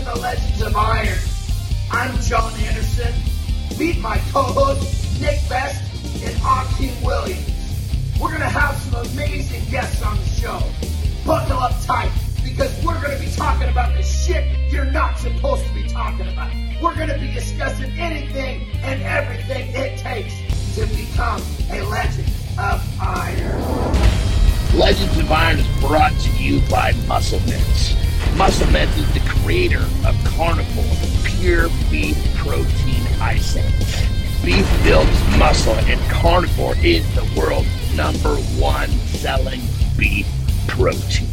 to 0.00 0.06
the 0.06 0.20
Legends 0.20 0.62
of 0.62 0.76
Iron. 0.76 1.18
I'm 1.90 2.18
Jon 2.22 2.52
Andersen. 2.60 3.12
Meet 3.78 3.98
my 4.00 4.18
co-host 4.32 5.20
Nick 5.20 5.40
Best 5.48 5.82
and 6.24 6.34
Akim 6.42 7.02
Williams. 7.02 8.16
We're 8.20 8.28
going 8.28 8.40
to 8.40 8.48
have 8.48 8.76
some 8.76 9.04
amazing 9.12 9.62
guests 9.70 10.02
on 10.02 10.16
the 10.16 10.24
show. 10.24 10.62
Buckle 11.26 11.58
up 11.58 11.72
tight 11.84 12.10
because 12.42 12.72
we're 12.84 13.00
going 13.02 13.16
to 13.16 13.22
be 13.22 13.30
talking 13.32 13.68
about 13.68 13.94
the 13.94 14.02
shit 14.02 14.44
you're 14.70 14.84
not 14.86 15.18
supposed 15.18 15.66
to 15.66 15.74
be 15.74 15.86
talking 15.88 16.28
about. 16.28 16.50
We're 16.80 16.94
going 16.94 17.08
to 17.08 17.18
be 17.18 17.32
discussing 17.32 17.90
anything 17.98 18.68
and 18.82 19.02
everything 19.02 19.74
it 19.74 19.98
takes 19.98 20.34
to 20.76 20.86
become 20.96 21.42
a 21.70 21.82
legend 21.82 22.28
of 22.58 23.00
iron. 23.00 23.62
Legends 24.78 25.18
of 25.18 25.30
Iron 25.30 25.58
is 25.58 25.80
brought 25.80 26.12
to 26.20 26.30
you 26.42 26.60
by 26.70 26.92
MuscleMeds. 27.06 28.09
MuscleMeds 28.36 28.96
is 28.96 29.12
the 29.12 29.20
creator 29.28 29.82
of 30.06 30.16
Carnivore 30.24 30.84
Pure 31.24 31.68
Beef 31.90 32.16
Protein 32.36 33.02
Isolate. 33.20 33.74
Beef 34.44 34.66
builds 34.82 35.38
muscle, 35.38 35.74
and 35.74 36.00
Carnivore 36.10 36.74
is 36.78 37.04
the 37.14 37.22
world's 37.38 37.68
number 37.96 38.36
one 38.58 38.88
selling 38.88 39.60
beef 39.98 40.26
protein. 40.66 41.28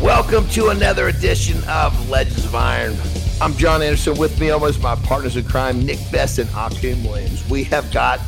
Welcome 0.00 0.48
to 0.50 0.68
another 0.68 1.08
edition 1.08 1.62
of 1.68 2.08
Legends 2.08 2.44
of 2.44 2.54
Iron. 2.54 2.96
I'm 3.40 3.54
Jon 3.54 3.82
Andersen. 3.82 4.16
With 4.16 4.38
me, 4.38 4.50
almost 4.50 4.80
my 4.82 4.94
partners 4.96 5.36
in 5.36 5.44
crime, 5.44 5.84
Nick 5.84 5.98
Best 6.12 6.38
and 6.38 6.48
Akim 6.50 7.02
Williams. 7.02 7.48
We 7.48 7.64
have 7.64 7.90
got 7.92 8.20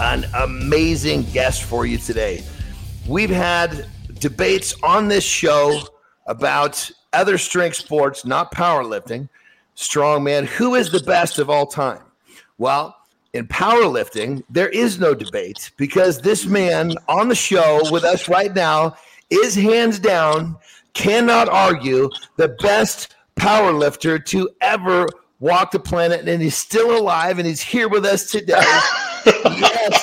an 0.00 0.26
amazing 0.34 1.24
guest 1.32 1.64
for 1.64 1.86
you 1.86 1.98
today. 1.98 2.44
We've 3.08 3.30
had 3.30 3.86
debates 4.20 4.74
on 4.82 5.08
this 5.08 5.24
show 5.24 5.80
about 6.26 6.88
other 7.12 7.38
strength 7.38 7.76
sports, 7.76 8.24
not 8.24 8.52
powerlifting, 8.52 9.28
strongman. 9.76 10.46
Who 10.46 10.74
is 10.74 10.90
the 10.90 11.00
best 11.00 11.38
of 11.38 11.50
all 11.50 11.66
time? 11.66 12.02
Well, 12.58 12.96
in 13.32 13.46
powerlifting, 13.46 14.42
there 14.50 14.68
is 14.68 14.98
no 15.00 15.14
debate 15.14 15.70
because 15.76 16.20
this 16.20 16.44
man 16.44 16.94
on 17.08 17.28
the 17.28 17.34
show 17.34 17.80
with 17.90 18.04
us 18.04 18.28
right 18.28 18.54
now 18.54 18.96
is 19.30 19.54
hands 19.54 19.98
down, 19.98 20.56
cannot 20.92 21.48
argue, 21.48 22.10
the 22.36 22.48
best 22.60 23.14
powerlifter 23.36 24.22
to 24.26 24.50
ever 24.60 25.06
walk 25.40 25.70
the 25.70 25.80
planet. 25.80 26.28
And 26.28 26.42
he's 26.42 26.56
still 26.56 26.96
alive 26.98 27.38
and 27.38 27.46
he's 27.46 27.62
here 27.62 27.88
with 27.88 28.04
us 28.04 28.30
today. 28.30 28.62
yes, 29.26 30.01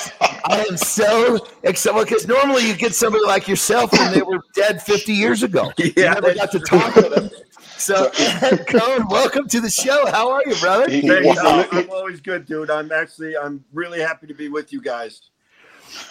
I 0.50 0.64
am 0.68 0.76
so 0.76 1.46
excited 1.62 2.04
because 2.04 2.26
normally 2.26 2.66
you 2.66 2.74
get 2.76 2.94
somebody 2.94 3.24
like 3.24 3.46
yourself 3.46 3.92
and 3.94 4.14
they 4.14 4.22
were 4.22 4.40
dead 4.54 4.82
50 4.82 5.12
years 5.12 5.42
ago. 5.42 5.72
Yeah, 5.78 5.86
you 6.16 6.20
never 6.20 6.34
got 6.34 6.50
to 6.52 6.58
talk 6.60 6.94
to 6.94 7.02
them. 7.02 7.30
So, 7.76 8.06
Ed 8.18 8.66
Coan, 8.68 9.08
welcome 9.10 9.48
to 9.48 9.60
the 9.60 9.70
show. 9.70 10.06
How 10.10 10.30
are 10.30 10.42
you, 10.46 10.54
brother? 10.56 10.86
Thanks. 10.88 11.38
I'm, 11.40 11.66
I'm 11.72 11.90
always 11.90 12.20
good, 12.20 12.46
dude. 12.46 12.70
I'm 12.70 12.90
actually, 12.92 13.36
I'm 13.36 13.64
really 13.72 14.00
happy 14.00 14.26
to 14.26 14.34
be 14.34 14.48
with 14.48 14.72
you 14.72 14.82
guys. 14.82 15.22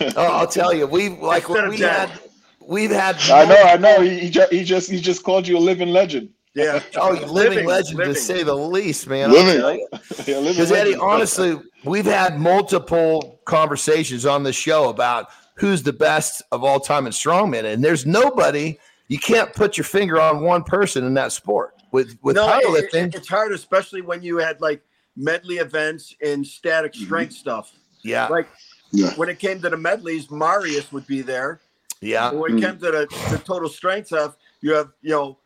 Oh, 0.02 0.12
I'll 0.18 0.48
tell 0.48 0.74
you, 0.74 0.88
we 0.88 1.10
like 1.10 1.44
Instead 1.48 1.70
we 1.70 1.78
dead. 1.78 2.10
had, 2.10 2.20
we've 2.66 2.92
had. 2.92 3.18
I 3.30 3.46
know, 3.46 3.62
I 3.64 3.78
know. 3.78 4.02
He, 4.02 4.20
he, 4.20 4.30
just, 4.30 4.52
he 4.52 4.64
just 4.64 4.90
he 4.90 5.00
just 5.00 5.24
called 5.24 5.48
you 5.48 5.58
a 5.58 5.60
living 5.60 5.90
legend. 5.90 6.30
Yeah. 6.56 6.82
Oh, 6.98 7.14
you 7.14 7.26
living, 7.28 7.66
legend 7.66 7.98
living. 8.00 8.14
to 8.16 8.20
say 8.20 8.44
the 8.44 8.56
least, 8.56 9.08
man. 9.08 9.32
Living. 9.32 9.62
Living. 9.62 9.88
Yeah, 10.28 10.42
Because 10.42 10.72
Eddie, 10.72 10.92
legend. 10.92 11.02
honestly, 11.02 11.60
we've 11.84 12.06
had 12.06 12.40
multiple 12.40 13.40
conversations 13.46 14.26
on 14.26 14.44
the 14.44 14.54
show 14.54 14.90
about 14.90 15.30
who's 15.56 15.84
the 15.84 15.94
best 15.94 16.42
of 16.52 16.64
all 16.64 16.80
time 16.80 17.06
in 17.06 17.12
strongman, 17.12 17.66
and 17.66 17.84
there's 17.84 18.06
nobody. 18.06 18.78
You 19.08 19.20
can't 19.20 19.54
put 19.54 19.78
your 19.78 19.84
finger 19.86 20.20
on 20.20 20.42
one 20.42 20.64
person 20.64 21.04
in 21.06 21.14
that 21.16 21.32
sport. 21.32 21.76
With 21.92 22.18
with 22.22 22.36
No, 22.36 22.48
powerlifting, 22.48 23.08
it- 23.08 23.16
it's 23.16 23.28
hard, 23.28 23.52
especially 23.52 24.02
when 24.02 24.22
you 24.22 24.38
had 24.38 24.62
like 24.62 24.82
medley 25.18 25.58
events 25.58 26.16
and 26.24 26.46
static 26.46 26.94
Mm-hmm. 26.94 27.06
strength 27.06 27.34
stuff. 27.34 27.72
yeah, 28.04 28.28
Like 28.28 28.48
Yeah. 28.92 29.12
when 29.16 29.28
it 29.30 29.40
came 29.40 29.60
to 29.62 29.70
the 29.70 29.78
medleys, 29.78 30.30
Marius 30.32 30.92
would 30.92 31.08
be 31.08 31.22
there. 31.22 31.60
yeah, 32.02 32.30
And 32.30 32.40
when 32.40 32.58
it 32.58 32.62
came 32.62 32.78
to 32.80 32.92
the, 32.92 33.08
the 33.32 33.40
total 33.44 33.68
strength 33.70 34.08
stuff, 34.08 34.36
you 34.62 34.74
have, 34.74 34.92
you 35.02 35.10
know, 35.10 35.38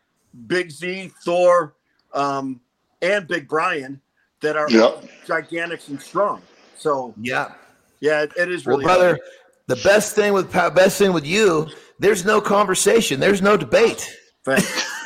Big 0.47 0.69
Z, 0.69 1.11
Thor, 1.23 1.73
um, 2.13 2.59
and 3.01 3.27
Big 3.27 3.47
Brian 3.47 4.01
that 4.43 4.55
are 4.55 4.69
Yep. 4.69 5.05
gigantic 5.25 5.87
and 5.87 5.99
strong. 5.99 6.41
So 6.77 7.15
yeah. 7.19 7.53
yeah, 8.01 8.21
it, 8.23 8.33
it 8.37 8.51
is 8.51 8.67
really 8.67 8.85
Well, 8.85 8.99
really 8.99 9.13
brother, 9.13 9.23
the 9.67 9.77
best 9.77 10.13
thing 10.15 10.33
with 10.33 10.51
best 10.51 10.97
thing 10.99 11.13
with 11.13 11.25
you, 11.25 11.67
there's 11.97 12.23
no 12.25 12.39
conversation, 12.39 13.19
there's 13.19 13.41
no 13.41 13.57
debate. 13.57 14.07
Thanks. 14.45 14.91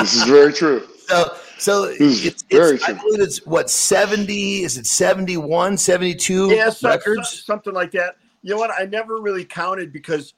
This 0.00 0.16
is 0.16 0.24
very 0.24 0.52
true. 0.52 0.84
So, 1.06 1.36
so 1.58 1.84
is 1.84 2.26
it's, 2.26 2.42
very 2.42 2.74
it's 2.74 2.82
I 2.84 2.92
true. 2.92 3.00
believe 3.02 3.20
it's 3.20 3.46
what 3.46 3.70
70 3.70 4.64
is 4.64 4.76
it 4.76 4.84
71 4.84 5.78
72 5.78 6.50
yeah, 6.50 6.70
so- 6.70 6.88
records 6.88 7.30
so- 7.30 7.36
something 7.36 7.72
like 7.72 7.92
that. 7.92 8.16
You 8.42 8.50
know 8.50 8.56
what? 8.58 8.70
I 8.76 8.84
never 8.84 9.20
really 9.20 9.44
counted 9.44 9.92
because, 9.92 10.34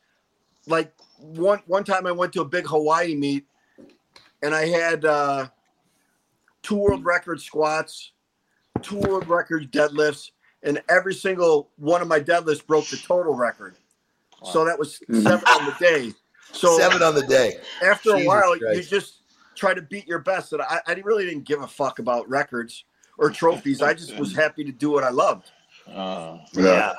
like, 0.68 0.92
one 1.18 1.60
one 1.66 1.82
time 1.82 2.06
I 2.06 2.12
went 2.12 2.32
to 2.34 2.42
a 2.42 2.44
big 2.44 2.66
Hawaii 2.66 3.14
meet, 3.16 3.46
and 4.42 4.54
I 4.54 4.66
had 4.66 5.04
uh, 5.06 5.48
two 6.62 6.76
world 6.76 7.04
record 7.04 7.40
squats, 7.40 8.12
two 8.78 8.98
world 8.98 9.28
record 9.28 9.70
deadlifts, 9.72 10.31
and 10.62 10.82
every 10.88 11.14
single 11.14 11.70
one 11.76 12.03
of 12.03 12.09
my 12.09 12.20
deadlifts 12.20 12.64
broke 12.66 12.87
the 12.88 12.97
total 12.97 13.34
record. 13.34 13.76
So 14.44 14.64
that 14.64 14.78
was 14.78 15.00
seven 15.12 15.44
on 15.48 15.64
the 15.66 15.75
day. 15.81 16.12
So 16.53 16.76
seven 16.78 17.03
on 17.03 17.15
the 17.15 17.26
day 17.26 17.59
after 17.82 18.10
a 18.10 18.25
while, 18.25 18.56
Christ. 18.59 18.91
you 18.91 18.98
just 18.98 19.15
try 19.54 19.75
to 19.75 19.82
beat 19.82 20.06
your 20.06 20.19
best. 20.20 20.53
And 20.53 20.62
I, 20.62 20.81
I 20.86 20.92
really 21.04 21.25
didn't 21.25 21.44
give 21.44 21.62
a 21.62 21.66
fuck 21.66 21.98
about 21.98 22.28
records 22.28 22.84
or 23.19 23.31
trophies. 23.31 23.82
I 23.82 23.94
just 23.94 24.16
was 24.19 24.34
happy 24.34 24.62
to 24.65 24.72
do 24.72 24.91
what 24.91 25.04
I 25.04 25.10
loved. 25.10 25.50
Uh, 25.92 26.38
yeah, 26.53 26.92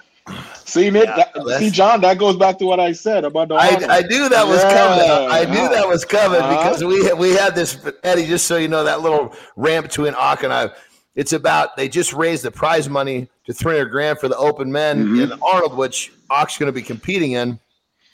See, 0.65 0.89
Nick, 0.89 1.07
Yeah, 1.07 1.25
that, 1.33 1.59
see, 1.59 1.69
Jon, 1.69 2.01
that 2.01 2.17
goes 2.17 2.35
back 2.35 2.57
to 2.59 2.65
what 2.65 2.79
I 2.79 2.91
said 2.91 3.23
about 3.23 3.47
the. 3.47 3.55
I. 3.55 3.67
I 3.89 4.01
knew 4.01 4.27
that 4.29 4.45
was 4.45 4.61
Yeah, 4.63 4.73
coming 4.75 5.31
I 5.31 5.45
knew 5.45 5.69
that 5.69 5.87
was 5.87 6.03
coming 6.03 6.41
Uh-huh. 6.41 6.57
because 6.57 6.83
we 6.83 7.05
had, 7.05 7.17
we 7.17 7.31
had 7.31 7.55
this 7.55 7.77
Eddie 8.03 8.25
just 8.25 8.47
so 8.47 8.57
you 8.57 8.67
know 8.67 8.83
that 8.83 9.01
little 9.01 9.33
rant 9.55 9.85
between 9.85 10.13
Ak 10.19 10.43
and 10.43 10.51
I 10.53 10.69
it's 11.17 11.33
about 11.33 11.75
they 11.75 11.89
just 11.89 12.13
raised 12.13 12.43
the 12.43 12.51
prize 12.51 12.87
money 12.87 13.27
to 13.45 13.51
300 13.53 13.85
grand 13.91 14.19
for 14.19 14.29
the 14.29 14.37
open 14.37 14.71
men 14.71 15.05
Mhm. 15.05 15.23
in 15.33 15.39
Arnold 15.41 15.75
which 15.75 16.13
Ak's 16.29 16.57
going 16.57 16.67
to 16.67 16.71
be 16.73 16.81
competing 16.81 17.33
in 17.33 17.59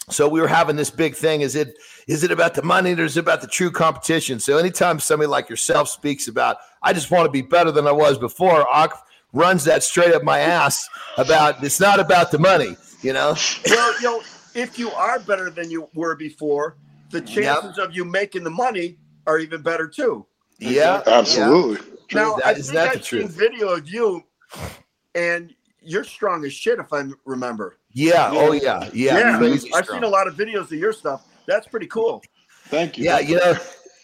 so 0.09 0.27
we 0.27 0.41
were 0.41 0.47
having 0.47 0.75
this 0.75 0.89
big 0.89 1.15
thing 1.15 1.41
is 1.41 1.55
it 1.55 1.75
is 2.07 2.23
it 2.23 2.31
about 2.31 2.53
the 2.55 2.61
money 2.63 2.93
or 2.93 3.03
is 3.03 3.15
it 3.15 3.21
about 3.21 3.41
the 3.41 3.47
true 3.47 3.69
competition 3.71 4.39
so 4.39 4.57
anytime 4.57 4.99
somebody 4.99 5.27
like 5.27 5.49
yourself 5.49 5.87
speaks 5.87 6.27
about 6.27 6.57
i 6.81 6.91
just 6.91 7.09
want 7.11 7.25
to 7.25 7.31
be 7.31 7.41
better 7.41 7.71
than 7.71 7.87
i 7.87 7.91
was 7.91 8.17
before 8.17 8.67
Ak 8.73 8.91
runs 9.31 9.63
that 9.63 9.81
straight 9.83 10.13
up 10.13 10.21
my 10.23 10.39
ass 10.39 10.87
about 11.17 11.63
it's 11.63 11.79
not 11.79 11.99
about 12.01 12.31
the 12.31 12.39
money 12.39 12.75
you 13.01 13.13
know 13.13 13.35
well, 13.69 13.93
you 14.01 14.07
know, 14.09 14.21
if 14.55 14.77
you 14.77 14.91
are 14.91 15.19
better 15.19 15.49
than 15.49 15.71
you 15.71 15.89
were 15.95 16.15
before, 16.15 16.75
the 17.09 17.19
chances 17.21 17.77
of 17.79 17.95
you 17.95 18.03
making 18.05 18.43
the 18.43 18.49
money 18.65 18.97
are 19.25 19.39
even 19.39 19.61
better 19.61 19.87
too. 19.87 20.25
yeah 20.59 21.01
Absolutely. 21.07 21.79
Now, 22.13 22.35
That- 22.35 22.45
I 22.45 22.51
is 22.51 22.67
think 22.69 22.73
that 22.75 22.93
the 22.93 22.99
I've 22.99 23.05
seen 23.05 23.19
truth? 23.21 23.31
video 23.31 23.69
of 23.69 23.87
you, 23.87 24.23
and 25.15 25.53
you're 25.81 26.03
strong 26.03 26.45
as 26.45 26.53
shit, 26.53 26.79
if 26.79 26.91
I 26.93 27.03
remember. 27.25 27.77
yeah 27.91 28.29
oh 28.31 28.51
yeah 28.53 28.89
yeah, 28.93 29.37
crazy 29.37 29.71
I've 29.73 29.85
strong. 29.85 29.99
seen 29.99 30.03
a 30.03 30.09
lot 30.11 30.27
of 30.27 30.35
videos 30.35 30.63
of 30.65 30.73
your 30.73 30.93
stuff. 30.93 31.23
That's 31.45 31.67
pretty 31.67 31.87
cool. 31.87 32.23
Thank 32.67 32.97
you. 32.97 33.03
Yeah, 33.05 33.19
you 33.19 33.35
know, 33.35 33.55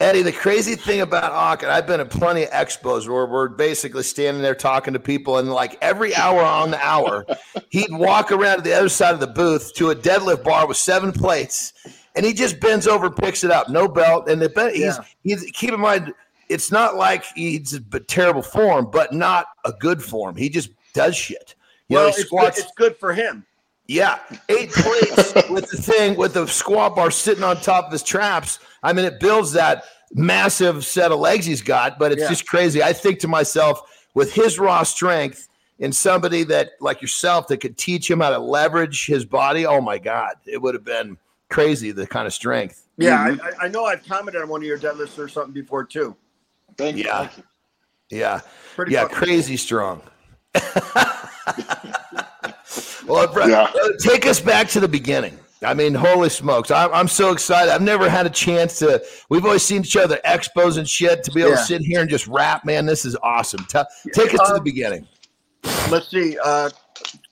Eddie, 0.02 0.22
the 0.22 0.32
crazy 0.34 0.76
thing 0.76 1.02
about 1.02 1.32
Hawk, 1.32 1.64
and 1.64 1.72
I've 1.72 1.88
been 1.88 2.00
at 2.02 2.10
plenty 2.10 2.44
of 2.44 2.50
expos 2.52 3.08
where 3.08 3.26
we're 3.26 3.48
basically 3.48 4.04
standing 4.04 4.44
there 4.44 4.54
talking 4.56 4.94
to 4.94 5.00
people, 5.00 5.38
and 5.38 5.50
like 5.52 5.78
every 5.82 6.14
hour 6.16 6.42
on 6.42 6.72
the 6.72 6.86
hour, 6.86 7.26
he'd 7.70 7.92
walk 7.92 8.32
around 8.32 8.58
to 8.58 8.62
the 8.64 8.74
other 8.74 8.90
side 8.90 9.14
of 9.14 9.20
the 9.22 9.28
booth 9.28 9.74
to 9.76 9.90
a 9.92 9.96
deadlift 9.96 10.44
bar 10.44 10.68
with 10.68 10.78
seven 10.78 11.12
plates, 11.14 11.74
and 12.16 12.26
he 12.26 12.34
just 12.34 12.60
bends 12.60 12.86
over 12.88 13.08
and 13.08 13.16
picks 13.16 13.44
it 13.46 13.52
up, 13.52 13.70
no 13.70 13.88
belt. 13.88 14.30
And 14.30 14.42
the 14.42 14.50
bet 14.50 14.74
he's, 14.74 14.84
Yeah. 14.98 15.00
he's 15.24 15.44
keep 15.54 15.72
in 15.72 15.80
mind, 15.80 16.14
it's 16.50 16.72
not 16.72 16.96
like 16.96 17.24
he's 17.36 17.74
a 17.74 18.00
terrible 18.00 18.42
form, 18.42 18.90
but 18.92 19.14
not 19.14 19.48
a 19.66 19.72
good 19.72 20.02
form. 20.04 20.36
He 20.36 20.50
just 20.50 20.72
does 20.94 21.16
shit. 21.16 21.56
You 21.88 21.96
well, 21.98 22.12
he 22.12 22.22
it's 22.22 22.30
good, 22.30 22.48
it's 22.50 22.72
good 22.76 22.98
for 22.98 23.14
him. 23.14 23.46
Yeah, 23.88 24.20
eight 24.50 24.72
plates 24.72 25.34
with 25.50 25.70
the 25.70 25.78
thing 25.82 26.16
with 26.18 26.34
the 26.34 26.46
squat 26.48 26.96
bar 26.96 27.10
sitting 27.12 27.44
on 27.44 27.58
top 27.58 27.86
of 27.86 27.92
his 27.92 28.04
traps. 28.04 28.60
I 28.84 28.94
mean, 28.94 29.06
it 29.06 29.20
builds 29.20 29.52
that 29.54 29.86
massive 30.14 30.86
set 30.86 31.12
of 31.12 31.20
legs 31.20 31.46
he's 31.46 31.62
got, 31.62 31.98
but 32.00 32.12
it's 32.12 32.22
Yeah. 32.22 32.30
just 32.30 32.48
crazy. 32.48 32.84
I 32.84 32.94
think 32.94 33.20
to 33.20 33.28
myself, 33.28 33.82
with 34.14 34.34
his 34.34 34.60
raw 34.60 34.84
strength 34.84 35.48
and 35.80 35.96
somebody 35.96 36.44
that 36.46 36.72
like 36.80 37.02
yourself 37.02 37.48
that 37.48 37.58
could 37.58 37.78
teach 37.78 38.10
him 38.10 38.20
how 38.20 38.30
to 38.32 38.40
leverage 38.40 39.06
his 39.08 39.26
body, 39.26 39.66
oh 39.66 39.82
my 39.82 39.98
God, 39.98 40.34
it 40.46 40.62
would 40.62 40.74
have 40.76 40.84
been 40.86 41.18
crazy 41.50 41.92
the 41.92 42.06
kind 42.08 42.28
of 42.28 42.34
strength. 42.34 42.86
Yeah, 42.98 43.30
Mm-hmm. 43.30 43.62
I, 43.62 43.66
I 43.66 43.68
know 43.70 43.86
I've 43.86 44.06
commented 44.06 44.42
on 44.42 44.50
one 44.50 44.62
of 44.62 44.68
your 44.68 44.78
deadlifts 44.78 45.18
or 45.18 45.28
something 45.28 45.54
before 45.54 45.84
too. 45.84 46.16
Thank 46.80 46.98
you. 46.98 47.04
Yeah. 47.04 47.18
Thank 47.26 47.38
you. 47.38 47.44
Yeah, 48.12 48.40
Pretty 48.76 48.94
yeah, 48.94 49.02
fucking- 49.04 49.18
crazy 49.18 49.56
strong. 49.58 50.02
well, 53.08 53.32
bro, 53.32 53.46
Yeah. 53.46 53.72
take 54.00 54.26
us 54.26 54.40
back 54.40 54.68
to 54.70 54.80
the 54.80 54.88
beginning. 54.88 55.38
I 55.62 55.74
mean, 55.74 55.94
holy 55.94 56.30
smokes! 56.30 56.72
I'm, 56.72 56.92
I'm 56.94 57.08
so 57.10 57.32
excited. 57.34 57.70
I've 57.72 57.82
never 57.82 58.10
had 58.10 58.26
a 58.26 58.30
chance 58.30 58.80
to. 58.80 59.04
We've 59.30 59.44
always 59.44 59.62
seen 59.62 59.82
each 59.82 59.98
other 59.98 60.18
expos 60.26 60.78
and 60.78 60.88
shit. 60.88 61.22
To 61.26 61.32
be 61.32 61.42
able 61.42 61.52
Yeah. 61.52 61.58
to 61.58 61.64
sit 61.64 61.82
here 61.82 62.00
and 62.00 62.10
just 62.10 62.28
rap, 62.28 62.64
man, 62.64 62.86
this 62.86 63.04
is 63.04 63.18
awesome. 63.22 63.66
Tell, 63.66 63.86
take 64.14 64.34
us 64.34 64.40
to 64.48 64.54
the 64.54 64.60
Um, 64.60 64.64
beginning. 64.64 65.06
Let's 65.92 66.10
see. 66.10 66.38
Uh, 66.42 66.70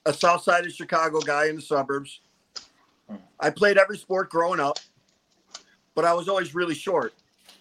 a 0.06 0.12
South 0.14 0.44
Side 0.44 0.66
of 0.66 0.74
Chicago 0.74 1.22
guy 1.22 1.46
in 1.48 1.56
the 1.56 1.62
suburbs. 1.62 2.20
I 3.40 3.50
played 3.50 3.78
every 3.78 3.98
sport 3.98 4.30
growing 4.30 4.60
up, 4.60 4.78
but 5.96 6.04
I 6.04 6.14
was 6.14 6.28
always 6.28 6.54
really 6.54 6.76
short. 6.76 7.14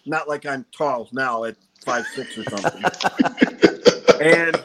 Not 0.05 0.27
like 0.27 0.45
I'm 0.45 0.65
tall 0.77 1.07
now 1.13 1.45
at 1.45 1.55
five 1.85 2.07
six 2.07 2.37
or 2.37 2.45
something. 2.45 2.91
and 4.19 4.63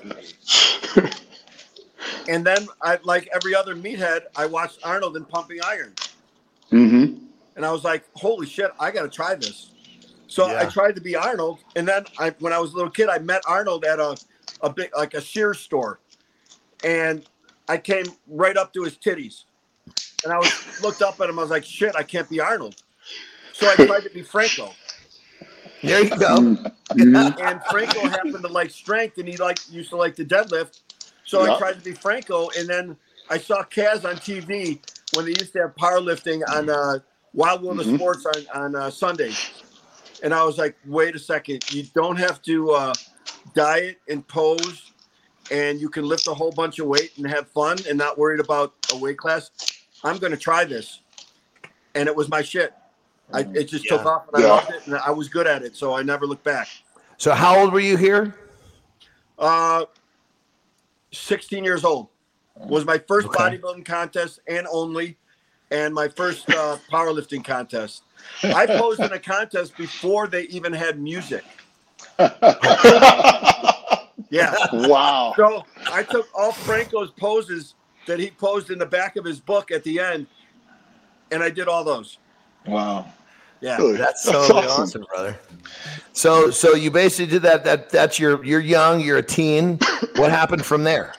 and 2.29 2.47
then 2.47 2.69
I 2.83 2.99
like 3.05 3.29
every 3.35 3.55
other 3.55 3.77
meathead, 3.77 4.23
I 4.37 4.47
watched 4.47 4.81
Arnold 4.85 5.17
in 5.17 5.25
Pumping 5.27 5.61
Iron, 5.65 5.97
Mm-hmm. 6.73 7.25
and 7.57 7.67
I 7.67 7.73
was 7.73 7.85
like, 7.85 8.05
"Holy 8.15 8.47
shit, 8.47 8.71
I 8.79 8.91
got 8.91 9.03
to 9.03 9.09
try 9.11 9.35
this." 9.35 9.73
So 10.29 10.55
I 10.59 10.67
tried 10.67 10.95
to 10.97 11.03
be 11.03 11.17
Arnold, 11.17 11.61
and 11.77 11.87
then 11.89 12.07
I, 12.19 12.31
when 12.41 12.53
I 12.53 12.59
was 12.59 12.73
a 12.73 12.77
little 12.77 12.91
kid, 12.91 13.09
I 13.09 13.19
met 13.19 13.43
Arnold 13.47 13.85
at 13.85 14.01
a 14.01 14.19
a 14.63 14.71
big 14.71 14.91
like 14.97 15.15
a 15.15 15.21
Sears 15.21 15.61
store, 15.61 16.01
and 16.83 17.25
I 17.69 17.79
came 17.79 18.17
right 18.29 18.57
up 18.57 18.73
to 18.75 18.85
his 18.85 18.97
titties, 18.99 19.45
and 20.25 20.33
I 20.33 20.39
was 20.39 20.63
looked 20.79 21.03
up 21.03 21.21
at 21.21 21.31
him. 21.31 21.39
I 21.39 21.43
was 21.43 21.51
like, 21.51 21.65
"Shit, 21.65 21.95
I 21.97 22.03
can't 22.05 22.29
be 22.29 22.41
Arnold." 22.41 22.77
So 23.53 23.69
I 23.71 23.77
tried 23.77 24.05
to 24.05 24.11
be 24.11 24.23
Franco, 24.23 24.79
There 25.83 26.05
you 26.05 26.11
go. 26.11 26.39
Mm-hmm. 26.93 27.41
and 27.43 27.61
Franco 27.71 28.01
happened 28.09 28.43
to 28.43 28.49
like 28.49 28.71
strength, 28.71 29.19
and 29.19 29.27
he 29.29 29.37
like 29.37 29.59
used 29.71 29.91
to 29.91 29.97
like 29.97 30.15
the 30.17 30.25
deadlift. 30.25 30.81
So 31.25 31.43
I 31.43 31.59
tried 31.59 31.75
to 31.75 31.81
be 31.81 31.93
Franco, 31.93 32.51
and 32.59 32.69
then 32.69 32.97
I 33.31 33.39
saw 33.39 33.63
Kaz 33.65 34.05
on 34.09 34.17
TV 34.17 34.79
when 35.15 35.25
they 35.25 35.31
used 35.33 35.53
to 35.55 35.61
have 35.63 35.75
powerlifting 35.77 36.43
on 36.49 36.69
uh, 36.71 36.99
Wild 37.33 37.63
Wilderness 37.63 37.89
Mhm. 37.89 37.97
Sports 37.97 38.27
on 38.27 38.47
on 38.63 38.77
uh, 38.77 38.91
Sundays, 38.91 39.39
and 40.23 40.35
I 40.35 40.45
was 40.45 40.59
like, 40.59 40.77
wait 40.87 41.17
a 41.17 41.19
second, 41.19 41.65
you 41.73 41.85
don't 41.95 42.17
have 42.19 42.43
to 42.43 42.71
uh, 42.73 42.95
diet 43.55 43.99
and 44.09 44.27
pose, 44.29 44.93
and 45.51 45.81
you 45.81 45.89
can 45.89 46.05
lift 46.05 46.27
a 46.29 46.35
whole 46.35 46.53
bunch 46.53 46.79
of 46.79 46.87
weight 46.87 47.13
and 47.17 47.27
have 47.27 47.49
fun 47.49 47.79
and 47.89 47.99
not 47.99 48.19
worried 48.19 48.41
about 48.41 48.75
a 48.93 48.97
weight 48.97 49.19
class. 49.19 49.51
I'm 50.05 50.19
going 50.19 50.33
to 50.33 50.39
try 50.39 50.65
this, 50.65 51.01
and 51.95 52.09
it 52.09 52.15
was 52.15 52.29
my 52.29 52.43
shit. 52.43 52.75
I, 53.33 53.47
it 53.55 53.65
just 53.65 53.89
took 53.89 54.05
off, 54.07 54.29
and 54.29 54.37
I 54.37 54.41
Yeah. 54.41 54.49
loved 54.49 54.71
it, 54.71 54.87
and 54.87 54.97
I 54.97 55.11
was 55.11 55.29
good 55.29 55.47
at 55.47 55.63
it, 55.63 55.77
so 55.77 55.95
I 55.95 56.03
never 56.03 56.27
looked 56.27 56.45
back. 56.45 56.69
So, 57.19 57.33
how 57.33 57.59
old 57.59 57.73
were 57.73 57.81
you 57.81 57.97
here? 57.97 58.35
Uh, 59.39 59.85
16 61.13 61.65
years 61.65 61.85
old 61.85 62.09
was 62.69 62.85
my 62.85 62.99
first 62.99 63.29
Okay. 63.29 63.59
bodybuilding 63.59 63.85
contest 63.85 64.41
and 64.49 64.67
only, 64.71 65.19
and 65.71 65.95
my 65.95 66.09
first 66.09 66.53
uh, 66.53 66.79
powerlifting 66.91 67.45
contest. 67.45 68.05
I 68.53 68.67
posed 68.67 69.05
in 69.05 69.13
a 69.13 69.19
contest 69.19 69.77
before 69.77 70.29
they 70.29 70.43
even 70.45 70.73
had 70.73 71.01
music. 71.01 71.45
Yeah. 74.31 74.57
wow. 74.73 75.35
So 75.39 75.67
I 75.91 76.03
took 76.03 76.29
all 76.35 76.53
Franco's 76.53 77.11
poses 77.13 77.75
that 78.07 78.19
he 78.21 78.31
posed 78.31 78.71
in 78.71 78.79
the 78.79 78.87
back 78.87 79.17
of 79.17 79.25
his 79.25 79.41
book 79.41 79.71
at 79.71 79.85
the 79.85 80.01
end, 80.01 80.27
and 81.31 81.43
I 81.43 81.51
did 81.51 81.69
all 81.69 81.85
those. 81.85 82.19
Wow. 82.67 83.07
Yeah. 83.63 83.77
Really? 83.77 83.97
That's 83.97 84.25
totally 84.25 84.67
awesome. 84.67 85.07
brother. 85.09 85.39
So, 86.13 86.51
so 86.51 86.75
you 86.75 86.91
basically 86.91 87.31
did 87.31 87.43
that. 87.43 87.65
That 87.65 87.91
that's 87.91 88.19
your. 88.19 88.45
You're 88.45 88.61
young. 88.61 89.01
You're 89.01 89.19
a 89.19 89.23
teen. 89.23 89.79
What 90.17 90.31
happened 90.31 90.65
from 90.67 90.85
there? 90.85 91.15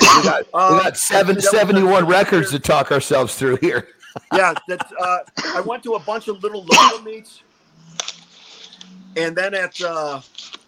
We 0.00 0.06
got, 0.22 0.46
we 0.46 0.60
Um, 0.60 0.78
got 0.78 0.96
seven, 0.96 1.36
actually, 1.36 1.50
that 1.50 1.52
was 1.52 1.60
71 1.60 2.06
records 2.06 2.50
to 2.52 2.58
talk 2.58 2.90
ourselves 2.90 3.34
through 3.34 3.56
here. 3.56 3.88
yeah, 4.34 4.54
that's. 4.66 4.90
Uh, 4.98 5.18
I 5.46 5.60
went 5.60 5.82
to 5.82 5.94
a 5.94 5.98
bunch 6.00 6.28
of 6.28 6.42
little 6.42 6.64
local 6.64 7.02
meets, 7.02 7.42
and 9.16 9.36
then 9.36 9.54
at 9.54 9.80
uh, 9.82 10.20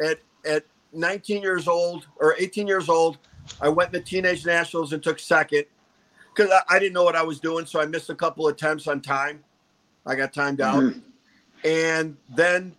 at 0.05 0.19
at 0.45 0.65
19 0.93 1.41
years 1.43 1.69
old 1.69 2.07
or 2.17 2.35
18 2.39 2.67
years 2.67 2.89
old, 2.89 3.19
I 3.61 3.69
went 3.69 3.93
to 3.93 4.01
teenage 4.01 4.45
nationals 4.45 4.93
and 4.93 5.03
took 5.03 5.19
second 5.19 5.65
because 6.35 6.51
I, 6.51 6.77
I 6.77 6.79
didn't 6.79 6.93
know 6.95 7.05
what 7.05 7.17
I 7.17 7.23
was 7.23 7.41
doing, 7.41 7.65
so 7.65 7.81
I 7.81 7.87
missed 7.87 8.11
a 8.11 8.15
couple 8.15 8.49
attempts 8.49 8.87
on 8.89 9.01
time. 9.01 9.43
I 10.05 10.15
got 10.17 10.33
timed 10.33 10.61
out, 10.61 10.93
and 11.65 12.17
then 12.35 12.75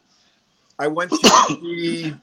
I 0.79 0.87
went 0.87 1.11
to 1.11 1.17
the 1.61 2.13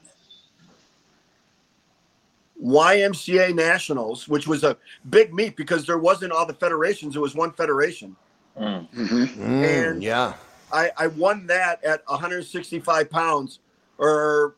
YMCA 2.63 3.55
Nationals, 3.55 4.29
which 4.29 4.47
was 4.47 4.65
a 4.65 4.77
big 5.09 5.33
meet 5.33 5.57
because 5.57 5.87
there 5.87 5.99
wasn't 5.99 6.33
all 6.33 6.47
the 6.47 6.55
federations; 6.55 7.17
it 7.17 7.21
was 7.21 7.35
one 7.35 7.53
federation. 7.53 8.17
Mm. 8.59 8.89
Mm-hmm. 8.91 9.25
Mm, 9.43 9.65
And- 9.91 10.03
yeah. 10.03 10.35
I, 10.73 10.93
I 10.97 11.07
won 11.09 11.49
that 11.49 11.83
at 11.83 12.05
165 12.07 13.11
pounds, 13.11 13.59
or 13.99 14.55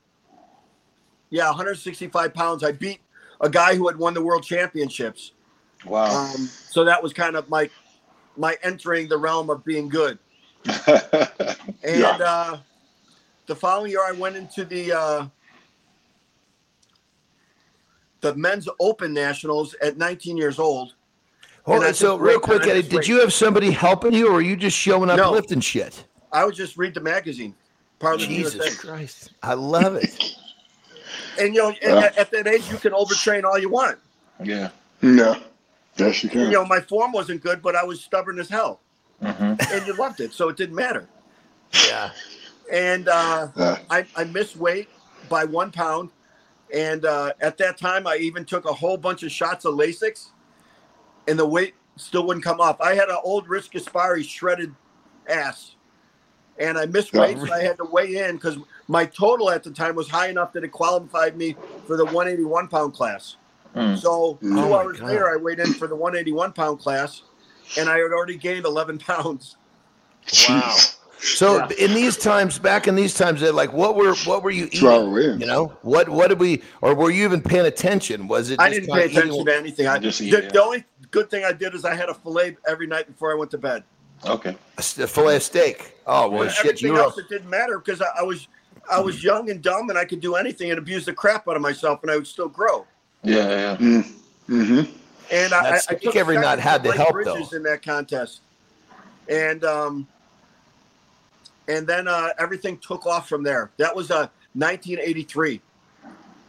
yeah, 1.30 1.46
165 1.46 2.34
pounds. 2.34 2.62
I 2.62 2.72
beat 2.72 3.00
a 3.40 3.48
guy 3.48 3.74
who 3.74 3.88
had 3.88 3.96
won 3.96 4.12
the 4.12 4.22
world 4.22 4.42
championships. 4.44 5.32
Wow. 5.86 6.04
Um, 6.04 6.46
so 6.68 6.84
that 6.84 7.02
was 7.02 7.14
kind 7.14 7.34
of 7.34 7.48
my 7.48 7.70
my 8.36 8.58
entering 8.62 9.08
the 9.08 9.16
realm 9.16 9.48
of 9.48 9.64
being 9.64 9.88
good. 9.88 10.18
And 11.84 12.00
Yeah. 12.00 12.10
uh, 12.20 12.58
the 13.46 13.56
following 13.56 13.90
year, 13.90 14.02
I 14.06 14.12
went 14.12 14.36
into 14.36 14.64
the 14.64 14.92
uh, 14.92 15.26
the 18.20 18.34
men's 18.36 18.68
open 18.78 19.12
nationals 19.12 19.74
at 19.82 19.96
19 19.98 20.36
years 20.36 20.58
old. 20.58 20.94
Hold 21.64 21.78
And 21.78 21.86
on, 21.88 21.94
so 21.94 22.16
real 22.16 22.38
quick, 22.40 22.66
Eddie, 22.66 22.82
did 22.82 23.06
you 23.06 23.20
have 23.20 23.32
somebody 23.32 23.70
helping 23.70 24.12
you, 24.12 24.28
or 24.28 24.34
were 24.34 24.40
you 24.40 24.56
just 24.56 24.76
showing 24.76 25.10
up 25.10 25.16
No. 25.16 25.30
lifting 25.32 25.60
shit? 25.60 26.04
I 26.32 26.44
would 26.44 26.54
just 26.54 26.76
read 26.76 26.94
the 26.94 27.00
magazine. 27.00 27.54
Part 27.98 28.20
of 28.20 28.28
Jesus 28.28 28.54
USA. 28.54 28.74
Christ, 28.76 29.30
I 29.42 29.54
love 29.54 29.94
it. 29.96 30.36
And 31.38 31.54
you 31.54 31.62
know, 31.62 31.74
Yeah. 31.82 31.98
at, 31.98 32.18
at 32.18 32.30
that 32.32 32.46
age, 32.48 32.68
you 32.70 32.78
can 32.78 32.92
overtrain 32.92 33.44
all 33.44 33.58
you 33.58 33.68
want. 33.68 33.98
yeah. 34.42 34.70
Yeah. 35.02 35.40
Yes, 35.96 36.24
you 36.24 36.30
can. 36.30 36.42
You 36.42 36.50
know, 36.50 36.64
my 36.64 36.80
form 36.80 37.12
wasn't 37.12 37.42
good, 37.42 37.60
but 37.60 37.76
I 37.76 37.84
was 37.84 38.00
stubborn 38.00 38.38
as 38.40 38.48
hell, 38.48 38.80
hmm 39.22 39.54
and 39.72 39.86
you 39.86 39.94
loved 39.94 40.20
it, 40.20 40.34
so 40.34 40.48
it 40.48 40.56
didn't 40.56 40.76
matter. 40.76 41.08
Yeah. 41.86 42.10
And 42.72 43.08
uh, 43.08 43.48
Yeah. 43.56 43.78
I, 43.90 44.06
I 44.16 44.24
missed 44.24 44.56
weight 44.56 44.90
by 45.28 45.44
one 45.44 45.70
pound, 45.72 46.10
and 46.74 47.04
uh, 47.04 47.32
at 47.40 47.58
that 47.58 47.78
time, 47.78 48.06
I 48.06 48.16
even 48.16 48.44
took 48.44 48.64
a 48.64 48.72
whole 48.72 48.96
bunch 48.96 49.22
of 49.22 49.32
shots 49.32 49.64
of 49.64 49.74
Lasix, 49.74 50.30
and 51.28 51.38
the 51.38 51.46
weight 51.46 51.74
still 51.96 52.26
wouldn't 52.26 52.44
come 52.44 52.60
off. 52.60 52.80
I 52.80 52.94
had 52.94 53.08
an 53.08 53.18
old 53.24 53.48
Rich 53.48 53.70
Gaspari 53.72 54.24
shredded 54.24 54.74
ass, 55.28 55.76
and 56.58 56.78
I 56.78 56.86
missed 56.86 57.14
weight, 57.14 57.40
so 57.40 57.52
I 57.52 57.62
had 57.62 57.78
to 57.78 57.84
weigh 57.84 58.16
in 58.16 58.36
because 58.36 58.58
my 58.88 59.06
total 59.06 59.50
at 59.50 59.62
the 59.62 59.70
time 59.70 59.96
was 59.96 60.08
high 60.08 60.28
enough 60.28 60.52
that 60.54 60.64
it 60.64 60.68
qualified 60.72 61.36
me 61.36 61.58
for 61.86 61.96
the 61.96 62.06
181 62.06 62.68
pound 62.68 62.94
class. 62.94 63.36
Mm. 63.74 63.98
So 63.98 64.40
two 64.56 64.74
Oh 64.74 64.74
hours 64.74 64.98
God. 65.00 65.06
later, 65.08 65.30
I 65.30 65.36
weighed 65.36 65.60
in 65.60 65.74
for 65.74 65.88
the 65.88 65.96
181 65.96 66.52
pound 66.52 66.78
class, 66.80 67.22
and 67.78 67.88
I 67.88 67.98
had 67.98 68.12
already 68.12 68.36
gained 68.36 68.64
11 68.64 68.98
pounds. 68.98 69.56
Wow. 70.48 70.76
So 71.18 71.58
Yeah. 71.58 71.68
in 71.78 71.94
these 71.94 72.16
times, 72.16 72.58
back 72.58 72.88
in 72.88 72.94
these 72.96 73.14
times, 73.14 73.42
Ed, 73.42 73.54
like 73.54 73.72
what 73.72 73.94
were 73.94 74.14
what 74.24 74.42
were 74.42 74.50
you 74.50 74.64
eating? 74.72 75.40
You 75.40 75.46
know 75.46 75.68
what 75.82 76.08
what 76.08 76.28
did 76.28 76.40
we 76.40 76.62
or 76.80 76.94
were 76.94 77.10
you 77.10 77.22
even 77.24 77.40
paying 77.40 77.66
attention? 77.66 78.26
Was 78.26 78.50
it? 78.50 78.58
I 78.58 78.68
just 78.70 78.80
didn't 78.82 78.94
pay 78.94 79.04
attention 79.06 79.32
eating- 79.34 79.46
to 79.46 79.56
anything. 79.56 79.86
I, 79.86 79.98
Just 79.98 80.18
the, 80.18 80.30
the 80.52 80.62
only 80.62 80.84
good 81.12 81.30
thing 81.30 81.44
I 81.44 81.52
did 81.52 81.74
is 81.74 81.84
I 81.84 81.94
had 81.94 82.08
a 82.08 82.14
fillet 82.14 82.56
every 82.66 82.86
night 82.88 83.06
before 83.06 83.30
I 83.30 83.34
went 83.36 83.50
to 83.52 83.58
bed. 83.58 83.84
Okay. 84.26 84.56
a 84.78 84.82
fillet 84.82 85.36
of 85.36 85.42
steak. 85.44 85.94
Oh 86.08 86.28
well, 86.28 86.44
But 86.44 86.52
shit! 86.52 86.66
Everything 86.66 86.86
You 86.88 86.92
were 86.94 87.00
else, 87.00 87.18
it 87.18 87.28
didn't 87.28 87.50
matter 87.50 87.78
because 87.78 88.00
I, 88.00 88.06
I 88.18 88.22
was 88.22 88.48
I 88.90 89.00
was 89.00 89.22
young 89.22 89.48
and 89.50 89.62
dumb 89.62 89.90
and 89.90 89.98
I 89.98 90.04
could 90.04 90.20
do 90.20 90.34
anything 90.34 90.70
and 90.70 90.78
abuse 90.78 91.04
the 91.04 91.12
crap 91.12 91.46
out 91.46 91.54
of 91.56 91.62
myself 91.62 92.02
and 92.02 92.10
I 92.10 92.16
would 92.16 92.26
still 92.26 92.48
grow. 92.48 92.84
Yeah. 93.22 93.48
Yeah. 93.48 93.76
Mm. 93.76 94.04
hmm 94.48 94.82
And 95.32 95.54
I, 95.54 95.62
That 95.62 95.84
I, 95.88 95.94
I 95.94 95.94
took 95.94 96.16
every 96.16 96.36
second 96.36 96.48
night 96.50 96.58
had 96.60 96.78
to 96.82 96.88
Blake 96.88 96.98
help, 96.98 97.12
Bridges 97.12 97.52
though. 97.52 97.56
in 97.56 97.62
that 97.62 97.82
contest, 97.82 98.42
and 99.28 99.64
um, 99.64 100.06
and 101.68 101.86
then 101.86 102.06
uh, 102.06 102.30
everything 102.38 102.76
took 102.78 103.06
off 103.06 103.28
from 103.28 103.42
there. 103.42 103.70
That 103.78 103.96
was 103.96 104.10
uh, 104.10 104.28
1983, 104.54 105.60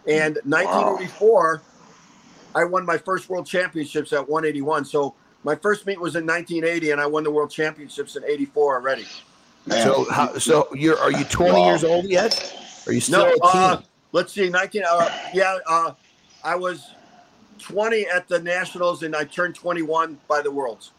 and 0.07 0.35
1984, 0.43 1.63
I 2.55 2.65
won 2.65 2.85
my 2.85 2.97
first 2.97 3.29
world 3.29 3.45
championships 3.47 4.11
at 4.11 4.27
181. 4.27 4.83
So 4.85 5.15
my 5.45 5.55
first 5.55 5.85
meet 5.85 5.99
was 5.99 6.15
in 6.17 6.25
1980, 6.25 6.91
and 6.91 6.99
I 6.99 7.07
won 7.07 7.23
the 7.23 7.31
world 7.31 7.51
championships 7.51 8.17
in 8.17 8.23
'84 8.25 8.75
already. 8.75 9.05
Man. 9.65 9.81
So 9.81 10.09
how, 10.11 10.37
so 10.37 10.67
you're 10.73 10.99
are 10.99 11.11
you 11.11 11.23
20 11.23 11.53
Wow. 11.53 11.67
years 11.67 11.83
old 11.85 12.05
yet? 12.09 12.53
Are 12.85 12.91
you 12.91 12.99
still 12.99 13.21
No, 13.21 13.29
a 13.29 13.31
teen? 13.31 13.41
uh, 13.43 13.81
let's 14.11 14.33
see, 14.33 14.49
19. 14.49 14.83
Uh, 14.85 15.09
yeah, 15.33 15.57
uh, 15.65 15.93
I 16.43 16.55
was 16.55 16.85
20 17.63 18.05
at 18.07 18.27
the 18.27 18.39
nationals, 18.39 19.03
and 19.03 19.15
I 19.15 19.23
turned 19.23 19.55
21 19.55 20.17
by 20.27 20.41
the 20.41 20.51
worlds. 20.51 20.91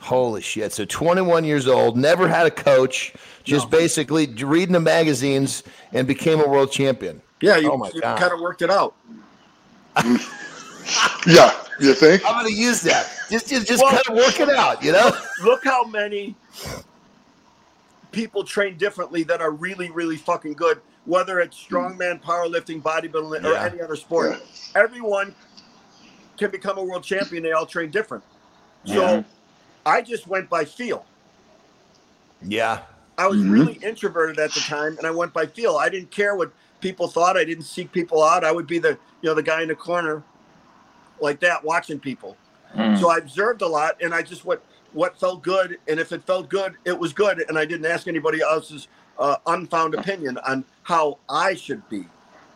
Holy 0.00 0.42
shit! 0.42 0.72
So 0.72 0.84
21 0.84 1.44
years 1.44 1.66
old, 1.68 1.96
never 1.96 2.28
had 2.28 2.46
a 2.46 2.50
coach, 2.50 3.14
just 3.44 3.70
No. 3.70 3.78
basically 3.78 4.26
reading 4.26 4.74
the 4.74 4.80
magazines 4.80 5.62
and 5.92 6.06
became 6.06 6.40
a 6.40 6.46
world 6.48 6.70
champion. 6.70 7.22
Yeah, 7.40 7.56
you, 7.56 7.70
Oh 7.72 7.90
you 7.94 8.00
kind 8.00 8.32
of 8.32 8.40
worked 8.40 8.62
it 8.62 8.70
out. 8.70 8.94
Yeah. 11.26 11.52
You 11.80 11.92
think? 11.94 12.22
I'm 12.24 12.40
going 12.40 12.46
to 12.54 12.58
use 12.58 12.80
that. 12.82 13.10
Just, 13.28 13.48
just, 13.48 13.66
just 13.66 13.82
Well- 13.82 13.90
kind 13.90 14.02
of 14.08 14.14
work 14.24 14.38
it 14.40 14.48
out, 14.48 14.82
you 14.82 14.92
know? 14.92 15.10
Look 15.42 15.64
how 15.64 15.84
many 15.84 16.36
people 18.12 18.44
train 18.44 18.78
differently 18.78 19.24
that 19.24 19.42
are 19.42 19.50
really, 19.50 19.90
really 19.90 20.16
fucking 20.16 20.54
good, 20.54 20.80
whether 21.04 21.40
it's 21.40 21.56
strongman, 21.62 22.22
powerlifting, 22.22 22.80
bodybuilding, 22.80 23.44
or 23.44 23.56
any 23.56 23.80
other 23.82 23.96
sport. 23.96 24.40
Everyone 24.74 25.34
can 26.36 26.50
become 26.50 26.78
a 26.78 26.82
world 26.82 27.04
champion. 27.04 27.42
They 27.42 27.52
all 27.52 27.66
train 27.66 27.90
different. 27.90 28.24
So 28.84 28.94
Yeah. 28.94 29.22
I 29.84 30.02
just 30.02 30.26
went 30.26 30.48
by 30.48 30.64
feel. 30.64 31.04
Yeah. 32.42 32.80
I 33.18 33.26
was 33.26 33.38
Mhm. 33.38 33.50
really 33.52 33.72
introverted 33.82 34.38
at 34.38 34.52
the 34.52 34.60
time, 34.60 34.96
and 34.98 35.06
I 35.06 35.10
went 35.10 35.32
by 35.32 35.46
feel. 35.46 35.76
I 35.76 35.88
didn't 35.88 36.10
care 36.10 36.34
what 36.36 36.50
people 36.80 37.08
thought. 37.08 37.36
I 37.36 37.44
didn't 37.44 37.64
seek 37.64 37.90
people 37.90 38.22
out. 38.22 38.44
I 38.44 38.52
would 38.52 38.66
be 38.66 38.78
the 38.78 38.98
you 39.22 39.30
know 39.30 39.34
the 39.34 39.42
guy 39.42 39.62
in 39.62 39.68
the 39.68 39.74
corner, 39.74 40.22
like 41.20 41.40
that, 41.40 41.64
watching 41.64 41.98
people. 41.98 42.36
Mm. 42.76 43.00
So 43.00 43.08
I 43.08 43.16
observed 43.16 43.62
a 43.62 43.66
lot, 43.66 43.96
and 44.02 44.14
I 44.14 44.22
just 44.22 44.44
what 44.44 44.62
what 44.92 45.18
felt 45.18 45.42
good, 45.42 45.78
and 45.88 45.98
if 45.98 46.12
it 46.12 46.22
felt 46.24 46.48
good, 46.48 46.74
it 46.84 46.98
was 46.98 47.12
good, 47.12 47.44
and 47.48 47.58
I 47.58 47.64
didn't 47.64 47.86
ask 47.86 48.06
anybody 48.06 48.40
else's 48.40 48.88
uh, 49.18 49.36
unfound 49.46 49.94
opinion 49.94 50.36
on 50.46 50.62
how 50.82 51.16
I 51.28 51.54
should 51.54 51.86
be, 51.88 52.06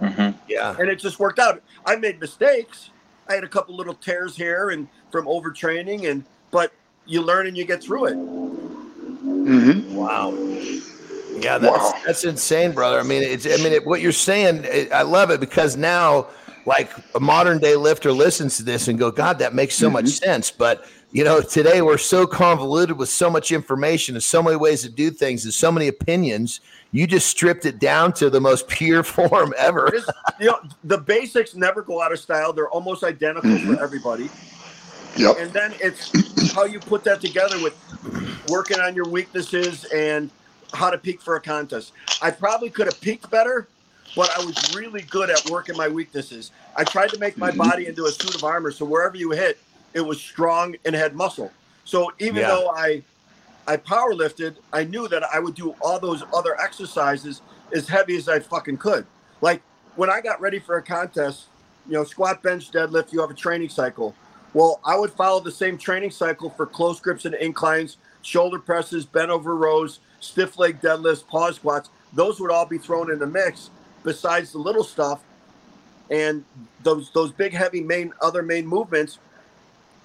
Mhm. 0.01 0.35
Yeah. 0.47 0.77
and 0.79 0.91
it 0.91 0.97
just 0.97 1.19
worked 1.19 1.39
out. 1.39 1.63
I 1.87 1.97
made 1.97 2.21
mistakes. 2.21 2.91
I 3.31 3.35
had 3.35 3.45
a 3.45 3.49
couple 3.49 3.77
little 3.77 3.95
tears 3.95 4.37
here 4.37 4.71
and 4.71 4.89
from 5.13 5.27
overtraining, 5.27 6.11
and 6.11 6.25
but 6.51 6.73
you 7.07 7.23
learn 7.23 7.47
and 7.47 7.57
you 7.57 7.65
get 7.65 7.81
through 7.83 8.07
it. 8.07 8.17
Mm-hmm. 8.17 9.95
Wow. 9.95 10.33
Yeah, 11.41 11.59
that's 11.59 11.79
Wow. 11.79 11.95
that's 12.05 12.25
insane, 12.25 12.73
brother. 12.73 12.99
I 12.99 13.05
mean, 13.05 13.23
it's 13.23 13.47
I 13.47 13.57
mean, 13.63 13.73
it, 13.73 13.87
what 13.87 14.01
you're 14.01 14.11
saying, 14.11 14.65
it, 14.65 14.93
I 14.93 15.03
love 15.03 15.31
it 15.31 15.39
because 15.39 15.77
now, 15.77 16.27
like 16.67 16.91
a 17.15 17.21
modern 17.21 17.59
day 17.59 17.77
lifter 17.77 18.11
listens 18.11 18.57
to 18.57 18.65
this 18.65 18.89
and 18.89 18.99
go, 18.99 19.13
God, 19.13 19.39
that 19.39 19.55
makes 19.55 19.77
so 19.77 19.89
much 19.89 20.09
sense. 20.09 20.51
But 20.51 20.85
you 21.13 21.25
know, 21.25 21.41
today 21.41 21.83
we're 21.83 21.99
so 21.99 22.27
convoluted 22.27 22.97
with 22.97 23.09
so 23.09 23.29
much 23.29 23.51
information 23.51 24.15
and 24.15 24.23
so 24.23 24.43
many 24.43 24.57
ways 24.57 24.83
to 24.83 24.89
do 24.89 25.11
things 25.11 25.45
and 25.45 25.53
so 25.53 25.73
many 25.73 25.89
opinions. 25.89 26.61
You 26.93 27.07
just 27.07 27.27
stripped 27.27 27.67
it 27.67 27.81
down 27.81 28.13
to 28.15 28.31
the 28.31 28.41
most 28.41 28.69
pure 28.69 29.03
form 29.05 29.53
ever. 29.59 29.91
Just, 29.93 30.11
you 30.39 30.47
know, 30.47 30.61
the 30.85 30.99
basics 30.99 31.55
never 31.55 31.83
go 31.83 32.01
out 32.01 32.13
of 32.13 32.21
style. 32.21 32.53
They're 32.53 32.71
almost 32.71 33.03
identical 33.03 33.51
for 33.51 33.57
mm-hmm. 33.57 33.83
everybody. 33.83 34.31
Yep. 35.17 35.37
And 35.39 35.53
then 35.53 35.75
it's 35.81 36.55
how 36.55 36.65
you 36.65 36.79
put 36.79 37.03
that 37.05 37.21
together 37.21 37.61
with 37.61 37.77
working 38.49 38.79
on 38.79 38.95
your 38.95 39.09
weaknesses 39.09 39.85
and 39.87 40.31
how 40.73 40.91
to 40.91 40.99
peak 40.99 41.21
for 41.21 41.35
a 41.35 41.41
contest. 41.41 41.93
I 42.23 42.31
probably 42.31 42.71
could 42.71 42.87
have 42.87 43.01
peaked 43.01 43.29
better, 43.29 43.67
but 44.15 44.31
I 44.39 44.45
was 44.45 44.77
really 44.77 45.03
good 45.03 45.29
at 45.29 45.51
working 45.51 45.77
my 45.77 45.89
weaknesses. 45.89 46.53
I 46.77 46.85
tried 46.85 47.11
to 47.11 47.19
make 47.19 47.37
my 47.37 47.51
mm-hmm. 47.51 47.59
body 47.59 47.87
into 47.89 48.05
a 48.05 48.13
suit 48.13 48.37
of 48.37 48.45
armor, 48.45 48.71
so 48.71 48.85
wherever 48.85 49.17
you 49.17 49.33
hit, 49.33 49.59
it 49.95 50.01
was 50.01 50.21
strong 50.21 50.77
and 50.85 50.95
had 50.95 51.15
muscle. 51.15 51.53
So 51.85 52.11
even 52.19 52.37
Yeah. 52.37 52.49
though 52.49 52.71
I 52.71 53.03
I 53.67 53.77
power 53.77 54.15
lifted, 54.15 54.59
I 54.73 54.85
knew 54.85 55.07
that 55.09 55.23
I 55.33 55.39
would 55.39 55.55
do 55.55 55.77
all 55.81 56.01
those 56.01 56.25
other 56.33 56.61
exercises 56.61 57.41
as 57.73 57.87
heavy 57.89 58.17
as 58.17 58.29
I 58.29 58.41
fucking 58.41 58.79
could. 58.79 59.07
Like 59.41 59.63
when 59.95 60.11
I 60.11 60.21
got 60.21 60.41
ready 60.41 60.59
for 60.59 60.77
a 60.77 60.83
contest, 60.83 61.47
you 61.87 61.93
know, 61.93 62.05
squat, 62.05 62.43
bench, 62.43 62.71
deadlift, 62.73 63.13
you 63.13 63.21
have 63.21 63.31
a 63.31 63.35
training 63.35 63.69
cycle. 63.69 64.15
Well, 64.55 64.81
I 64.85 64.97
would 64.99 65.13
follow 65.13 65.41
the 65.41 65.53
same 65.53 65.79
training 65.79 66.11
cycle 66.11 66.51
for 66.51 66.67
close 66.67 66.99
grips 67.01 67.25
and 67.25 67.35
inclines, 67.37 67.99
shoulder 68.23 68.59
presses, 68.59 69.07
bent 69.07 69.31
over 69.31 69.55
rows, 69.55 70.01
stiff 70.19 70.59
leg 70.59 70.81
deadlifts, 70.81 71.27
pause 71.27 71.57
squats. 71.57 71.91
Those 72.13 72.41
would 72.41 72.51
all 72.51 72.67
be 72.67 72.79
thrown 72.79 73.13
in 73.13 73.21
the 73.21 73.27
mix 73.27 73.71
besides 74.03 74.51
the 74.53 74.59
little 74.59 74.85
stuff. 74.85 75.23
And 76.11 76.45
those 76.83 77.13
those 77.13 77.31
big 77.31 77.53
heavy 77.53 77.83
main 77.83 78.13
other 78.21 78.43
main 78.43 78.67
movements, 78.67 79.19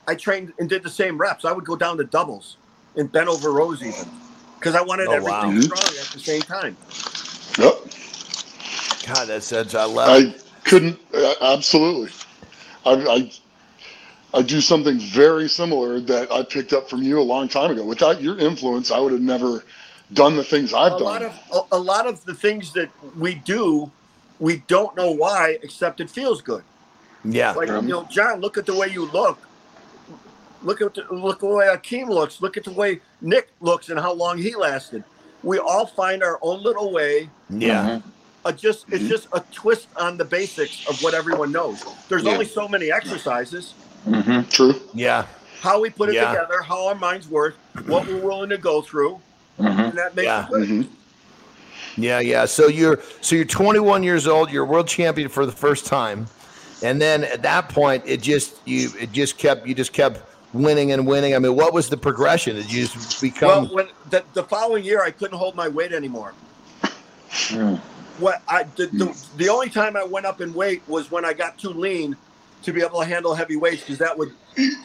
I 0.07 0.15
trained 0.15 0.53
and 0.59 0.69
did 0.69 0.83
the 0.83 0.89
same 0.91 1.17
reps. 1.19 1.45
I 1.45 1.53
would 1.53 1.65
go 1.65 1.75
down 1.75 1.97
to 1.97 2.05
doubles 2.05 2.57
and 2.95 3.11
bent 3.11 3.29
over 3.29 3.53
rows 3.53 3.83
even. 3.83 4.11
Because 4.59 4.75
I 4.75 4.81
wanted 4.83 5.11
Oh, 5.11 5.13
everything 5.13 5.55
wow. 5.55 5.59
strong 5.59 5.97
at 5.99 6.11
the 6.11 6.19
same 6.19 6.43
time. 6.45 6.77
Yep. 7.57 7.75
God, 9.07 9.25
that 9.29 9.43
that's 9.43 9.75
I 9.75 9.85
love 9.85 10.15
it. 10.15 10.27
I 10.27 10.35
couldn't 10.65 10.99
uh, 11.13 11.35
absolutely. 11.41 12.11
I, 12.85 12.93
I 12.93 13.31
I 14.39 14.41
do 14.43 14.61
something 14.61 14.99
very 14.99 15.49
similar 15.49 15.99
that 16.01 16.31
I 16.31 16.43
picked 16.43 16.73
up 16.73 16.89
from 16.89 17.03
you 17.03 17.19
a 17.19 17.23
long 17.23 17.49
time 17.49 17.71
ago. 17.71 17.85
Without 17.85 18.21
your 18.21 18.37
influence, 18.39 18.91
I 18.91 18.99
would 18.99 19.13
have 19.13 19.21
never 19.21 19.63
done 20.13 20.37
the 20.37 20.43
things 20.45 20.73
I've 20.73 20.97
a 20.97 20.99
done. 20.99 21.05
lot 21.05 21.23
of 21.23 21.39
a, 21.53 21.61
a 21.73 21.79
lot 21.79 22.07
of 22.07 22.25
the 22.25 22.35
things 22.35 22.73
that 22.73 22.91
we 23.01 23.35
do, 23.35 23.93
we 24.39 24.59
don't 24.67 24.95
know 24.97 25.11
why, 25.11 25.59
except 25.63 26.01
it 26.01 26.09
feels 26.11 26.41
good. 26.41 26.65
Yeah. 27.23 27.55
Like 27.55 27.69
Um, 27.69 27.87
you 27.87 27.93
know, 27.93 28.05
Jon, 28.05 28.41
look 28.41 28.57
at 28.57 28.65
the 28.65 28.75
way 28.75 28.89
you 28.89 29.05
look. 29.05 29.49
Look 30.65 30.81
at 30.81 30.95
the, 30.95 31.05
look 31.11 31.39
the 31.39 31.45
way 31.45 31.67
Akim 31.67 32.09
looks. 32.09 32.41
Look 32.41 32.57
at 32.57 32.63
the 32.63 32.71
way 32.71 32.99
Nick 33.21 33.49
looks 33.61 33.89
and 33.89 33.99
how 33.99 34.13
long 34.13 34.37
he 34.37 34.55
lasted. 34.55 35.03
We 35.43 35.59
all 35.59 35.85
find 35.85 36.23
our 36.23 36.39
own 36.41 36.63
little 36.63 36.91
way. 36.91 37.29
Yeah. 37.49 37.99
Uh, 38.43 38.51
just 38.51 38.85
it's 38.91 39.07
just 39.07 39.27
a 39.33 39.41
twist 39.51 39.87
on 39.95 40.17
the 40.17 40.25
basics 40.25 40.85
of 40.89 41.01
what 41.03 41.13
everyone 41.13 41.51
knows. 41.51 41.83
There's 42.09 42.23
Yeah. 42.23 42.31
only 42.33 42.45
so 42.45 42.67
many 42.67 42.91
exercises. 42.91 43.73
Mhm. 44.07 44.49
True. 44.49 44.75
Yeah. 44.93 45.25
How 45.61 45.79
we 45.79 45.89
put 45.91 46.09
it 46.09 46.15
Yeah. 46.15 46.29
together, 46.31 46.61
how 46.61 46.87
our 46.87 46.95
minds 46.95 47.27
work, 47.27 47.55
what 47.85 48.07
we're 48.07 48.17
willing 48.19 48.49
to 48.49 48.57
go 48.57 48.81
through, 48.81 49.19
Mhm. 49.59 49.89
and 49.89 49.97
that 49.97 50.15
makes 50.15 50.25
Yeah. 50.25 50.45
it 50.45 50.49
good. 50.49 50.67
hmm 50.67 50.81
Yeah, 51.97 52.19
yeah. 52.19 52.45
So 52.45 52.67
you're 52.67 52.99
so 53.21 53.35
you're 53.35 53.45
21 53.45 54.03
years 54.03 54.27
old. 54.27 54.51
You're 54.51 54.65
world 54.65 54.87
champion 54.87 55.29
for 55.29 55.45
the 55.45 55.51
first 55.51 55.85
time, 55.85 56.27
and 56.83 56.99
then 57.01 57.23
at 57.23 57.41
that 57.43 57.69
point, 57.69 58.03
it 58.05 58.21
just 58.21 58.55
you 58.65 58.91
it 58.99 59.11
just 59.11 59.37
kept 59.37 59.65
you 59.67 59.73
just 59.73 59.93
kept 59.93 60.19
winning 60.55 60.91
and 60.91 61.05
winning. 61.05 61.35
I 61.35 61.39
mean, 61.39 61.55
what 61.55 61.73
was 61.73 61.89
the 61.89 61.97
progression? 61.97 62.55
Did 62.55 62.71
you 62.71 62.87
just 62.87 63.41
Well, 63.41 63.67
when 63.67 63.87
the, 64.09 64.23
the 64.33 64.43
following 64.43 64.83
year, 64.83 65.03
I 65.03 65.11
couldn't 65.11 65.37
hold 65.37 65.55
my 65.55 65.67
weight 65.67 65.93
anymore. 65.93 66.33
Mm. 66.81 67.77
What 68.19 68.41
I 68.47 68.63
the, 68.63 68.87
the, 68.87 69.25
the 69.37 69.49
only 69.49 69.69
time 69.69 69.97
I 69.97 70.03
went 70.03 70.25
up 70.25 70.39
in 70.39 70.53
weight 70.53 70.81
was 70.87 71.11
when 71.11 71.25
I 71.25 71.33
got 71.33 71.57
too 71.57 71.69
lean 71.69 72.15
to 72.63 72.71
be 72.71 72.81
able 72.81 73.01
to 73.01 73.05
handle 73.05 73.35
heavy 73.35 73.57
weights 73.57 73.81
because 73.81 73.97
that 73.99 74.17
would 74.17 74.31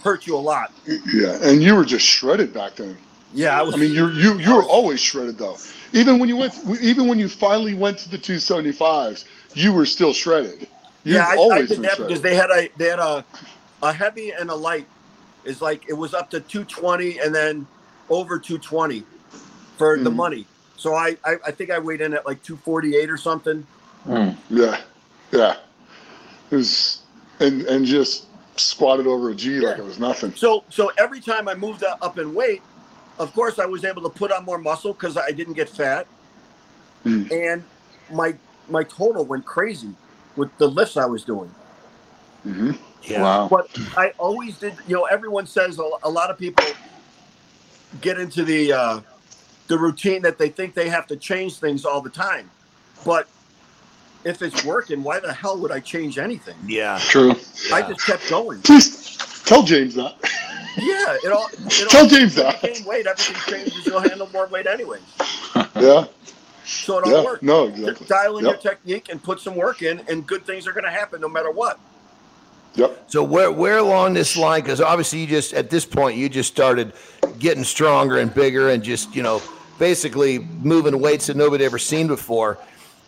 hurt 0.03 0.27
you 0.27 0.37
a 0.37 0.39
lot. 0.39 0.73
Yeah, 0.87 1.39
and 1.43 1.63
you 1.63 1.77
were 1.77 1.85
just 1.85 2.05
shredded 2.05 2.53
back 2.53 2.77
then. 2.77 2.97
Yeah, 3.33 3.59
I 3.59 3.63
was. 3.63 3.75
I 3.75 3.79
mean, 3.79 3.93
you 3.93 4.09
you 4.11 4.39
you 4.39 4.57
were 4.57 4.65
always 4.65 5.01
shredded 5.01 5.39
though. 5.39 5.57
Even 5.93 6.19
when 6.19 6.29
you 6.29 6.37
went, 6.37 6.55
even 6.81 7.07
when 7.07 7.19
you 7.19 7.29
finally 7.29 7.75
went 7.75 7.99
to 7.99 8.11
the 8.11 8.19
275s, 8.19 9.25
you 9.55 9.73
were 9.73 9.87
still 9.87 10.13
shredded. 10.13 10.67
You've 11.05 11.17
yeah, 11.17 11.27
I, 11.27 11.35
I 11.35 11.37
always 11.37 11.69
did 11.69 11.77
been 11.77 11.83
that 11.83 11.99
because 11.99 12.21
they 12.21 12.35
had 12.35 12.51
a 12.51 12.69
they 12.77 12.87
had 12.87 12.99
a 12.99 13.25
a 13.83 13.93
heavy 13.93 14.33
and 14.33 14.51
a 14.51 14.55
light 14.55 14.87
is 15.45 15.61
like 15.63 15.89
it 15.89 15.95
was 15.95 16.15
up 16.15 16.31
to 16.31 16.41
220 16.41 17.19
and 17.19 17.35
then 17.35 17.67
over 18.09 18.39
220 18.39 19.05
for 19.79 19.99
the 19.99 20.11
Mhm. 20.11 20.15
money. 20.17 20.47
So 20.77 20.95
I, 20.95 21.17
I 21.25 21.37
I 21.47 21.51
think 21.51 21.71
I 21.71 21.79
weighed 21.79 22.01
in 22.01 22.15
at 22.15 22.27
like 22.27 22.43
248 22.43 23.11
or 23.11 23.17
something. 23.17 23.67
Mm. 24.09 24.37
Yeah, 24.49 24.81
yeah. 25.33 25.57
It 26.51 26.57
was, 26.57 27.01
and 27.39 27.63
and 27.63 27.85
just 27.87 28.27
squatted 28.57 29.07
over 29.07 29.31
a 29.31 29.35
G 29.35 29.61
like 29.61 29.79
it 29.79 29.85
was 29.85 29.99
nothing. 29.99 30.35
So 30.35 30.65
so 30.71 30.91
every 30.99 31.21
time 31.21 31.49
I 31.49 31.55
moved 31.55 31.85
up 31.85 31.99
up 32.03 32.19
in 32.19 32.35
weight, 32.35 32.63
of 33.19 33.33
course 33.35 33.59
I 33.59 33.67
was 33.67 33.85
able 33.85 34.03
to 34.03 34.09
put 34.11 34.33
on 34.33 34.45
more 34.45 34.59
muscle 34.59 34.93
because 34.93 35.17
I 35.17 35.31
didn't 35.31 35.55
get 35.55 35.69
fat, 35.69 36.07
Mm. 37.05 37.31
and 37.31 37.65
my 38.13 38.35
my 38.69 38.83
total 38.85 39.25
went 39.25 39.45
crazy 39.45 39.95
with 40.37 40.57
the 40.59 40.67
lifts 40.69 40.97
I 40.97 41.07
was 41.07 41.25
doing. 41.25 41.51
hmm 42.43 42.73
yeah. 43.03 43.23
Wow. 43.23 43.49
But 43.49 43.69
I 43.97 44.13
always 44.19 44.59
did. 44.59 44.75
You 44.87 44.97
know, 44.97 45.05
everyone 45.05 45.47
says 45.47 45.79
a, 45.79 45.89
a 46.03 46.11
lot 46.11 46.31
of 46.31 46.39
people 46.39 46.65
get 48.01 48.19
into 48.19 48.45
the 48.45 48.73
uh, 48.73 49.01
the 49.69 49.79
routine 49.79 50.23
that 50.23 50.39
they 50.39 50.49
think 50.49 50.75
they 50.75 50.89
have 50.89 51.07
to 51.09 51.17
change 51.17 51.59
things 51.59 51.85
all 51.85 52.01
the 52.01 52.11
time, 52.11 52.51
but 53.05 53.29
if 54.25 54.43
it's 54.43 54.65
working, 54.65 55.03
why 55.03 55.19
the 55.19 55.33
hell 55.33 55.59
would 55.59 55.73
I 55.73 55.81
change 55.81 56.19
anything? 56.19 56.57
Yeah. 56.67 56.99
True. 57.03 57.33
I 57.73 57.79
Yeah. 57.81 57.89
just 57.89 58.07
kept 58.07 58.29
going. 58.29 58.61
Please 58.63 59.17
tell 59.47 59.63
James 59.63 59.95
that. 59.95 60.17
Yeah, 60.77 61.17
it 61.25 61.33
all. 61.33 61.49
It 61.53 61.89
Tell 61.91 62.03
all 62.03 62.09
James 62.09 62.35
that. 62.37 62.61
gain 62.63 62.85
weight, 62.85 63.07
everything 63.07 63.37
changes. 63.63 63.85
You'll 63.87 64.01
handle 64.01 64.29
more 64.33 64.47
weight 64.47 64.67
anyways. 64.67 65.01
Yeah, 65.77 66.05
So 66.65 66.99
it 66.99 67.05
all 67.05 67.11
yeah. 67.13 67.25
works. 67.25 67.43
No, 67.43 67.69
Just 67.71 67.81
exactly. 68.03 68.07
dial 68.09 68.39
in 68.39 68.45
Yep. 68.45 68.53
your 68.53 68.73
technique 68.73 69.09
and 69.09 69.23
put 69.23 69.41
some 69.41 69.57
work 69.57 69.83
in, 69.83 70.01
and 70.09 70.27
good 70.27 70.45
things 70.45 70.67
are 70.67 70.73
going 70.73 70.85
to 70.85 70.91
happen 70.91 71.21
no 71.21 71.29
matter 71.29 71.51
what. 71.51 71.79
Yep. 72.75 73.05
So 73.11 73.25
where 73.25 73.51
where 73.51 73.79
along 73.79 74.15
this 74.15 74.37
line? 74.37 74.63
Because 74.63 74.81
obviously 74.81 75.21
you 75.21 75.27
just 75.27 75.53
at 75.55 75.71
this 75.71 75.85
point 75.85 76.17
you 76.17 76.29
just 76.29 76.51
started 76.53 76.93
getting 77.39 77.65
stronger 77.65 78.19
and 78.19 78.33
bigger 78.33 78.71
and 78.71 78.83
just 78.83 79.15
you 79.15 79.23
know 79.23 79.43
basically 79.79 80.39
moving 80.39 81.01
weights 81.01 81.27
that 81.27 81.37
nobody 81.37 81.65
ever 81.65 81.79
seen 81.79 82.07
before. 82.07 82.59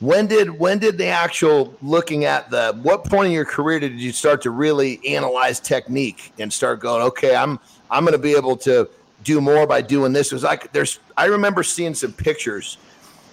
When 0.00 0.26
did 0.26 0.50
when 0.50 0.78
did 0.78 0.98
the 0.98 1.06
actual 1.06 1.76
looking 1.80 2.24
at 2.24 2.50
the 2.50 2.76
what 2.82 3.04
point 3.04 3.26
in 3.26 3.32
your 3.32 3.44
career 3.44 3.78
did 3.78 4.00
you 4.00 4.10
start 4.10 4.42
to 4.42 4.50
really 4.50 5.00
analyze 5.06 5.60
technique 5.60 6.32
and 6.40 6.52
start 6.52 6.80
going 6.80 7.02
okay 7.02 7.36
I'm 7.36 7.60
I'm 7.88 8.04
going 8.04 8.12
to 8.12 8.18
be 8.18 8.34
able 8.34 8.56
to 8.58 8.88
do 9.22 9.40
more 9.40 9.66
by 9.66 9.82
doing 9.82 10.12
this. 10.12 10.32
It 10.32 10.34
was 10.34 10.42
like 10.42 10.72
there's 10.72 10.98
I 11.16 11.26
remember 11.26 11.62
seeing 11.62 11.94
some 11.94 12.12
pictures 12.12 12.78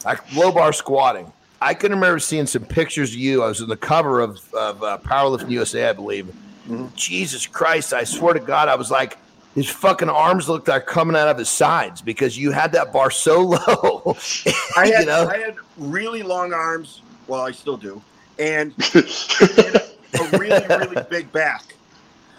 like 0.05 0.36
low 0.36 0.51
bar 0.51 0.74
squatting. 0.74 1.31
I 1.61 1.73
can 1.73 1.91
remember 1.91 2.19
seeing 2.19 2.47
some 2.47 2.65
pictures 2.65 3.11
of 3.11 3.19
you. 3.19 3.43
I 3.43 3.47
was 3.47 3.61
on 3.61 3.69
the 3.69 3.77
cover 3.77 4.21
of, 4.21 4.53
of 4.53 4.83
uh, 4.83 4.97
Powerlifting 5.03 5.49
USA, 5.51 5.89
I 5.89 5.93
believe, 5.93 6.33
Jesus 6.95 7.47
Christ, 7.47 7.93
I 7.93 8.03
swear 8.03 8.33
to 8.33 8.39
God, 8.39 8.69
I 8.69 8.75
was 8.75 8.91
like, 8.91 9.17
his 9.55 9.69
fucking 9.69 10.09
arms 10.09 10.47
looked 10.47 10.67
like 10.67 10.85
coming 10.85 11.15
out 11.15 11.27
of 11.27 11.37
his 11.37 11.49
sides 11.49 12.01
because 12.01 12.37
you 12.37 12.51
had 12.51 12.71
that 12.73 12.93
bar 12.93 13.09
so 13.09 13.41
low. 13.67 14.15
I 14.77 14.85
you 14.85 14.93
had 14.93 15.07
know? 15.07 15.27
I 15.27 15.37
had 15.37 15.55
really 15.77 16.21
long 16.21 16.53
arms. 16.53 17.01
Well, 17.27 17.41
I 17.41 17.51
still 17.51 17.77
do, 17.77 18.01
and, 18.37 18.73
and 18.93 19.05
a 20.33 20.37
really 20.37 20.65
really 20.67 21.03
big 21.09 21.31
back 21.31 21.75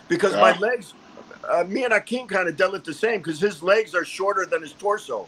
because 0.09 0.35
my 0.35 0.57
legs. 0.59 0.95
Uh, 1.49 1.65
me 1.65 1.83
and 1.83 1.93
Akim 1.93 2.29
kind 2.29 2.49
of 2.49 2.55
deadlift 2.55 2.85
the 2.85 2.95
same 2.95 3.19
because 3.19 3.41
his 3.41 3.61
legs 3.61 3.93
are 3.95 4.05
shorter 4.05 4.47
than 4.47 4.63
his 4.63 4.73
torso, 4.73 5.27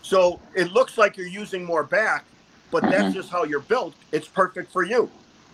so 0.00 0.40
it 0.54 0.72
looks 0.72 0.96
like 0.96 1.16
you're 1.18 1.26
using 1.26 1.62
more 1.62 1.82
back, 1.82 2.24
but 2.70 2.82
that's 2.82 3.14
just 3.14 3.30
how 3.30 3.44
you're 3.44 3.60
built. 3.60 3.94
It's 4.12 4.28
perfect 4.28 4.72
for 4.72 4.82
you. 4.84 5.10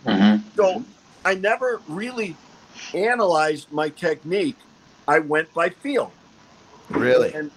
Mhm. 0.06 0.42
So 0.56 0.84
I 1.24 1.34
never 1.34 1.80
really 1.88 2.36
analyzed 2.94 3.70
my 3.72 3.88
technique. 3.88 4.56
I 5.06 5.18
went 5.20 5.52
by 5.54 5.68
feel, 5.70 6.12
really? 6.88 7.32
and 7.34 7.50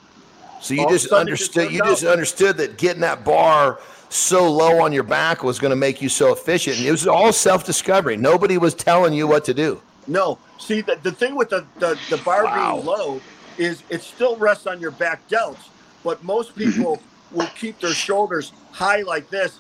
So 0.62 0.74
you 0.74 0.82
all 0.82 0.88
of 0.88 0.92
a 0.94 0.98
just 0.98 1.12
understood. 1.12 1.72
You 1.72 1.80
just 1.84 2.04
out. 2.04 2.12
understood 2.14 2.58
that 2.58 2.78
getting 2.78 3.02
that 3.02 3.24
bar 3.24 3.80
so 4.10 4.50
low 4.52 4.82
on 4.82 4.94
your 4.94 5.04
back 5.04 5.44
was 5.44 5.60
going 5.60 5.72
to 5.72 5.76
make 5.76 6.02
you 6.02 6.10
so 6.10 6.32
efficient. 6.32 6.78
And 6.78 6.86
it 6.86 6.92
was 6.92 7.06
all 7.08 7.34
self-discovery. 7.34 8.18
Nobody 8.18 8.58
was 8.58 8.74
telling 8.74 9.14
you 9.14 9.28
what 9.28 9.44
to 9.46 9.54
do. 9.54 9.82
No. 10.08 10.38
See, 10.58 10.82
the, 10.82 10.98
the 11.02 11.12
thing 11.12 11.36
with 11.36 11.50
the, 11.50 11.66
the, 11.80 12.00
the 12.10 12.18
bar 12.18 12.46
Wow. 12.46 12.76
being 12.76 12.86
low 12.86 13.22
is 13.58 13.84
it 13.90 14.02
still 14.02 14.36
rests 14.38 14.68
on 14.68 14.80
your 14.80 14.92
back 14.92 15.28
delts, 15.28 15.58
but 16.04 16.24
most 16.24 16.56
people 16.56 17.02
will 17.32 17.50
keep 17.60 17.80
their 17.80 17.94
shoulders 17.94 18.52
high 18.72 19.02
like 19.02 19.30
this. 19.30 19.60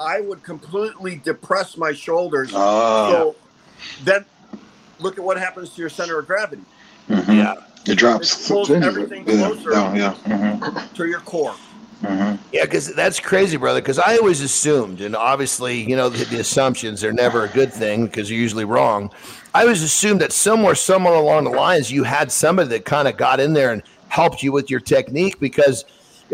I 0.00 0.20
would 0.20 0.42
completely 0.42 1.16
depress 1.24 1.76
my 1.76 1.92
shoulders. 1.92 2.52
Ah. 2.54 3.10
So 3.10 3.36
then 4.04 4.24
look 5.00 5.18
at 5.18 5.24
what 5.24 5.38
happens 5.38 5.70
to 5.70 5.80
your 5.80 5.90
center 5.90 6.18
of 6.18 6.26
gravity, 6.26 6.62
Mhm. 7.10 7.36
Yeah. 7.36 7.54
It 7.86 7.96
drops. 7.96 8.44
It 8.44 8.48
pulls 8.48 8.70
in, 8.70 8.82
everything 8.82 9.24
yeah, 9.26 9.48
closer. 9.48 9.70
Down, 9.70 9.96
yeah. 9.96 10.14
Mhm. 10.26 10.94
to 10.94 11.04
your 11.06 11.20
core. 11.20 11.54
Mm-hmm. 12.04 12.36
Yeah, 12.52 12.64
because 12.64 12.94
that's 12.94 13.18
crazy, 13.18 13.56
brother. 13.56 13.80
Because 13.80 13.98
I 13.98 14.18
always 14.18 14.40
assumed, 14.40 15.00
and 15.00 15.16
obviously, 15.16 15.80
you 15.80 15.96
know, 15.96 16.08
the, 16.08 16.24
the 16.26 16.38
assumptions 16.40 17.02
are 17.02 17.12
never 17.12 17.44
a 17.44 17.48
good 17.48 17.72
thing 17.72 18.06
because 18.06 18.30
you're 18.30 18.38
usually 18.38 18.64
wrong. 18.64 19.10
I 19.52 19.62
always 19.62 19.82
assumed 19.82 20.20
that 20.20 20.32
somewhere, 20.32 20.76
somewhere 20.76 21.14
along 21.14 21.44
the 21.44 21.50
lines, 21.50 21.90
you 21.90 22.04
had 22.04 22.30
somebody 22.30 22.68
that 22.68 22.84
kind 22.84 23.08
of 23.08 23.16
got 23.16 23.40
in 23.40 23.52
there 23.52 23.72
and 23.72 23.82
helped 24.08 24.44
you 24.44 24.52
with 24.52 24.70
your 24.70 24.78
technique. 24.80 25.40
Because, 25.40 25.84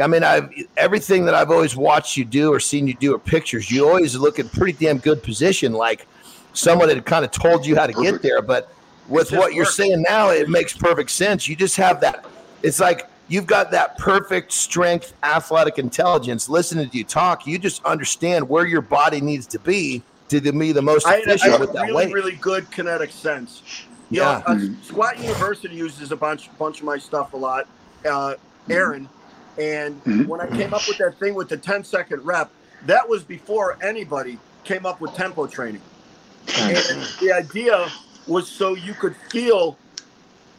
I 0.02 0.06
mean, 0.06 0.24
I've 0.24 0.50
everything 0.76 1.24
that 1.26 1.34
I've 1.34 1.50
always 1.50 1.76
watched 1.76 2.16
you 2.16 2.24
do 2.24 2.52
or 2.52 2.58
seen 2.58 2.86
you 2.88 2.94
do 2.94 3.14
or 3.14 3.18
pictures, 3.18 3.70
you 3.70 3.86
always 3.86 4.16
look 4.16 4.38
in 4.38 4.48
pretty 4.48 4.72
damn 4.72 4.98
good 4.98 5.22
position, 5.22 5.72
like 5.72 6.06
someone 6.52 6.88
had 6.88 7.04
kind 7.04 7.24
of 7.24 7.30
told 7.30 7.64
you 7.64 7.76
how 7.76 7.86
to 7.86 7.92
get 7.92 8.22
there. 8.22 8.42
But 8.42 8.72
with 9.08 9.30
what 9.32 9.54
you're 9.54 9.66
saying 9.66 10.04
now, 10.08 10.30
it 10.30 10.48
makes 10.48 10.76
perfect 10.76 11.10
sense. 11.10 11.46
You 11.48 11.54
just 11.54 11.76
have 11.76 12.00
that. 12.00 12.24
It's 12.62 12.80
like 12.80 13.08
you've 13.28 13.46
got 13.46 13.70
that 13.70 13.96
perfect 13.98 14.52
strength, 14.52 15.14
athletic 15.22 15.78
intelligence. 15.78 16.48
Listening 16.48 16.88
to 16.90 16.96
you 16.98 17.04
talk, 17.04 17.46
you 17.46 17.58
just 17.58 17.84
understand 17.84 18.48
where 18.48 18.66
your 18.66 18.80
body 18.80 19.20
needs 19.20 19.46
to 19.48 19.58
be 19.60 20.02
to 20.28 20.40
be 20.40 20.72
the 20.72 20.82
most 20.82 21.06
I 21.06 21.16
I 21.16 21.18
efficient 21.18 21.60
with 21.60 21.72
that 21.74 21.82
really, 21.82 21.94
weight. 21.94 22.12
really 22.14 22.36
good 22.36 22.70
kinetic 22.70 23.10
sense. 23.12 23.62
You 24.10 24.22
Yeah. 24.22 24.42
know, 24.46 24.54
uh, 24.54 24.58
Squat 24.82 25.18
University 25.20 25.76
uses 25.76 26.10
a 26.12 26.16
bunch, 26.16 26.50
bunch 26.58 26.80
of 26.80 26.84
my 26.84 26.98
stuff 26.98 27.32
a 27.32 27.36
lot. 27.36 27.68
Uh, 28.04 28.34
Aaron, 28.70 29.08
and 29.58 30.02
Mhm. 30.04 30.26
when 30.26 30.40
I 30.40 30.46
came 30.48 30.74
up 30.74 30.86
with 30.88 30.98
that 30.98 31.18
thing 31.18 31.34
with 31.34 31.48
the 31.48 31.56
10 31.56 31.84
second 31.84 32.24
rep, 32.24 32.50
that 32.86 33.08
was 33.08 33.22
before 33.22 33.78
anybody 33.82 34.38
came 34.64 34.84
up 34.86 35.00
with 35.00 35.14
tempo 35.14 35.46
training. 35.46 35.82
And 36.58 36.76
the 37.20 37.32
idea 37.32 37.90
was 38.26 38.48
so 38.48 38.74
you 38.74 38.94
could 38.94 39.14
feel 39.30 39.76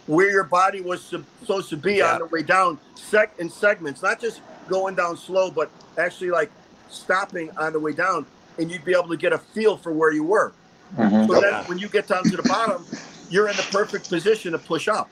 where 0.07 0.29
your 0.29 0.43
body 0.43 0.81
was 0.81 1.01
supposed 1.03 1.69
to 1.69 1.77
be 1.77 1.95
Yeah. 1.95 2.13
on 2.13 2.19
the 2.19 2.25
way 2.25 2.43
down, 2.43 2.79
sec 2.95 3.33
in 3.39 3.49
segments, 3.49 4.01
not 4.01 4.19
just 4.19 4.39
going 4.69 4.95
down 4.95 5.17
slow, 5.17 5.49
but 5.51 5.69
actually 5.97 6.31
like 6.31 6.51
stopping 6.89 7.49
on 7.57 7.73
the 7.73 7.79
way 7.79 7.91
down, 7.91 8.25
and 8.57 8.71
you'd 8.71 8.85
be 8.85 8.93
able 8.93 9.09
to 9.09 9.17
get 9.17 9.33
a 9.33 9.37
feel 9.37 9.77
for 9.77 9.91
where 9.91 10.11
you 10.11 10.23
were. 10.23 10.53
Mhm. 10.97 11.27
So 11.27 11.41
then 11.41 11.53
when 11.65 11.77
you 11.79 11.87
get 11.89 12.07
down 12.07 12.23
to 12.23 12.37
the 12.37 12.43
bottom, 12.43 12.85
you're 13.29 13.47
in 13.49 13.55
the 13.57 13.65
perfect 13.71 14.09
position 14.09 14.51
to 14.53 14.57
push 14.59 14.87
up. 14.87 15.09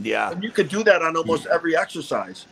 yeah. 0.00 0.30
And 0.30 0.40
you 0.44 0.50
could 0.50 0.68
do 0.68 0.84
that 0.84 1.02
on 1.02 1.16
almost 1.16 1.46
every 1.46 1.76
exercise. 1.76 2.46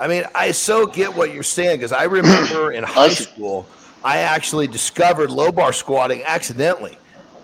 I 0.00 0.08
mean, 0.08 0.24
I 0.34 0.50
so 0.52 0.86
get 0.86 1.14
what 1.14 1.32
you're 1.34 1.42
saying 1.42 1.76
because 1.78 1.92
I 1.92 2.04
remember 2.04 2.72
in 2.72 2.82
high 2.98 3.10
school, 3.10 3.66
I 4.02 4.18
actually 4.18 4.66
discovered 4.66 5.30
low 5.30 5.52
bar 5.52 5.72
squatting 5.72 6.22
accidentally. 6.24 6.96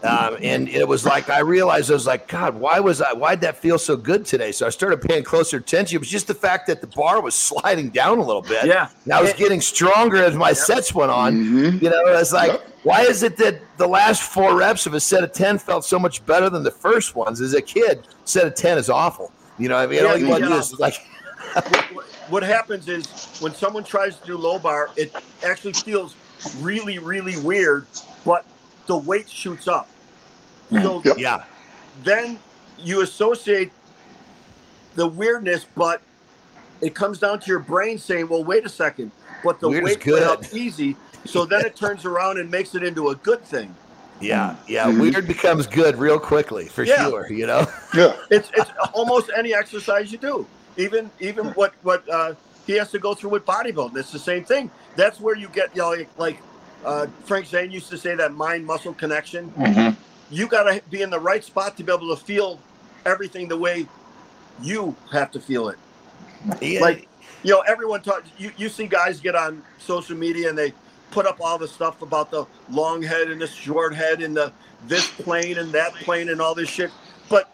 Um, 0.03 0.37
and 0.40 0.69
it 0.69 0.87
was 0.87 1.05
like 1.05 1.31
I 1.31 1.40
realized 1.40 1.90
I 1.90 1.95
was 1.95 2.07
like, 2.07 2.29
God, 2.29 2.55
why 2.55 2.79
was 2.81 3.01
I? 3.03 3.12
Why'd 3.12 3.40
that 3.40 3.57
feel 3.59 3.77
so 3.79 3.97
good 3.97 4.25
today? 4.25 4.53
So 4.53 4.66
I 4.66 4.71
started 4.71 5.01
paying 5.01 5.25
closer 5.25 5.57
attention. 5.57 5.97
It 5.97 5.99
was 5.99 6.09
just 6.09 6.29
the 6.29 6.35
fact 6.35 6.66
that 6.69 6.81
the 6.81 6.87
bar 6.87 7.21
was 7.21 7.35
sliding 7.51 7.90
down 7.90 8.19
a 8.19 8.23
little 8.25 8.42
bit. 8.42 8.66
Yeah. 8.66 8.88
and 9.05 9.12
I 9.12 9.21
was 9.21 9.33
getting 9.33 9.61
stronger 9.61 10.16
as 10.23 10.35
my 10.35 10.53
sets 10.53 10.95
went 10.95 11.11
on. 11.11 11.35
Mhm. 11.35 11.83
You 11.83 11.90
know, 11.90 12.03
it's 12.07 12.33
like, 12.33 12.53
Yep. 12.53 12.66
why 12.85 13.01
is 13.03 13.23
it 13.23 13.37
that 13.38 13.61
the 13.79 13.87
last 13.88 14.23
four 14.23 14.55
reps 14.57 14.87
of 14.87 14.95
a 14.95 15.01
set 15.01 15.25
of 15.25 15.33
ten 15.33 15.59
felt 15.59 15.85
so 15.85 15.99
much 15.99 16.25
better 16.25 16.49
than 16.51 16.62
the 16.62 16.71
first 16.71 17.16
ones? 17.16 17.40
As 17.40 17.55
a 17.55 17.62
kid, 17.62 18.07
set 18.25 18.47
of 18.47 18.55
ten 18.55 18.79
is 18.79 18.88
awful. 18.88 19.33
You 19.59 19.69
know, 19.71 19.77
I 19.77 19.87
mean, 19.87 20.05
Yeah, 20.05 20.11
all 20.11 20.16
you 20.19 20.29
want 20.29 20.42
to 20.45 20.51
do 20.51 20.55
is 20.57 20.79
like, 20.79 20.95
what, 22.29 22.43
what- 22.43 22.43
what 22.43 22.43
happens 22.43 22.89
is 22.89 23.07
when 23.41 23.55
someone 23.55 23.85
tries 23.85 24.17
to 24.19 24.27
do 24.27 24.37
low 24.37 24.59
bar, 24.59 24.91
it 24.97 25.15
actually 25.45 25.73
feels 25.73 26.15
really, 26.61 26.99
really 26.99 27.37
weird, 27.39 27.87
but 28.25 28.45
the 28.87 28.97
weight 28.97 29.29
shoots 29.29 29.67
up. 29.69 29.89
So 30.71 31.03
Yep. 31.05 31.19
yeah, 31.19 31.45
then 32.03 32.39
you 32.79 33.01
associate 33.03 33.71
the 34.97 35.07
weirdness, 35.07 35.65
but 35.77 36.01
it 36.81 36.95
comes 36.95 37.19
down 37.19 37.41
to 37.41 37.47
your 37.47 37.59
brain 37.61 37.99
saying, 37.99 38.29
well, 38.29 38.45
wait 38.45 38.65
a 38.67 38.69
second, 38.69 39.11
but 39.45 39.61
the 39.61 39.69
Weird 39.69 39.85
is 39.89 39.97
weight 39.97 40.07
went 40.07 40.25
up 40.25 40.55
easy. 40.55 40.97
So 41.27 41.45
then 41.45 41.65
it 41.67 41.75
turns 41.75 42.05
around 42.05 42.39
and 42.39 42.49
makes 42.49 42.77
it 42.77 42.85
into 42.85 43.09
a 43.09 43.17
good 43.17 43.43
thing. 43.43 43.75
Yeah, 44.21 44.55
yeah. 44.69 44.87
Mhm. 44.87 45.01
Weird 45.01 45.27
becomes 45.27 45.67
good 45.67 45.97
real 45.97 46.21
quickly, 46.21 46.67
for 46.69 46.85
Yeah. 46.85 47.09
sure. 47.09 47.27
You 47.33 47.47
know. 47.49 47.67
Yeah. 47.95 48.15
It's 48.31 48.49
it's 48.55 48.71
almost 48.95 49.31
any 49.37 49.53
exercise 49.53 50.12
you 50.12 50.19
do. 50.19 50.47
Even 50.77 51.11
even 51.21 51.47
what 51.49 51.75
what 51.83 52.09
uh, 52.09 52.35
he 52.67 52.75
has 52.75 52.91
to 52.93 52.99
go 52.99 53.15
through 53.15 53.31
with 53.31 53.45
bodybuilding. 53.47 53.97
It's 53.97 54.12
the 54.12 54.19
same 54.19 54.45
thing. 54.45 54.71
That's 54.97 55.21
where 55.21 55.37
you 55.37 55.49
get 55.49 55.75
you 55.75 55.83
know 55.83 55.91
like, 55.91 56.09
like 56.19 56.43
uh, 56.85 57.07
Frank 57.25 57.47
Zane 57.47 57.71
used 57.71 57.91
to 57.91 57.99
say 57.99 58.15
that 58.17 58.35
mind 58.35 58.67
muscle 58.67 58.95
connection. 58.95 59.51
Mhm. 59.53 59.97
You 60.31 60.49
got 60.49 60.65
to 60.65 60.83
be 60.91 61.03
in 61.03 61.11
the 61.11 61.21
right 61.21 61.45
spot 61.45 61.77
to 61.77 61.85
be 61.85 61.93
able 61.93 62.15
to 62.15 62.23
feel 62.23 62.61
everything 63.07 63.49
the 63.49 63.57
way 63.57 63.87
you 64.61 64.97
have 65.12 65.31
to 65.33 65.41
feel 65.41 65.69
it. 65.69 65.79
Yeah, 66.61 66.81
Like 66.81 67.09
you 67.43 67.53
know, 67.53 67.61
everyone 67.67 68.03
talks. 68.03 68.31
You 68.39 68.53
you 68.57 68.69
see 68.69 68.87
guys 68.87 69.21
get 69.21 69.35
on 69.35 69.62
social 69.79 70.17
media 70.17 70.49
and 70.49 70.59
they 70.59 70.75
put 71.11 71.27
up 71.27 71.39
all 71.41 71.59
the 71.59 71.69
stuff 71.69 72.03
about 72.03 72.31
the 72.31 72.47
long 72.71 73.03
head 73.03 73.31
and 73.31 73.41
the 73.41 73.47
short 73.47 73.95
head 73.95 74.23
and 74.23 74.37
the 74.37 74.53
this 74.87 75.09
plane 75.09 75.59
and 75.59 75.73
that 75.73 75.95
plane 75.95 76.29
and 76.29 76.41
all 76.41 76.55
this 76.55 76.69
shit. 76.69 76.91
But 77.29 77.51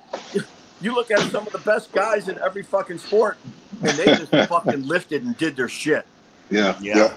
you 0.82 0.94
look 0.94 1.10
at 1.10 1.20
some 1.30 1.46
of 1.46 1.52
the 1.52 1.58
best 1.60 1.92
guys 1.92 2.28
in 2.28 2.38
every 2.38 2.62
fucking 2.62 2.98
sport, 2.98 3.38
and 3.82 3.96
they 3.98 4.04
just 4.06 4.30
fucking 4.48 4.86
lifted 4.86 5.22
and 5.24 5.36
did 5.38 5.56
their 5.56 5.68
shit. 5.68 6.06
Yeah. 6.50 6.76
yeah. 6.80 6.96
Yeah. 6.96 7.14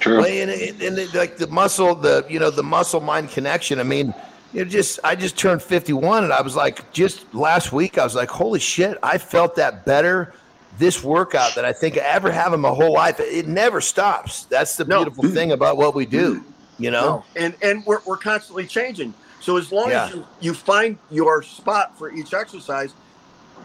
True. 0.00 0.18
Well, 0.18 0.26
and, 0.26 0.50
and, 0.50 0.82
and 0.82 0.98
it- 0.98 1.14
like 1.14 1.36
the 1.36 1.46
muscle, 1.46 1.94
the 1.94 2.24
you 2.28 2.38
know 2.38 2.50
the 2.50 2.62
muscle 2.62 3.00
mind 3.00 3.30
connection. 3.30 3.78
I 3.78 3.84
mean, 3.84 4.14
it 4.54 4.66
just 4.66 4.98
I 5.04 5.14
just 5.14 5.38
turned 5.38 5.62
51, 5.62 6.24
and 6.24 6.32
I 6.32 6.42
was 6.42 6.56
like, 6.56 6.92
just 6.92 7.32
last 7.34 7.72
week, 7.72 7.98
I 7.98 8.04
was 8.04 8.14
like, 8.14 8.28
holy 8.30 8.60
shit, 8.60 8.98
I 9.02 9.18
felt 9.18 9.54
that 9.56 9.84
better 9.84 10.34
this 10.78 11.04
workout 11.04 11.54
that 11.54 11.66
I 11.66 11.72
think 11.72 11.98
I 11.98 12.00
ever 12.00 12.32
have 12.32 12.54
in 12.54 12.60
my 12.60 12.70
whole 12.70 12.94
life. 12.94 13.20
It 13.20 13.46
never 13.46 13.80
stops. 13.82 14.44
That's 14.46 14.76
the 14.76 14.84
No. 14.86 15.04
beautiful 15.04 15.28
thing 15.28 15.52
about 15.52 15.76
what 15.76 15.94
we 15.94 16.06
do. 16.06 16.42
You 16.78 16.90
know. 16.90 17.24
And 17.36 17.54
and 17.62 17.84
we're 17.86 18.00
we're 18.06 18.16
constantly 18.16 18.66
changing. 18.66 19.12
So 19.42 19.56
as 19.56 19.72
long 19.72 19.90
Yeah. 19.90 20.04
as 20.06 20.14
you, 20.14 20.26
you 20.40 20.54
find 20.54 20.96
your 21.10 21.42
spot 21.42 21.98
for 21.98 22.12
each 22.12 22.32
exercise, 22.32 22.94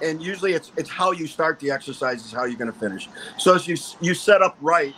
and 0.01 0.21
usually 0.21 0.53
it's 0.53 0.71
it's 0.75 0.89
how 0.89 1.11
you 1.11 1.27
start 1.27 1.59
the 1.59 1.69
exercise 1.71 2.25
is 2.25 2.31
how 2.31 2.45
you're 2.45 2.57
going 2.57 2.71
to 2.71 2.77
finish. 2.79 3.07
So 3.37 3.53
as 3.55 3.67
you 3.67 3.77
you 4.01 4.15
set 4.15 4.41
up 4.41 4.57
right, 4.59 4.95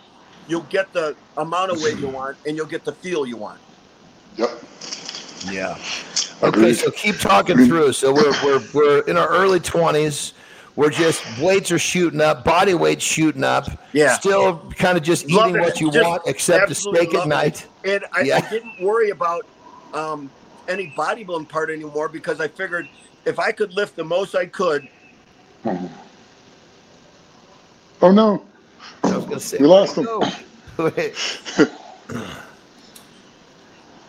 you'll 0.48 0.62
get 0.70 0.92
the 0.94 1.16
amount 1.38 1.72
of 1.72 1.82
weight 1.82 1.98
you 1.98 2.08
want, 2.08 2.38
and 2.48 2.56
you'll 2.56 2.66
get 2.66 2.86
the 2.86 2.94
feel 2.94 3.26
you 3.26 3.36
want. 3.36 3.60
Yep. 4.38 4.50
Yeah. 5.52 5.78
Okay, 6.42 6.48
Agreed. 6.48 6.74
so 6.76 6.92
keep 6.92 7.18
talking 7.18 7.58
through. 7.68 7.92
So 7.94 8.14
we're 8.14 8.32
we're 8.44 8.62
we're 8.74 9.00
in 9.02 9.18
our 9.18 9.28
early 9.30 9.60
twenties. 9.60 10.34
We're 10.78 10.90
just 10.92 11.22
weights 11.40 11.74
are 11.74 11.80
shooting 11.80 12.22
up, 12.22 12.46
body 12.46 12.74
weight's 12.74 13.04
shooting 13.04 13.44
up. 13.44 13.68
Yeah. 13.92 14.14
Still 14.18 14.60
kind 14.78 14.98
of 14.98 15.04
just 15.04 15.30
Love 15.30 15.50
eating 15.50 15.62
it. 15.62 15.66
what 15.66 15.82
you 15.82 15.92
Just 15.92 16.08
want, 16.08 16.22
except 16.26 16.68
the 16.68 16.72
absolutely 16.72 17.02
steak 17.02 17.14
at 17.16 17.18
love 17.20 17.26
it. 17.26 17.30
night. 17.30 17.68
And 17.84 18.06
I, 18.14 18.22
Yeah. 18.22 18.38
I 18.38 18.50
didn't 18.50 18.80
worry 18.82 19.10
about 19.10 19.46
um, 19.94 20.30
any 20.70 20.92
bodybuilding 20.92 21.50
part 21.50 21.72
anymore 21.72 22.10
because 22.10 22.42
I 22.42 22.50
figured 22.50 22.90
if 23.26 23.40
I 23.40 23.54
could 23.54 23.74
lift 23.74 23.98
the 23.98 24.06
most 24.06 24.36
I 24.36 24.48
could. 24.48 24.90
Oh 28.02 28.12
no. 28.12 28.46
I 29.12 29.18
was 29.18 29.26
gonna 29.26 29.42
say 29.42 29.60
We 29.60 29.68
lost 29.68 29.98
him. 29.98 30.10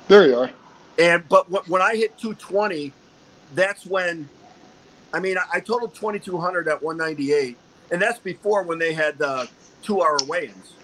There 0.09 0.29
you 0.29 0.37
are. 0.39 0.51
and 0.99 1.29
but 1.29 1.51
when 1.69 1.83
I 1.83 1.97
hit 1.97 2.19
220, 2.19 2.97
that's 3.51 3.87
when, 3.87 4.31
I 5.13 5.21
mean, 5.21 5.39
I, 5.39 5.45
I 5.55 5.61
totaled 5.61 5.95
2,200 5.95 6.69
at 6.69 6.83
198, 6.83 7.61
and 7.91 8.03
that's 8.03 8.21
before 8.21 8.65
when 8.65 8.79
they 8.79 8.95
had 8.95 9.19
the 9.19 9.51
two-hour 9.83 10.25
weigh-ins. 10.25 10.79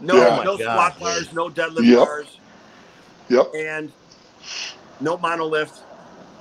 No, 0.00 0.34
Yeah. 0.34 0.42
no 0.42 0.56
Oh 0.58 0.58
squat 0.58 0.98
God, 0.98 0.98
bars, 1.00 1.32
no 1.32 1.50
deadlift 1.50 1.88
Yep. 1.88 1.96
bars, 1.96 2.42
Yep. 3.30 3.52
and 3.54 3.94
no 5.00 5.16
monolift. 5.18 5.80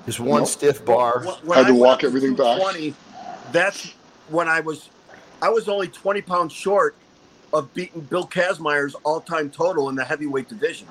Just 0.06 0.20
one 0.20 0.42
Nope. 0.42 0.50
stiff 0.50 0.84
bar. 0.86 1.24
Wh- 1.24 1.48
When 1.48 1.58
Had 1.58 1.68
to 1.68 1.74
went 1.74 1.82
walk 1.86 2.04
everything 2.04 2.36
back. 2.36 2.58
220, 2.60 2.94
That's 3.52 3.94
when 4.30 4.48
I 4.48 4.60
was, 4.60 4.90
I 5.42 5.50
was 5.50 5.70
only 5.70 5.88
20 5.88 6.22
pounds 6.22 6.54
short 6.54 6.96
of 7.54 7.74
beating 7.74 8.02
Bill 8.02 8.26
Kazmaier's 8.28 8.96
all-time 9.04 9.50
total 9.50 9.90
in 9.90 9.96
the 9.96 10.04
heavyweight 10.04 10.50
division. 10.50 10.88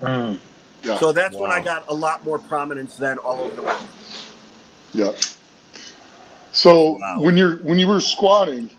Mm. 0.00 0.38
Yeah. 0.82 0.98
So 0.98 1.12
that's 1.12 1.34
when 1.36 1.50
I 1.50 1.60
got 1.62 1.84
a 1.88 1.94
lot 1.94 2.24
more 2.24 2.38
prominence 2.38 2.96
than 2.96 3.18
all 3.18 3.40
over 3.40 3.54
the 3.56 3.62
world. 3.62 3.82
Yeah. 4.92 5.12
So 6.52 6.98
Wow. 7.00 7.20
when 7.20 7.36
you're 7.36 7.56
when 7.58 7.78
you 7.78 7.88
were 7.88 8.00
squatting, 8.00 8.70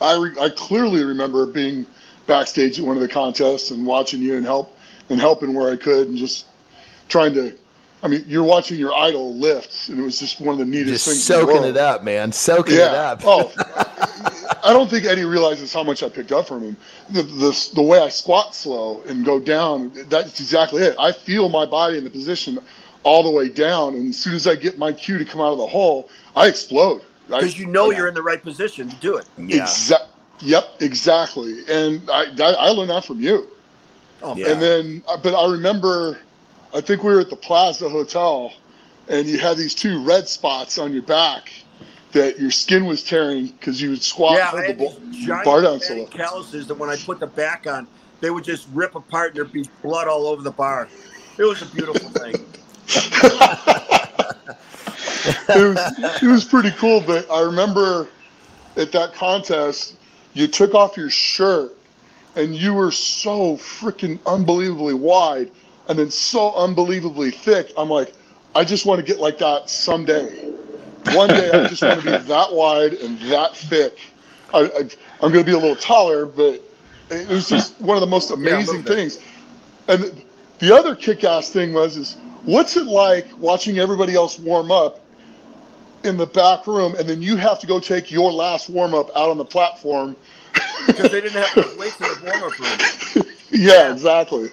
I 0.00 0.16
re, 0.16 0.30
I 0.40 0.48
clearly 0.50 1.04
remember 1.04 1.44
being 1.46 1.84
backstage 2.26 2.78
at 2.78 2.84
one 2.86 2.96
of 2.96 3.02
the 3.02 3.08
contests 3.08 3.70
and 3.70 3.84
watching 3.84 4.22
you 4.22 4.36
and 4.36 4.46
help 4.46 4.78
and 5.10 5.20
helping 5.20 5.52
where 5.52 5.70
I 5.70 5.76
could 5.76 6.08
and 6.08 6.16
just 6.16 6.46
trying 7.10 7.34
to. 7.34 7.52
I 8.02 8.08
mean, 8.08 8.24
you're 8.26 8.44
watching 8.44 8.78
your 8.78 8.94
idol 8.94 9.34
lift, 9.36 9.90
and 9.90 9.98
it 9.98 10.02
was 10.02 10.18
just 10.18 10.40
one 10.40 10.54
of 10.54 10.58
the 10.58 10.64
neatest 10.64 11.04
Just 11.04 11.06
things. 11.06 11.28
in 11.30 11.36
the 11.36 11.40
soaking 11.42 11.62
world. 11.64 11.76
it 11.76 11.76
up, 11.76 12.02
man. 12.02 12.32
Soaking 12.32 12.76
it 12.76 12.80
up. 12.80 13.20
oh, 13.26 13.52
I 14.64 14.72
don't 14.72 14.88
think 14.88 15.04
Eddie 15.04 15.24
realizes 15.26 15.70
how 15.72 15.82
much 15.82 16.02
I 16.02 16.08
picked 16.08 16.32
up 16.32 16.48
from 16.48 16.62
him. 16.62 16.76
The, 17.10 17.22
the 17.22 17.70
the 17.74 17.82
way 17.82 17.98
I 17.98 18.08
squat 18.08 18.54
slow 18.54 19.02
and 19.06 19.22
go 19.22 19.38
down, 19.38 19.92
that's 20.08 20.40
exactly 20.40 20.82
it. 20.82 20.96
I 20.98 21.12
feel 21.12 21.50
my 21.50 21.66
body 21.66 21.98
in 21.98 22.04
the 22.04 22.10
position 22.10 22.58
all 23.02 23.22
the 23.22 23.30
way 23.30 23.50
down, 23.50 23.94
and 23.94 24.08
as 24.10 24.18
soon 24.18 24.34
as 24.34 24.46
I 24.46 24.54
get 24.54 24.78
my 24.78 24.92
cue 24.94 25.18
to 25.18 25.24
come 25.26 25.40
out 25.42 25.52
of 25.52 25.58
the 25.58 25.66
hole, 25.66 26.08
I 26.34 26.46
explode. 26.48 27.02
Because 27.26 27.58
you 27.58 27.66
know 27.66 27.90
you're 27.90 28.08
in 28.08 28.14
the 28.14 28.22
right 28.22 28.42
position 28.42 28.88
to 28.88 28.96
do 28.96 29.16
it. 29.16 29.26
Yeah. 29.38 29.64
Exa- 29.64 30.06
yep, 30.40 30.64
exactly. 30.80 31.60
And 31.68 32.08
I, 32.10 32.24
I 32.40 32.52
I 32.52 32.68
learned 32.70 32.90
that 32.90 33.04
from 33.04 33.20
you. 33.20 33.46
Oh, 34.22 34.34
Yeah. 34.36 34.50
And 34.52 34.60
then, 34.62 35.02
but 35.22 35.34
I 35.34 35.50
remember, 35.50 36.18
I 36.72 36.80
think 36.80 37.02
we 37.02 37.12
were 37.12 37.20
at 37.20 37.30
the 37.30 37.36
Plaza 37.36 37.88
Hotel, 37.88 38.52
and 39.08 39.26
you 39.26 39.38
had 39.38 39.56
these 39.56 39.74
two 39.74 40.02
red 40.02 40.28
spots 40.28 40.78
on 40.78 40.92
your 40.92 41.02
back 41.02 41.50
that 42.12 42.38
your 42.38 42.50
skin 42.50 42.86
was 42.86 43.02
tearing 43.02 43.46
because 43.46 43.80
you 43.80 43.90
would 43.90 44.02
squat 44.02 44.36
yeah, 44.36 44.50
I 44.52 44.56
the 44.56 44.66
had 44.66 44.78
bo- 44.78 44.92
these 45.10 45.26
giant 45.26 45.44
bar 45.44 45.62
down 45.62 45.80
so 45.80 46.06
calluses 46.06 46.66
that 46.66 46.74
when 46.74 46.90
I 46.90 46.96
put 46.96 47.20
the 47.20 47.26
back 47.26 47.66
on, 47.66 47.86
they 48.20 48.30
would 48.30 48.44
just 48.44 48.68
rip 48.72 48.94
apart 48.94 49.28
and 49.28 49.36
there'd 49.36 49.52
be 49.52 49.68
blood 49.82 50.08
all 50.08 50.26
over 50.26 50.42
the 50.42 50.50
bar. 50.50 50.88
It 51.38 51.44
was 51.44 51.62
a 51.62 51.66
beautiful 51.66 52.08
thing. 52.10 52.34
it 55.48 55.76
was 55.76 56.22
it 56.22 56.26
was 56.26 56.44
pretty 56.44 56.70
cool. 56.72 57.00
But 57.00 57.30
I 57.30 57.42
remember 57.42 58.08
at 58.76 58.92
that 58.92 59.14
contest, 59.14 59.96
you 60.34 60.46
took 60.46 60.74
off 60.74 60.96
your 60.96 61.10
shirt, 61.10 61.76
and 62.36 62.54
you 62.54 62.74
were 62.74 62.90
so 62.90 63.56
freaking 63.56 64.18
unbelievably 64.26 64.94
wide, 64.94 65.50
and 65.90 65.98
then 65.98 66.08
so 66.08 66.54
unbelievably 66.54 67.32
thick. 67.32 67.72
I'm 67.76 67.90
like, 67.90 68.14
I 68.54 68.64
just 68.64 68.86
want 68.86 69.00
to 69.00 69.06
get 69.06 69.18
like 69.20 69.38
that 69.38 69.68
someday. 69.68 70.48
One 71.14 71.28
day, 71.28 71.50
I 71.50 71.66
just 71.66 71.82
want 71.82 72.00
to 72.02 72.06
be 72.06 72.16
that 72.28 72.52
wide 72.52 72.94
and 72.94 73.18
that 73.22 73.56
thick. 73.56 73.98
I, 74.54 74.88
I'm 75.20 75.32
going 75.32 75.44
to 75.44 75.44
be 75.44 75.52
a 75.52 75.58
little 75.58 75.74
taller, 75.74 76.26
but 76.26 76.62
it 77.10 77.28
was 77.28 77.48
just 77.48 77.78
one 77.80 77.96
of 77.96 78.02
the 78.02 78.06
most 78.06 78.30
amazing 78.30 78.82
bit. 78.82 78.94
things. 78.94 79.18
And 79.88 80.24
the 80.60 80.72
other 80.72 80.94
kick-ass 80.94 81.50
thing 81.50 81.72
was 81.72 81.96
is 81.96 82.16
what's 82.44 82.76
it 82.76 82.86
like 82.86 83.26
watching 83.38 83.80
everybody 83.80 84.14
else 84.14 84.38
warm 84.38 84.70
up 84.70 85.00
in 86.04 86.16
the 86.16 86.26
back 86.26 86.68
room, 86.68 86.94
and 87.00 87.08
then 87.08 87.20
you 87.20 87.36
have 87.36 87.58
to 87.60 87.66
go 87.66 87.80
take 87.80 88.12
your 88.12 88.30
last 88.32 88.70
warm 88.70 88.94
up 88.94 89.10
out 89.16 89.28
on 89.28 89.38
the 89.38 89.44
platform. 89.44 90.14
Because 90.86 91.10
they 91.10 91.20
didn't 91.20 91.42
have 91.42 91.56
enough 91.56 91.76
weights 91.78 92.00
in 92.00 92.06
the 92.06 92.30
warm-up 92.30 92.58
room. 92.60 93.34
yeah, 93.50 93.92
exactly. 93.92 94.50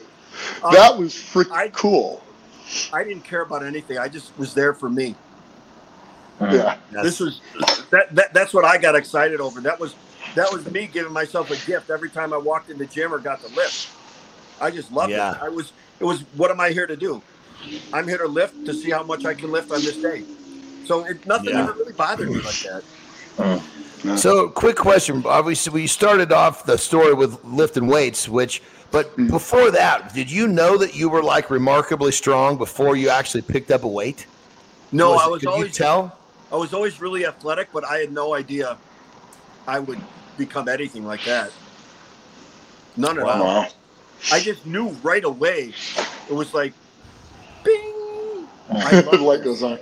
Um, 0.63 0.73
that 0.73 0.97
was 0.97 1.13
freaking 1.13 1.52
I- 1.52 1.69
cool. 1.69 2.23
I 2.91 3.04
didn't 3.04 3.23
care 3.23 3.41
about 3.41 3.63
anything. 3.63 3.97
I 3.97 4.10
just 4.10 4.38
was 4.38 4.54
there 4.54 4.73
for 4.73 4.89
me. 4.89 5.15
Yeah, 6.41 6.78
This 6.91 7.19
was 7.19 7.41
that, 7.89 8.13
that 8.13 8.34
that's 8.34 8.54
what 8.54 8.63
I 8.65 8.78
got 8.78 8.93
excited 8.95 9.39
over. 9.39 9.60
That 9.62 9.80
was 9.80 9.95
that 10.36 10.52
was 10.52 10.69
me 10.71 10.86
giving 10.91 11.12
myself 11.13 11.50
a 11.50 11.65
gift 11.65 11.89
every 11.89 12.10
time 12.10 12.32
I 12.34 12.38
walked 12.38 12.69
in 12.69 12.78
the 12.78 12.86
gym 12.86 13.12
or 13.13 13.17
got 13.19 13.41
the 13.41 13.47
lift. 13.56 13.89
I 14.62 14.69
just 14.69 14.91
loved 14.91 15.12
Yeah. 15.12 15.32
it. 15.36 15.41
I 15.41 15.50
was 15.50 15.71
it 16.00 16.04
was 16.04 16.21
what 16.36 16.52
am 16.52 16.60
I 16.60 16.69
here 16.69 16.86
to 16.86 16.95
do? 16.97 17.21
I'm 17.91 18.08
here 18.08 18.19
to 18.19 18.28
lift 18.28 18.65
to 18.65 18.73
see 18.73 18.91
how 18.91 19.02
much 19.04 19.26
I 19.26 19.34
can 19.34 19.52
lift 19.52 19.71
on 19.71 19.82
this 19.82 19.97
day. 19.97 20.26
So 20.86 21.06
it, 21.06 21.26
nothing 21.26 21.50
Yeah. 21.52 21.63
ever 21.63 21.73
really 21.73 21.93
bothered 21.93 22.30
me 22.30 22.41
like 22.41 22.63
that. 22.63 22.84
So, 24.17 24.47
quick 24.50 24.76
question. 24.76 25.23
Obviously, 25.26 25.73
we 25.73 25.88
started 25.88 26.32
off 26.32 26.65
the 26.65 26.78
story 26.78 27.13
with 27.15 27.43
lifting 27.43 27.88
weights, 27.88 28.30
which, 28.30 28.62
but 28.91 29.15
before 29.15 29.71
that, 29.71 30.13
did 30.13 30.32
you 30.32 30.47
know 30.47 30.78
that 30.78 30.95
you 30.95 31.10
were 31.10 31.23
like 31.23 31.50
remarkably 31.50 32.12
strong 32.12 32.58
before 32.58 32.95
you 32.95 33.10
actually 33.10 33.41
picked 33.41 33.71
up 33.71 33.84
a 33.84 33.88
weight? 33.88 34.26
No, 34.91 35.12
Was 35.12 35.21
I 35.23 35.28
was 35.28 35.39
could 35.41 35.50
always 35.50 35.67
you 35.67 35.73
tell? 35.73 36.17
I 36.52 36.56
was 36.56 36.73
always 36.73 37.02
really 37.02 37.26
athletic, 37.26 37.69
but 37.73 37.84
I 37.84 37.97
had 37.97 38.12
no 38.13 38.34
idea 38.34 38.78
I 39.67 39.80
would 39.80 40.00
become 40.38 40.67
anything 40.69 41.06
like 41.06 41.23
that. 41.26 41.52
None 42.95 43.19
at 43.19 43.26
Wow. 43.26 43.43
all. 43.43 43.67
I 44.32 44.39
just 44.39 44.65
knew 44.65 44.89
right 45.04 45.23
away. 45.23 45.73
It 46.30 46.34
was 46.34 46.54
like, 46.54 46.73
bing. 47.63 48.47
I 48.71 49.02
the 49.02 49.06
loved 49.12 49.21
light 49.23 49.43
goes 49.43 49.62
on. 49.63 49.78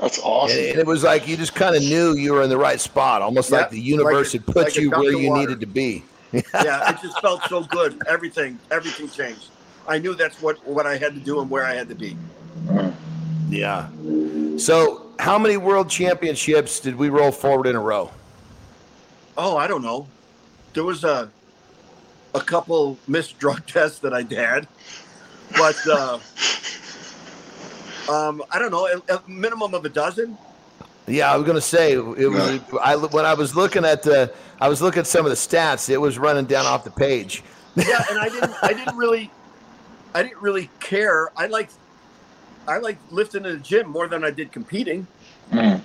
That's 0.00 0.18
awesome. 0.20 0.56
and 0.58 0.78
it 0.78 0.86
was 0.86 1.02
like 1.02 1.28
you 1.28 1.36
just 1.36 1.54
kind 1.54 1.74
of 1.76 1.82
knew 1.82 2.14
you 2.14 2.32
were 2.32 2.42
in 2.42 2.48
the 2.50 2.56
right 2.56 2.80
spot, 2.80 3.20
almost 3.22 3.50
Yeah, 3.50 3.58
like 3.58 3.70
the 3.70 3.80
universe 3.80 4.32
like 4.34 4.42
a- 4.42 4.46
had 4.46 4.54
put 4.54 4.64
like 4.64 4.76
you 4.76 4.90
where 4.90 5.12
you 5.12 5.28
water. 5.30 5.40
needed 5.40 5.60
to 5.60 5.66
be. 5.66 6.04
Yeah, 6.32 6.90
it 6.90 7.00
just 7.02 7.20
felt 7.20 7.42
so 7.48 7.62
good. 7.64 8.00
Everything, 8.08 8.58
everything 8.70 9.08
changed. 9.08 9.48
I 9.86 9.98
knew 9.98 10.14
that's 10.14 10.40
what 10.40 10.66
what 10.66 10.86
I 10.86 10.96
had 10.96 11.14
to 11.14 11.20
do 11.20 11.40
and 11.40 11.50
where 11.50 11.64
I 11.64 11.74
had 11.74 11.88
to 11.88 11.94
be. 11.94 12.16
Yeah. 13.48 13.88
So, 14.56 15.10
how 15.18 15.38
many 15.38 15.56
world 15.56 15.90
championships 15.90 16.80
did 16.80 16.96
we 16.96 17.08
roll 17.08 17.32
forward 17.32 17.66
in 17.66 17.76
a 17.76 17.80
row? 17.80 18.10
Oh, 19.36 19.56
I 19.56 19.66
don't 19.66 19.82
know. 19.82 20.06
There 20.74 20.84
was 20.84 21.04
a 21.04 21.30
a 22.34 22.40
couple 22.40 22.98
missed 23.06 23.38
drug 23.38 23.66
tests 23.66 23.98
that 24.00 24.14
I 24.14 24.22
had, 24.22 24.66
but 25.56 25.76
uh, 25.86 26.18
um, 28.10 28.42
I 28.50 28.58
don't 28.58 28.70
know. 28.70 28.86
A, 28.86 29.16
a 29.16 29.22
minimum 29.28 29.74
of 29.74 29.84
a 29.84 29.90
dozen. 29.90 30.38
Yeah, 31.12 31.30
I 31.32 31.36
was 31.36 31.46
gonna 31.46 31.60
say 31.60 31.92
it 31.92 31.98
was. 32.30 32.60
I 32.80 32.96
when 32.96 33.26
I 33.26 33.34
was 33.34 33.54
looking 33.54 33.84
at 33.84 34.02
the, 34.02 34.32
I 34.60 34.68
was 34.68 34.80
looking 34.80 35.00
at 35.00 35.06
some 35.06 35.26
of 35.26 35.30
the 35.30 35.36
stats. 35.36 35.90
It 35.90 35.98
was 35.98 36.18
running 36.18 36.46
down 36.46 36.64
off 36.64 36.84
the 36.84 36.90
page. 36.90 37.42
Yeah, 37.76 38.02
and 38.10 38.18
I 38.18 38.28
didn't. 38.30 38.54
I 38.62 38.72
didn't 38.72 38.96
really. 38.96 39.30
I 40.14 40.22
didn't 40.22 40.40
really 40.40 40.70
care. 40.80 41.30
I 41.36 41.46
like. 41.48 41.68
I 42.66 42.78
like 42.78 42.96
lifting 43.10 43.44
in 43.44 43.52
the 43.52 43.58
gym 43.58 43.88
more 43.90 44.08
than 44.08 44.24
I 44.24 44.30
did 44.30 44.52
competing. 44.52 45.06
Mm. 45.50 45.82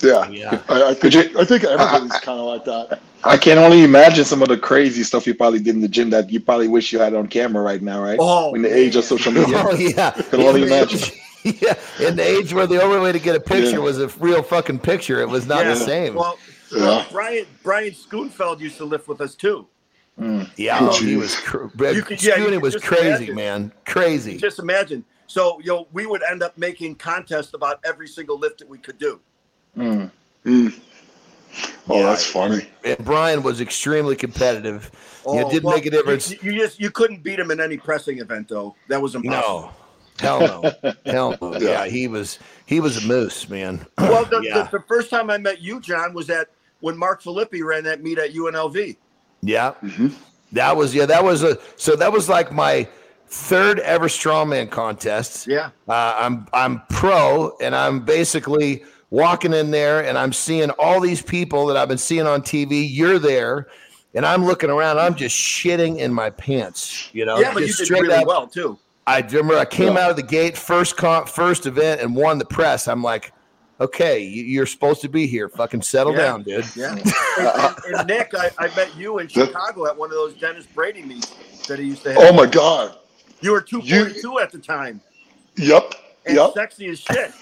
yeah, 0.00 0.28
Yeah. 0.30 0.60
I, 0.68 0.82
I 0.82 0.94
Could 0.94 1.12
think 1.12 1.32
you- 1.32 1.40
I 1.40 1.44
think 1.44 1.64
everybody's 1.64 2.12
kind 2.20 2.40
of 2.40 2.46
like 2.46 2.64
that. 2.64 3.00
I 3.24 3.36
can 3.36 3.58
only 3.58 3.82
imagine 3.84 4.24
some 4.24 4.42
of 4.42 4.48
the 4.48 4.56
crazy 4.56 5.02
stuff 5.02 5.26
you 5.26 5.34
probably 5.34 5.58
did 5.58 5.74
in 5.74 5.80
the 5.80 5.88
gym 5.88 6.10
that 6.10 6.30
you 6.30 6.40
probably 6.40 6.68
wish 6.68 6.92
you 6.92 6.98
had 7.00 7.14
on 7.14 7.26
camera 7.26 7.62
right 7.62 7.82
now, 7.82 8.00
right? 8.02 8.16
Oh, 8.20 8.54
in 8.54 8.62
the 8.62 8.74
age 8.74 8.96
of 8.96 9.04
social 9.04 9.30
media. 9.32 9.58
Oh 9.66 9.74
yeah. 9.74 10.10
Can 10.12 10.40
only 10.40 10.62
imagine. 10.66 11.00
Age- 11.48 11.58
Yeah, 11.62 11.74
in 12.08 12.16
the 12.16 12.22
age 12.26 12.52
where 12.52 12.66
the 12.66 12.82
only 12.82 13.00
way 13.00 13.12
to 13.12 13.18
get 13.18 13.36
a 13.36 13.40
picture 13.40 13.70
Yeah. 13.72 13.78
was 13.78 13.98
a 14.00 14.08
real 14.18 14.42
fucking 14.42 14.80
picture. 14.80 15.20
It 15.20 15.28
was 15.28 15.46
not 15.46 15.64
Yeah. 15.64 15.74
the 15.74 15.76
same. 15.80 16.14
Well, 16.14 16.38
Yeah. 16.72 16.80
well, 16.80 17.06
Brian 17.10 17.46
Brian 17.62 17.94
Schoonfeld 17.94 18.60
used 18.60 18.76
to 18.78 18.84
lift 18.84 19.08
with 19.08 19.20
us 19.20 19.34
too. 19.34 19.66
yeah, 20.56 20.78
Oh, 20.80 20.98
he 21.00 21.16
was. 21.16 21.34
Cr- 21.36 21.66
You 21.92 22.02
could- 22.02 22.22
yeah, 22.22 22.36
you 22.36 22.60
was 22.60 22.76
crazy, 22.76 23.06
imagine. 23.28 23.34
man. 23.36 23.72
Crazy. 23.86 24.36
Just 24.36 24.58
imagine. 24.58 25.04
So, 25.28 25.60
you 25.60 25.66
know, 25.66 25.86
we 25.92 26.06
would 26.06 26.22
end 26.28 26.42
up 26.42 26.56
making 26.58 26.96
contests 26.96 27.52
about 27.54 27.80
every 27.84 28.08
single 28.08 28.38
lift 28.38 28.58
that 28.60 28.68
we 28.68 28.78
could 28.78 28.98
do. 28.98 29.20
Mm. 29.76 30.10
Mm. 30.44 30.74
Oh, 31.88 31.96
Yeah. 32.00 32.02
that's 32.06 32.26
funny. 32.26 32.66
and 32.84 32.98
Brian 33.04 33.42
was 33.42 33.60
extremely 33.60 34.16
competitive. 34.16 34.90
it 34.94 34.98
Oh, 35.26 35.50
did 35.50 35.62
well, 35.62 35.74
make 35.76 35.86
a 35.86 35.90
difference. 35.90 36.30
You, 36.30 36.38
you 36.42 36.58
just 36.58 36.80
you 36.80 36.90
couldn't 36.90 37.22
beat 37.22 37.38
him 37.38 37.50
in 37.50 37.60
any 37.60 37.76
pressing 37.76 38.18
event 38.18 38.48
though. 38.48 38.74
That 38.88 39.00
was 39.02 39.14
impossible. 39.14 39.60
No, 39.60 39.70
hell 40.20 40.40
no, 40.40 40.72
hell 41.06 41.36
no. 41.42 41.52
Yeah. 41.58 41.58
Yeah, 41.58 41.86
he 41.86 42.08
was. 42.08 42.38
He 42.66 42.80
was 42.80 43.02
a 43.02 43.06
moose, 43.06 43.48
man. 43.48 43.86
Well, 43.98 44.24
the, 44.26 44.40
Yeah. 44.42 44.62
the, 44.70 44.78
the 44.78 44.84
first 44.84 45.08
time 45.10 45.30
I 45.30 45.38
met 45.38 45.60
you, 45.62 45.80
Jon, 45.80 46.12
was 46.14 46.28
at 46.30 46.48
when 46.80 46.96
Mark 46.96 47.22
Philippi 47.22 47.62
ran 47.62 47.84
that 47.84 48.02
meet 48.02 48.18
at 48.18 48.32
UNLV. 48.34 48.96
Yeah. 49.42 49.74
Mhm. 49.82 50.14
That 50.52 50.76
was 50.76 50.94
yeah, 50.94 51.06
that 51.06 51.22
was 51.24 51.42
a 51.42 51.58
so 51.76 51.94
that 51.96 52.10
was 52.12 52.28
like 52.28 52.52
my 52.52 52.88
third 53.26 53.80
ever 53.80 54.08
strongman 54.08 54.70
contest. 54.70 55.46
Yeah. 55.46 55.70
Uh, 55.88 56.14
I'm 56.18 56.46
I'm 56.52 56.82
pro 56.88 57.52
and 57.60 57.74
I'm 57.76 58.00
basically 58.04 58.82
walking 59.10 59.52
in 59.52 59.70
there 59.70 60.04
and 60.04 60.16
I'm 60.18 60.32
seeing 60.32 60.70
all 60.72 61.00
these 61.00 61.20
people 61.22 61.66
that 61.66 61.76
I've 61.76 61.88
been 61.88 61.98
seeing 61.98 62.26
on 62.26 62.42
TV. 62.42 62.86
You're 62.90 63.18
there 63.18 63.68
and 64.14 64.24
I'm 64.24 64.44
looking 64.44 64.70
around, 64.70 64.98
I'm 64.98 65.14
just 65.14 65.36
shitting 65.36 65.98
in 65.98 66.12
my 66.14 66.30
pants, 66.30 67.10
you 67.12 67.24
know. 67.26 67.38
yeah, 67.38 67.52
but 67.52 67.66
you 67.66 67.72
did 67.74 67.90
really 67.90 68.14
up. 68.14 68.26
well 68.26 68.46
too. 68.46 68.78
I 69.08 69.20
remember 69.20 69.56
I 69.56 69.64
came 69.64 69.96
out 69.96 70.10
of 70.10 70.16
the 70.16 70.22
gate 70.22 70.56
first 70.56 70.96
comp, 70.96 71.28
first 71.28 71.64
event 71.66 72.00
and 72.02 72.14
won 72.14 72.38
the 72.38 72.44
press. 72.44 72.86
I'm 72.88 73.02
like, 73.02 73.32
okay, 73.80 74.20
you- 74.20 74.44
you're 74.44 74.66
supposed 74.66 75.00
to 75.02 75.08
be 75.08 75.26
here. 75.26 75.48
Fucking 75.48 75.82
settle 75.82 76.12
Yeah. 76.12 76.18
down, 76.18 76.42
dude. 76.42 76.66
Yeah. 76.76 76.90
and, 76.92 77.00
and- 77.38 77.94
and 77.96 78.06
Nick, 78.06 78.34
I, 78.36 78.50
I 78.58 78.74
met 78.76 78.94
you 78.96 79.18
in 79.18 79.28
Chicago 79.28 79.86
at 79.86 79.96
one 79.96 80.10
of 80.10 80.14
those 80.16 80.34
Dennis 80.34 80.66
Brady 80.66 81.02
meets 81.02 81.28
that 81.66 81.78
he 81.78 81.86
used 81.86 82.02
to 82.02 82.12
have. 82.12 82.22
Oh 82.22 82.32
my 82.34 82.46
god. 82.46 82.96
You 83.40 83.52
were 83.52 83.60
242 83.62 84.38
at 84.40 84.50
the 84.52 84.58
time 84.58 85.00
Yep. 85.56 85.94
and 86.26 86.36
Yep. 86.36 86.52
sexy 86.54 86.88
as 86.88 86.98
shit. 87.00 87.32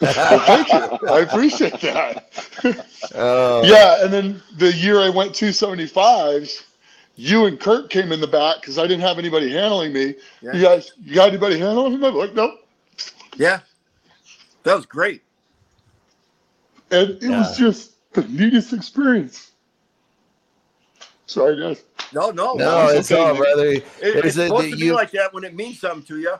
Well, 0.00 0.12
thank 0.40 0.70
you. 0.72 1.08
I 1.08 1.20
appreciate 1.20 1.80
that. 1.80 2.26
Oh, 3.14 3.62
Yeah, 3.64 4.02
and 4.04 4.12
then 4.12 4.42
the 4.58 4.72
year 4.72 4.98
I 5.00 5.08
went 5.08 5.32
275s, 5.32 6.64
you 7.16 7.46
and 7.46 7.58
Kurt 7.58 7.90
came 7.90 8.12
in 8.12 8.20
the 8.20 8.26
back 8.26 8.60
because 8.60 8.78
I 8.78 8.82
didn't 8.82 9.00
have 9.00 9.18
anybody 9.18 9.50
handling 9.50 9.92
me. 9.92 10.14
Yeah. 10.42 10.52
You 10.52 10.62
guys, 10.62 10.92
you 11.02 11.14
got 11.14 11.28
anybody 11.30 11.58
handling 11.58 11.98
me? 12.00 12.06
I'm 12.06 12.14
like, 12.14 12.34
nope. 12.34 12.60
Yeah. 13.36 13.60
That 14.62 14.76
was 14.76 14.86
great. 14.86 15.22
And 16.90 17.10
it 17.22 17.28
was 17.28 17.56
just 17.58 17.92
the 18.12 18.22
neatest 18.28 18.72
experience. 18.72 19.52
Sorry, 21.26 21.58
guys. 21.60 21.82
No, 22.12 22.30
no. 22.30 22.54
No, 22.54 22.88
it's 22.88 23.00
it's 23.00 23.12
okay, 23.12 23.20
all, 23.20 23.32
man. 23.34 23.42
brother. 23.42 23.66
It- 23.66 23.84
There's 24.00 24.24
it's 24.24 24.34
supposed 24.36 24.66
the- 24.66 24.70
to 24.72 24.76
be 24.76 24.84
you- 24.86 24.94
like 24.94 25.10
that 25.12 25.32
when 25.34 25.42
it 25.44 25.54
means 25.54 25.80
something 25.80 26.04
to 26.06 26.20
you. 26.20 26.34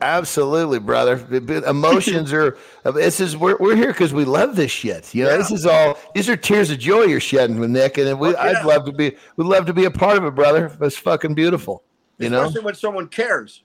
Absolutely, 0.00 0.78
brother. 0.78 1.16
The- 1.16 1.40
the 1.40 1.68
Emotions 1.70 2.32
are. 2.32 2.56
This 2.84 3.20
is 3.20 3.36
we're, 3.36 3.56
we're 3.58 3.76
here 3.76 3.88
because 3.88 4.12
we 4.12 4.24
love 4.24 4.54
this 4.56 4.70
shit. 4.70 5.14
You 5.14 5.24
know, 5.24 5.30
Yeah. 5.30 5.36
this 5.38 5.50
is 5.50 5.66
all. 5.66 5.98
These 6.14 6.28
are 6.28 6.36
tears 6.36 6.70
of 6.70 6.78
joy 6.78 7.02
you're 7.04 7.20
shedding 7.20 7.58
with 7.58 7.70
Nick, 7.70 7.96
and 7.98 8.18
we. 8.20 8.28
Oh, 8.28 8.32
Fuck 8.32 8.44
yeah. 8.44 8.58
I'd 8.58 8.64
love 8.66 8.84
to 8.86 8.92
be. 8.92 9.16
We'd 9.36 9.46
love 9.46 9.66
to 9.66 9.72
be 9.72 9.84
a 9.86 9.90
part 9.90 10.18
of 10.18 10.24
it, 10.24 10.34
brother. 10.34 10.70
It's 10.80 10.96
fucking 10.96 11.34
beautiful. 11.34 11.82
You 12.18 12.30
know. 12.30 12.42
Especially 12.42 12.64
when 12.64 12.74
someone 12.74 13.08
cares. 13.08 13.62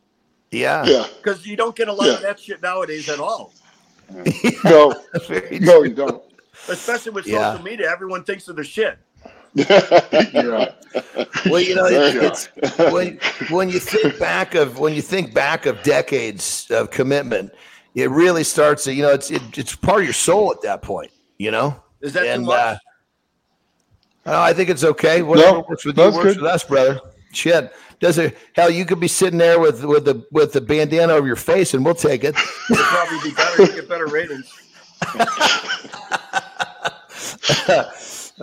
Yeah. 0.51 0.85
Yeah. 0.85 1.05
Because 1.17 1.45
you 1.45 1.55
don't 1.55 1.75
get 1.75 1.87
a 1.87 1.93
lot 1.93 2.09
of 2.09 2.21
that 2.21 2.39
shit 2.39 2.61
nowadays 2.61 3.07
at 3.09 3.19
all. 3.19 3.53
No, 4.65 4.93
no, 5.51 5.83
you 5.83 5.93
don't. 5.93 6.21
Especially 6.67 7.11
with 7.11 7.25
Yeah. 7.25 7.51
social 7.53 7.63
media. 7.65 7.89
Everyone 7.89 8.23
thinks 8.25 8.47
of 8.49 8.55
their 8.55 8.65
shit. 8.65 8.97
Yeah. 9.53 10.71
Well, 11.45 11.61
you 11.61 11.73
know, 11.73 11.89
There 11.89 12.07
it, 12.09 12.13
you 12.15 12.19
go. 12.21 12.27
it's 12.27 12.47
when 12.93 13.17
when 13.49 13.69
you 13.69 13.79
think 13.79 14.19
back 14.19 14.55
of 14.55 14.77
when 14.77 14.93
you 14.93 15.01
think 15.01 15.33
back 15.33 15.65
of 15.65 15.81
decades 15.83 16.67
of 16.69 16.91
commitment, 16.91 17.53
it 17.95 18.09
really 18.09 18.43
starts 18.43 18.83
to 18.83 18.93
you 18.93 19.01
know 19.01 19.11
it's 19.13 19.31
it, 19.31 19.41
it's 19.57 19.73
part 19.73 19.99
of 20.01 20.03
your 20.05 20.13
soul 20.13 20.51
at 20.51 20.61
that 20.63 20.81
point. 20.81 21.11
You 21.37 21.51
know, 21.51 21.81
Is 22.01 22.11
that 22.13 22.25
and 22.27 22.41
too 22.43 22.47
much? 22.47 22.57
uh, 22.57 22.77
oh, 24.25 24.41
I 24.41 24.51
think 24.53 24.69
it's 24.69 24.83
okay. 24.83 25.21
Whatever 25.21 25.59
No, 25.59 25.65
works 25.69 25.85
with 25.85 25.97
you 25.97 26.03
works 26.03 26.17
good. 26.17 26.41
with 26.41 26.45
us, 26.51 26.63
brother. 26.65 26.99
Shit, 27.31 27.71
does 28.01 28.17
it? 28.17 28.37
Hell, 28.53 28.69
you 28.69 28.83
could 28.85 28.99
be 28.99 29.07
sitting 29.07 29.39
there 29.39 29.61
with 29.61 29.85
with 29.85 30.03
the 30.03 30.25
with 30.33 30.51
the 30.51 30.59
bandana 30.61 31.13
over 31.13 31.25
your 31.25 31.37
face, 31.37 31.73
and 31.73 31.85
we'll 31.85 31.95
take 31.95 32.25
it. 32.25 32.35
It'd 32.69 32.83
probably 32.85 33.29
be 33.29 33.33
better. 33.35 33.63
You 33.63 33.73
get 33.73 33.87
better 33.87 34.07
ratings. 34.07 34.51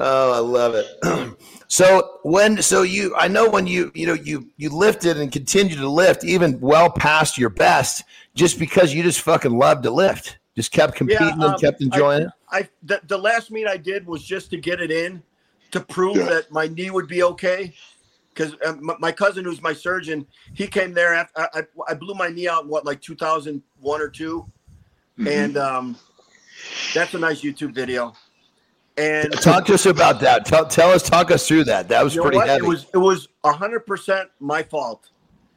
Oh, 0.00 0.32
I 0.32 0.38
love 0.38 0.74
it. 0.74 1.36
so 1.68 2.20
when 2.22 2.62
so 2.62 2.82
you 2.82 3.14
I 3.16 3.26
know 3.26 3.50
when 3.50 3.66
you 3.66 3.90
you 3.94 4.06
know 4.06 4.14
you 4.14 4.48
you 4.56 4.70
lifted 4.70 5.18
and 5.18 5.32
continue 5.32 5.74
to 5.76 5.88
lift 5.88 6.22
even 6.24 6.60
well 6.60 6.88
past 6.90 7.36
your 7.36 7.50
best 7.50 8.04
just 8.34 8.58
because 8.60 8.94
you 8.94 9.02
just 9.02 9.20
fucking 9.22 9.56
love 9.58 9.82
to 9.82 9.90
lift. 9.90 10.38
Just 10.54 10.70
kept 10.72 10.94
competing 10.94 11.42
um, 11.42 11.42
and 11.42 11.60
kept 11.60 11.80
enjoying 11.82 12.22
it. 12.22 12.28
I 12.50 12.68
the, 12.82 13.00
the 13.06 13.18
last 13.18 13.50
meet 13.50 13.66
I 13.66 13.76
did 13.76 14.06
was 14.06 14.22
just 14.24 14.50
to 14.50 14.56
get 14.56 14.80
it 14.80 14.90
in 14.90 15.22
to 15.72 15.80
prove 15.80 16.16
Yeah. 16.16 16.24
that 16.26 16.52
my 16.52 16.68
knee 16.68 16.90
would 16.90 17.08
be 17.08 17.22
okay. 17.24 17.74
Because 18.32 18.54
um, 18.64 18.84
my, 18.84 18.94
my 19.00 19.12
cousin, 19.12 19.44
who's 19.44 19.60
my 19.60 19.72
surgeon, 19.72 20.24
he 20.54 20.68
came 20.68 20.92
there. 20.92 21.12
After, 21.12 21.40
I, 21.40 21.48
I 21.54 21.62
I 21.88 21.94
blew 21.94 22.14
my 22.14 22.28
knee 22.28 22.46
out 22.48 22.62
in 22.62 22.68
what 22.68 22.84
like 22.86 23.00
2001 23.00 24.00
or 24.00 24.08
2 24.08 24.46
Mm-hmm. 25.18 25.26
and 25.26 25.56
um, 25.56 25.96
that's 26.94 27.12
a 27.14 27.18
nice 27.18 27.40
YouTube 27.42 27.72
video. 27.74 28.14
And 28.98 29.32
Talk 29.32 29.64
to 29.66 29.74
us 29.74 29.86
about 29.86 30.18
that. 30.20 30.44
Tell, 30.44 30.66
tell 30.66 30.90
us, 30.90 31.08
talk 31.08 31.30
us 31.30 31.46
through 31.46 31.64
that. 31.64 31.88
That 31.88 32.02
was 32.02 32.14
you 32.14 32.18
know 32.20 32.24
pretty 32.24 32.38
what? 32.38 32.48
heavy. 32.48 32.64
It 32.64 32.68
was 32.68 32.86
it 32.92 32.98
was 32.98 33.28
hundred 33.44 33.80
percent 33.86 34.28
my 34.40 34.62
fault. 34.62 35.10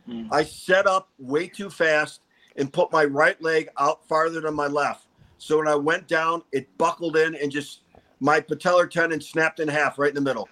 Hmm. 0.05 0.27
I 0.31 0.43
set 0.43 0.85
up 0.87 1.09
way 1.19 1.47
too 1.47 1.69
fast 1.69 2.21
and 2.55 2.71
put 2.71 2.91
my 2.91 3.03
right 3.05 3.41
leg 3.41 3.69
out 3.79 4.07
farther 4.07 4.41
than 4.41 4.53
my 4.53 4.67
left. 4.67 5.05
So 5.39 5.57
when 5.57 5.67
I 5.67 5.75
went 5.75 6.07
down, 6.07 6.43
it 6.51 6.67
buckled 6.77 7.17
in 7.17 7.33
and 7.35 7.51
just 7.51 7.81
my 8.19 8.39
patellar 8.39 8.89
tendon 8.89 9.19
snapped 9.21 9.59
in 9.59 9.67
half 9.67 9.97
right 9.97 10.09
in 10.09 10.15
the 10.15 10.21
middle. 10.21 10.47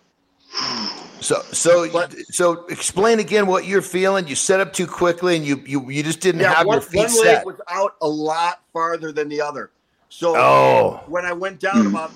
so 1.22 1.42
so 1.52 1.90
But- 1.92 2.16
so 2.32 2.66
explain 2.68 3.20
again 3.20 3.46
what 3.46 3.66
you're 3.66 3.82
feeling. 3.84 4.28
You 4.28 4.36
set 4.36 4.60
up 4.60 4.74
too 4.74 4.88
quickly 4.88 5.36
and 5.36 5.46
you 5.46 5.62
you, 5.66 5.90
you 5.92 6.02
just 6.02 6.22
didn't 6.22 6.42
Yeah, 6.42 6.54
have 6.56 6.66
one, 6.66 6.78
your 6.78 6.82
feet 6.82 7.08
one 7.10 7.26
leg 7.26 7.46
was 7.46 7.62
out 7.70 7.96
a 8.02 8.08
lot 8.08 8.62
farther 8.74 9.12
than 9.12 9.30
the 9.30 9.42
other. 9.42 9.70
So 10.10 10.36
Oh, 10.36 11.04
when 11.08 11.24
I 11.26 11.34
went 11.34 11.60
down 11.60 11.86
about 11.86 12.12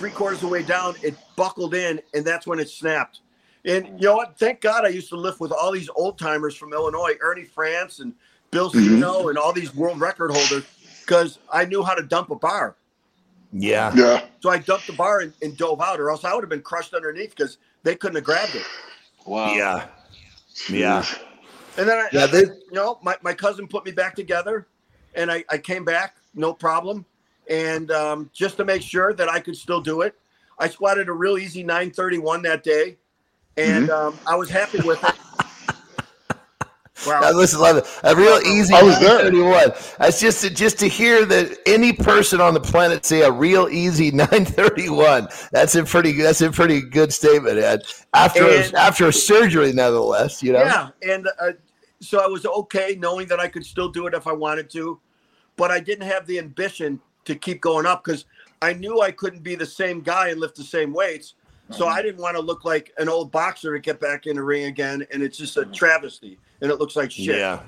three 0.00 0.10
quarters 0.10 0.38
of 0.38 0.48
the 0.48 0.48
way 0.48 0.62
down, 0.62 0.94
it 1.02 1.14
buckled 1.36 1.74
in, 1.74 2.00
and 2.14 2.24
that's 2.24 2.46
when 2.46 2.58
it 2.58 2.70
snapped. 2.70 3.20
And 3.66 3.86
you 4.00 4.08
know 4.08 4.16
what? 4.16 4.38
Thank 4.38 4.62
God 4.62 4.86
I 4.86 4.88
used 4.88 5.10
to 5.10 5.16
lift 5.16 5.40
with 5.40 5.52
all 5.52 5.70
these 5.70 5.90
old 5.94 6.18
timers 6.18 6.56
from 6.56 6.72
Illinois, 6.72 7.16
Ernie 7.20 7.44
Frantz 7.44 8.00
and 8.00 8.14
Bill 8.50 8.70
mm-hmm. 8.70 9.02
Seno, 9.02 9.28
and 9.28 9.36
all 9.36 9.52
these 9.52 9.74
world 9.74 10.00
record 10.00 10.30
holders, 10.30 10.64
because 11.00 11.38
I 11.52 11.66
knew 11.66 11.82
how 11.82 11.92
to 11.92 12.02
dump 12.02 12.30
a 12.30 12.34
bar. 12.36 12.76
yeah. 13.52 13.92
Yeah. 13.94 14.24
So 14.40 14.48
I 14.48 14.56
dumped 14.56 14.86
the 14.86 14.94
bar 14.94 15.20
and, 15.20 15.34
and 15.42 15.54
dove 15.58 15.82
out, 15.82 16.00
or 16.00 16.08
else 16.10 16.24
I 16.24 16.32
would 16.34 16.42
have 16.42 16.48
been 16.48 16.62
crushed 16.62 16.94
underneath 16.94 17.36
because 17.36 17.58
they 17.82 17.94
couldn't 17.94 18.16
have 18.16 18.24
grabbed 18.24 18.54
it. 18.54 18.64
Wow. 19.26 19.52
Yeah. 19.52 19.86
Yeah. 20.70 21.04
And 21.76 21.86
then 21.86 21.98
I, 21.98 22.08
Yeah, 22.10 22.26
they- 22.26 22.44
you 22.44 22.72
know, 22.72 22.98
my, 23.02 23.16
my 23.20 23.34
cousin 23.34 23.68
put 23.68 23.84
me 23.84 23.90
back 23.92 24.16
together, 24.16 24.66
and 25.14 25.30
I, 25.30 25.44
I 25.50 25.58
came 25.58 25.84
back, 25.84 26.16
no 26.34 26.54
problem. 26.54 27.04
And 27.50 27.90
um, 27.90 28.30
just 28.32 28.56
to 28.58 28.64
make 28.64 28.80
sure 28.80 29.12
that 29.12 29.28
I 29.28 29.40
could 29.40 29.56
still 29.56 29.80
do 29.80 30.00
it, 30.02 30.14
I 30.58 30.68
squatted 30.68 31.08
a 31.08 31.12
real 31.12 31.36
easy 31.36 31.62
931 31.62 32.42
that 32.42 32.62
day, 32.62 32.96
and 33.56 33.88
Mm-hmm. 33.88 34.08
um, 34.08 34.18
I 34.26 34.36
was 34.36 34.48
happy 34.48 34.78
with 34.82 35.02
it. 35.04 35.14
I 37.06 37.06
Wow. 37.06 37.32
listen, 37.32 37.60
love 37.60 37.78
it. 37.78 37.86
A 38.04 38.14
real 38.14 38.38
easy. 38.44 38.74
I 38.74 38.82
was 38.82 39.00
there. 39.00 39.30
931. 39.30 39.72
That's 39.98 40.20
just 40.20 40.42
to, 40.42 40.50
just 40.50 40.78
to 40.80 40.86
hear 40.86 41.24
that 41.24 41.56
any 41.64 41.94
person 41.94 42.42
on 42.42 42.52
the 42.52 42.60
planet 42.60 43.06
say 43.06 43.22
a 43.22 43.32
real 43.32 43.70
easy 43.70 44.10
931. 44.12 45.28
That's 45.50 45.74
a 45.76 45.82
pretty. 45.84 46.12
That's 46.12 46.42
a 46.42 46.50
pretty 46.50 46.82
good 46.82 47.10
statement, 47.10 47.56
Ed. 47.58 47.84
After 48.12 48.44
And- 48.44 48.74
a, 48.74 48.78
after 48.78 49.08
a 49.08 49.12
surgery, 49.14 49.72
nonetheless. 49.72 50.42
You 50.42 50.52
know. 50.52 50.62
Yeah, 50.62 50.88
and 51.10 51.26
uh, 51.40 51.52
so 52.00 52.22
I 52.22 52.26
was 52.26 52.44
okay 52.44 52.96
knowing 53.00 53.26
that 53.28 53.40
I 53.40 53.48
could 53.48 53.64
still 53.64 53.88
do 53.88 54.06
it 54.06 54.12
if 54.12 54.26
I 54.26 54.32
wanted 54.32 54.68
to, 54.72 55.00
but 55.56 55.70
I 55.70 55.80
didn't 55.80 56.06
have 56.06 56.26
the 56.26 56.38
ambition 56.38 57.00
to 57.30 57.38
keep 57.38 57.60
going 57.60 57.86
up 57.86 58.04
because 58.04 58.26
I 58.62 58.72
knew 58.72 59.00
I 59.00 59.10
couldn't 59.10 59.42
be 59.42 59.54
the 59.54 59.66
same 59.66 60.00
guy 60.00 60.28
and 60.28 60.40
lift 60.40 60.56
the 60.56 60.64
same 60.64 60.92
weights. 60.92 61.34
So 61.70 61.84
mm-hmm. 61.84 61.94
I 61.94 62.02
didn't 62.02 62.20
want 62.20 62.36
to 62.36 62.42
look 62.42 62.64
like 62.64 62.92
an 62.98 63.08
old 63.08 63.30
boxer 63.30 63.72
to 63.74 63.80
get 63.80 64.00
back 64.00 64.26
in 64.26 64.36
the 64.36 64.42
ring 64.42 64.64
again, 64.64 65.06
and 65.12 65.22
it's 65.22 65.38
just 65.38 65.56
a 65.56 65.60
mm-hmm. 65.60 65.72
travesty, 65.72 66.38
and 66.60 66.70
it 66.70 66.76
looks 66.76 66.96
like 66.96 67.10
shit. 67.10 67.38
Yeah. 67.38 67.60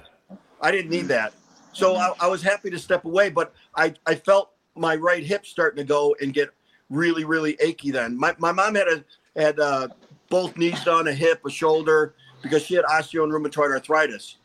I 0.61 0.71
didn't 0.71 0.91
need 0.91 1.01
mm-hmm. 1.01 1.09
that. 1.09 1.35
So 1.73 1.97
I, 1.97 2.13
I 2.21 2.27
was 2.27 2.43
happy 2.43 2.69
to 2.71 2.79
step 2.79 3.05
away, 3.05 3.31
but 3.31 3.55
I, 3.75 3.95
I 4.07 4.15
felt 4.15 4.51
my 4.75 4.97
right 4.97 5.25
hip 5.25 5.47
starting 5.47 5.79
to 5.79 5.85
go 5.85 6.15
and 6.21 6.35
get 6.35 6.51
really, 6.91 7.25
really 7.25 7.57
achy 7.61 7.91
then. 7.91 8.19
My, 8.19 8.35
my 8.39 8.53
mom 8.53 8.75
had 8.75 8.89
a 8.89 9.05
had 9.35 9.59
uh, 9.59 9.89
both 10.29 10.57
knees 10.57 10.85
done, 10.85 11.09
a 11.09 11.15
hip, 11.15 11.41
a 11.47 11.51
shoulder, 11.51 12.15
because 12.43 12.63
she 12.63 12.75
had 12.75 12.85
osteo 12.85 13.25
and 13.25 13.33
rheumatoid 13.33 13.73
arthritis. 13.73 14.37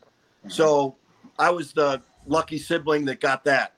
So 0.48 0.96
I 1.38 1.50
was 1.50 1.72
the 1.72 2.00
lucky 2.26 2.58
sibling 2.58 3.04
that 3.06 3.20
got 3.20 3.44
that. 3.44 3.74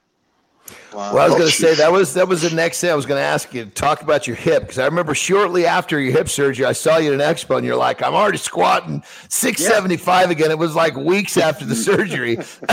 Wow. 0.92 1.14
Well, 1.14 1.24
I 1.24 1.26
was 1.26 1.34
Oh, 1.34 1.38
going 1.38 1.50
to 1.50 1.54
say 1.56 1.74
that 1.76 1.92
was 1.92 2.14
that 2.14 2.28
was 2.28 2.42
the 2.42 2.54
next 2.54 2.80
thing 2.80 2.90
I 2.90 2.94
was 2.94 3.06
going 3.06 3.20
to 3.20 3.24
ask 3.24 3.52
you. 3.54 3.66
Talk 3.66 4.02
about 4.02 4.26
your 4.26 4.36
hip 4.36 4.62
because 4.62 4.78
I 4.78 4.84
remember 4.86 5.14
shortly 5.14 5.66
after 5.66 6.00
your 6.00 6.12
hip 6.12 6.28
surgery, 6.28 6.64
I 6.64 6.72
saw 6.72 6.96
you 6.98 7.12
at 7.12 7.20
an 7.20 7.20
expo, 7.20 7.56
and 7.56 7.66
you're 7.66 7.76
like, 7.76 8.02
"I'm 8.02 8.14
already 8.14 8.38
squatting 8.38 9.02
675 9.28 10.30
again." 10.30 10.50
It 10.50 10.58
was 10.58 10.74
like 10.74 10.96
weeks 10.96 11.36
after 11.36 11.64
the 11.64 11.76
surgery. 11.76 12.34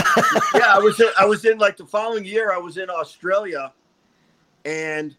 yeah, 0.54 0.74
I 0.74 0.78
was 0.82 0.98
in, 1.00 1.08
I 1.18 1.24
was 1.26 1.44
in 1.44 1.58
like 1.58 1.76
the 1.76 1.86
following 1.86 2.24
year. 2.24 2.52
I 2.52 2.58
was 2.58 2.76
in 2.76 2.90
Australia, 2.90 3.72
and 4.64 5.14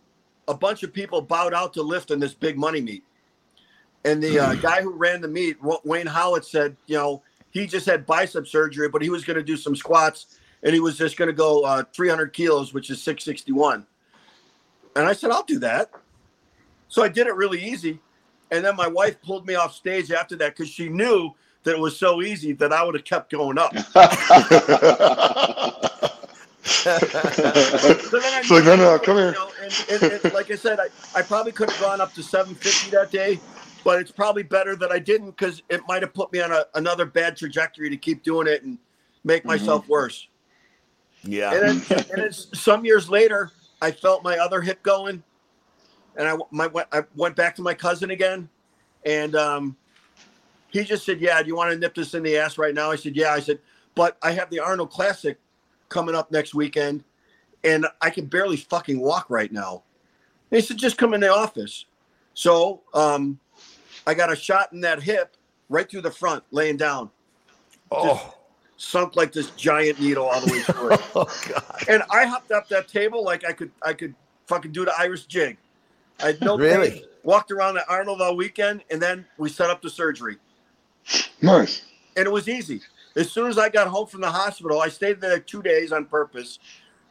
a 0.47 0.53
bunch 0.53 0.83
of 0.83 0.91
people 0.91 1.21
bowed 1.21 1.53
out 1.53 1.73
to 1.73 1.81
lift 1.83 2.11
in 2.11 2.19
this 2.19 2.33
big 2.33 2.57
money 2.57 2.81
meet. 2.81 3.03
And 4.05 4.23
the 4.23 4.39
uh, 4.39 4.55
guy 4.55 4.81
who 4.81 4.93
ran 4.93 5.21
the 5.21 5.27
meet, 5.27 5.57
Wayne 5.83 6.07
Howlett, 6.07 6.45
said, 6.45 6.75
you 6.87 6.95
know, 6.97 7.21
he 7.51 7.67
just 7.67 7.85
had 7.85 8.05
bicep 8.05 8.47
surgery, 8.47 8.89
but 8.89 9.01
he 9.01 9.09
was 9.09 9.25
going 9.25 9.35
to 9.35 9.43
do 9.43 9.57
some 9.57 9.75
squats, 9.75 10.38
and 10.63 10.73
he 10.73 10.79
was 10.79 10.97
just 10.97 11.17
going 11.17 11.27
to 11.27 11.33
go 11.33 11.63
uh, 11.63 11.83
300 11.93 12.33
kilos, 12.33 12.73
which 12.73 12.89
is 12.89 13.01
661. 13.01 13.85
And 14.95 15.07
I 15.07 15.13
said, 15.13 15.31
I'll 15.31 15.43
do 15.43 15.59
that. 15.59 15.89
So 16.87 17.03
I 17.03 17.09
did 17.09 17.27
it 17.27 17.35
really 17.35 17.63
easy. 17.63 17.99
And 18.51 18.65
then 18.65 18.75
my 18.75 18.87
wife 18.87 19.21
pulled 19.21 19.45
me 19.45 19.55
off 19.55 19.75
stage 19.75 20.11
after 20.11 20.35
that 20.37 20.55
because 20.55 20.69
she 20.69 20.89
knew 20.89 21.31
that 21.63 21.75
it 21.75 21.79
was 21.79 21.97
so 21.97 22.21
easy 22.21 22.53
that 22.53 22.73
I 22.73 22.83
would 22.83 22.95
have 22.95 23.05
kept 23.05 23.31
going 23.31 23.57
up. 23.57 23.73
So 26.79 26.89
then 28.19 28.33
I 28.33 28.39
It's 28.39 28.49
like, 28.49 28.63
no, 28.63 28.75
no, 28.75 28.97
come 28.99 29.17
here. 29.17 29.31
know, 29.33 29.51
and, 29.61 29.85
and, 29.91 30.03
and 30.23 30.33
like 30.33 30.49
I 30.49 30.55
said, 30.55 30.79
I, 30.79 30.87
I 31.13 31.21
probably 31.21 31.51
could 31.51 31.69
have 31.69 31.79
gone 31.81 31.99
up 31.99 32.13
to 32.13 32.23
750 32.23 32.91
that 32.91 33.11
day, 33.11 33.39
but 33.83 33.99
it's 33.99 34.11
probably 34.11 34.43
better 34.43 34.75
that 34.77 34.91
I 34.91 34.99
didn't 34.99 35.31
because 35.31 35.61
it 35.69 35.81
might 35.87 36.01
have 36.03 36.13
put 36.13 36.31
me 36.31 36.39
on 36.41 36.51
a, 36.51 36.65
another 36.75 37.05
bad 37.05 37.35
trajectory 37.35 37.89
to 37.89 37.97
keep 37.97 38.23
doing 38.23 38.47
it 38.47 38.63
and 38.63 38.77
make 39.23 39.43
myself 39.45 39.87
worse. 39.89 40.27
Yeah. 41.23 41.53
And 41.53 41.81
then, 41.89 42.05
and 42.11 42.21
then 42.21 42.31
some 42.31 42.85
years 42.85 43.09
later, 43.09 43.51
I 43.81 43.91
felt 43.91 44.23
my 44.23 44.37
other 44.37 44.61
hip 44.61 44.81
going, 44.83 45.23
and 46.15 46.27
I 46.27 46.37
my 46.51 46.67
went 46.67 46.87
I 46.91 47.03
went 47.15 47.35
back 47.35 47.55
to 47.57 47.61
my 47.61 47.73
cousin 47.73 48.11
again, 48.11 48.49
and 49.05 49.35
um, 49.35 49.77
he 50.69 50.83
just 50.83 51.05
said, 51.05 51.19
"Yeah, 51.19 51.41
do 51.41 51.47
you 51.47 51.55
want 51.55 51.71
to 51.71 51.77
nip 51.77 51.95
this 51.95 52.13
in 52.13 52.23
the 52.23 52.37
ass 52.37 52.57
right 52.57 52.73
now?" 52.73 52.91
I 52.91 52.95
said, 52.95 53.15
"Yeah." 53.15 53.33
I 53.33 53.39
said, 53.39 53.59
"But 53.95 54.17
I 54.21 54.31
have 54.31 54.49
the 54.49 54.59
Arnold 54.59 54.91
Classic 54.91 55.37
coming 55.89 56.15
up 56.15 56.31
next 56.31 56.53
weekend, 56.53 57.03
and 57.63 57.85
I 58.01 58.09
can 58.09 58.25
barely 58.25 58.57
fucking 58.57 58.99
walk 58.99 59.29
right 59.29 59.51
now." 59.51 59.83
And 60.51 60.59
he 60.59 60.65
said, 60.65 60.77
"Just 60.77 60.97
come 60.97 61.13
in 61.13 61.21
the 61.21 61.33
office." 61.33 61.85
So 62.33 62.81
um, 62.93 63.39
I 64.07 64.13
got 64.13 64.31
a 64.31 64.35
shot 64.35 64.71
in 64.71 64.81
that 64.81 65.03
hip 65.03 65.35
right 65.67 65.89
through 65.89 66.01
the 66.01 66.11
front, 66.11 66.43
laying 66.51 66.77
down, 66.77 67.11
oh. 67.91 68.35
Sunk 68.81 69.17
like 69.17 69.33
this 69.33 69.49
giant 69.51 69.99
needle 69.99 70.25
all 70.25 70.39
the 70.39 70.51
way 70.51 70.59
through 70.61 70.91
oh 71.15 71.41
God. 71.49 71.83
and 71.89 72.01
I 72.09 72.25
hopped 72.25 72.51
up 72.51 72.69
that 72.69 72.87
table 72.87 73.23
like 73.25 73.43
I 73.45 73.51
could 73.51 73.71
I 73.83 73.91
could 73.93 74.15
fucking 74.47 74.71
do 74.71 74.85
the 74.85 74.93
Irish 74.97 75.25
jig. 75.25 75.57
I 76.21 76.27
had 76.27 76.41
no 76.41 76.57
Really? 76.57 76.89
pain. 76.91 77.03
Walked 77.23 77.51
around 77.51 77.77
at 77.77 77.83
Arnold 77.89 78.21
all 78.21 78.35
weekend, 78.37 78.81
and 78.89 79.01
then 79.01 79.25
we 79.37 79.49
set 79.49 79.69
up 79.69 79.81
the 79.81 79.89
surgery, 79.89 80.37
Nice. 81.41 81.81
and 82.15 82.25
it 82.25 82.31
was 82.31 82.47
easy. 82.47 82.81
As 83.17 83.29
soon 83.29 83.47
as 83.47 83.57
I 83.57 83.67
got 83.69 83.87
home 83.87 84.07
from 84.07 84.21
the 84.21 84.31
hospital, 84.31 84.79
I 84.81 84.87
stayed 84.87 85.19
there 85.19 85.37
two 85.39 85.61
days 85.61 85.91
on 85.91 86.05
purpose, 86.05 86.59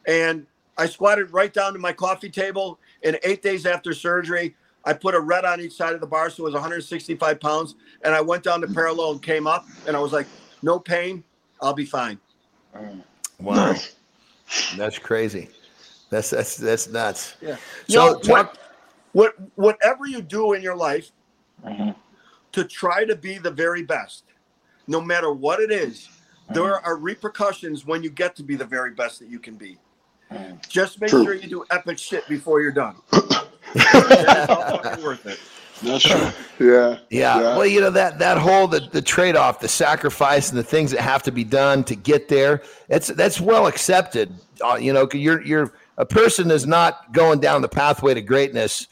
and 0.07 0.47
I 0.79 0.87
squatted 0.87 1.31
right 1.31 1.53
down 1.53 1.73
to 1.73 1.79
my 1.79 1.93
coffee 1.93 2.29
table. 2.29 2.79
And 3.03 3.19
eight 3.23 3.43
days 3.43 3.65
after 3.67 3.93
surgery, 3.93 4.55
I 4.83 4.93
put 4.93 5.13
a 5.13 5.19
red 5.19 5.45
on 5.45 5.61
each 5.61 5.73
side 5.73 5.93
of 5.93 6.01
the 6.01 6.07
bar, 6.07 6.29
so 6.31 6.43
it 6.43 6.45
was 6.45 6.53
165 6.55 7.39
pounds, 7.39 7.75
and 8.03 8.15
I 8.15 8.21
went 8.21 8.43
down 8.43 8.61
to 8.61 8.67
parallel 8.67 9.11
and 9.11 9.21
came 9.21 9.45
up, 9.45 9.67
and 9.87 9.95
I 9.95 9.99
was 9.99 10.11
like, 10.11 10.25
"No 10.63 10.79
pain, 10.79 11.23
I'll 11.61 11.73
be 11.73 11.85
fine." 11.85 12.19
Wow. 12.73 13.71
Nice. 13.71 13.95
That's 14.77 14.97
crazy. 14.97 15.49
That's 16.09 16.29
that's 16.29 16.57
that's 16.57 16.87
nuts. 16.89 17.35
Yeah. 17.41 17.55
So 17.87 18.13
So 18.13 18.19
talk, 18.19 18.27
what, 18.27 18.57
what 19.13 19.35
whatever 19.55 20.07
you 20.07 20.21
do 20.21 20.53
in 20.53 20.61
your 20.61 20.75
life 20.75 21.11
Mhm. 21.65 21.95
to 22.53 22.63
try 22.63 23.05
to 23.05 23.15
be 23.15 23.37
the 23.37 23.51
very 23.51 23.83
best, 23.83 24.23
no 24.87 25.01
matter 25.01 25.31
what 25.31 25.59
it 25.59 25.71
is, 25.71 26.07
there 26.53 26.79
are 26.85 26.95
repercussions 26.97 27.85
when 27.85 28.01
you 28.01 28.09
get 28.09 28.35
to 28.37 28.43
be 28.43 28.55
the 28.55 28.65
very 28.65 28.91
best 28.91 29.19
that 29.19 29.27
you 29.29 29.39
can 29.39 29.55
be. 29.55 29.77
Just 30.67 30.99
make 31.01 31.09
True. 31.09 31.23
sure 31.23 31.33
you 31.33 31.47
do 31.47 31.65
epic 31.71 31.97
shit 31.97 32.27
before 32.27 32.61
you're 32.61 32.71
done. 32.71 32.95
That's 33.73 34.49
all 34.49 34.77
fucking 34.77 35.03
worth 35.03 35.25
it. 35.25 35.39
That's 35.81 36.03
true. 36.03 36.29
Yeah. 36.59 36.99
Yeah. 37.09 37.37
Well, 37.55 37.65
you 37.65 37.79
know 37.79 37.89
that 37.91 38.19
that 38.19 38.37
whole 38.37 38.67
the, 38.67 38.81
the 38.91 39.01
trade 39.01 39.37
off, 39.37 39.61
the 39.61 39.69
sacrifice, 39.69 40.49
and 40.49 40.59
the 40.59 40.63
things 40.63 40.91
that 40.91 40.99
have 40.99 41.23
to 41.23 41.31
be 41.31 41.45
done 41.45 41.85
to 41.85 41.95
get 41.95 42.27
there. 42.27 42.63
That's 42.89 43.07
that's 43.07 43.39
well 43.39 43.67
accepted. 43.67 44.33
Uh, 44.61 44.75
you 44.75 44.91
know, 44.91 45.07
you're 45.13 45.41
you're 45.41 45.71
a 45.97 46.05
person 46.05 46.51
is 46.51 46.67
not 46.67 47.13
going 47.13 47.39
down 47.39 47.61
the 47.61 47.69
pathway 47.69 48.13
to 48.13 48.21
greatness. 48.21 48.87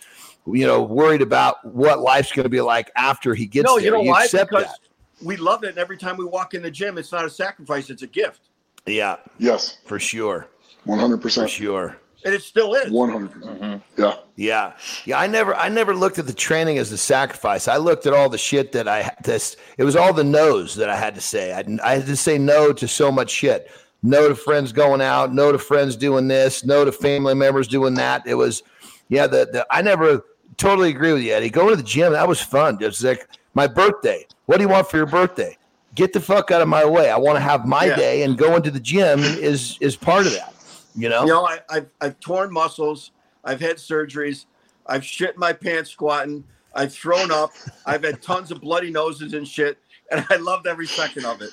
You 0.46 0.66
know, 0.66 0.82
worried 0.82 1.22
about 1.22 1.58
what 1.66 2.00
life's 2.00 2.32
going 2.32 2.46
to 2.46 2.50
be 2.50 2.62
like 2.62 2.90
after 2.96 3.36
he 3.36 3.46
gets 3.48 3.66
no, 3.66 3.76
there. 3.76 3.84
you 3.84 3.92
know 3.92 4.00
why? 4.02 4.24
accept 4.24 4.52
Because 4.52 4.68
that. 4.68 4.80
we 5.22 5.36
love 5.36 5.66
it, 5.66 5.72
and 5.72 5.78
every 5.78 5.98
time 5.98 6.16
we 6.16 6.24
walk 6.24 6.54
in 6.54 6.62
the 6.62 6.72
gym, 6.72 6.98
it's 6.98 7.12
not 7.12 7.26
a 7.26 7.30
sacrifice; 7.30 7.90
it's 7.90 8.04
a 8.04 8.08
gift, 8.08 8.40
Yeah, 8.86 9.18
Yes. 9.40 9.80
for 9.86 10.00
sure, 10.00 10.48
One 10.86 11.00
hundred 11.00 11.18
for 11.18 11.24
percent. 11.24 11.50
sure. 11.50 11.98
And 12.26 12.34
it 12.34 12.42
still 12.42 12.74
is. 12.76 12.92
One 12.92 13.10
hundred 13.10 13.32
percent. 13.32 13.62
Mm-hmm. 13.62 14.02
Yeah. 14.02 14.16
Yeah, 14.36 14.74
yeah. 15.06 15.20
I 15.20 15.28
never, 15.28 15.56
I 15.56 15.70
never 15.70 15.96
looked 15.96 16.20
at 16.20 16.28
the 16.28 16.34
training 16.34 16.78
as 16.78 16.92
a 16.92 16.98
sacrifice. 16.98 17.68
I 17.68 17.78
looked 17.78 18.06
at 18.06 18.14
all 18.14 18.30
the 18.30 18.38
shit 18.38 18.72
that 18.74 18.88
I 18.88 19.02
had. 19.04 19.18
This, 19.24 19.58
it 19.78 19.84
was 19.84 19.96
all 19.96 20.14
the 20.14 20.24
no's 20.24 20.76
that 20.76 20.90
I 20.90 20.96
had 20.96 21.16
to 21.16 21.22
say. 21.22 21.54
I, 21.54 21.64
I 21.84 21.96
had 21.96 22.06
to 22.06 22.16
say 22.16 22.38
no 22.38 22.72
to 22.74 22.88
so 22.88 23.12
much 23.12 23.30
shit. 23.32 23.72
No 24.04 24.30
to 24.30 24.36
friends 24.36 24.72
going 24.72 25.02
out. 25.02 25.34
No 25.34 25.52
to 25.52 25.58
friends 25.58 25.96
doing 25.96 26.28
this. 26.28 26.64
No 26.64 26.86
to 26.86 26.92
family 26.92 27.34
members 27.34 27.68
doing 27.68 27.96
that. 27.96 28.22
It 28.28 28.36
was, 28.36 28.62
yeah. 29.10 29.26
The, 29.26 29.50
the 29.52 29.68
I 29.72 29.82
never 29.82 30.24
totally 30.58 30.90
agree 30.90 31.14
with 31.14 31.24
you, 31.24 31.34
Eddie. 31.34 31.50
Going 31.50 31.70
to 31.70 31.76
the 31.76 31.82
gym 31.84 32.14
that 32.14 32.28
was 32.28 32.40
fun. 32.40 32.78
Just 32.78 33.04
like 33.04 33.28
my 33.56 33.66
birthday. 33.66 34.28
What 34.46 34.58
do 34.58 34.64
you 34.64 34.70
want 34.70 34.88
for 34.88 34.98
your 34.98 35.08
birthday? 35.08 35.58
Get 35.96 36.14
the 36.14 36.20
fuck 36.20 36.52
out 36.52 36.62
of 36.62 36.68
my 36.68 36.86
way. 36.86 37.10
I 37.10 37.18
want 37.18 37.38
to 37.38 37.42
have 37.42 37.66
my 37.66 37.86
Yeah. 37.86 37.96
day, 37.96 38.22
and 38.22 38.38
going 38.38 38.62
to 38.62 38.70
the 38.70 38.80
gym 38.80 39.20
is 39.22 39.80
is 39.82 39.96
part 39.96 40.28
of 40.28 40.34
that. 40.34 40.54
You 40.98 41.10
know. 41.10 41.22
You 41.22 41.28
know, 41.28 41.46
I, 41.46 41.60
I've 41.70 41.90
I've 42.02 42.20
torn 42.20 42.52
muscles. 42.52 43.12
I've 43.44 43.62
had 43.62 43.78
surgeries. 43.78 44.46
I've 44.88 45.06
shit 45.06 45.38
my 45.38 45.54
pants 45.54 45.92
squatting. 45.92 46.44
I've 46.74 46.94
thrown 46.94 47.32
up. 47.32 47.52
I've 47.86 48.04
had 48.04 48.22
tons 48.22 48.52
of 48.52 48.62
bloody 48.62 48.92
noses 48.92 49.34
and 49.34 49.48
shit, 49.48 49.78
and 50.12 50.26
I 50.30 50.38
loved 50.38 50.68
every 50.68 50.88
second 50.88 51.26
of 51.26 51.42
it. 51.42 51.52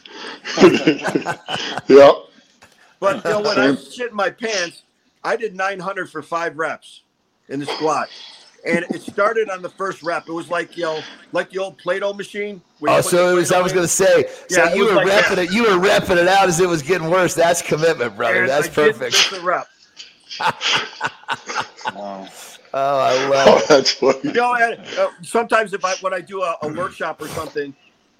Yep. 1.88 2.14
But 3.00 3.22
you 3.24 3.30
know, 3.30 3.40
when 3.42 3.58
I 3.58 3.74
shit 3.74 4.14
my 4.14 4.30
pants, 4.30 4.84
I 5.22 5.36
did 5.36 5.54
900 5.54 6.10
for 6.10 6.22
five 6.22 6.56
reps 6.56 7.02
in 7.48 7.60
the 7.60 7.66
squat, 7.66 8.08
and 8.66 8.84
it 8.90 9.02
started 9.02 9.50
on 9.50 9.62
the 9.62 9.70
first 9.70 10.02
rep. 10.02 10.28
It 10.28 10.32
was 10.32 10.50
like 10.50 10.76
you 10.76 10.84
know, 10.84 11.00
like 11.32 11.50
the 11.50 11.58
old 11.58 11.78
Play-Doh 11.78 12.14
machine. 12.14 12.62
Oh, 12.86 13.00
so 13.00 13.30
the 13.30 13.32
it 13.32 13.34
was. 13.34 13.52
I 13.52 13.60
Play-Doh 13.60 13.62
was 13.62 13.72
going 13.72 13.84
to 13.84 13.88
say. 13.92 14.24
So 14.48 14.64
Yeah, 14.64 14.74
you 14.74 14.86
were 14.86 14.94
like 14.94 15.06
repping 15.06 15.36
that. 15.36 15.38
it. 15.38 15.52
You 15.52 15.62
were 15.64 15.86
repping 15.86 16.16
it 16.18 16.28
out 16.28 16.48
as 16.48 16.60
it 16.60 16.68
was 16.68 16.82
getting 16.82 17.10
worse. 17.10 17.34
That's 17.34 17.62
commitment, 17.62 18.16
brother. 18.16 18.42
and 18.42 18.48
That's 18.50 18.68
I 18.68 18.70
perfect. 18.70 19.12
miss 19.12 19.32
a 19.32 19.40
rep. 19.42 19.68
Wow. 21.94 22.28
Oh, 22.72 22.98
I 22.98 23.28
love 23.28 23.48
Oh, 23.48 23.66
that's 23.68 23.92
funny. 23.92 24.18
You 24.24 24.32
know, 24.32 24.54
and, 24.54 24.80
uh, 24.98 25.10
sometimes 25.22 25.72
if 25.74 25.84
I 25.84 25.94
when 26.00 26.12
I 26.14 26.20
do 26.20 26.42
a, 26.42 26.56
a 26.62 26.68
workshop 26.68 27.22
or 27.22 27.28
something, 27.28 27.74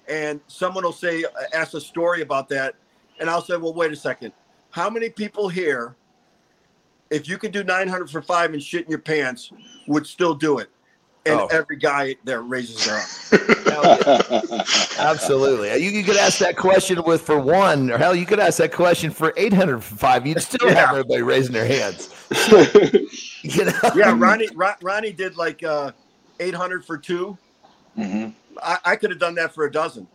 and 0.07 0.39
someone 0.47 0.83
will 0.83 0.93
say 0.93 1.25
ask 1.53 1.73
a 1.73 1.81
story 1.81 2.21
about 2.21 2.47
that, 2.49 2.75
and 3.19 3.29
I'll 3.29 3.41
say, 3.41 3.57
well, 3.57 3.73
wait 3.73 3.91
a 3.91 3.95
second, 3.95 4.33
how 4.71 4.89
many 4.89 5.09
people 5.09 5.49
here, 5.49 5.95
if 7.09 7.27
you 7.27 7.37
could 7.37 7.51
do 7.51 7.63
900 7.63 8.09
for 8.09 8.21
five 8.21 8.53
and 8.53 8.61
shit 8.61 8.85
in 8.85 8.89
your 8.89 8.99
pants, 8.99 9.51
would 9.87 10.05
still 10.07 10.33
do 10.35 10.59
it? 10.59 10.69
And 11.27 11.39
Oh. 11.39 11.47
every 11.47 11.77
guy 11.77 12.15
there 12.23 12.43
raises 12.43 12.85
their 12.85 13.01
arm. 13.75 14.61
Absolutely. 14.99 15.73
You, 15.83 15.89
you 15.89 16.03
could 16.03 16.17
ask 16.17 16.37
that 16.39 16.55
question 16.55 17.01
with 17.03 17.21
for 17.23 17.39
one, 17.39 17.89
or 17.91 17.97
hell, 17.97 18.15
you 18.15 18.25
could 18.27 18.39
ask 18.39 18.59
that 18.59 18.71
question 18.71 19.09
for 19.09 19.33
eight 19.35 19.51
hundred 19.53 19.83
for 19.83 19.95
five. 19.95 20.27
You'd 20.27 20.41
still 20.41 20.69
have 20.69 20.89
everybody 20.91 21.21
raising 21.23 21.53
their 21.53 21.65
hands. 21.65 22.09
You 23.47 23.65
know? 23.65 23.73
Yeah, 23.95 24.15
Ronnie 24.17 24.49
Ron, 24.55 24.73
Ronnie 24.81 25.11
did 25.13 25.37
like 25.37 25.61
uh, 25.63 25.91
800 26.39 26.83
for 26.83 26.97
two. 26.97 27.37
Mhm. 27.95 28.33
I, 28.61 28.79
I 28.83 28.95
could 28.95 29.11
have 29.11 29.19
done 29.19 29.35
that 29.35 29.53
for 29.53 29.65
a 29.65 29.71
dozen. 29.71 30.07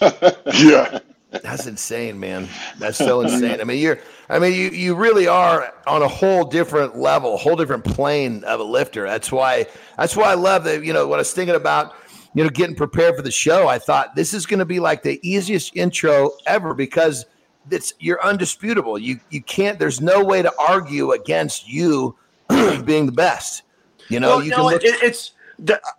Yeah. 0.54 1.00
That's 1.30 1.66
insane, 1.66 2.18
man. 2.18 2.48
That's 2.78 2.98
so 2.98 3.20
insane. 3.22 3.60
I 3.60 3.64
mean, 3.64 3.78
you're. 3.78 3.98
I 4.28 4.38
mean, 4.38 4.52
you 4.52 4.70
you 4.70 4.94
really 4.94 5.26
are 5.26 5.72
on 5.86 6.02
a 6.02 6.08
whole 6.08 6.44
different 6.44 6.96
level, 6.96 7.36
whole 7.36 7.56
different 7.56 7.84
plane 7.84 8.44
of 8.44 8.60
a 8.60 8.64
lifter. 8.64 9.04
That's 9.04 9.30
why. 9.30 9.66
That's 9.96 10.16
why 10.16 10.30
I 10.30 10.34
love 10.34 10.64
that. 10.64 10.84
You 10.84 10.92
know, 10.92 11.06
when 11.06 11.18
I 11.18 11.20
was 11.20 11.32
thinking 11.32 11.56
about, 11.56 11.94
you 12.34 12.44
know, 12.44 12.50
getting 12.50 12.76
prepared 12.76 13.16
for 13.16 13.22
the 13.22 13.30
show, 13.30 13.68
I 13.68 13.78
thought 13.78 14.14
this 14.14 14.34
is 14.34 14.46
going 14.46 14.58
to 14.58 14.64
be 14.64 14.80
like 14.80 15.02
the 15.02 15.20
easiest 15.28 15.76
intro 15.76 16.32
ever 16.46 16.74
because 16.74 17.26
it's 17.70 17.92
you're 18.00 18.22
undisputable. 18.24 18.98
You 18.98 19.20
you 19.30 19.42
can't. 19.42 19.78
There's 19.78 20.00
no 20.00 20.24
way 20.24 20.42
to 20.42 20.52
argue 20.58 21.12
against 21.12 21.68
you 21.68 22.16
being 22.84 23.06
the 23.06 23.12
best. 23.12 23.62
You 24.08 24.18
know, 24.18 24.36
well, 24.36 24.44
you 24.44 24.50
no, 24.50 24.56
can 24.56 24.64
look. 24.64 24.84
it, 24.84 25.02
it's. 25.02 25.32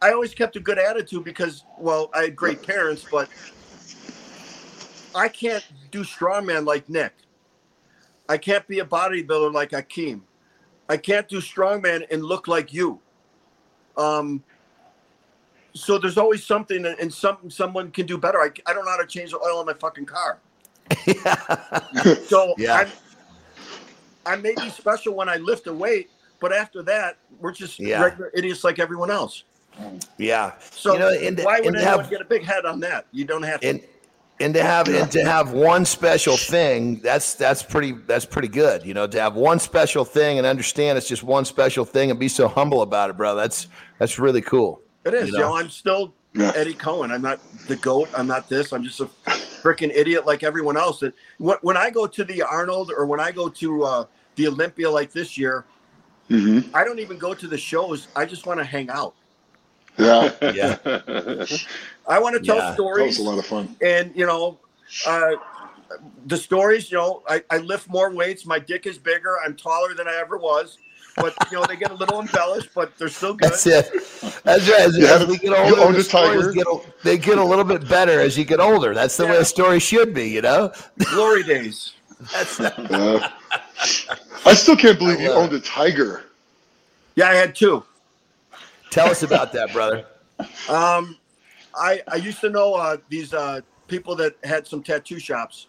I 0.02 0.12
always 0.12 0.34
kept 0.34 0.56
a 0.56 0.60
good 0.60 0.80
attitude 0.80 1.24
because, 1.24 1.66
well, 1.78 2.10
I 2.16 2.24
had 2.24 2.36
great 2.36 2.66
parents, 2.66 3.06
but 3.12 3.30
I 5.16 5.28
can't 5.28 5.64
do 5.92 6.04
strongman 6.04 6.66
like 6.66 6.88
Nick. 6.90 7.14
I 8.30 8.38
can't 8.38 8.66
be 8.68 8.80
a 8.80 8.86
bodybuilder 8.86 9.54
like 9.54 9.74
Akim. 9.74 10.24
I 10.90 10.98
can't 10.98 11.28
do 11.28 11.38
strongman 11.42 12.06
and 12.12 12.24
look 12.24 12.48
like 12.48 12.74
you. 12.74 13.00
Um. 13.98 14.44
So 15.74 15.98
there's 15.98 16.18
always 16.18 16.46
something, 16.46 16.86
and- 16.86 17.14
some 17.14 17.50
someone 17.50 17.92
can 17.92 18.06
do 18.06 18.18
better. 18.18 18.40
I, 18.42 18.50
I 18.66 18.74
don't 18.74 18.84
know 18.84 18.92
how 18.92 18.98
to 18.98 19.08
change 19.08 19.32
the 19.32 19.40
oil 19.40 19.62
in 19.62 19.66
my 19.66 19.74
fucking 19.74 20.06
car. 20.06 20.40
So 22.28 22.54
Yeah. 22.58 22.76
I'm, 22.76 22.90
I 24.26 24.36
may 24.36 24.54
be 24.56 24.70
special 24.70 25.16
when 25.16 25.30
I 25.30 25.38
lift 25.38 25.68
a 25.68 25.74
weight, 25.74 26.10
but 26.42 26.52
after 26.52 26.84
that, 26.84 27.18
we're 27.40 27.54
just 27.54 27.80
Yeah. 27.80 28.04
regular 28.04 28.32
idiots 28.34 28.64
like 28.66 28.80
everyone 28.80 29.10
else. 29.12 29.44
yeah. 30.18 30.54
So 30.60 30.94
You 30.94 31.00
know, 31.00 31.10
and- 31.10 31.40
why 31.40 31.62
would 31.62 31.76
anyone 31.76 32.00
have- 32.02 32.10
get 32.10 32.20
a 32.22 32.26
big 32.26 32.44
head 32.44 32.66
on 32.66 32.80
that? 32.82 33.06
You 33.14 33.24
don't 33.26 33.44
have 33.44 33.62
to. 33.62 33.68
and 33.70 33.82
and 34.42 34.54
to 34.54 34.64
have 34.64 34.88
and 34.90 35.12
to 35.12 35.24
have 35.24 35.52
one 35.54 35.86
special 35.86 36.38
thing 36.38 37.00
that's 37.02 37.36
that's 37.36 37.64
pretty 37.64 37.94
that's 38.08 38.26
pretty 38.26 38.48
good 38.48 38.84
you 38.86 38.94
know 38.94 39.08
to 39.08 39.20
have 39.22 39.36
one 39.36 39.60
special 39.60 40.04
thing 40.06 40.38
and 40.38 40.48
understand 40.48 40.98
it's 40.98 41.08
just 41.08 41.24
one 41.24 41.46
special 41.46 41.86
thing 41.86 42.12
and 42.12 42.20
be 42.20 42.28
so 42.28 42.48
humble 42.48 42.82
about 42.82 43.10
it 43.10 43.18
bro 43.18 43.36
that's 43.36 43.68
that's 44.00 44.20
really 44.20 44.42
cool 44.42 44.82
it 45.06 45.14
is. 45.14 45.28
you 45.30 45.34
You 45.34 45.40
know? 45.40 45.50
know, 45.50 45.58
I'm 45.58 45.70
still 45.70 46.14
Yeah. 46.34 46.52
Eddie 46.56 46.76
Coan. 46.76 47.12
I'm 47.12 47.22
not 47.22 47.40
the 47.68 47.76
goat. 47.76 48.10
I'm 48.16 48.28
not 48.28 48.48
this. 48.50 48.72
I'm 48.72 48.84
just 48.84 49.00
a 49.02 49.06
freaking 49.64 49.92
idiot 49.94 50.26
like 50.26 50.44
everyone 50.44 50.78
else. 50.78 51.00
That 51.02 51.14
when, 51.40 51.58
when 51.62 51.78
I 51.78 51.90
go 51.90 52.08
to 52.08 52.24
the 52.24 52.42
Arnold 52.42 52.92
or 52.96 53.06
when 53.06 53.20
I 53.20 53.32
go 53.32 53.50
to 53.50 53.84
uh, 53.84 54.06
the 54.36 54.48
Olympia 54.48 54.90
like 54.90 55.12
this 55.12 55.38
year, 55.38 55.66
hmm 56.30 56.60
I 56.74 56.84
don't 56.86 57.00
even 57.00 57.18
go 57.18 57.34
to 57.34 57.48
the 57.48 57.58
shows. 57.58 58.08
I 58.16 58.26
just 58.26 58.46
want 58.46 58.60
to 58.60 58.64
hang 58.66 58.90
out. 58.90 59.16
Yeah. 59.98 60.32
yeah 60.42 60.78
I 62.08 62.20
want 62.20 62.36
to 62.36 62.42
tell 62.42 62.58
Yeah. 62.58 62.72
That 62.76 62.84
was 63.06 63.20
a 63.20 63.24
lot 63.24 63.38
of 63.40 63.46
fun. 63.46 63.76
and 63.82 64.12
you 64.16 64.26
know 64.26 64.58
uh, 65.08 65.32
the 66.26 66.38
stories, 66.38 66.92
you 66.92 66.98
know, 66.98 67.22
I, 67.28 67.44
I 67.50 67.58
lift 67.58 67.90
more 67.90 68.10
weights. 68.14 68.46
My 68.46 68.60
dick 68.60 68.86
is 68.86 68.98
bigger. 68.98 69.38
I'm 69.46 69.56
taller 69.56 69.94
than 69.94 70.08
I 70.08 70.16
ever 70.16 70.38
was. 70.38 70.78
But 71.18 71.36
you 71.52 71.60
know, 71.60 71.66
they 71.66 71.76
get 71.76 71.92
a 71.92 71.94
little 71.94 72.22
embellished, 72.22 72.70
but 72.74 72.98
they're 72.98 73.10
still 73.10 73.34
good. 73.34 73.52
That's 73.52 73.68
it. 73.68 73.92
That's 74.44 74.70
right. 74.70 74.80
As, 74.80 74.98
You 74.98 75.04
as 75.08 75.20
have- 75.20 75.28
we 75.30 75.38
get 75.38 75.50
you 75.50 75.56
older, 75.58 75.82
own 75.82 75.94
the 75.94 76.00
a 76.00 76.04
stories 76.04 76.40
tiger. 76.42 76.54
get 76.54 76.68
a, 76.68 76.80
they 77.04 77.18
get 77.18 77.38
a 77.38 77.44
little 77.44 77.66
bit 77.66 77.88
better 77.90 78.22
as 78.22 78.38
you 78.38 78.46
get 78.46 78.62
older. 78.62 78.94
That's 78.94 79.18
the 79.18 79.26
way 79.28 79.36
a 79.36 79.44
story 79.46 79.80
should 79.82 80.14
be, 80.14 80.30
you 80.30 80.42
know. 80.42 80.72
Glory 81.12 81.44
days. 81.44 81.94
That's 82.32 82.60
Uh, 82.62 83.30
I 84.46 84.54
still 84.54 84.78
can't 84.78 84.98
believe 84.98 85.20
you 85.20 85.32
owned 85.32 85.52
a 85.54 85.60
tiger. 85.60 86.24
Yeah, 87.16 87.28
I 87.30 87.34
had 87.36 87.56
two. 87.56 87.84
Tell 88.92 89.10
us 89.10 89.24
about 89.24 89.52
that, 89.54 89.74
brother. 89.74 90.06
Um, 90.70 91.18
I 91.76 92.02
I 92.08 92.16
used 92.16 92.40
to 92.42 92.50
know 92.50 92.74
uh, 92.74 92.98
these 93.10 93.32
uh, 93.34 93.62
people 93.88 94.16
that 94.16 94.36
had 94.44 94.66
some 94.66 94.82
tattoo 94.82 95.20
shops, 95.20 95.68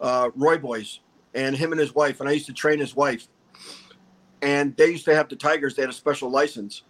uh, 0.00 0.30
Roy 0.36 0.58
Boys, 0.58 1.00
and 1.34 1.56
him 1.56 1.72
and 1.72 1.80
his 1.80 1.92
wife, 1.92 2.20
and 2.20 2.28
I 2.28 2.32
used 2.32 2.46
to 2.46 2.52
train 2.52 2.78
his 2.78 2.94
wife. 2.94 3.26
And 4.42 4.76
they 4.76 4.90
used 4.90 5.04
to 5.06 5.14
have 5.14 5.28
the 5.28 5.34
tigers. 5.36 5.74
They 5.74 5.82
had 5.82 5.90
a 5.90 5.94
special 5.94 6.30
license, 6.30 6.82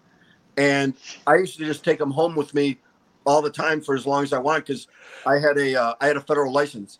and 0.58 0.94
I 1.26 1.36
used 1.36 1.56
to 1.58 1.64
just 1.64 1.84
take 1.84 1.98
them 1.98 2.10
home 2.10 2.34
with 2.34 2.52
me 2.52 2.78
all 3.24 3.40
the 3.40 3.50
time 3.50 3.80
for 3.80 3.94
as 3.94 4.06
long 4.06 4.22
as 4.22 4.32
I 4.34 4.38
want 4.38 4.66
because 4.66 4.86
I 5.24 5.38
had 5.38 5.56
a 5.56 5.74
uh, 5.80 5.94
I 6.02 6.06
had 6.06 6.16
a 6.18 6.20
federal 6.22 6.52
license, 6.52 6.98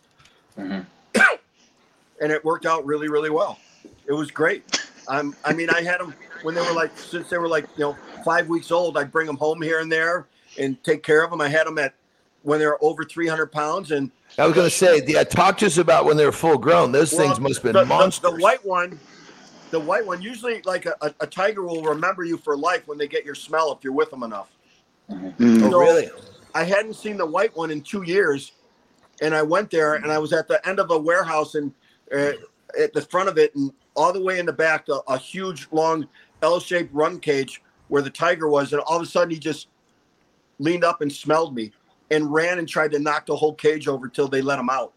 Mhm. 0.59 0.87
and 2.23 2.33
it 2.33 2.43
worked 2.45 2.65
out 2.65 2.87
really 2.87 3.09
really 3.09 3.31
well. 3.31 3.59
It 4.07 4.13
was 4.13 4.31
great. 4.31 4.90
Um, 5.11 5.35
I 5.45 5.53
mean, 5.53 5.69
I 5.71 5.83
had 5.83 5.99
them 6.01 6.15
when 6.43 6.55
they 6.55 6.61
were 6.63 6.73
like 6.73 6.97
since 6.97 7.29
they 7.29 7.37
were 7.37 7.49
like 7.49 7.67
you 7.77 7.83
know 7.85 7.97
five 8.25 8.49
weeks 8.49 8.71
old. 8.71 8.97
I'd 8.97 9.11
bring 9.11 9.27
them 9.27 9.37
home 9.37 9.61
here 9.61 9.81
and 9.81 9.91
there 9.91 10.29
and 10.57 10.83
take 10.85 11.03
care 11.03 11.25
of 11.25 11.31
them. 11.31 11.41
I 11.41 11.49
had 11.49 11.67
them 11.67 11.79
at 11.79 11.95
when 12.43 12.61
they 12.61 12.67
were 12.67 12.79
over 12.81 13.05
300 13.05 13.51
pounds, 13.51 13.91
and 13.91 14.11
I 14.39 14.47
was 14.47 14.55
going 14.55 14.69
to 14.69 14.75
say, 14.75 15.03
yeah, 15.07 15.25
talk 15.25 15.59
to 15.59 15.67
us 15.67 15.77
about 15.79 16.05
when 16.05 16.17
they 16.17 16.25
were 16.25 16.33
full 16.33 16.57
grown. 16.57 16.93
Those 16.93 17.13
Well, 17.13 17.27
things 17.27 17.41
must 17.41 17.57
have 17.57 17.63
been 17.65 17.73
the, 17.73 17.81
the- 17.81 17.87
monsters. 17.87 18.31
The, 18.31 18.41
white 18.41 18.65
one, 18.65 18.99
the 19.73 19.81
white 19.81 20.07
one, 20.07 20.23
usually 20.23 20.63
like 20.63 20.87
a, 20.87 20.95
a, 21.03 21.13
a 21.21 21.27
tiger 21.27 21.63
will 21.63 21.83
remember 21.83 22.25
you 22.25 22.39
for 22.39 22.57
life 22.57 22.87
when 22.87 22.97
they 22.97 23.09
get 23.09 23.25
your 23.25 23.35
smell 23.35 23.73
if 23.73 23.85
you're 23.85 23.93
with 23.93 24.11
them 24.11 24.23
enough. 24.23 24.49
Mm. 25.11 25.35
oh, 25.65 25.71
so- 25.71 25.81
really? 25.81 26.09
I 26.55 26.65
hadn't 26.65 26.95
seen 26.95 27.17
the 27.17 27.27
white 27.27 27.55
one 27.57 27.71
in 27.71 27.81
two 27.83 28.03
years, 28.03 28.53
and 29.21 29.35
I 29.35 29.43
went 29.43 29.71
there 29.71 29.95
and 29.97 30.11
I 30.11 30.19
was 30.19 30.33
at 30.33 30.49
the 30.49 30.67
end 30.67 30.79
of 30.79 30.91
a 30.91 30.99
warehouse 30.99 31.57
and 31.57 31.73
uh, 32.13 32.33
at 32.79 32.93
the 32.93 33.03
front 33.03 33.29
of 33.29 33.39
it 33.39 33.55
and 33.55 33.73
all 34.01 34.15
the 34.15 34.21
way 34.23 34.39
in 34.39 34.47
the 34.47 34.53
back, 34.53 34.89
a, 34.89 35.01
a 35.09 35.19
huge 35.19 35.69
long 35.73 36.09
L-shaped 36.41 36.93
run 36.95 37.21
cage 37.21 37.63
where 37.89 38.01
the 38.01 38.09
tiger 38.09 38.49
was, 38.49 38.73
and 38.73 38.81
all 38.83 38.97
of 38.97 39.03
a 39.03 39.07
sudden 39.07 39.31
he 39.31 39.39
just 39.39 39.69
leaned 40.59 40.85
up 40.85 41.03
and 41.03 41.13
smelled 41.13 41.55
me 41.55 41.71
and 42.11 42.33
ran 42.33 42.59
and 42.59 42.67
tried 42.67 42.93
to 42.93 42.99
knock 42.99 43.27
the 43.27 43.37
whole 43.37 43.53
cage 43.53 43.89
over 43.89 44.09
till 44.09 44.27
they 44.27 44.41
let 44.41 44.59
him 44.59 44.71
out. 44.71 44.95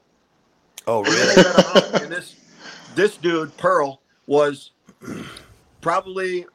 Oh, 0.87 1.01
really? 1.01 1.35
out, 1.45 2.01
and 2.01 2.09
this 2.11 2.35
this 2.95 3.17
dude 3.17 3.55
Pearl 3.57 4.01
was 4.25 4.71
probably 5.81 6.45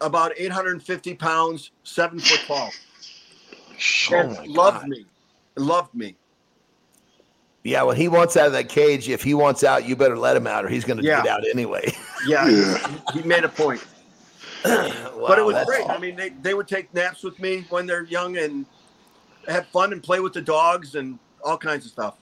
about 0.00 0.32
850 0.36 1.14
pounds, 1.14 1.70
seven 1.84 2.18
foot 2.18 2.40
tall, 2.48 2.70
Oh, 4.10 4.14
and 4.16 4.48
loved 4.48 4.80
God. 4.80 4.88
me, 4.88 5.06
loved 5.56 5.94
me. 5.94 6.16
Yeah, 7.62 7.82
when 7.82 7.96
he 7.96 8.08
wants 8.08 8.36
out 8.38 8.46
of 8.46 8.52
that 8.54 8.68
cage, 8.70 9.08
if 9.08 9.22
he 9.22 9.34
wants 9.34 9.64
out, 9.64 9.84
you 9.86 9.94
better 9.94 10.16
let 10.16 10.34
him 10.36 10.46
out, 10.46 10.64
or 10.64 10.68
he's 10.68 10.84
going 10.84 10.96
to 10.98 11.04
Yeah. 11.04 11.22
get 11.22 11.30
out 11.32 11.42
anyway. 11.52 11.92
Yeah, 12.26 12.46
Yeah. 12.48 12.96
He, 13.14 13.20
he 13.20 13.26
made 13.26 13.44
a 13.44 13.48
point, 13.48 13.82
Wow, 14.64 15.24
but 15.26 15.38
it 15.38 15.44
was 15.44 15.54
that's- 15.54 15.66
great. 15.66 15.88
I 15.88 15.98
mean, 15.98 16.16
they, 16.16 16.28
they 16.42 16.52
would 16.54 16.68
take 16.68 16.92
naps 16.94 17.22
with 17.22 17.38
me 17.38 17.64
when 17.70 17.86
they're 17.86 18.04
young 18.04 18.36
and 18.36 18.66
have 19.48 19.66
fun 19.68 19.92
and 19.92 20.02
play 20.02 20.20
with 20.20 20.32
the 20.34 20.42
dogs 20.42 20.94
and 20.96 21.18
all 21.42 21.56
kinds 21.56 21.86
of 21.86 21.92
stuff. 21.92 22.16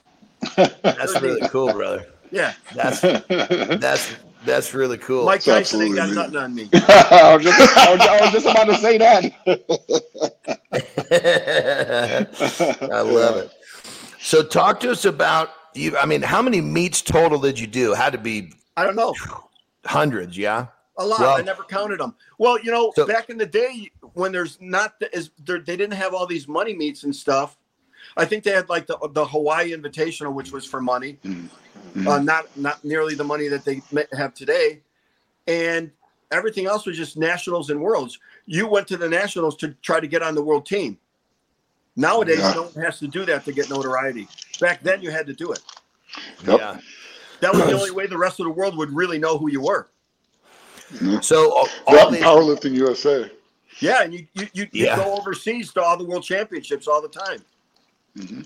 That's 0.82 1.20
really 1.20 1.48
cool, 1.48 1.72
brother. 1.72 2.06
Yeah, 2.30 2.52
That's 2.74 3.00
that's 3.00 4.14
that's 4.44 4.72
really 4.74 4.98
cool. 4.98 5.24
Mike 5.24 5.42
Tyson 5.42 5.80
ain't 5.82 5.96
got 5.96 6.10
absolutely 6.10 6.34
nothing 6.34 6.44
on 6.44 6.54
me. 6.54 6.68
I, 6.74 7.34
was 7.34 7.42
just, 7.44 7.76
I, 7.76 7.92
was, 7.92 8.00
I 8.02 8.20
was 8.20 8.30
just 8.32 8.46
about 8.46 8.64
to 8.66 8.76
say 8.76 8.98
that. 8.98 9.24
I 12.92 13.00
love 13.00 13.36
it. 13.36 13.50
So 14.28 14.42
talk 14.42 14.78
to 14.80 14.90
us 14.90 15.06
about 15.06 15.48
you. 15.74 15.96
I 15.96 16.04
mean, 16.04 16.20
how 16.20 16.42
many 16.42 16.60
meets 16.60 17.00
total 17.00 17.38
did 17.38 17.58
you 17.58 17.66
do? 17.66 17.94
Had 17.94 18.12
to 18.12 18.18
be 18.18 18.52
I 18.76 18.84
don't 18.84 18.94
know. 18.94 19.14
hundreds, 19.86 20.36
yeah. 20.36 20.66
A 20.98 21.06
lot. 21.06 21.20
Well- 21.20 21.38
I 21.38 21.40
never 21.40 21.62
counted 21.64 21.98
them. 21.98 22.14
Well, 22.36 22.60
you 22.62 22.70
know, 22.70 22.92
So- 22.94 23.06
back 23.06 23.30
in 23.30 23.38
the 23.38 23.46
day 23.46 23.90
when 24.12 24.30
there's 24.30 24.58
not 24.60 25.00
the, 25.00 25.14
as 25.14 25.30
there, 25.46 25.60
they 25.60 25.78
didn't 25.78 25.94
have 25.94 26.12
all 26.12 26.26
these 26.26 26.46
money 26.46 26.74
meets 26.74 27.04
and 27.04 27.16
stuff. 27.16 27.56
I 28.18 28.26
think 28.26 28.44
they 28.44 28.50
had 28.50 28.68
like 28.68 28.86
the 28.86 28.98
the 29.12 29.24
Hawaii 29.24 29.72
Invitational, 29.74 30.34
which 30.34 30.52
was 30.52 30.66
for 30.66 30.82
money, 30.82 31.16
uh, 32.06 32.18
not 32.18 32.54
not 32.54 32.84
nearly 32.84 33.14
the 33.14 33.24
money 33.24 33.48
that 33.48 33.64
they 33.64 33.80
have 34.12 34.34
today, 34.34 34.82
and 35.46 35.90
everything 36.32 36.66
else 36.66 36.84
was 36.84 36.98
just 36.98 37.16
nationals 37.16 37.70
and 37.70 37.80
worlds. 37.80 38.18
You 38.44 38.66
went 38.66 38.88
to 38.88 38.98
the 38.98 39.08
nationals 39.08 39.56
to 39.56 39.68
try 39.80 40.00
to 40.00 40.06
get 40.06 40.22
on 40.22 40.34
the 40.34 40.42
world 40.42 40.66
team. 40.66 40.98
Nowadays, 41.98 42.38
Yeah. 42.38 42.52
no 42.54 42.62
one 42.62 42.84
has 42.84 43.00
to 43.00 43.08
do 43.08 43.24
that 43.26 43.44
to 43.44 43.52
get 43.52 43.68
notoriety. 43.68 44.28
Back 44.60 44.82
then, 44.84 45.02
you 45.02 45.10
had 45.10 45.26
to 45.26 45.34
do 45.34 45.50
it. 45.50 45.60
Yep. 46.46 46.60
Yeah. 46.60 46.78
That 47.40 47.52
was 47.52 47.66
the 47.66 47.72
only 47.72 47.90
way 47.98 48.06
the 48.06 48.16
rest 48.16 48.38
of 48.38 48.44
the 48.44 48.52
world 48.52 48.76
would 48.78 48.90
really 48.92 49.18
know 49.18 49.36
who 49.36 49.50
you 49.50 49.60
were. 49.60 49.88
Mm-hmm. 50.94 51.18
So 51.20 51.50
uh, 51.50 51.54
all, 51.88 51.98
all 51.98 52.10
That 52.10 52.20
powerlifting 52.20 52.72
USA. 52.74 53.28
Yeah, 53.80 54.02
and 54.02 54.14
you 54.14 54.26
you 54.32 54.46
you, 54.54 54.68
you 54.72 54.84
Yeah. 54.86 54.96
go 54.96 55.16
overseas 55.16 55.72
to 55.74 55.82
all 55.82 55.96
the 55.96 56.04
world 56.04 56.22
championships 56.22 56.86
all 56.86 57.02
the 57.02 57.08
time. 57.08 57.44
Mm-hmm. 58.16 58.42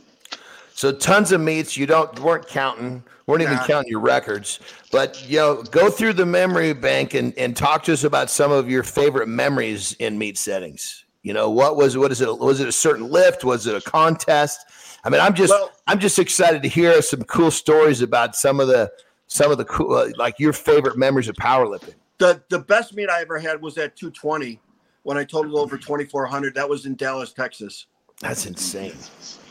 so 0.74 0.90
tons 0.92 1.30
of 1.32 1.40
meets. 1.42 1.76
You 1.76 1.86
don't 1.86 2.18
weren't 2.20 2.48
counting, 2.48 3.02
weren't 3.26 3.42
even 3.42 3.54
Nah. 3.56 3.66
counting 3.66 3.90
your 3.90 4.00
records. 4.00 4.60
But 4.90 5.22
you 5.28 5.38
know, 5.38 5.62
go 5.62 5.90
through 5.90 6.14
the 6.14 6.26
memory 6.26 6.72
bank 6.72 7.12
and 7.14 7.36
and 7.38 7.54
talk 7.56 7.82
to 7.84 7.92
us 7.92 8.04
about 8.04 8.30
some 8.30 8.50
of 8.50 8.68
your 8.70 8.82
favorite 8.82 9.28
memories 9.28 9.92
in 9.98 10.18
meet 10.18 10.36
settings. 10.38 11.01
You 11.22 11.32
know, 11.32 11.50
what 11.50 11.76
was 11.76 11.96
what 11.96 12.10
is 12.10 12.20
it? 12.20 12.38
Was 12.38 12.60
it 12.60 12.68
a 12.68 12.72
certain 12.72 13.08
lift? 13.08 13.44
Was 13.44 13.66
it 13.66 13.74
a 13.76 13.80
contest? 13.80 14.58
I 15.04 15.10
mean, 15.10 15.20
I'm 15.20 15.34
just 15.34 15.50
Well- 15.52 15.70
I'm 15.86 15.98
just 15.98 16.18
excited 16.18 16.62
to 16.62 16.68
hear 16.68 17.00
some 17.02 17.22
cool 17.22 17.50
stories 17.50 18.02
about 18.02 18.34
some 18.34 18.60
of 18.60 18.68
the 18.68 18.90
some 19.28 19.50
of 19.52 19.58
the 19.58 19.64
cool 19.64 19.94
uh, 19.94 20.08
like 20.16 20.38
your 20.38 20.52
favorite 20.52 20.98
memories 20.98 21.28
of 21.28 21.36
powerlifting. 21.36 21.94
The 22.18 22.42
the 22.48 22.58
best 22.58 22.94
meet 22.94 23.08
I 23.08 23.20
ever 23.22 23.38
had 23.38 23.62
was 23.62 23.78
at 23.78 23.96
220 23.96 24.60
when 25.04 25.16
I 25.16 25.24
totaled 25.24 25.56
over 25.56 25.76
2400. 25.78 26.54
That 26.54 26.68
was 26.68 26.86
in 26.86 26.96
Dallas, 26.96 27.32
Texas. 27.32 27.86
That's 28.20 28.46
insane. 28.46 28.94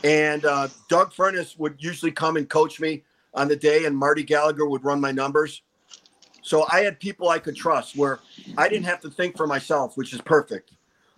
And 0.04 0.44
uh, 0.44 0.68
Doug 0.88 1.12
Furnas 1.12 1.58
would 1.58 1.76
usually 1.78 2.12
come 2.12 2.36
and 2.36 2.48
coach 2.48 2.80
me 2.80 3.02
on 3.34 3.48
the 3.48 3.56
day, 3.56 3.84
and 3.86 3.96
Marty 3.96 4.22
Gallagher 4.22 4.66
would 4.66 4.84
run 4.84 5.00
my 5.00 5.12
numbers. 5.12 5.62
So 6.42 6.66
I 6.70 6.80
had 6.80 6.98
people 6.98 7.28
I 7.28 7.38
could 7.38 7.54
trust 7.56 7.96
where 7.96 8.20
I 8.56 8.68
didn't 8.68 8.84
have 8.84 9.00
to 9.02 9.10
think 9.10 9.36
for 9.36 9.46
myself, 9.46 9.96
which 9.96 10.12
is 10.12 10.20
perfect. 10.22 10.72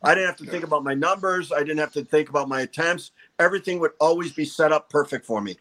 I 0.04 0.14
didn't 0.14 0.26
have 0.26 0.36
to 0.36 0.46
think 0.46 0.64
about 0.64 0.84
my 0.84 0.94
numbers. 0.94 1.50
I 1.50 1.60
didn't 1.60 1.78
have 1.78 1.92
to 1.92 2.04
think 2.04 2.28
about 2.28 2.48
my 2.48 2.60
attempts. 2.60 3.10
Everything 3.38 3.80
would 3.80 3.92
always 4.00 4.32
be 4.32 4.44
set 4.44 4.70
up 4.70 4.90
perfect 4.90 5.24
for 5.24 5.40
me. 5.40 5.56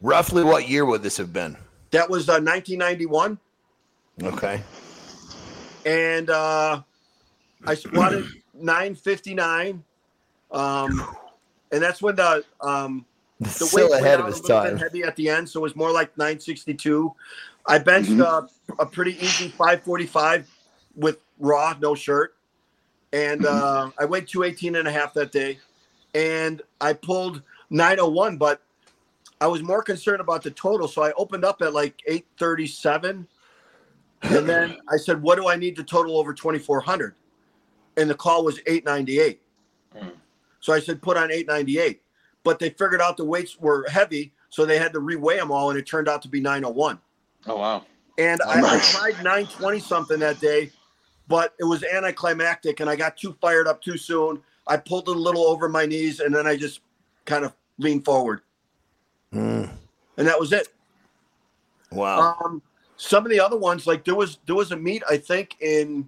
Roughly 0.00 0.44
what 0.44 0.68
year 0.68 0.84
would 0.84 1.02
this 1.02 1.16
have 1.16 1.32
been? 1.32 1.56
That 1.90 2.08
was 2.08 2.28
uh, 2.28 2.40
1991. 2.40 3.38
Okay. 4.22 4.62
and 5.84 6.30
uh, 6.30 6.80
I 7.66 7.74
squatted 7.74 8.24
959. 8.54 9.82
Um, 10.52 11.16
and 11.72 11.82
that's 11.82 12.00
when 12.02 12.14
the 12.16 12.44
um, 12.60 13.04
the 13.40 13.48
Still 13.48 13.88
weight 13.90 14.00
ahead 14.00 14.20
of 14.20 14.26
his 14.26 14.40
time. 14.40 14.76
heavy 14.76 15.02
at 15.02 15.16
the 15.16 15.28
end, 15.28 15.48
so 15.48 15.60
it 15.60 15.62
was 15.62 15.74
more 15.74 15.90
like 15.90 16.16
962. 16.16 17.12
I 17.66 17.78
benched 17.78 18.20
uh, 18.20 18.42
a 18.78 18.86
pretty 18.86 19.12
easy 19.16 19.48
545 19.48 20.48
with 20.94 21.18
raw, 21.38 21.74
no 21.80 21.94
shirt, 21.94 22.34
and 23.12 23.44
uh, 23.46 23.90
I 23.98 24.04
weighed 24.04 24.28
218 24.28 24.76
and 24.76 24.88
a 24.88 24.92
half 24.92 25.14
that 25.14 25.32
day, 25.32 25.58
and 26.14 26.62
I 26.80 26.92
pulled 26.92 27.42
901, 27.70 28.36
but 28.36 28.62
I 29.40 29.46
was 29.46 29.62
more 29.62 29.82
concerned 29.82 30.20
about 30.20 30.42
the 30.42 30.50
total, 30.50 30.86
so 30.86 31.02
I 31.02 31.12
opened 31.12 31.44
up 31.44 31.62
at 31.62 31.72
like 31.72 32.00
837. 32.06 33.26
And 34.22 34.48
then 34.48 34.76
I 34.88 34.96
said, 34.96 35.20
"What 35.20 35.36
do 35.36 35.48
I 35.48 35.56
need 35.56 35.74
to 35.76 35.84
total 35.84 36.16
over 36.16 36.32
2400?" 36.32 37.14
And 37.96 38.08
the 38.08 38.14
call 38.14 38.44
was 38.44 38.60
898. 38.66 39.40
Mm. 39.96 40.12
So 40.60 40.72
I 40.72 40.78
said, 40.80 41.02
"Put 41.02 41.16
on 41.16 41.32
898." 41.32 42.00
But 42.44 42.58
they 42.58 42.70
figured 42.70 43.00
out 43.00 43.16
the 43.16 43.24
weights 43.24 43.58
were 43.58 43.88
heavy, 43.88 44.32
so 44.50 44.64
they 44.64 44.78
had 44.78 44.92
to 44.92 45.00
reweigh 45.00 45.38
them 45.38 45.50
all, 45.50 45.70
and 45.70 45.78
it 45.78 45.86
turned 45.86 46.08
out 46.08 46.22
to 46.22 46.28
be 46.28 46.40
901. 46.40 46.98
Oh 47.46 47.56
wow. 47.56 47.84
And 48.18 48.40
Oh, 48.44 48.50
I, 48.50 48.60
nice. 48.60 48.94
I 48.94 49.10
tried 49.10 49.24
920 49.24 49.78
something 49.80 50.20
that 50.20 50.38
day, 50.38 50.70
but 51.32 51.54
it 51.58 51.64
was 51.64 51.82
anticlimactic, 51.82 52.80
and 52.80 52.90
I 52.90 52.94
got 52.94 53.16
too 53.16 53.34
fired 53.40 53.66
up 53.66 53.80
too 53.80 53.96
soon. 53.96 54.42
I 54.66 54.76
pulled 54.76 55.08
it 55.08 55.16
a 55.16 55.18
little 55.18 55.44
over 55.46 55.66
my 55.66 55.86
knees, 55.86 56.20
and 56.20 56.34
then 56.34 56.46
I 56.46 56.56
just 56.58 56.80
kind 57.24 57.42
of 57.42 57.54
leaned 57.78 58.04
forward, 58.04 58.42
Mm, 59.32 59.70
and 60.18 60.26
that 60.28 60.38
was 60.38 60.52
it. 60.52 60.68
wow. 61.90 62.36
Um, 62.44 62.60
some 62.98 63.24
of 63.24 63.30
the 63.32 63.40
other 63.40 63.56
ones, 63.56 63.86
like 63.86 64.04
there 64.04 64.14
was 64.14 64.40
there 64.44 64.54
was 64.54 64.72
a 64.72 64.76
meet 64.76 65.02
I 65.08 65.16
think 65.16 65.56
in 65.60 66.06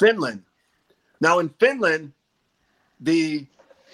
Finland. 0.00 0.44
Now 1.20 1.38
in 1.40 1.50
Finland, 1.60 2.12
the 3.00 3.44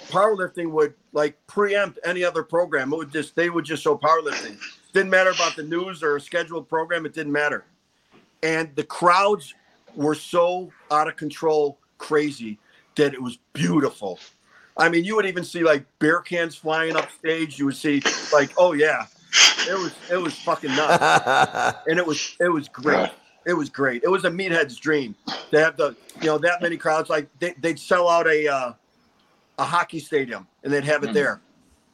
powerlifting 0.09 0.71
would 0.71 0.95
like 1.13 1.37
preempt 1.49 1.99
any 2.05 2.23
other 2.23 2.45
program. 2.45 2.93
It 2.93 2.97
would 2.97 3.13
just 3.13 3.35
they 3.35 3.51
would 3.51 3.65
just 3.65 3.83
show 3.83 3.99
powerlifting. 3.99 4.57
Didn't 4.93 5.11
matter 5.11 5.31
about 5.31 5.57
the 5.57 5.65
news 5.65 6.01
or 6.01 6.15
a 6.15 6.21
scheduled 6.21 6.69
program. 6.69 7.07
It 7.07 7.13
didn't 7.13 7.33
matter, 7.33 7.65
and 8.45 8.71
the 8.77 8.85
crowds 8.85 9.53
were 9.97 10.15
so 10.15 10.71
out 10.91 11.09
of 11.09 11.17
control, 11.17 11.79
crazy 11.99 12.59
that 12.97 13.15
it 13.15 13.23
was 13.23 13.39
beautiful. 13.53 14.19
I 14.77 14.89
mean, 14.89 15.05
you 15.05 15.15
would 15.17 15.27
even 15.27 15.45
see 15.45 15.63
like 15.63 15.85
beer 15.99 16.21
cans 16.21 16.55
flying 16.57 16.97
up 16.97 17.11
stage. 17.13 17.59
You 17.59 17.67
would 17.67 17.77
see 17.77 18.03
like, 18.33 18.51
oh 18.57 18.73
yeah, 18.73 19.07
it 19.69 19.79
was 19.79 19.93
it 20.11 20.17
was 20.17 20.35
fucking 20.41 20.75
nuts, 20.75 21.79
and 21.87 21.99
it 21.99 22.07
was 22.07 22.37
it 22.41 22.49
was 22.49 22.69
great. 22.69 23.11
It 23.47 23.53
was 23.55 23.69
great. 23.69 24.03
It 24.03 24.09
was 24.09 24.25
a 24.25 24.31
meathead's 24.31 24.77
dream 24.77 25.15
to 25.53 25.61
have 25.61 25.77
the 25.77 25.95
you 26.21 26.27
know 26.27 26.39
that 26.39 26.61
many 26.63 26.77
crowds. 26.77 27.09
Like 27.11 27.29
they, 27.39 27.55
they'd 27.61 27.79
sell 27.79 28.09
out 28.09 28.27
a 28.27 28.49
uh, 28.49 28.73
a 29.59 29.65
hockey 29.65 30.01
stadium 30.01 30.47
and 30.65 30.73
they'd 30.73 30.85
have 30.85 31.05
it 31.05 31.11
Mm. 31.11 31.15
there. 31.15 31.41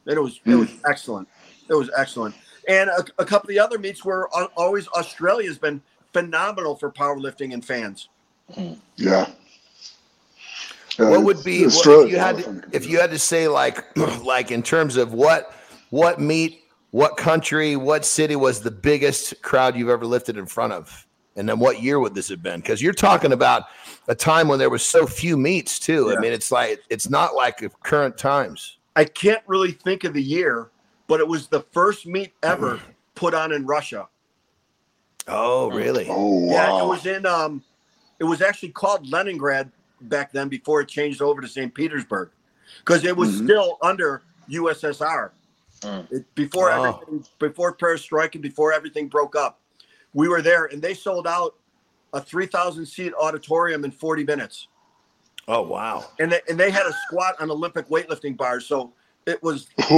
And 0.07 0.17
it 0.17 0.21
was 0.21 0.39
it 0.45 0.55
was 0.55 0.69
excellent. 0.89 1.27
It 1.69 1.75
was 1.75 1.89
excellent. 1.95 2.33
And 2.67 2.89
a, 2.89 3.03
a 3.19 3.25
couple 3.25 3.41
of 3.41 3.47
the 3.49 3.59
other 3.59 3.77
meets 3.77 4.03
were 4.03 4.27
always 4.55 4.87
Australia's 4.89 5.57
been 5.59 5.81
phenomenal 6.13 6.75
for 6.75 6.91
powerlifting 6.91 7.53
and 7.53 7.63
fans. 7.63 8.09
Yeah. 8.95 9.29
Yeah, 10.99 11.09
what 11.09 11.23
would 11.23 11.43
be 11.43 11.65
what, 11.65 11.87
if 11.87 12.11
you 12.11 12.19
had 12.19 12.37
to, 12.39 12.63
if 12.73 12.85
you 12.85 12.99
had 12.99 13.11
to 13.11 13.19
say 13.19 13.47
like 13.47 13.95
like 14.23 14.51
in 14.51 14.61
terms 14.61 14.97
of 14.97 15.13
what 15.13 15.55
what 15.89 16.19
meet 16.19 16.65
what 16.91 17.15
country 17.15 17.77
what 17.77 18.03
city 18.03 18.35
was 18.35 18.59
the 18.59 18.71
biggest 18.71 19.41
crowd 19.41 19.77
you've 19.77 19.87
ever 19.87 20.05
lifted 20.05 20.37
in 20.37 20.45
front 20.45 20.73
of 20.73 21.07
and 21.37 21.47
then 21.47 21.59
what 21.59 21.81
year 21.81 22.01
would 22.01 22.13
this 22.13 22.27
have 22.27 22.43
been 22.43 22.59
because 22.59 22.81
you're 22.81 22.91
talking 22.91 23.31
about 23.31 23.63
a 24.09 24.15
time 24.15 24.49
when 24.49 24.59
there 24.59 24.69
was 24.69 24.83
so 24.83 25.07
few 25.07 25.37
meets 25.37 25.79
too 25.79 26.13
i 26.13 26.19
mean 26.19 26.33
it's 26.33 26.51
like 26.51 26.83
it's 26.89 27.09
not 27.09 27.35
like 27.35 27.63
current 27.83 28.17
times 28.17 28.77
I 28.95 29.05
can't 29.05 29.43
really 29.47 29.71
think 29.71 30.03
of 30.03 30.13
the 30.13 30.21
year, 30.21 30.69
but 31.07 31.19
it 31.19 31.27
was 31.27 31.47
the 31.47 31.61
first 31.71 32.05
meet 32.05 32.33
ever 32.43 32.79
put 33.15 33.33
on 33.33 33.51
in 33.51 33.65
Russia. 33.65 34.07
Oh 35.31 35.69
really 35.69 36.05
Oh 36.09 36.39
wow. 36.39 36.53
Yeah, 36.53 36.71
it 36.77 36.85
was 36.85 37.05
in 37.07 37.25
um 37.25 37.63
it 38.19 38.25
was 38.25 38.41
actually 38.41 38.71
called 38.71 39.07
Leningrad 39.09 39.71
back 40.01 40.31
then 40.33 40.49
before 40.49 40.81
it 40.81 40.89
changed 40.89 41.21
over 41.21 41.41
to 41.41 41.47
St. 41.49 41.73
Petersburg. 41.73 42.31
Because 42.79 43.05
it 43.05 43.17
was 43.17 43.31
Mhm. 43.31 43.45
still 43.45 43.77
under 43.83 44.23
USSR. 44.49 45.31
Mm. 45.83 46.07
It, 46.11 46.35
before 46.35 46.71
Oh. 46.71 46.71
everything 46.71 47.25
before 47.39 47.75
perestroika, 47.75 48.35
and 48.35 48.43
before 48.43 48.73
everything 48.73 49.09
broke 49.09 49.35
up. 49.35 49.61
We 50.13 50.27
were 50.29 50.41
there 50.41 50.65
and 50.65 50.81
they 50.81 50.93
sold 50.95 51.27
out 51.27 51.55
a 52.13 52.21
3,000 52.21 52.85
seat 52.85 53.13
auditorium 53.19 53.85
in 53.85 53.91
40 53.91 54.23
minutes. 54.25 54.67
oh 55.47 55.61
wow 55.63 56.05
And 56.19 56.31
they, 56.33 56.41
and 56.49 56.59
they 56.59 56.71
had 56.71 56.85
a 56.87 56.93
squat 56.93 57.35
on 57.39 57.51
Olympic 57.51 57.89
weightlifting 57.89 58.37
bars. 58.37 58.67
So 58.67 58.93
it 59.27 59.41
was 59.43 59.69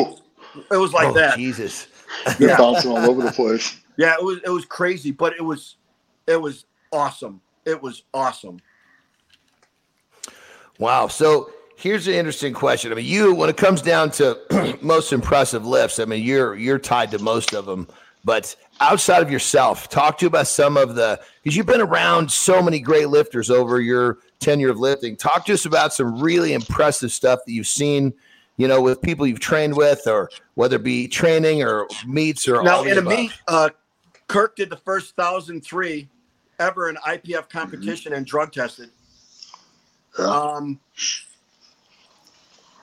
it 0.72 0.78
was 0.78 0.94
like 0.94 1.14
oh, 1.14 1.16
that. 1.16 1.36
jesus 1.36 1.88
you're 2.40 2.50
Yeah. 2.50 2.58
bouncing 2.58 2.92
all 2.92 3.08
over 3.10 3.22
the 3.22 3.32
place. 3.32 3.78
Yeah, 3.98 4.14
it 4.14 4.24
was 4.24 4.40
it 4.44 4.50
was 4.50 4.66
crazy, 4.66 5.12
but 5.12 5.34
it 5.34 5.44
was 5.44 5.78
it 6.28 6.40
was 6.42 6.66
awesome. 6.92 7.42
It 7.66 7.82
was 7.82 8.04
awesome. 8.14 8.60
Wow. 10.80 11.08
So 11.08 11.52
here's 11.76 12.08
an 12.08 12.14
interesting 12.14 12.54
question. 12.54 12.92
I 12.92 12.96
mean, 12.96 13.06
you 13.06 13.34
when 13.34 13.50
it 13.50 13.58
comes 13.58 13.82
down 13.82 14.12
to 14.12 14.78
most 14.82 15.14
impressive 15.14 15.66
lifts, 15.66 16.00
I 16.00 16.06
mean, 16.06 16.24
you're 16.24 16.56
you're 16.56 16.80
tied 16.80 17.12
to 17.12 17.20
most 17.20 17.54
of 17.54 17.66
them. 17.66 17.88
But 18.26 18.56
outside 18.80 19.22
of 19.22 19.30
yourself, 19.30 19.90
talk 19.90 20.18
to 20.20 20.26
you 20.26 20.28
about 20.28 20.48
some 20.48 20.78
of 20.78 20.96
the 20.96 21.20
because 21.44 21.58
you've 21.58 21.66
been 21.66 21.82
around 21.82 22.32
so 22.32 22.62
many 22.62 22.80
great 22.80 23.10
lifters 23.10 23.50
over 23.50 23.82
your 23.82 24.20
tenure 24.40 24.70
of 24.70 24.80
lifting. 24.80 25.18
Talk 25.18 25.46
to 25.46 25.54
us 25.54 25.66
about 25.66 25.94
some 25.94 26.22
really 26.22 26.54
impressive 26.54 27.12
stuff 27.12 27.42
that 27.46 27.52
you've 27.52 27.68
seen, 27.68 28.14
you 28.56 28.68
know, 28.68 28.82
with 28.82 29.02
people 29.02 29.28
you've 29.28 29.42
trained 29.42 29.76
with, 29.76 30.08
or 30.08 30.30
whether 30.56 30.78
it 30.78 30.84
be 30.84 31.08
training 31.08 31.64
or 31.64 31.88
meets 32.08 32.48
or 32.48 32.64
Now 32.64 32.78
all 32.78 32.88
in 32.88 32.98
a 32.98 33.02
meet, 33.02 33.34
uh, 33.50 33.70
Kirk 34.34 34.56
did 34.56 34.72
the 34.72 34.78
first 34.78 35.16
thousand 35.16 35.62
three 35.62 36.10
ever 36.58 36.90
in 36.90 36.96
IPF 36.96 37.50
competition 37.50 38.14
and 38.14 38.26
drug 38.26 38.52
tested. 38.52 38.90
Yeah. 40.18 40.26
Um, 40.26 40.80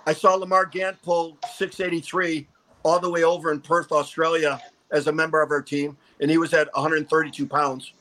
I 0.06 0.12
saw 0.12 0.34
Lamar 0.34 0.64
Gant 0.64 1.02
pull 1.02 1.38
683 1.56 2.46
all 2.84 3.00
the 3.00 3.10
way 3.10 3.24
over 3.24 3.50
in 3.50 3.60
Perth, 3.60 3.90
Australia, 3.90 4.60
as 4.92 5.08
a 5.08 5.12
member 5.12 5.42
of 5.42 5.50
our 5.50 5.60
team, 5.60 5.96
and 6.20 6.30
he 6.30 6.38
was 6.38 6.54
at 6.54 6.68
132 6.72 7.44
pounds. 7.48 7.94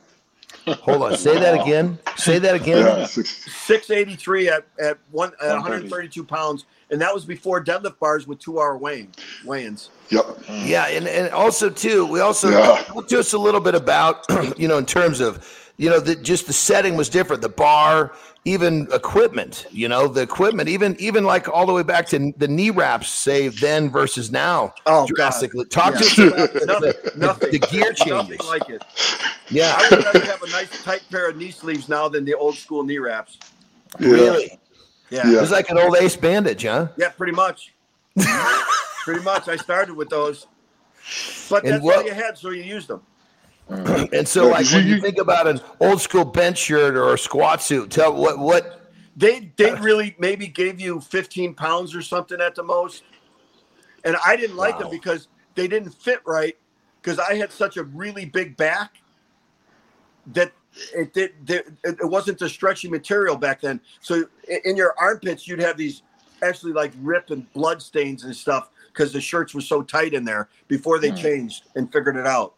Hold 0.68 1.04
on, 1.04 1.18
say 1.18 1.40
that 1.40 1.62
again. 1.62 1.98
Say 2.18 2.38
that 2.40 2.56
again. 2.56 2.86
Yeah. 2.86 3.06
Six, 3.06 3.30
683 3.66 4.50
at 4.50 4.66
at 4.80 4.98
one 5.12 5.32
at 5.42 5.54
132 5.54 6.24
pounds, 6.24 6.66
and 6.92 7.02
that 7.02 7.14
was 7.14 7.26
before 7.26 7.64
deadlift 7.64 7.98
bars 8.00 8.28
with 8.28 8.40
two 8.40 8.60
hour 8.60 8.78
weighing 8.78 9.14
weigh-ins. 9.46 9.90
yep. 10.10 10.26
Yeah, 10.50 10.88
and, 10.88 11.08
and 11.08 11.32
also 11.34 11.70
too, 11.70 12.06
we 12.06 12.20
also 12.20 12.50
Yeah. 12.50 12.84
talk 12.84 13.08
to 13.08 13.20
us 13.20 13.34
a 13.34 13.38
little 13.38 13.62
bit 13.62 13.74
about, 13.76 14.26
you 14.60 14.68
know, 14.68 14.78
in 14.78 14.86
terms 14.86 15.22
of, 15.22 15.48
you 15.78 15.90
know, 15.90 16.00
the, 16.00 16.16
just 16.16 16.46
the 16.48 16.54
setting 16.54 16.96
was 16.98 17.10
different, 17.10 17.42
the 17.42 17.50
bar, 17.50 18.12
even 18.46 18.88
equipment, 18.94 19.66
you 19.72 19.88
know, 19.90 20.08
the 20.08 20.22
equipment, 20.22 20.70
even 20.70 20.96
even 21.00 21.24
like 21.26 21.48
all 21.50 21.66
the 21.66 21.74
way 21.74 21.84
back 21.84 22.08
to 22.08 22.34
the 22.38 22.48
knee 22.48 22.70
wraps, 22.70 23.10
say 23.10 23.50
then 23.50 23.90
versus 23.90 24.32
now, 24.32 24.74
Oh, 24.86 25.02
God. 25.06 25.10
drastically. 25.16 25.66
Talk 25.66 25.96
Yeah. 25.96 26.00
to 26.00 26.06
us 26.06 26.18
about 26.18 26.54
the, 26.54 26.66
Nothing, 26.66 26.94
the- 27.04 27.12
nothing, 27.18 27.52
the 27.52 27.60
gear 27.60 27.94
changes 27.94 28.08
nothing 28.08 28.38
changes. 28.38 28.48
like 28.48 28.70
it. 28.70 28.84
Yeah, 29.50 29.76
I 29.78 29.88
would 29.96 30.06
rather 30.06 30.20
have 30.26 30.42
a 30.44 30.50
nice 30.52 30.84
tight 30.84 31.04
pair 31.12 31.30
of 31.30 31.38
knee 31.38 31.52
sleeves 31.52 31.90
now 31.90 32.08
than 32.08 32.24
the 32.26 32.34
old 32.34 32.56
school 32.56 32.84
knee 32.84 32.98
wraps. 33.00 33.38
Yeah. 34.00 34.08
really. 34.10 34.60
Yeah, 35.10 35.28
Yeah. 35.28 35.38
It 35.38 35.42
was 35.42 35.52
like 35.52 35.70
an 35.70 35.78
old 35.78 35.98
ace 35.98 36.16
bandage, 36.16 36.64
huh? 36.64 36.88
yeah, 36.98 37.10
pretty 37.10 37.34
much. 37.34 37.74
pretty 39.04 39.24
much. 39.24 39.48
I 39.48 39.56
started 39.58 39.96
with 39.96 40.10
those, 40.10 40.48
but 41.50 41.64
And 41.64 41.74
that's 41.74 41.84
what- 41.84 41.98
all 41.98 42.04
you 42.04 42.14
had, 42.14 42.38
so 42.38 42.52
you 42.52 42.64
used 42.64 42.88
them. 42.88 43.02
Mm. 43.70 44.14
And 44.14 44.28
so, 44.28 44.48
like, 44.48 44.66
when 44.72 44.88
you- 44.88 44.96
you 44.96 45.02
think 45.02 45.20
about 45.20 45.48
an 45.48 45.62
old 45.80 46.02
school 46.02 46.26
bench 46.26 46.58
shirt 46.58 46.96
or 46.96 47.14
a 47.14 47.18
squat 47.18 47.62
suit, 47.62 47.92
tell 47.92 48.14
what 48.14 48.40
what 48.40 48.76
They 49.16 49.52
they 49.58 49.72
uh, 49.72 49.82
really 49.82 50.16
maybe 50.18 50.48
gave 50.48 50.80
you 50.80 51.02
15 51.02 51.54
pounds 51.54 51.94
or 51.94 52.02
something 52.02 52.40
at 52.40 52.56
the 52.56 52.64
most, 52.64 53.04
and 54.04 54.16
I 54.26 54.36
didn't 54.36 54.56
like 54.56 54.80
them 54.80 54.90
because 54.90 55.28
they 55.56 55.68
didn't 55.68 55.92
fit 55.92 56.22
right 56.26 56.58
because 57.02 57.20
I 57.20 57.36
had 57.36 57.52
such 57.52 57.78
a 57.78 57.84
really 57.84 58.26
big 58.26 58.56
back 58.58 58.98
that 60.28 60.52
it 60.96 61.14
did 61.14 61.34
it, 61.48 61.68
it 61.84 62.10
wasn't 62.10 62.40
the 62.40 62.50
stretchy 62.50 62.90
material 62.90 63.36
back 63.36 63.62
then. 63.62 63.82
So 64.02 64.24
in 64.66 64.76
your 64.76 64.94
armpits 64.98 65.48
you'd 65.48 65.60
have 65.60 65.78
these 65.78 66.04
actually 66.42 66.74
like 66.74 66.92
rip 67.02 67.32
and 67.32 67.52
blood 67.54 67.82
stains 67.82 68.24
and 68.24 68.36
stuff 68.36 68.70
because 68.88 69.12
the 69.12 69.22
shirts 69.22 69.54
were 69.54 69.62
so 69.62 69.82
tight 69.82 70.14
in 70.14 70.24
there 70.24 70.50
before 70.68 71.00
they 71.00 71.10
hmm. 71.10 71.16
changed 71.16 71.64
and 71.76 71.92
figured 71.92 72.16
it 72.16 72.28
out. 72.28 72.56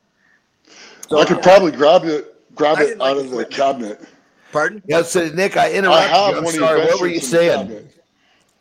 So, 1.12 1.20
I 1.20 1.26
could 1.26 1.41
probably 1.43 1.72
grab 1.74 2.05
it, 2.05 2.34
grab 2.55 2.78
I 2.78 2.82
it 2.84 2.86
didn't 2.86 2.99
like 2.99 3.12
out 3.12 3.18
of 3.18 3.24
the 3.32 3.39
equipment. 3.39 3.51
cabinet. 3.51 4.09
pardon. 4.53 4.84
Yeah, 4.88 5.01
so 5.03 5.28
Nick, 5.30 5.57
I 5.57 5.68
I 5.68 5.72
interrupted 5.74 6.09
have 6.09 6.32
you. 6.32 6.38
I'm 6.38 6.43
one 6.45 6.53
sorry. 6.53 6.80
your 6.80 6.88
What 6.88 7.01
were 7.01 7.07
you 7.07 7.20
bench 7.20 7.24
shirts 7.30 7.34
in 7.34 7.39
the 7.39 7.47
saying? 7.47 7.68
cabinet. 7.68 7.88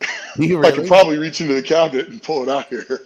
You 0.37 0.65
I 0.65 0.71
could 0.71 0.87
probably 0.89 1.19
reach 1.19 1.41
into 1.41 1.55
the 1.55 1.63
cabinet 1.63 2.09
and 2.09 2.23
pull 2.23 2.43
it 2.43 2.49
out 2.49 2.67
here. 2.69 3.01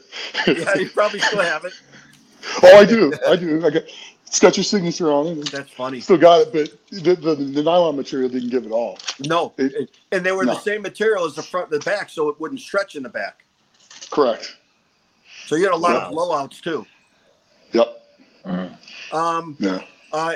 Yeah, 0.47 0.75
you 0.77 0.89
probably 0.91 1.19
still 1.21 1.41
have 1.43 1.65
it. 1.65 1.73
oh, 2.63 2.79
I 2.79 2.85
do. 2.85 3.13
I 3.27 3.35
do. 3.37 3.65
I 3.67 3.71
got, 3.71 3.83
it's 4.27 4.39
got 4.41 4.57
your 4.57 4.65
signature 4.65 5.11
on 5.11 5.27
it. 5.39 5.51
That's 5.51 5.71
funny. 5.71 6.01
Still 6.01 6.19
got 6.19 6.43
it, 6.43 6.53
but 6.53 7.03
the, 7.03 7.15
the, 7.17 7.35
the 7.35 7.63
nylon 7.63 7.97
material 7.97 8.29
didn't 8.29 8.51
give 8.51 8.65
it 8.67 8.73
all. 8.73 8.99
No, 9.27 9.53
It- 9.59 9.73
it- 9.75 9.91
and 10.13 10.25
they 10.25 10.33
were 10.33 10.45
no. 10.45 10.55
the 10.55 10.61
same 10.61 10.83
material 10.83 11.25
as 11.25 11.35
the 11.35 11.43
front 11.43 11.71
and 11.73 11.81
the 11.81 11.85
back, 11.85 12.09
so 12.11 12.29
it 12.29 12.39
wouldn't 12.41 12.61
stretch 12.61 12.95
in 12.95 13.03
the 13.03 13.09
back. 13.09 13.45
Correct. 14.11 14.57
So 15.47 15.57
you 15.57 15.65
had 15.65 15.73
a 15.73 15.77
lot 15.77 15.93
Yeah. 15.95 16.07
of 16.07 16.13
blowouts 16.13 16.61
too. 16.63 16.87
Yep. 17.73 18.04
Um, 19.13 19.57
Yeah. 19.59 19.81
uh, 20.13 20.35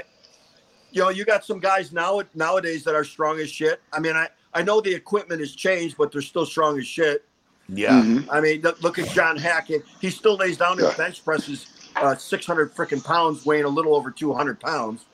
you 0.90 1.02
know, 1.02 1.10
you 1.10 1.24
got 1.24 1.44
some 1.44 1.58
guys 1.60 1.92
now 1.92 2.22
nowadays 2.34 2.84
that 2.84 2.94
are 2.94 3.04
strong 3.04 3.38
as 3.40 3.50
shit. 3.50 3.80
I 3.92 4.00
mean, 4.00 4.16
I 4.16 4.28
I 4.54 4.62
know 4.62 4.80
the 4.80 4.92
equipment 4.94 5.40
has 5.40 5.54
changed, 5.54 5.96
but 5.98 6.10
they're 6.10 6.22
still 6.22 6.46
strong 6.46 6.78
as 6.78 6.86
shit. 6.86 7.24
Yeah. 7.68 8.00
Mhm. 8.02 8.26
I 8.30 8.40
mean, 8.40 8.62
look, 8.62 8.82
look 8.82 8.98
at 8.98 9.06
John 9.08 9.36
Hackett. 9.36 9.84
He 10.00 10.10
still 10.10 10.36
lays 10.36 10.56
down 10.56 10.78
his 10.78 10.92
bench 10.94 11.22
presses 11.22 11.66
uh, 11.96 12.14
600 12.16 12.74
freaking 12.74 13.04
pounds, 13.04 13.44
weighing 13.44 13.64
a 13.64 13.68
little 13.68 13.94
over 13.94 14.10
200 14.10 14.58
pounds. 14.58 15.04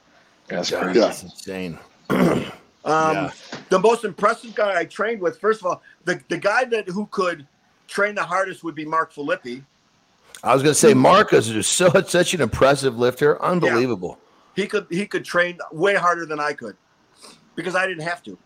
That's 0.46 0.70
God, 0.70 0.82
crazy. 0.84 1.00
That's 1.00 1.22
insane. 1.24 1.78
Um, 2.86 3.14
Yeah. 3.16 3.30
The 3.70 3.78
most 3.78 4.04
impressive 4.04 4.54
guy 4.54 4.78
I 4.78 4.84
trained 4.84 5.20
with, 5.22 5.38
first 5.40 5.60
of 5.60 5.66
all, 5.66 5.82
the, 6.04 6.20
the 6.28 6.36
guy 6.36 6.64
that 6.66 6.86
who 6.86 7.06
could 7.06 7.46
train 7.88 8.14
the 8.14 8.22
hardest 8.22 8.62
would 8.62 8.74
be 8.74 8.84
Mark 8.84 9.10
Philippi. 9.10 9.64
I 10.44 10.52
was 10.52 10.62
going 10.62 10.74
to 10.74 10.78
say, 10.78 10.92
Marcus 10.94 11.48
is 11.48 11.66
so 11.66 11.90
such 12.06 12.34
an 12.34 12.40
impressive 12.42 12.98
lifter, 12.98 13.42
unbelievable. 13.42 14.18
he 14.54 14.66
could 14.66 14.86
he 14.90 15.06
could 15.06 15.24
train 15.24 15.58
way 15.72 15.94
harder 15.94 16.26
than 16.26 16.38
I 16.38 16.52
could 16.52 16.76
because 17.56 17.74
I 17.74 17.86
didn't 17.86 18.04
have 18.04 18.22
to. 18.24 18.38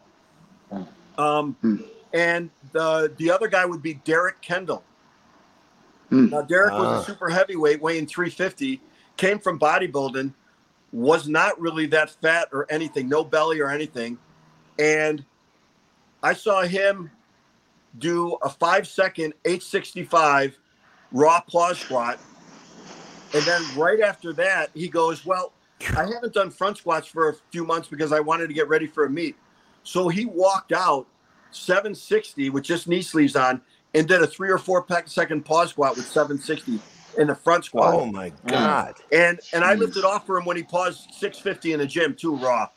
Um, 1.18 1.56
Hmm. 1.60 1.76
and 2.14 2.50
the 2.72 3.12
the 3.16 3.30
other 3.30 3.48
guy 3.48 3.64
would 3.66 3.82
be 3.82 3.94
Derek 3.94 4.40
Kendall. 4.40 4.84
Hmm. 6.10 6.28
Now 6.30 6.42
Derek 6.42 6.72
was 6.72 6.86
Ah. 6.86 7.00
a 7.00 7.04
super 7.04 7.28
heavyweight, 7.28 7.82
weighing 7.82 8.06
350, 8.06 8.80
came 9.16 9.38
from 9.40 9.58
bodybuilding, 9.58 10.32
was 10.92 11.26
not 11.28 11.60
really 11.60 11.86
that 11.86 12.10
fat 12.22 12.48
or 12.52 12.64
anything, 12.70 13.08
no 13.08 13.24
belly 13.24 13.60
or 13.60 13.68
anything, 13.70 14.16
and 14.78 15.24
I 16.22 16.32
saw 16.34 16.62
him 16.62 17.10
do 17.98 18.38
a 18.42 18.48
five 18.48 18.86
second 18.86 19.34
865 19.44 20.58
raw 21.12 21.40
pause 21.40 21.78
squat. 21.78 22.18
And 23.34 23.42
then 23.44 23.62
right 23.76 24.00
after 24.00 24.32
that, 24.34 24.70
he 24.74 24.88
goes, 24.88 25.24
Well, 25.24 25.52
I 25.96 26.06
haven't 26.06 26.34
done 26.34 26.50
front 26.50 26.78
squats 26.78 27.06
for 27.06 27.28
a 27.28 27.34
few 27.50 27.64
months 27.64 27.88
because 27.88 28.12
I 28.12 28.20
wanted 28.20 28.48
to 28.48 28.54
get 28.54 28.68
ready 28.68 28.86
for 28.86 29.04
a 29.04 29.10
meet. 29.10 29.36
So 29.84 30.08
he 30.08 30.26
walked 30.26 30.72
out 30.72 31.06
760 31.50 32.50
with 32.50 32.64
just 32.64 32.88
knee 32.88 33.02
sleeves 33.02 33.36
on 33.36 33.60
and 33.94 34.06
did 34.06 34.22
a 34.22 34.26
three 34.26 34.50
or 34.50 34.58
four 34.58 34.84
second 35.06 35.42
pe- 35.42 35.48
pause 35.48 35.70
squat 35.70 35.96
with 35.96 36.06
760 36.06 36.80
in 37.18 37.26
the 37.26 37.34
front 37.34 37.64
squat. 37.64 37.94
Oh 37.94 38.06
my 38.06 38.32
god. 38.46 38.94
And 39.12 39.40
and 39.52 39.64
I 39.64 39.74
lifted 39.74 40.04
off 40.04 40.26
for 40.26 40.38
him 40.38 40.44
when 40.44 40.56
he 40.56 40.62
paused 40.62 41.08
650 41.14 41.72
in 41.72 41.78
the 41.80 41.86
gym 41.86 42.14
too, 42.14 42.36
raw. 42.36 42.68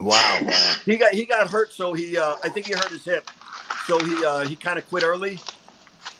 Wow. 0.00 0.40
He 0.84 0.96
got 0.96 1.12
he 1.14 1.24
got 1.24 1.48
hurt, 1.48 1.72
so 1.72 1.92
he 1.92 2.18
uh, 2.18 2.36
I 2.42 2.48
think 2.48 2.66
he 2.66 2.72
hurt 2.72 2.90
his 2.90 3.04
hip, 3.04 3.30
so 3.86 3.98
he 3.98 4.24
uh, 4.24 4.40
he 4.40 4.56
kind 4.56 4.78
of 4.78 4.88
quit 4.88 5.04
early. 5.04 5.38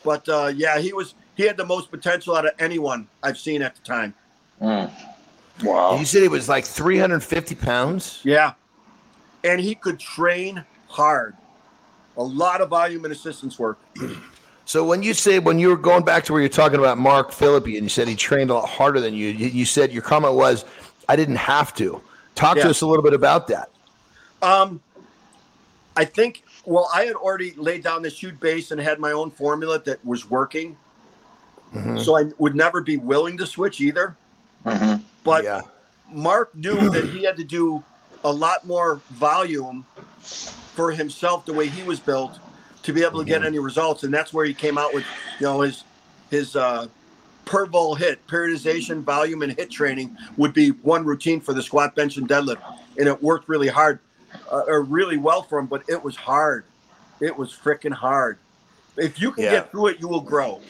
But 0.03 0.27
uh, 0.29 0.51
yeah, 0.55 0.79
he 0.79 0.93
was 0.93 1.15
he 1.35 1.43
had 1.43 1.57
the 1.57 1.65
most 1.65 1.89
potential 1.91 2.35
out 2.35 2.45
of 2.45 2.53
anyone 2.59 3.07
I've 3.21 3.37
seen 3.37 3.61
at 3.61 3.75
the 3.75 3.81
time. 3.81 4.13
Mm. 4.61 4.91
Wow. 5.63 5.97
You 5.97 6.05
said 6.05 6.21
he 6.21 6.27
was 6.27 6.49
like 6.49 6.65
350 6.65 7.55
pounds. 7.55 8.19
Yeah, 8.23 8.53
and 9.43 9.59
he 9.61 9.75
could 9.75 9.99
train 9.99 10.63
hard, 10.87 11.35
a 12.17 12.23
lot 12.23 12.61
of 12.61 12.69
volume 12.69 13.03
and 13.05 13.11
assistance 13.13 13.57
work. 13.59 13.77
So 14.65 14.85
when 14.85 15.03
you 15.03 15.13
say 15.13 15.39
when 15.39 15.59
you 15.59 15.67
were 15.67 15.75
going 15.75 16.05
back 16.05 16.23
to 16.23 16.31
where 16.31 16.39
you're 16.41 16.47
talking 16.47 16.79
about 16.79 16.97
Mark 16.97 17.33
Philippi 17.33 17.75
and 17.75 17.83
you 17.83 17.89
said 17.89 18.07
he 18.07 18.15
trained 18.15 18.49
a 18.49 18.53
lot 18.53 18.69
harder 18.69 19.01
than 19.01 19.13
you, 19.13 19.27
you, 19.27 19.47
you 19.47 19.65
said 19.65 19.91
your 19.91 20.01
comment 20.01 20.35
was, 20.35 20.63
"I 21.09 21.17
didn't 21.17 21.35
have 21.35 21.73
to." 21.75 22.01
Talk 22.33 22.55
Yeah. 22.55 22.63
to 22.63 22.69
us 22.69 22.79
a 22.79 22.87
little 22.87 23.03
bit 23.03 23.13
about 23.13 23.49
that. 23.49 23.69
Um, 24.41 24.79
I 25.97 26.05
think 26.05 26.42
well, 26.65 26.89
I 26.93 27.05
had 27.05 27.15
already 27.15 27.53
laid 27.57 27.83
down 27.83 28.01
this 28.01 28.21
huge 28.21 28.39
base 28.39 28.71
and 28.71 28.79
had 28.79 28.99
my 28.99 29.11
own 29.11 29.31
formula 29.31 29.79
that 29.83 30.03
was 30.05 30.29
working, 30.29 30.77
Mhm. 31.73 32.03
so 32.03 32.17
I 32.17 32.25
would 32.37 32.55
never 32.55 32.81
be 32.81 32.97
willing 32.97 33.37
to 33.37 33.45
switch 33.45 33.81
either. 33.81 34.15
hmm 34.65 34.95
But 35.23 35.43
yeah, 35.43 35.61
Mark 36.11 36.55
knew 36.55 36.89
that 36.93 37.05
he 37.05 37.23
had 37.23 37.37
to 37.37 37.43
do 37.43 37.83
a 38.23 38.31
lot 38.31 38.65
more 38.65 39.01
volume 39.11 39.85
for 40.75 40.91
himself 40.91 41.45
the 41.45 41.53
way 41.53 41.67
he 41.67 41.83
was 41.83 41.99
built 41.99 42.39
to 42.83 42.93
be 42.93 43.03
able 43.03 43.19
to 43.19 43.25
get 43.25 43.43
any 43.43 43.59
results, 43.59 44.03
and 44.03 44.13
that's 44.13 44.33
where 44.33 44.45
he 44.45 44.53
came 44.53 44.77
out 44.77 44.93
with 44.93 45.05
you 45.39 45.45
know 45.45 45.61
his 45.61 45.83
his 46.29 46.55
uh, 46.55 46.87
per 47.45 47.65
vol 47.65 47.95
hit 47.95 48.25
periodization, 48.27 49.03
volume, 49.03 49.41
and 49.41 49.53
hit 49.53 49.69
training 49.69 50.15
would 50.37 50.53
be 50.53 50.69
one 50.69 51.03
routine 51.05 51.39
for 51.41 51.53
the 51.53 51.61
squat, 51.61 51.95
bench, 51.95 52.17
and 52.17 52.27
deadlift, 52.27 52.61
and 52.97 53.07
it 53.07 53.21
worked 53.21 53.47
really 53.49 53.67
hard, 53.67 53.99
uh, 54.51 54.63
or 54.67 54.81
really 54.83 55.17
well 55.17 55.41
for 55.43 55.59
him. 55.59 55.67
But 55.67 55.83
it 55.87 56.03
was 56.03 56.15
hard. 56.15 56.65
It 57.19 57.37
was 57.37 57.51
freaking 57.53 57.93
hard. 57.93 58.37
If 58.97 59.19
you 59.19 59.31
can 59.31 59.43
Yeah. 59.45 59.51
get 59.51 59.71
through 59.71 59.87
it, 59.87 59.99
you 59.99 60.07
will 60.07 60.21
grow. 60.21 60.61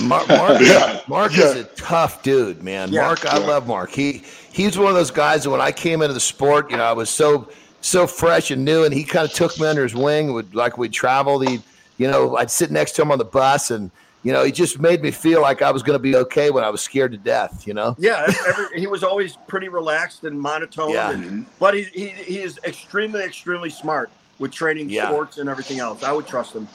Mark, 0.00 0.28
Mark, 0.28 0.60
Yeah. 0.60 1.00
Mark 1.08 1.36
Yeah. 1.36 1.44
is 1.44 1.54
a 1.56 1.64
tough 1.64 2.22
dude, 2.22 2.62
man. 2.62 2.92
Yeah. 2.92 3.02
Mark, 3.02 3.24
I 3.26 3.38
Yeah. 3.38 3.46
love 3.46 3.66
Mark. 3.66 3.90
He 3.90 4.22
he's 4.52 4.76
one 4.78 4.88
of 4.88 4.94
those 4.94 5.10
guys 5.10 5.44
that 5.44 5.50
when 5.50 5.60
I 5.60 5.72
came 5.72 6.02
into 6.02 6.14
the 6.14 6.20
sport, 6.20 6.70
you 6.70 6.76
know, 6.76 6.84
I 6.84 6.92
was 6.92 7.08
so 7.10 7.48
so 7.80 8.06
fresh 8.08 8.50
and 8.50 8.64
new, 8.64 8.84
and 8.84 8.92
he 8.92 9.04
kind 9.04 9.24
of 9.24 9.32
took 9.32 9.58
me 9.58 9.66
under 9.66 9.84
his 9.84 9.94
wing. 9.94 10.32
Would 10.32 10.54
like 10.54 10.76
we'd 10.78 10.92
travel, 10.92 11.38
he, 11.40 11.62
you 11.96 12.10
know, 12.10 12.36
I'd 12.36 12.50
sit 12.50 12.70
next 12.72 12.92
to 12.92 13.02
him 13.02 13.12
on 13.12 13.18
the 13.18 13.24
bus, 13.24 13.70
and 13.70 13.90
you 14.24 14.32
know, 14.32 14.42
he 14.44 14.50
just 14.52 14.80
made 14.80 15.02
me 15.02 15.10
feel 15.10 15.40
like 15.40 15.62
I 15.62 15.70
was 15.70 15.82
going 15.82 15.94
to 15.98 16.02
be 16.02 16.16
okay 16.16 16.50
when 16.50 16.64
I 16.64 16.70
was 16.70 16.80
scared 16.80 17.12
to 17.12 17.18
death. 17.18 17.66
You 17.66 17.74
know. 17.74 17.94
Yeah, 17.98 18.26
every, 18.48 18.80
he 18.80 18.86
was 18.86 19.02
always 19.04 19.36
pretty 19.46 19.68
relaxed 19.68 20.24
and 20.24 20.40
monotone. 20.40 20.90
Yeah. 20.90 21.10
and- 21.12 21.46
but 21.58 21.74
he, 21.74 21.84
he 21.84 22.08
he 22.08 22.38
is 22.40 22.58
extremely 22.64 23.22
extremely 23.22 23.70
smart 23.70 24.10
with 24.38 24.52
training 24.52 24.88
Yeah. 24.90 25.08
sports 25.08 25.38
and 25.38 25.48
everything 25.48 25.78
else. 25.80 26.02
I 26.02 26.12
would 26.12 26.26
trust 26.26 26.54
him. 26.54 26.68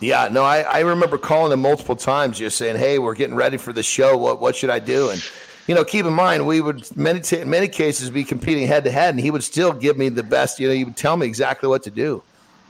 Yeah, 0.00 0.28
no, 0.32 0.42
I, 0.42 0.62
I 0.62 0.80
remember 0.80 1.16
calling 1.16 1.52
him 1.52 1.60
multiple 1.60 1.94
times, 1.94 2.36
just 2.38 2.56
saying, 2.56 2.76
"Hey, 2.76 2.98
we're 2.98 3.14
getting 3.14 3.36
ready 3.36 3.56
for 3.56 3.72
the 3.72 3.82
show. 3.84 4.16
What 4.16 4.40
what 4.40 4.56
should 4.56 4.70
I 4.70 4.80
do?" 4.80 5.10
And 5.10 5.22
you 5.68 5.76
know, 5.76 5.84
keep 5.84 6.04
in 6.06 6.12
mind, 6.12 6.44
we 6.44 6.60
would 6.60 6.84
many 6.96 7.20
ta- 7.20 7.36
in 7.36 7.48
many 7.50 7.68
cases 7.68 8.10
be 8.10 8.24
competing 8.24 8.66
head 8.66 8.82
to 8.82 8.90
head, 8.90 9.10
and 9.14 9.20
he 9.20 9.30
would 9.30 9.44
still 9.44 9.72
give 9.72 9.96
me 9.96 10.08
the 10.08 10.24
best. 10.24 10.58
You 10.58 10.66
know, 10.68 10.74
he 10.74 10.82
would 10.82 10.96
tell 10.96 11.16
me 11.16 11.24
exactly 11.26 11.68
what 11.68 11.84
to 11.84 11.90
do. 11.92 12.20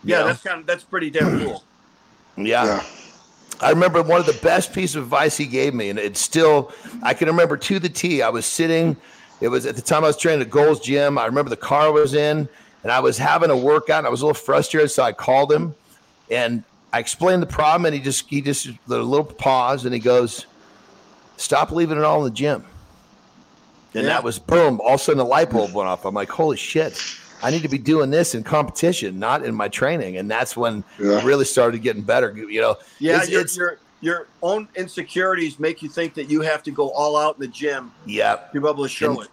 Yeah, 0.04 0.18
Yeah. 0.18 0.24
that's 0.26 0.42
kind 0.42 0.60
of 0.60 0.66
that's 0.66 0.84
pretty 0.84 1.08
damn 1.08 1.38
cool. 1.42 1.64
Yeah. 2.36 2.64
Yeah. 2.66 2.82
I 3.62 3.70
remember 3.70 4.02
one 4.02 4.20
of 4.20 4.26
the 4.26 4.32
best 4.34 4.72
pieces 4.72 4.96
of 4.96 5.04
advice 5.04 5.36
he 5.36 5.46
gave 5.46 5.72
me, 5.72 5.88
and 5.88 5.98
it's 5.98 6.20
still 6.20 6.72
I 7.02 7.14
can 7.14 7.28
remember 7.28 7.56
to 7.56 7.78
the 7.78 7.88
T. 7.88 8.20
I 8.22 8.28
was 8.28 8.44
sitting, 8.44 8.96
it 9.40 9.48
was 9.48 9.66
at 9.66 9.76
the 9.76 9.82
time 9.82 10.04
I 10.04 10.08
was 10.08 10.16
training 10.16 10.42
at 10.42 10.50
Gold's 10.50 10.80
Gym. 10.80 11.16
I 11.18 11.26
remember 11.26 11.48
the 11.48 11.56
car 11.56 11.86
I 11.86 11.90
was 11.90 12.14
in, 12.14 12.48
and 12.82 12.92
I 12.92 13.00
was 13.00 13.18
having 13.18 13.50
a 13.50 13.56
workout, 13.56 13.98
and 13.98 14.06
I 14.06 14.10
was 14.10 14.22
a 14.22 14.26
little 14.26 14.34
frustrated, 14.34 14.90
so 14.90 15.02
I 15.04 15.12
called 15.12 15.52
him, 15.52 15.74
and 16.30 16.64
I 16.92 16.98
explained 16.98 17.42
the 17.42 17.46
problem, 17.46 17.86
and 17.86 17.94
he 17.94 18.00
just 18.00 18.28
he 18.28 18.40
just 18.42 18.66
a 18.66 18.72
little 18.90 19.24
pause, 19.24 19.84
and 19.84 19.94
he 19.94 20.00
goes, 20.00 20.46
"Stop 21.36 21.70
leaving 21.70 21.98
it 21.98 22.04
all 22.04 22.18
in 22.18 22.24
the 22.24 22.36
gym." 22.36 22.64
And 23.94 24.04
Yeah. 24.04 24.14
that 24.14 24.24
was 24.24 24.38
boom. 24.38 24.80
All 24.80 24.94
of 24.94 25.00
a 25.00 25.04
sudden, 25.04 25.20
a 25.20 25.24
light 25.24 25.50
bulb 25.50 25.72
went 25.74 25.88
off. 25.88 26.04
I'm 26.04 26.14
like, 26.14 26.30
"Holy 26.30 26.56
shit!" 26.56 26.98
I 27.42 27.50
need 27.50 27.62
to 27.62 27.68
be 27.68 27.78
doing 27.78 28.10
this 28.10 28.34
in 28.34 28.42
competition, 28.44 29.18
not 29.18 29.44
in 29.44 29.54
my 29.54 29.68
training. 29.68 30.16
And 30.16 30.30
that's 30.30 30.56
when 30.56 30.84
Yeah. 30.98 31.12
I 31.18 31.24
really 31.24 31.44
started 31.44 31.82
getting 31.82 32.02
better. 32.02 32.32
You 32.36 32.60
know, 32.60 32.76
Yeah, 32.98 33.14
It's- 33.14 33.28
your, 33.30 33.40
it's- 33.40 33.56
your 33.56 33.78
your 34.00 34.26
own 34.42 34.66
insecurities 34.74 35.60
make 35.60 35.80
you 35.80 35.88
think 35.88 36.14
that 36.14 36.28
you 36.28 36.40
have 36.40 36.60
to 36.64 36.72
go 36.72 36.90
all 36.90 37.16
out 37.16 37.36
in 37.36 37.40
the 37.42 37.46
gym 37.46 37.92
yeah. 38.04 38.34
to 38.52 38.60
be 38.60 38.68
able 38.68 38.82
to 38.82 38.88
show 38.88 39.10
And- 39.12 39.22
it. 39.22 39.28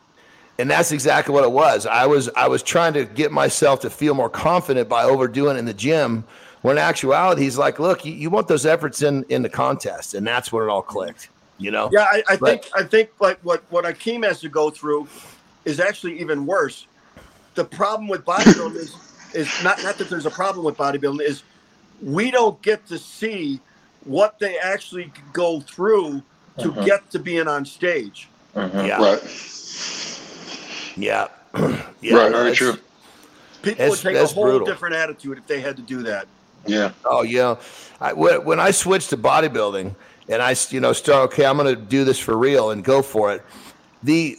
And 0.59 0.69
that's 0.69 0.91
exactly 0.91 1.33
what 1.33 1.43
it 1.43 1.51
was. 1.51 1.85
I 1.87 2.05
was 2.05 2.29
I 2.35 2.47
was 2.47 2.61
trying 2.61 2.93
to 2.93 3.05
get 3.05 3.31
myself 3.31 3.79
to 3.81 3.89
feel 3.89 4.13
more 4.13 4.29
confident 4.29 4.87
by 4.89 5.05
overdoing 5.05 5.55
it 5.55 5.59
in 5.59 5.65
the 5.65 5.73
gym. 5.73 6.23
When 6.61 6.77
in 6.77 6.83
actuality, 6.83 7.43
he's 7.43 7.57
like, 7.57 7.79
"Look, 7.79 8.03
you, 8.05 8.11
you 8.13 8.29
want 8.29 8.47
those 8.49 8.65
efforts 8.65 9.01
in 9.01 9.23
in 9.29 9.41
the 9.41 9.49
contest," 9.49 10.13
and 10.13 10.27
that's 10.27 10.51
when 10.51 10.63
it 10.65 10.69
all 10.69 10.81
clicked. 10.81 11.29
You 11.57 11.71
know? 11.71 11.89
Yeah, 11.91 12.01
I, 12.03 12.23
I 12.27 12.35
But- 12.35 12.49
think 12.49 12.69
I 12.75 12.83
think 12.83 13.09
like 13.21 13.39
what 13.41 13.63
what 13.69 13.85
Akim 13.85 14.21
has 14.23 14.39
to 14.41 14.49
go 14.49 14.69
through 14.69 15.07
is 15.65 15.79
actually 15.79 16.19
even 16.19 16.45
worse. 16.45 16.85
The 17.55 17.65
problem 17.65 18.07
with 18.07 18.25
bodybuilding 18.25 18.75
is 18.75 18.95
is 19.33 19.47
not 19.63 19.81
not 19.83 19.97
that 19.97 20.09
there's 20.09 20.25
a 20.25 20.31
problem 20.31 20.65
with 20.65 20.75
bodybuilding 20.77 21.21
is 21.21 21.43
we 22.01 22.31
don't 22.31 22.59
get 22.61 22.85
to 22.87 22.97
see 22.97 23.59
what 24.05 24.39
they 24.39 24.57
actually 24.57 25.11
go 25.33 25.59
through 25.61 26.23
to 26.59 26.71
Mhm. 26.71 26.85
get 26.85 27.09
to 27.11 27.19
being 27.19 27.47
on 27.47 27.65
stage. 27.65 28.27
hmm 28.55 28.79
Yeah, 28.85 28.97
Right. 29.01 29.21
yeah, 30.97 31.27
yeah. 32.01 32.15
Right, 32.15 32.31
Very 32.31 32.53
true. 32.55 32.77
People 33.61 33.85
That's- 33.85 33.89
would 34.03 34.13
take 34.13 34.15
a 34.21 34.25
whole 34.25 34.43
brutal. 34.45 34.65
different 34.67 34.95
attitude 34.95 35.37
if 35.37 35.45
they 35.47 35.59
had 35.59 35.75
to 35.75 35.81
do 35.81 36.01
that. 36.03 36.27
Yeah. 36.65 36.91
Oh, 37.05 37.21
yeah. 37.23 37.55
I, 38.01 38.13
when 38.13 38.43
when 38.45 38.59
I 38.59 38.71
switched 38.71 39.09
to 39.11 39.17
bodybuilding 39.17 39.93
and 40.29 40.41
I, 40.41 40.55
you 40.69 40.79
know, 40.79 40.93
start, 40.93 41.31
okay, 41.33 41.45
I'm 41.45 41.57
going 41.57 41.73
to 41.75 41.79
do 41.81 42.03
this 42.05 42.17
for 42.19 42.37
real 42.37 42.71
and 42.71 42.83
go 42.83 43.01
for 43.01 43.33
it. 43.33 43.43
The, 44.03 44.37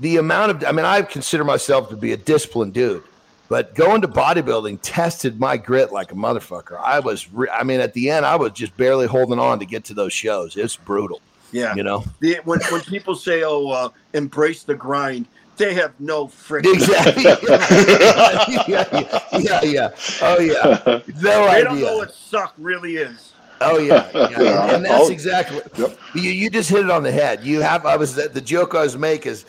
the 0.00 0.16
amount 0.16 0.50
of, 0.50 0.64
I 0.64 0.72
mean, 0.72 0.84
I 0.84 1.02
consider 1.02 1.44
myself 1.44 1.88
to 1.90 1.96
be 1.96 2.12
a 2.12 2.16
disciplined 2.16 2.72
dude, 2.74 3.02
but 3.48 3.74
going 3.74 4.00
to 4.02 4.08
bodybuilding 4.08 4.78
tested 4.82 5.38
my 5.38 5.56
grit 5.56 5.92
like 5.92 6.10
a 6.12 6.14
motherfucker. 6.14 6.78
I 6.82 7.00
was, 7.00 7.30
re- 7.32 7.48
I 7.52 7.62
mean, 7.64 7.80
at 7.80 7.92
the 7.94 8.10
end, 8.10 8.24
I 8.26 8.36
was 8.36 8.52
just 8.52 8.76
barely 8.76 9.06
holding 9.06 9.38
on 9.38 9.58
to 9.58 9.66
get 9.66 9.84
to 9.84 9.94
those 9.94 10.12
shows. 10.12 10.56
It's 10.56 10.76
brutal, 10.76 11.20
Yeah. 11.52 11.74
you 11.74 11.82
know? 11.82 12.04
The, 12.20 12.38
when 12.44 12.60
when 12.70 12.80
people 12.82 13.14
say, 13.14 13.42
"Oh, 13.44 13.68
uh, 13.70 13.88
embrace 14.14 14.62
the 14.62 14.74
grind," 14.74 15.26
they 15.56 15.74
have 15.74 15.92
no 16.00 16.26
freaking. 16.26 16.74
Exactly. 16.74 17.24
yeah, 18.68 18.86
yeah, 18.92 19.28
yeah, 19.38 19.62
yeah. 19.62 19.90
Oh, 20.22 20.38
yeah. 20.40 20.82
No 21.20 21.48
They 21.50 21.62
don't 21.64 21.80
know 21.80 21.96
what 21.98 22.14
suck 22.14 22.54
really 22.58 22.96
is. 22.96 23.32
Oh 23.62 23.78
yeah, 23.78 24.08
yeah. 24.14 24.26
And, 24.64 24.70
and 24.76 24.84
that's 24.86 25.04
Oh, 25.04 25.10
exactly. 25.10 25.60
yep. 25.76 25.98
You 26.14 26.30
you 26.30 26.48
just 26.48 26.70
hit 26.70 26.80
it 26.84 26.90
on 26.90 27.02
the 27.02 27.12
head. 27.12 27.44
You 27.44 27.60
have. 27.60 27.84
I 27.84 27.96
was 27.96 28.14
the 28.14 28.40
joke 28.40 28.74
I 28.74 28.82
was 28.84 28.96
make 28.96 29.26
is, 29.26 29.44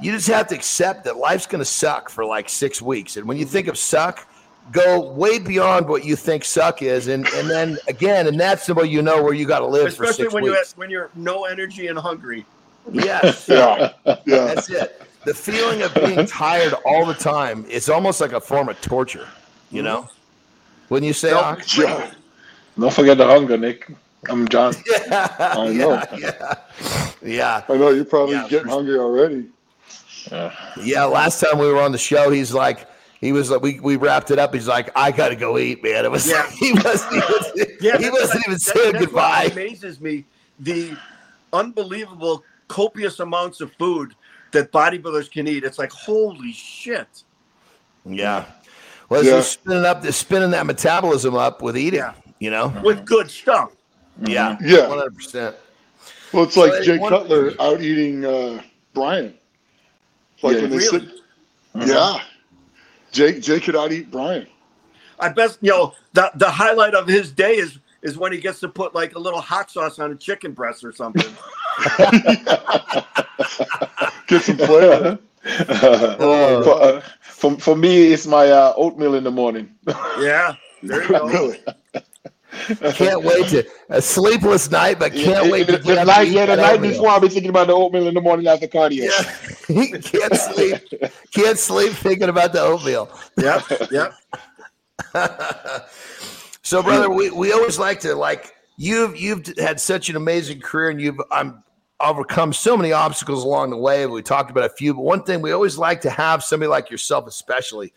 you 0.00 0.12
just 0.12 0.26
have 0.28 0.46
to 0.48 0.54
accept 0.54 1.04
that 1.04 1.16
life's 1.16 1.46
going 1.46 1.60
to 1.60 1.64
suck 1.64 2.08
for 2.10 2.24
like 2.24 2.48
six 2.48 2.80
weeks, 2.82 3.16
and 3.16 3.26
when 3.26 3.36
you 3.36 3.44
think 3.46 3.66
of 3.68 3.78
suck, 3.78 4.26
go 4.72 5.00
way 5.12 5.38
beyond 5.38 5.88
what 5.88 6.04
you 6.04 6.16
think 6.16 6.44
suck 6.44 6.82
is, 6.82 7.08
and 7.08 7.26
and 7.28 7.48
then 7.48 7.78
again, 7.88 8.26
and 8.26 8.38
that's 8.38 8.66
the 8.66 8.74
way 8.74 8.84
you 8.86 9.00
know 9.02 9.22
where 9.22 9.32
you 9.34 9.46
got 9.46 9.60
to 9.60 9.66
live 9.66 9.94
for 9.94 10.04
Especially 10.04 10.24
six 10.24 10.34
when 10.34 10.44
you 10.44 10.50
weeks. 10.52 10.70
have, 10.72 10.78
when 10.78 10.90
you're 10.90 11.10
no 11.14 11.44
energy 11.44 11.86
and 11.86 11.98
hungry. 11.98 12.44
yes, 12.92 13.46
Yeah. 13.48 13.92
Yeah. 14.04 14.16
that's 14.24 14.68
it. 14.70 15.02
The 15.24 15.34
feeling 15.34 15.82
of 15.82 15.92
being 15.94 16.24
tired 16.26 16.72
all 16.84 17.04
the 17.04 17.14
time 17.14 17.64
is 17.66 17.88
almost 17.88 18.20
like 18.20 18.32
a 18.32 18.40
form 18.40 18.68
of 18.68 18.80
torture. 18.80 19.26
You 19.72 19.82
know, 19.82 20.08
when 20.88 21.02
you 21.02 21.12
say, 21.12 21.30
Self- 21.30 21.58
"Ah, 21.58 21.80
Yeah. 21.80 22.14
Don't 22.78 22.92
forget 22.92 23.16
the 23.18 23.26
hunger, 23.26 23.56
Nick. 23.56 23.90
I'm 24.28 24.46
Jon. 24.48 24.74
yeah, 25.08 25.34
I 25.40 25.72
know. 25.72 25.94
yeah, 25.94 26.16
yeah, 26.18 26.54
yeah. 27.22 27.62
I 27.68 27.76
know 27.76 27.90
you're 27.90 28.04
probably 28.04 28.34
Yeah, 28.34 28.46
getting 28.48 28.66
for- 28.66 28.72
hungry 28.74 28.98
already. 28.98 29.46
Yeah, 30.30 31.04
last 31.04 31.40
time 31.40 31.58
we 31.58 31.66
were 31.66 31.80
on 31.80 31.92
the 31.92 31.98
show, 31.98 32.30
he's 32.30 32.52
like, 32.52 32.86
he 33.20 33.32
was 33.32 33.50
like, 33.50 33.62
we, 33.62 33.80
we 33.80 33.96
wrapped 33.96 34.30
it 34.30 34.38
up. 34.38 34.52
He's 34.54 34.68
like, 34.68 34.90
I 34.96 35.10
got 35.10 35.30
to 35.30 35.36
go 35.36 35.58
eat, 35.58 35.82
man. 35.82 36.04
It 36.04 36.10
was, 36.10 36.28
Yeah. 36.28 36.48
he 36.50 36.72
wasn't, 36.74 37.12
he 37.14 37.20
wasn't, 37.20 37.70
Yeah, 37.80 37.98
he 37.98 38.10
wasn't 38.10 38.12
what- 38.12 38.36
even 38.46 38.52
that- 38.52 38.60
saying 38.60 38.92
that's 38.92 39.04
goodbye. 39.06 39.42
What 39.44 39.52
amazes 39.52 40.00
me 40.00 40.24
the 40.60 40.96
unbelievable 41.52 42.44
copious 42.68 43.20
amounts 43.20 43.60
of 43.60 43.72
food 43.74 44.14
that 44.52 44.72
bodybuilders 44.72 45.30
can 45.30 45.46
eat. 45.48 45.64
It's 45.64 45.78
like 45.78 45.92
holy 45.92 46.52
shit. 46.52 47.22
Yeah. 48.04 48.44
Well, 49.08 49.20
it's 49.20 49.28
Yeah. 49.28 49.36
just 49.36 49.52
spinning 49.52 49.84
up, 49.84 50.02
the 50.02 50.12
spinning 50.12 50.50
that 50.52 50.66
metabolism 50.66 51.34
up 51.34 51.62
with 51.62 51.76
eating. 51.76 51.98
Yeah. 52.00 52.12
You 52.38 52.50
know. 52.50 52.68
with 52.84 53.04
good 53.06 53.30
stuff. 53.30 53.72
Yeah. 54.24 54.56
Yeah. 54.62 54.88
One 54.88 54.98
hundred 54.98 55.16
percent. 55.16 55.56
Well, 56.32 56.44
it's 56.44 56.56
like 56.56 56.72
So, 56.72 56.82
Jay 56.82 56.98
Cutler 56.98 57.52
out 57.60 57.80
eating 57.80 58.24
uh, 58.24 58.62
Brian. 58.94 59.34
Like 60.42 60.56
Yeah, 60.56 60.62
when 60.62 60.70
they 60.70 60.76
really? 60.78 61.08
sit. 61.08 61.20
Yeah. 61.74 62.20
Jay 63.12 63.40
Jay 63.40 63.60
could 63.60 63.76
out 63.76 63.92
eat 63.92 64.10
Brian. 64.10 64.46
I 65.18 65.28
best 65.30 65.58
you 65.62 65.70
know 65.70 65.94
the 66.12 66.30
the 66.34 66.50
highlight 66.50 66.94
of 66.94 67.06
his 67.06 67.32
day 67.32 67.56
is 67.56 67.78
is 68.02 68.18
when 68.18 68.32
he 68.32 68.38
gets 68.38 68.60
to 68.60 68.68
put 68.68 68.94
like 68.94 69.14
a 69.14 69.18
little 69.18 69.40
hot 69.40 69.70
sauce 69.70 69.98
on 69.98 70.12
a 70.12 70.14
chicken 70.16 70.52
breast 70.52 70.84
or 70.84 70.92
something. 70.92 71.24
Get 74.28 74.42
some 74.42 74.56
flavor. 74.58 75.18
Oh. 75.68 76.62
for, 76.64 76.82
uh, 76.82 77.00
for, 77.22 77.58
for 77.58 77.76
me, 77.76 78.12
it's 78.12 78.26
my 78.26 78.50
uh, 78.50 78.72
oatmeal 78.76 79.14
in 79.14 79.24
the 79.24 79.30
morning. 79.30 79.72
yeah, 80.18 80.54
there 80.82 81.02
you 81.02 81.08
go. 81.08 81.26
really. 81.28 81.60
Can't 82.94 83.22
wait 83.22 83.48
to 83.48 83.64
a 83.88 84.02
sleepless 84.02 84.70
night, 84.70 84.98
but 84.98 85.12
can't 85.12 85.46
Yeah, 85.46 85.50
wait 85.50 85.66
to 85.66 85.72
the 85.72 85.78
get 85.78 85.98
up 85.98 86.06
night, 86.06 86.28
yeah, 86.28 86.46
the 86.46 86.56
night 86.56 86.80
before, 86.80 87.08
I'll 87.08 87.20
be 87.20 87.28
thinking 87.28 87.50
about 87.50 87.66
the 87.68 87.74
oatmeal 87.74 88.08
in 88.08 88.14
the 88.14 88.20
morning 88.20 88.46
after 88.46 88.66
cardio. 88.66 89.08
Yeah. 89.08 89.98
can't 90.00 90.34
sleep. 90.34 91.12
Can't 91.32 91.58
sleep 91.58 91.92
thinking 91.92 92.28
about 92.28 92.52
the 92.52 92.60
oatmeal. 92.60 93.10
Yep, 93.36 93.90
yep. 93.90 94.14
So, 96.66 96.82
brother, 96.82 97.08
we, 97.08 97.30
we 97.30 97.52
always 97.52 97.78
like 97.78 98.00
to 98.00 98.16
like 98.16 98.52
you've 98.76 99.16
you've 99.16 99.46
had 99.56 99.78
such 99.78 100.08
an 100.08 100.16
amazing 100.16 100.60
career, 100.60 100.90
and 100.90 101.00
you've 101.00 101.20
um, 101.30 101.62
overcome 102.00 102.52
so 102.52 102.76
many 102.76 102.90
obstacles 102.90 103.44
along 103.44 103.70
the 103.70 103.76
way. 103.76 104.04
We 104.04 104.20
talked 104.20 104.50
about 104.50 104.64
a 104.64 104.74
few, 104.74 104.92
but 104.92 105.02
one 105.02 105.22
thing 105.22 105.40
we 105.40 105.52
always 105.52 105.78
like 105.78 106.00
to 106.00 106.10
have 106.10 106.42
somebody 106.42 106.68
like 106.68 106.90
yourself, 106.90 107.28
especially, 107.28 107.92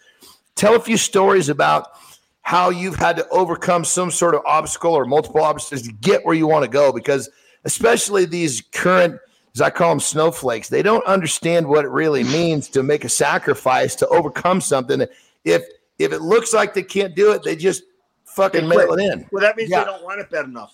tell 0.53 0.75
a 0.75 0.79
few 0.79 0.97
stories 0.97 1.49
about 1.49 1.87
how 2.49 2.71
you've 2.71 2.95
had 2.95 3.15
to 3.15 3.29
overcome 3.29 3.85
some 3.85 4.09
sort 4.09 4.33
of 4.33 4.41
obstacle 4.43 4.91
or 4.91 5.05
multiple 5.05 5.39
obstacles 5.39 5.83
to 5.83 5.93
get 5.93 6.25
where 6.25 6.33
you 6.33 6.47
want 6.47 6.65
to 6.65 6.67
go. 6.67 6.91
Because 6.91 7.29
especially 7.63 8.25
these 8.25 8.63
current, 8.71 9.19
as 9.53 9.61
I 9.61 9.69
call 9.69 9.89
them, 9.89 9.99
snowflakes, 9.99 10.67
they 10.67 10.81
don't 10.81 11.05
understand 11.05 11.67
what 11.67 11.85
it 11.85 11.89
really 11.89 12.23
means 12.23 12.67
to 12.69 12.81
make 12.81 13.03
a 13.05 13.09
sacrifice 13.09 13.93
to 13.97 14.07
overcome 14.07 14.61
something. 14.61 15.05
If 15.45 15.63
if 15.99 16.11
it 16.11 16.21
looks 16.23 16.51
like 16.51 16.73
they 16.73 16.81
can't 16.81 17.15
do 17.15 17.33
it, 17.33 17.43
they 17.43 17.55
just 17.55 17.83
fucking 18.25 18.67
They 18.67 18.75
mail 18.77 18.93
it 18.93 18.99
in. 18.99 19.27
Well, 19.31 19.41
that 19.43 19.55
means 19.55 19.69
Yeah. 19.69 19.81
they 19.83 19.91
don't 19.91 20.03
want 20.03 20.19
it 20.19 20.31
bad 20.31 20.45
enough. 20.45 20.73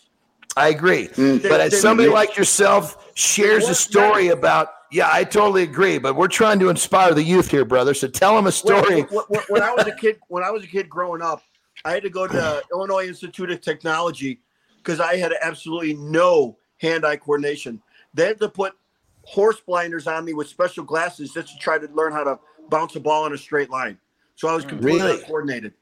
I 0.55 0.69
agree. 0.69 1.09
Mm. 1.09 1.41
But 1.43 1.59
as 1.59 1.73
They- 1.73 1.77
somebody 1.79 2.07
they- 2.07 2.15
like 2.15 2.37
yourself 2.37 3.11
shares 3.15 3.67
a 3.67 3.75
story 3.75 4.29
about, 4.29 4.69
yeah, 4.93 5.09
I 5.11 5.25
totally 5.25 5.63
agree. 5.63 5.97
But 5.97 6.15
we're 6.15 6.29
trying 6.29 6.59
to 6.59 6.69
inspire 6.69 7.13
the 7.13 7.23
youth 7.23 7.51
here, 7.51 7.65
brother. 7.65 7.93
So 7.93 8.07
tell 8.07 8.33
them 8.33 8.47
a 8.47 8.51
story. 8.53 9.01
When, 9.01 9.25
when- 9.27 9.43
when 9.49 9.61
I 9.61 9.73
was 9.73 9.87
a 9.87 9.91
kid, 9.91 10.19
when 10.29 10.41
I 10.41 10.51
was 10.51 10.63
a 10.63 10.67
kid 10.67 10.87
growing 10.89 11.21
up, 11.21 11.41
I 11.85 11.91
had 11.91 12.03
to 12.03 12.09
go 12.09 12.27
to 12.27 12.63
Illinois 12.71 13.07
Institute 13.07 13.51
of 13.51 13.61
Technology 13.61 14.41
because 14.77 14.99
I 14.99 15.17
had 15.17 15.33
absolutely 15.41 15.93
no 15.93 16.57
hand-eye 16.77 17.17
coordination. 17.17 17.81
They 18.15 18.25
had 18.25 18.39
to 18.39 18.49
put 18.49 18.73
horse 19.21 19.59
blinders 19.59 20.07
on 20.07 20.25
me 20.25 20.33
with 20.33 20.47
special 20.47 20.83
glasses 20.83 21.31
just 21.31 21.49
to 21.49 21.57
try 21.59 21.77
to 21.77 21.87
learn 21.93 22.11
how 22.11 22.23
to 22.23 22.39
bounce 22.69 22.95
a 22.95 22.99
ball 22.99 23.27
in 23.27 23.33
a 23.33 23.37
straight 23.37 23.69
line. 23.69 23.99
So 24.35 24.47
I 24.47 24.55
was 24.55 24.65
completely 24.65 25.01
Really? 25.01 25.19
uncoordinated. 25.19 25.73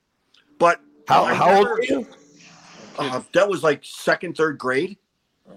But 0.60 0.82
How, 1.08 1.24
how 1.26 1.56
old 1.58 1.68
were 1.70 1.84
you? 1.84 2.08
uh, 3.00 3.22
that 3.34 3.48
was 3.48 3.64
like 3.64 3.80
second, 3.84 4.36
third 4.36 4.58
grade. 4.58 4.98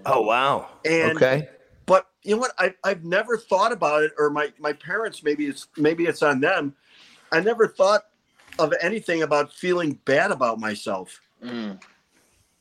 Oh, 0.07 0.23
wow. 0.23 0.69
And 0.85 1.17
okay. 1.17 1.49
but 1.87 2.07
you 2.23 2.35
know 2.35 2.41
what? 2.41 2.53
I, 2.59 2.75
I've 2.85 3.05
never 3.05 3.37
thought 3.37 3.73
about 3.73 4.03
it, 4.05 4.13
or 4.19 4.31
my, 4.31 4.53
my 4.59 4.73
parents, 4.73 5.23
maybe 5.23 5.47
it's 5.47 5.69
maybe 5.77 6.07
it's 6.07 6.23
on 6.23 6.41
them. 6.41 6.75
I 7.31 7.41
never 7.41 7.69
thought 7.69 8.03
of 8.59 8.73
anything 8.81 9.23
about 9.23 9.53
feeling 9.53 9.99
bad 10.05 10.31
about 10.31 10.59
myself. 10.59 11.21
Mm. 11.43 11.81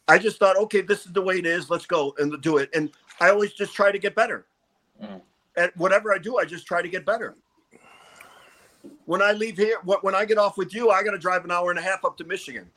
I 0.08 0.18
just 0.20 0.38
thought, 0.38 0.58
okay, 0.58 0.82
this 0.82 1.06
is 1.06 1.14
the 1.14 1.22
way 1.22 1.40
it 1.40 1.46
is. 1.46 1.70
Let's 1.70 1.86
go 1.86 2.14
and 2.18 2.40
do 2.42 2.58
it. 2.58 2.70
And 2.74 2.92
I 3.20 3.30
always 3.30 3.54
just 3.54 3.74
try 3.74 3.92
to 3.92 4.00
get 4.00 4.16
better. 4.16 4.46
Mm. 5.02 5.22
At 5.58 5.76
whatever 5.78 6.14
I 6.14 6.18
do, 6.18 6.38
I 6.38 6.46
just 6.46 6.68
try 6.68 6.82
to 6.82 6.90
get 6.90 7.06
better. 7.06 7.36
When 9.06 9.22
I 9.22 9.32
leave 9.32 9.58
here, 9.58 9.78
when 9.84 10.16
I 10.16 10.26
get 10.26 10.38
off 10.38 10.58
with 10.58 10.74
you, 10.74 10.90
I 10.90 11.04
got 11.04 11.12
to 11.12 11.18
drive 11.18 11.44
an 11.46 11.52
hour 11.52 11.70
and 11.70 11.80
a 11.80 11.82
half 11.82 12.04
up 12.06 12.18
to 12.18 12.24
Michigan. 12.24 12.70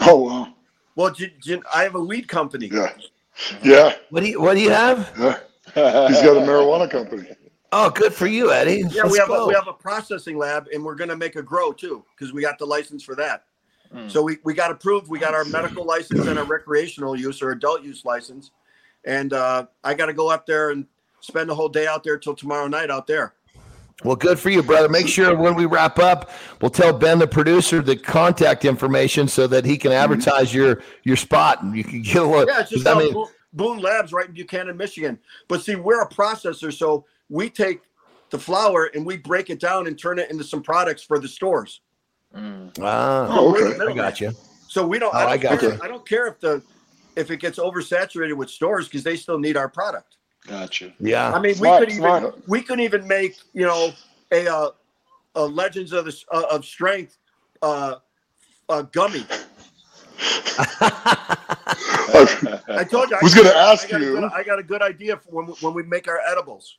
Oh 0.00 0.16
wow. 0.16 0.54
Well, 0.94 1.14
I 1.74 1.82
have 1.82 1.94
a 1.94 2.00
weed 2.00 2.28
company. 2.28 2.68
Yeah. 2.72 2.92
Yeah. 3.62 3.94
What 4.10 4.22
do 4.22 4.28
you 4.28 4.40
What 4.40 4.54
do 4.54 4.60
you 4.60 4.70
have? 4.70 5.12
yeah. 5.18 5.38
He's 6.08 6.22
got 6.22 6.36
a 6.36 6.40
marijuana 6.40 6.90
company. 6.90 7.28
Oh, 7.70 7.90
good 7.90 8.14
for 8.14 8.26
you, 8.26 8.50
Eddie. 8.50 8.84
Yeah, 8.90 9.02
Let's 9.02 9.12
we 9.12 9.18
have 9.18 9.28
go. 9.28 9.44
a, 9.44 9.48
we 9.48 9.54
have 9.54 9.68
a 9.68 9.74
processing 9.74 10.38
lab, 10.38 10.68
and 10.72 10.82
we're 10.82 10.94
going 10.94 11.10
to 11.10 11.16
make 11.16 11.36
a 11.36 11.42
grow 11.42 11.72
too 11.72 12.04
because 12.14 12.32
we 12.32 12.40
got 12.40 12.58
the 12.58 12.64
license 12.64 13.02
for 13.02 13.14
that. 13.16 13.44
Mm. 13.94 14.10
So 14.10 14.22
we, 14.22 14.38
we 14.44 14.54
got 14.54 14.70
approved. 14.70 15.08
We 15.08 15.18
got 15.18 15.34
our 15.34 15.44
medical 15.44 15.84
license 15.84 16.26
and 16.26 16.38
our 16.38 16.44
recreational 16.44 17.16
use 17.16 17.42
or 17.42 17.50
adult 17.50 17.82
use 17.82 18.04
license, 18.04 18.50
and 19.04 19.32
uh, 19.32 19.66
I 19.84 19.94
got 19.94 20.06
to 20.06 20.14
go 20.14 20.30
up 20.30 20.46
there 20.46 20.70
and 20.70 20.86
spend 21.20 21.50
the 21.50 21.54
whole 21.54 21.68
day 21.68 21.86
out 21.86 22.04
there 22.04 22.18
till 22.18 22.34
tomorrow 22.34 22.68
night 22.68 22.90
out 22.90 23.06
there. 23.06 23.34
Well, 24.04 24.16
good 24.16 24.38
for 24.38 24.48
you, 24.48 24.62
brother. 24.62 24.88
Make 24.88 25.08
sure 25.08 25.36
when 25.36 25.56
we 25.56 25.66
wrap 25.66 25.98
up, 25.98 26.30
we'll 26.62 26.70
tell 26.70 26.92
Ben, 26.92 27.18
the 27.18 27.26
producer, 27.26 27.82
the 27.82 27.96
contact 27.96 28.64
information 28.64 29.26
so 29.26 29.48
that 29.48 29.64
he 29.64 29.76
can 29.76 29.90
advertise 29.90 30.54
your 30.54 30.82
your 31.02 31.16
spot 31.16 31.62
and 31.62 31.76
you 31.76 31.82
can 31.82 32.02
get 32.02 32.16
a 32.16 32.24
look. 32.24 32.48
Yeah, 32.48 32.60
it's 32.60 32.70
just 32.70 32.86
I 32.86 32.96
mean, 32.96 33.12
Boone, 33.12 33.28
Boone 33.52 33.78
Labs 33.78 34.12
right 34.12 34.28
in 34.28 34.34
Buchanan, 34.34 34.76
Michigan. 34.76 35.18
But 35.48 35.62
see, 35.62 35.74
we're 35.74 36.00
a 36.02 36.08
processor, 36.08 36.72
so 36.72 37.06
we 37.28 37.50
take 37.50 37.80
the 38.30 38.38
flower 38.38 38.90
and 38.94 39.04
we 39.06 39.16
break 39.16 39.50
it 39.50 39.60
down 39.60 39.86
and 39.86 39.98
turn 39.98 40.18
it 40.18 40.30
into 40.30 40.44
some 40.44 40.62
products 40.62 41.02
for 41.02 41.18
the 41.18 41.28
stores. 41.28 41.80
Mm. 42.36 42.70
ah, 42.82 43.26
Oh, 43.30 43.54
okay. 43.56 43.90
I 43.90 43.94
got 43.94 44.20
you. 44.20 44.32
So 44.68 44.86
we 44.86 44.98
don't. 44.98 45.14
Oh, 45.14 45.18
I 45.18 45.22
don't 45.22 45.32
I 45.32 45.36
got 45.38 45.60
care. 45.60 45.72
you. 45.74 45.80
I 45.82 45.88
don't 45.88 46.06
care 46.06 46.26
if 46.26 46.40
the 46.40 46.62
if 47.16 47.30
it 47.30 47.38
gets 47.38 47.58
oversaturated 47.58 48.36
with 48.36 48.50
stores 48.50 48.86
because 48.86 49.02
they 49.02 49.16
still 49.16 49.38
need 49.38 49.56
our 49.56 49.68
product. 49.68 50.16
Gotcha. 50.46 50.92
Yeah. 51.00 51.32
I 51.32 51.40
mean, 51.40 51.54
Smart, 51.54 51.80
we 51.80 51.86
could 51.86 51.94
even 51.94 52.32
we 52.46 52.62
could 52.62 52.80
even 52.80 53.06
make 53.08 53.36
you 53.54 53.66
know 53.66 53.92
a 54.30 54.46
uh, 54.46 54.70
a 55.36 55.42
Legends 55.44 55.92
of 55.92 56.04
the 56.04 56.24
uh, 56.30 56.42
of 56.50 56.66
Strength 56.66 57.16
uh, 57.62 57.94
uh, 58.68 58.82
gummy. 58.82 59.24
I 60.80 62.84
told 62.90 63.10
you. 63.10 63.16
I 63.16 63.20
Was 63.22 63.34
gonna 63.34 63.48
ask 63.50 63.86
I 63.86 63.90
got 63.92 64.00
a 64.00 64.04
you. 64.04 64.14
good- 64.20 64.32
I 64.32 64.42
got 64.42 64.58
a 64.58 64.62
good 64.62 64.82
idea 64.82 65.16
for 65.16 65.30
when 65.30 65.46
when 65.60 65.74
we 65.74 65.82
make 65.82 66.08
our 66.08 66.20
edibles. 66.30 66.78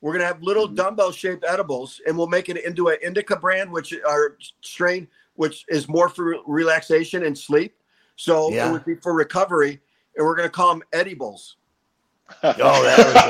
We're 0.00 0.12
gonna 0.12 0.26
have 0.26 0.42
little 0.42 0.66
dumbbell 0.68 1.10
shaped 1.12 1.44
edibles, 1.46 2.00
and 2.06 2.16
we'll 2.16 2.28
make 2.28 2.48
it 2.48 2.56
into 2.64 2.88
an 2.88 2.98
indica 3.02 3.36
brand, 3.36 3.70
which 3.72 3.92
are 4.06 4.36
strain, 4.60 5.08
which 5.34 5.64
is 5.68 5.88
more 5.88 6.08
for 6.08 6.36
relaxation 6.46 7.24
and 7.24 7.36
sleep. 7.36 7.74
So 8.16 8.50
Yeah. 8.52 8.68
it 8.68 8.72
would 8.72 8.84
be 8.84 8.94
for 8.96 9.12
recovery, 9.14 9.80
and 10.16 10.26
we're 10.26 10.36
gonna 10.36 10.48
call 10.50 10.72
them 10.74 10.82
edibles. 10.92 11.56
Oh, 12.42 12.52
there 12.52 12.96
we 12.98 13.12
go. 13.12 13.20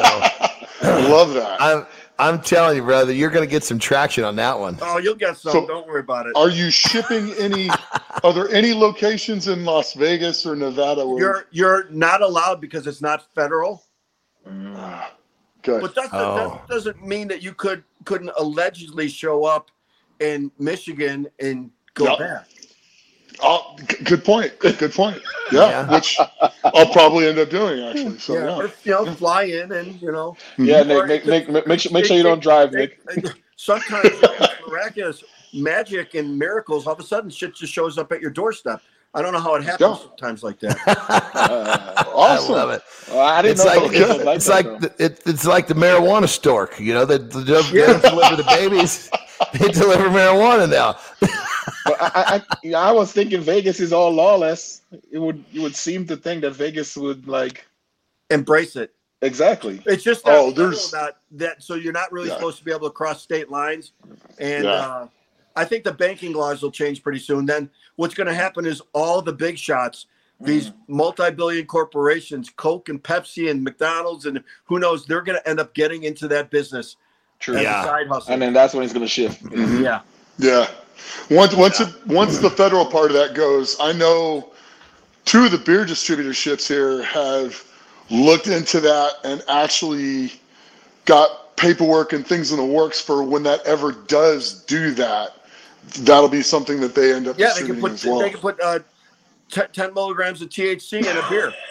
I 0.82 1.08
love 1.08 1.32
that. 1.34 1.60
I'm 1.60 1.86
I'm 2.20 2.40
telling 2.42 2.76
you, 2.76 2.82
brother, 2.82 3.12
you're 3.12 3.30
going 3.30 3.46
to 3.46 3.50
get 3.50 3.62
some 3.62 3.78
traction 3.78 4.24
on 4.24 4.34
that 4.36 4.58
one. 4.58 4.76
Oh, 4.82 4.98
you'll 4.98 5.14
get 5.14 5.36
some. 5.36 5.52
So- 5.52 5.66
Don't 5.68 5.86
worry 5.86 6.00
about 6.00 6.26
it. 6.26 6.32
Are 6.34 6.48
you 6.50 6.68
shipping 6.68 7.32
any? 7.34 7.70
Are 8.24 8.32
there 8.32 8.48
any 8.50 8.74
locations 8.74 9.46
in 9.46 9.64
Las 9.64 9.94
Vegas 9.94 10.44
or 10.44 10.56
Nevada? 10.56 11.06
Where, 11.06 11.16
You're 11.20 11.46
you're 11.52 11.88
not 11.90 12.22
allowed 12.22 12.60
because 12.60 12.88
it's 12.88 13.00
not 13.00 13.24
federal. 13.36 13.84
Mm. 14.48 15.04
Okay. 15.66 15.80
But 15.80 15.94
that, 15.94 16.08
Oh. 16.12 16.60
that 16.66 16.68
doesn't 16.68 17.06
mean 17.06 17.28
that 17.28 17.42
you 17.42 17.52
could 17.54 17.84
couldn't 18.04 18.30
allegedly 18.38 19.08
show 19.08 19.44
up 19.44 19.70
in 20.20 20.50
Michigan 20.58 21.26
and 21.40 21.70
go 21.94 22.04
Yep. 22.04 22.18
back. 22.18 22.46
Oh, 23.40 23.76
good 24.04 24.24
point. 24.24 24.58
Good 24.58 24.92
point. 24.92 25.20
Yeah, 25.52 25.68
Yeah. 25.70 25.90
which 25.94 26.18
I'll 26.62 26.92
probably 26.92 27.26
end 27.26 27.38
up 27.38 27.48
doing 27.48 27.82
actually. 27.82 28.18
So 28.18 28.34
yeah, 28.34 28.44
yeah. 28.44 28.56
or 28.56 28.70
you 28.84 28.92
know, 28.92 29.14
fly 29.14 29.44
in 29.44 29.72
and 29.72 30.00
you 30.02 30.12
know. 30.12 30.36
Mm-hmm. 30.58 30.64
Yeah, 30.66 30.80
Or 30.94 31.06
Nick, 31.06 31.22
it 31.22 31.26
Nick, 31.28 31.44
could- 31.46 31.54
Nick, 31.54 31.66
make 31.66 31.80
sure, 31.80 31.92
make 31.92 32.04
sure 32.04 32.16
you 32.16 32.22
don't 32.22 32.42
drive, 32.42 32.72
Nick. 32.72 33.00
Sometimes 33.56 34.10
it's 34.12 34.68
miraculous 34.68 35.24
magic 35.54 36.14
and 36.14 36.38
miracles. 36.38 36.86
All 36.86 36.92
of 36.92 37.00
a 37.00 37.02
sudden, 37.02 37.30
shit 37.30 37.54
just 37.54 37.72
shows 37.72 37.96
up 37.96 38.12
at 38.12 38.20
your 38.20 38.30
doorstep. 38.30 38.82
I 39.14 39.22
don't 39.22 39.32
know 39.32 39.40
how 39.40 39.54
it 39.54 39.62
happens 39.64 39.80
Yeah. 39.80 39.96
sometimes 40.08 40.42
like 40.42 40.60
that. 40.60 40.76
Uh, 41.48 42.04
Awesome. 42.14 42.54
I 42.54 42.58
love 42.58 42.70
it. 42.70 42.82
well, 43.10 43.20
I 43.20 43.42
didn't 43.42 43.52
It's 43.52 43.64
know 43.64 43.70
like 43.80 43.92
it's, 43.92 44.24
like 44.24 44.36
it's 44.36 44.48
like 44.48 44.80
the, 44.80 44.94
it, 45.04 45.20
it's 45.26 45.44
like 45.46 45.66
the 45.68 45.74
marijuana 45.74 46.28
stork. 46.28 46.78
You 46.80 46.92
know, 46.94 47.04
they, 47.04 47.18
they, 47.18 47.44
don't- 47.44 47.72
they 47.72 47.78
Yeah. 47.80 47.86
don't 47.86 48.02
deliver 48.02 48.36
the 48.36 48.42
babies; 48.44 49.08
they 49.54 49.68
deliver 49.68 50.08
marijuana 50.08 50.68
now. 50.68 50.98
But 51.84 52.02
I, 52.02 52.10
I, 52.14 52.34
I, 52.36 52.42
yeah, 52.62 52.78
I 52.80 52.90
was 52.92 53.12
thinking 53.12 53.40
Vegas 53.40 53.78
is 53.80 53.92
all 53.92 54.10
lawless. 54.10 54.82
It 55.12 55.18
would 55.18 55.44
you 55.52 55.62
would 55.62 55.76
seem 55.76 56.06
to 56.08 56.16
think 56.16 56.42
that 56.42 56.50
Vegas 56.52 56.96
would 56.96 57.28
like 57.28 57.64
Embrace 58.30 58.74
it. 58.76 58.92
exactly. 59.22 59.80
It's 59.86 60.02
just 60.02 60.24
that, 60.24 60.34
Oh, 60.36 60.50
there's- 60.50 60.90
that 60.90 61.18
that 61.32 61.62
so 61.62 61.74
you're 61.74 61.92
not 61.92 62.10
really 62.12 62.28
Yeah. 62.28 62.34
supposed 62.34 62.58
to 62.58 62.64
be 62.64 62.72
able 62.72 62.88
to 62.88 62.94
cross 62.94 63.22
state 63.22 63.48
lines, 63.48 63.92
and 64.38 64.64
Yeah. 64.64 64.70
uh, 64.70 65.08
I 65.58 65.64
think 65.64 65.82
the 65.82 65.92
banking 65.92 66.34
laws 66.34 66.62
will 66.62 66.70
change 66.70 67.02
pretty 67.02 67.18
soon. 67.18 67.44
Then 67.44 67.68
what's 67.96 68.14
going 68.14 68.28
to 68.28 68.34
happen 68.34 68.64
is 68.64 68.80
all 68.92 69.20
the 69.20 69.32
big 69.32 69.58
shots, 69.58 70.06
these 70.40 70.70
multi-billion 70.86 71.66
corporations, 71.66 72.48
Coke 72.48 72.88
and 72.88 73.02
Pepsi 73.02 73.50
and 73.50 73.64
McDonald's 73.64 74.26
and 74.26 74.40
who 74.66 74.78
knows, 74.78 75.04
they're 75.04 75.20
going 75.20 75.36
to 75.38 75.48
end 75.48 75.58
up 75.58 75.74
getting 75.74 76.04
into 76.04 76.28
that 76.28 76.48
business 76.50 76.94
True. 77.40 77.56
as 77.56 77.62
Yeah. 77.62 77.82
a 77.82 77.84
side 77.86 78.06
hustle. 78.06 78.32
And 78.32 78.40
then 78.40 78.52
that's 78.52 78.72
when 78.72 78.84
it's 78.84 78.92
gonna 78.92 79.08
shift. 79.08 79.42
Mhm. 79.44 79.82
yeah, 79.82 80.00
Yeah. 80.38 80.68
Once 81.30 81.54
once 81.54 81.80
it 81.80 81.88
once 82.06 82.38
the 82.38 82.50
federal 82.50 82.86
part 82.86 83.10
of 83.10 83.14
that 83.14 83.34
goes, 83.34 83.76
I 83.80 83.92
know 83.92 84.50
two 85.24 85.44
of 85.44 85.50
the 85.50 85.58
beer 85.58 85.84
distributorships 85.84 86.66
here 86.68 87.02
have 87.02 87.64
looked 88.10 88.46
into 88.46 88.80
that 88.80 89.14
and 89.24 89.42
actually 89.48 90.32
got 91.04 91.56
paperwork 91.56 92.12
and 92.12 92.24
things 92.26 92.50
in 92.52 92.58
the 92.58 92.64
works 92.64 93.00
for 93.00 93.22
when 93.24 93.42
that 93.44 93.60
ever 93.66 93.90
does 93.92 94.62
do 94.64 94.92
that. 94.94 95.34
That'll 96.00 96.28
be 96.28 96.42
something 96.42 96.80
that 96.80 96.94
they 96.94 97.12
end 97.14 97.28
up 97.28 97.38
Yeah, 97.38 97.52
they 97.58 97.66
can 97.66 97.80
put 97.80 98.04
well. 98.04 98.18
they 98.20 98.30
can 98.30 98.40
put 98.40 98.60
uh, 98.60 98.80
t- 99.50 99.62
ten 99.72 99.94
milligrams 99.94 100.42
of 100.42 100.48
THC 100.48 100.98
in 101.04 101.16
a 101.16 101.28
beer. 101.30 101.52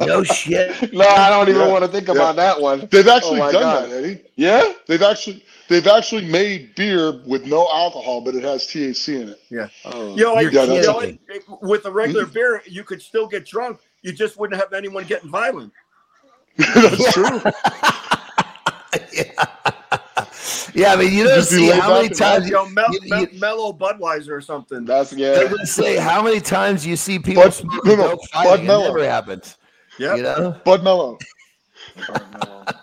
No 0.00 0.22
shit. 0.22 0.92
No, 0.92 1.06
I 1.08 1.30
don't 1.30 1.48
even 1.48 1.62
Yeah. 1.62 1.68
want 1.68 1.84
to 1.84 1.88
think 1.90 2.06
Yeah. 2.08 2.14
about 2.14 2.36
that 2.36 2.60
one. 2.60 2.86
They've 2.90 3.06
actually 3.08 3.40
Oh 3.40 3.50
done 3.50 3.62
God. 3.62 3.90
that, 3.90 3.96
Eddie. 3.96 4.22
Yeah? 4.36 4.72
They've 4.86 5.02
actually 5.02 5.44
they've 5.68 5.86
actually 5.86 6.26
made 6.26 6.74
beer 6.74 7.20
with 7.26 7.46
no 7.46 7.66
alcohol, 7.72 8.20
but 8.20 8.34
it 8.34 8.44
has 8.44 8.66
THC 8.66 9.22
in 9.22 9.28
it. 9.30 9.70
Oh. 9.86 10.14
You 10.14 10.24
know, 10.24 10.34
like, 10.34 10.52
You're 10.52 10.64
you 10.64 10.82
know, 10.82 11.00
kidding. 11.00 11.18
it- 11.28 11.44
with 11.62 11.86
a 11.86 11.90
regular 11.90 12.26
beer, 12.26 12.62
you 12.66 12.84
could 12.84 13.00
still 13.00 13.26
get 13.26 13.46
drunk. 13.46 13.80
You 14.02 14.12
just 14.12 14.36
wouldn't 14.38 14.60
have 14.60 14.72
anyone 14.74 15.04
getting 15.04 15.30
violent. 15.30 15.72
That's 16.58 17.12
true. 17.12 17.40
Yeah, 20.76 20.92
I 20.92 20.96
mean, 20.96 21.12
you 21.12 21.24
don't 21.28 21.42
see 21.42 21.68
how 21.70 21.94
many 21.94 22.08
times 22.14 22.46
You 22.46 22.52
know, 22.52 22.68
mel- 22.68 22.86
you- 22.92 23.00
mel- 23.08 23.20
you- 23.22 23.38
mellow 23.40 23.72
Budweiser 23.72 24.30
or 24.30 24.40
something. 24.42 24.84
That's 24.84 25.12
I 25.12 25.16
yeah. 25.16 25.38
was 25.44 25.48
gonna 25.50 25.66
say 25.66 25.96
how 25.96 26.22
many 26.22 26.38
times 26.40 26.86
you 26.86 26.96
see 26.96 27.18
people 27.18 27.42
Bud- 27.44 27.54
smoking 27.54 27.96
no, 27.98 28.12
no, 28.12 28.18
Bud 28.32 28.62
Mellow. 28.64 28.84
never 28.88 29.04
happens. 29.08 29.56
Yeah. 29.98 30.14
You 30.16 30.22
know? 30.22 30.60
Bud 30.64 30.84
Mellow. 30.84 31.18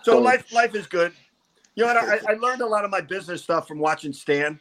So 0.04 0.18
life 0.20 0.52
life 0.52 0.76
is 0.76 0.88
good. 0.88 1.14
You 1.76 1.86
know 1.86 1.94
what? 1.94 2.28
I, 2.28 2.34
I 2.34 2.36
learned 2.36 2.62
a 2.62 2.66
lot 2.66 2.86
of 2.86 2.92
my 2.92 3.02
business 3.02 3.42
stuff 3.44 3.68
from 3.68 3.80
watching 3.80 4.14
Stan. 4.14 4.60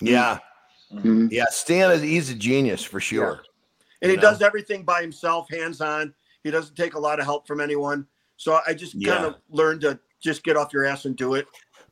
Yeah. 0.00 0.38
Mhm. 0.92 1.28
Yeah. 1.30 1.46
Stan 1.50 1.90
is 1.90 2.02
he's 2.02 2.30
a 2.30 2.34
genius 2.34 2.82
for 2.82 3.00
sure. 3.00 3.42
and 4.02 4.10
he 4.10 4.16
know? 4.16 4.22
does 4.22 4.42
everything 4.42 4.84
by 4.84 5.02
himself, 5.02 5.48
hands 5.50 5.80
on. 5.80 6.14
He 6.44 6.50
doesn't 6.50 6.74
take 6.76 6.94
a 6.94 6.98
lot 6.98 7.18
of 7.18 7.26
help 7.26 7.46
from 7.46 7.60
anyone. 7.60 8.06
So 8.36 8.60
I 8.66 8.72
just 8.74 8.94
Yeah. 8.94 9.14
kind 9.14 9.26
of 9.26 9.34
learned 9.50 9.80
to 9.82 9.98
just 10.22 10.42
get 10.44 10.56
off 10.56 10.72
your 10.72 10.84
ass 10.86 11.04
and 11.04 11.16
do 11.16 11.34
it. 11.34 11.46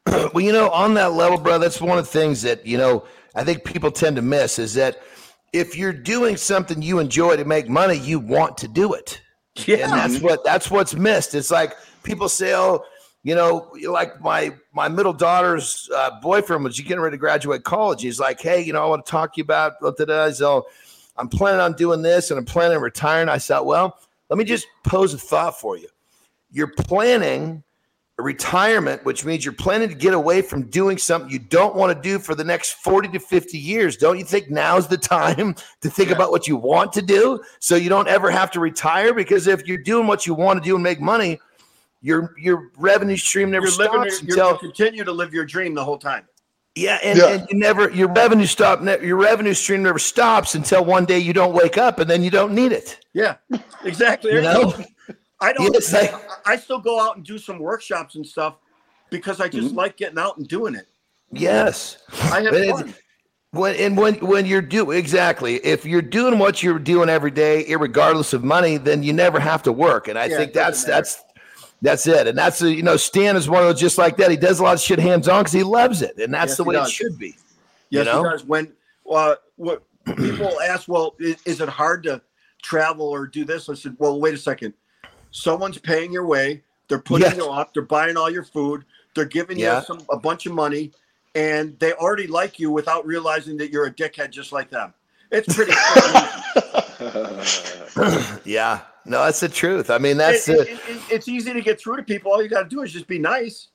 well, 0.33 0.41
you 0.41 0.53
know, 0.53 0.71
on 0.71 0.95
that 0.95 1.13
level, 1.13 1.39
bro, 1.39 1.59
that's 1.59 1.81
one 1.81 1.99
of 1.99 2.05
the 2.05 2.11
things 2.11 2.43
that, 2.43 2.67
you 2.67 2.79
know, 2.79 3.05
I 3.35 3.45
think 3.45 3.65
people 3.65 3.91
tend 3.91 4.17
to 4.17 4.23
miss 4.23 4.59
is 4.59 4.75
that 4.75 5.03
if 5.53 5.77
you're 5.77 5.93
doing 5.93 6.37
something 6.37 6.83
you 6.83 6.99
enjoy 6.99 7.37
to 7.37 7.45
make 7.45 7.69
money, 7.69 7.97
you 7.97 8.19
want 8.19 8.57
to 8.59 8.69
do 8.69 8.95
it. 8.95 9.21
Yeah. 9.67 9.77
And 9.77 9.93
that's 9.93 10.21
what 10.23 10.45
that's 10.45 10.71
what's 10.71 10.95
missed. 10.95 11.35
It's 11.35 11.51
like 11.51 11.75
people 12.03 12.29
say, 12.29 12.55
"Oh, 12.55 12.85
you 13.23 13.35
know, 13.35 13.73
like 13.89 14.21
my 14.21 14.55
my 14.75 14.89
middle 14.89 15.15
daughter's 15.15 15.89
uh, 15.95 16.21
boyfriend 16.21 16.63
was 16.63 16.79
getting 16.79 17.01
ready 17.01 17.15
to 17.15 17.19
graduate 17.19 17.65
college. 17.65 18.03
He's 18.03 18.21
like, 18.21 18.39
hey, 18.39 18.61
you 18.61 18.75
know, 18.75 18.85
I 18.85 18.87
want 18.87 19.07
to 19.07 19.11
talk 19.11 19.33
to 19.35 19.39
you 19.39 19.45
about 19.45 19.81
blah, 19.81 19.93
blah, 19.93 20.05
blah." 20.05 20.31
So 20.33 20.67
I'm 21.17 21.29
planning 21.29 21.61
on 21.61 21.73
doing 21.73 22.03
this 22.03 22.31
and 22.31 22.39
I'm 22.39 22.45
planning 22.45 22.77
on 22.77 22.83
retiring. 22.83 23.29
I 23.29 23.39
said, 23.39 23.61
well, 23.61 23.99
let 24.29 24.39
me 24.39 24.45
just 24.45 24.67
pose 24.85 25.15
a 25.15 25.19
thought 25.19 25.59
for 25.59 25.77
you. 25.77 25.89
You're 26.51 26.73
planning 26.79 27.63
retirement, 28.19 29.05
which 29.05 29.25
means 29.25 29.45
you're 29.45 29.53
planning 29.53 29.89
to 29.89 29.95
get 29.95 30.15
away 30.15 30.41
from 30.41 30.63
doing 30.71 30.97
something 30.97 31.31
you 31.31 31.39
don't 31.39 31.77
want 31.77 31.95
to 31.95 32.09
do 32.09 32.19
for 32.19 32.35
the 32.35 32.45
next 32.45 32.73
40 32.75 33.09
to 33.09 33.19
50 33.21 33.59
years. 33.59 33.97
Don't 33.97 34.19
you 34.19 34.25
think 34.25 34.51
now's 34.51 34.89
the 34.89 34.97
time 34.97 35.55
to 35.83 35.91
think 35.91 36.11
about 36.11 36.31
what 36.31 36.49
you 36.49 36.57
want 36.57 36.93
to 36.95 37.03
do 37.03 37.41
so 37.61 37.77
you 37.77 37.91
don't 37.91 38.09
ever 38.09 38.31
have 38.31 38.51
to 38.53 38.61
retire? 38.61 39.13
Because 39.13 39.47
if 39.47 39.67
you're 39.67 39.77
doing 39.83 40.07
what 40.07 40.27
you 40.27 40.35
want 40.35 40.63
to 40.63 40.67
do 40.67 40.75
and 40.77 40.83
make 40.83 41.01
money, 41.01 41.39
your 42.03 42.35
your 42.39 42.71
revenue 42.79 43.17
stream 43.17 43.51
never 43.51 43.67
You're 43.67 43.73
stops 43.73 44.23
You're, 44.23 44.31
until 44.31 44.51
you 44.53 44.59
continue 44.59 45.05
to 45.05 45.13
live 45.13 45.35
your 45.35 45.45
dream 45.45 45.75
the 45.75 45.85
whole 45.85 45.99
time. 45.99 46.27
yeah, 46.75 46.99
and, 47.03 47.19
Yeah. 47.19 47.29
and 47.33 47.47
you 47.51 47.59
never 47.59 47.91
your 47.91 48.09
revenue 48.13 48.47
stop 48.47 48.83
your 49.03 49.17
revenue 49.17 49.55
stream 49.55 49.83
never 49.83 49.99
stops 49.99 50.55
until 50.55 50.85
one 50.85 51.05
day 51.05 51.19
you 51.19 51.33
don't 51.33 51.55
wake 51.55 51.79
up 51.79 51.99
and 51.99 52.09
then 52.09 52.23
you 52.23 52.31
don't 52.31 52.55
need 52.55 52.73
it. 52.73 53.01
Yeah, 53.13 53.37
exactly. 53.85 54.33
You 54.35 54.43
know? 54.43 54.73
I 55.41 55.53
don't. 55.53 55.73
Yes, 55.73 55.93
I- 55.93 56.19
I, 56.45 56.57
still 56.57 56.79
go 56.79 57.01
out 57.01 57.17
and 57.17 57.25
do 57.25 57.39
some 57.39 57.59
workshops 57.59 58.15
and 58.15 58.27
stuff 58.27 58.57
because 59.11 59.41
I 59.41 59.49
Mm-hmm. 59.49 59.61
just 59.61 59.75
like 59.75 59.97
getting 59.97 60.19
out 60.19 60.39
and 60.39 60.49
doing 60.49 60.75
it. 60.75 60.87
Yes. 61.33 61.99
I 62.33 62.41
have 62.43 62.55
fun. 62.71 62.95
When 63.53 63.75
and 63.77 63.97
when 63.97 64.15
when 64.17 64.45
you're 64.45 64.61
do 64.61 64.91
exactly 64.91 65.55
if 65.57 65.87
you're 65.87 66.03
doing 66.03 66.39
what 66.39 66.63
you're 66.63 66.79
doing 66.79 67.09
every 67.09 67.31
day, 67.31 67.65
regardless 67.75 68.33
of 68.33 68.45
money, 68.45 68.77
then 68.77 69.03
you 69.03 69.13
never 69.13 69.41
have 69.41 69.63
to 69.65 69.73
work. 69.73 70.09
And 70.09 70.19
I 70.19 70.27
Yeah, 70.27 70.37
think 70.39 70.53
that's 70.53 70.83
matter. 70.83 70.93
that's 70.93 71.25
that's 71.81 72.07
it. 72.07 72.27
And 72.27 72.37
that's 72.37 72.61
a, 72.63 72.71
you 72.73 72.83
know 72.83 72.97
Stan 72.97 73.37
is 73.37 73.49
one 73.49 73.63
of 73.63 73.69
those 73.69 73.81
just 73.81 73.99
like 73.99 74.17
that. 74.19 74.31
He 74.31 74.37
does 74.37 74.61
a 74.61 74.63
lot 74.63 74.75
of 74.75 74.81
shit 74.81 74.99
hands 74.99 75.27
on 75.29 75.41
because 75.41 75.53
he 75.53 75.63
loves 75.63 76.03
it, 76.03 76.19
and 76.19 76.35
that's 76.35 76.51
Yes, 76.51 76.57
the 76.59 76.65
way 76.65 76.77
it 76.77 76.91
should 76.91 77.19
be. 77.19 77.37
Yes, 77.91 78.07
you 78.07 78.13
know? 78.13 78.27
it 78.27 78.31
does. 78.31 78.45
When 78.45 78.73
uh, 79.11 79.37
what 79.57 79.85
people 80.17 80.61
ask, 80.61 80.87
well, 80.89 81.15
is, 81.19 81.37
is 81.47 81.61
it 81.61 81.69
hard 81.69 82.03
to 82.05 82.21
travel 82.63 83.07
or 83.07 83.27
do 83.27 83.45
this? 83.45 83.69
I 83.69 83.75
said, 83.75 83.97
well, 83.99 84.21
wait 84.21 84.35
a 84.35 84.39
second. 84.39 84.75
Someone's 85.37 85.77
paying 85.79 86.13
your 86.13 86.25
way. 86.27 86.63
They're 86.89 86.99
putting 86.99 87.27
Yes. 87.27 87.37
you 87.37 87.47
up. 87.51 87.75
They're 87.75 87.83
buying 87.83 88.17
all 88.17 88.31
your 88.31 88.43
food. 88.45 88.85
They're 89.15 89.27
giving 89.27 89.59
Yeah. 89.59 89.81
you 89.81 89.85
some 89.85 90.01
a 90.11 90.17
bunch 90.17 90.47
of 90.47 90.53
money, 90.53 90.93
and 91.35 91.79
they 91.79 91.93
already 91.93 92.27
like 92.27 92.59
you 92.59 92.71
without 92.71 93.05
realizing 93.07 93.59
that 93.59 93.71
you're 93.71 93.85
a 93.87 93.91
dickhead 93.93 94.31
just 94.31 94.51
like 94.51 94.71
them. 94.71 94.95
It's 95.31 95.55
pretty. 95.55 95.73
freaking. 96.97 98.41
Yeah, 98.47 98.81
no, 99.05 99.25
that's 99.25 99.41
the 99.41 99.49
truth. 99.49 99.91
I 99.91 99.99
mean, 99.99 100.17
that's 100.17 100.49
It- 100.49 100.61
it. 100.61 100.69
it- 100.69 100.81
it- 100.89 101.01
it's 101.11 101.29
easy 101.29 101.53
to 101.53 101.61
get 101.61 101.81
through 101.81 101.97
to 101.97 102.03
people. 102.03 102.33
All 102.33 102.43
you 102.43 102.49
got 102.49 102.63
to 102.63 102.69
do 102.69 102.83
is 102.83 102.93
just 102.93 103.07
be 103.07 103.19
nice. 103.19 103.69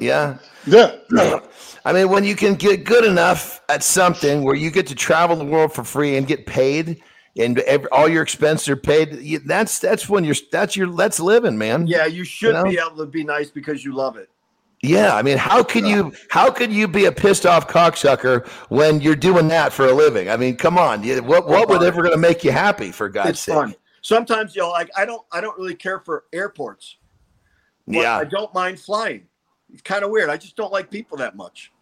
Yeah. 0.00 0.38
Yeah. 0.66 0.96
I 1.84 1.92
mean, 1.92 2.08
when 2.08 2.24
you 2.24 2.34
can 2.34 2.54
get 2.54 2.84
good 2.84 3.04
enough 3.04 3.60
at 3.68 3.82
something 3.84 4.42
where 4.42 4.56
you 4.56 4.70
get 4.70 4.86
to 4.88 4.94
travel 4.96 5.36
the 5.36 5.44
world 5.44 5.72
for 5.72 5.84
free 5.84 6.16
and 6.16 6.26
get 6.26 6.46
paid, 6.46 7.00
and 7.36 7.58
every, 7.60 7.88
all 7.90 8.08
your 8.08 8.22
expenses 8.22 8.68
are 8.68 8.76
paid, 8.76 9.42
that's 9.46 9.78
that's 9.78 10.08
when 10.08 10.24
you're 10.24 10.36
that's 10.52 10.76
your 10.76 10.88
that's 10.88 11.18
living, 11.18 11.58
man. 11.58 11.86
Yeah, 11.86 12.06
you 12.06 12.24
should 12.24 12.54
know? 12.54 12.64
be 12.64 12.78
able 12.78 12.96
to 12.98 13.06
be 13.06 13.24
nice 13.24 13.50
because 13.50 13.84
you 13.84 13.94
love 13.94 14.16
it. 14.16 14.30
Yeah, 14.82 15.16
I 15.16 15.22
mean, 15.22 15.38
how 15.38 15.62
can 15.62 15.86
you 15.86 16.12
how 16.28 16.50
can 16.50 16.70
you 16.70 16.86
be 16.86 17.06
a 17.06 17.12
pissed 17.12 17.46
off 17.46 17.68
cocksucker 17.68 18.46
when 18.68 19.00
you're 19.00 19.16
doing 19.16 19.48
that 19.48 19.72
for 19.72 19.86
a 19.86 19.92
living? 19.92 20.28
I 20.28 20.36
mean, 20.36 20.56
come 20.56 20.76
on, 20.76 21.02
you, 21.02 21.22
what 21.22 21.48
what 21.48 21.68
would 21.68 21.82
ever 21.82 22.02
going 22.02 22.12
to 22.12 22.18
make 22.18 22.44
you 22.44 22.52
happy 22.52 22.92
for 22.92 23.08
God's 23.08 23.30
it's 23.30 23.40
sake? 23.40 23.54
fun. 23.54 23.74
Sometimes 24.02 24.54
you 24.54 24.62
know, 24.62 24.70
like 24.70 24.90
I 24.94 25.06
don't, 25.06 25.22
I 25.32 25.40
don't 25.40 25.58
really 25.58 25.74
care 25.74 26.00
for 26.00 26.24
airports. 26.32 26.98
Yeah, 27.86 28.18
I 28.18 28.24
don't 28.24 28.52
mind 28.52 28.78
flying. 28.78 29.26
It's 29.72 29.82
kind 29.82 30.04
of 30.04 30.10
weird. 30.10 30.28
I 30.28 30.36
just 30.36 30.54
don't 30.54 30.72
like 30.72 30.90
people 30.90 31.16
that 31.18 31.34
much. 31.34 31.72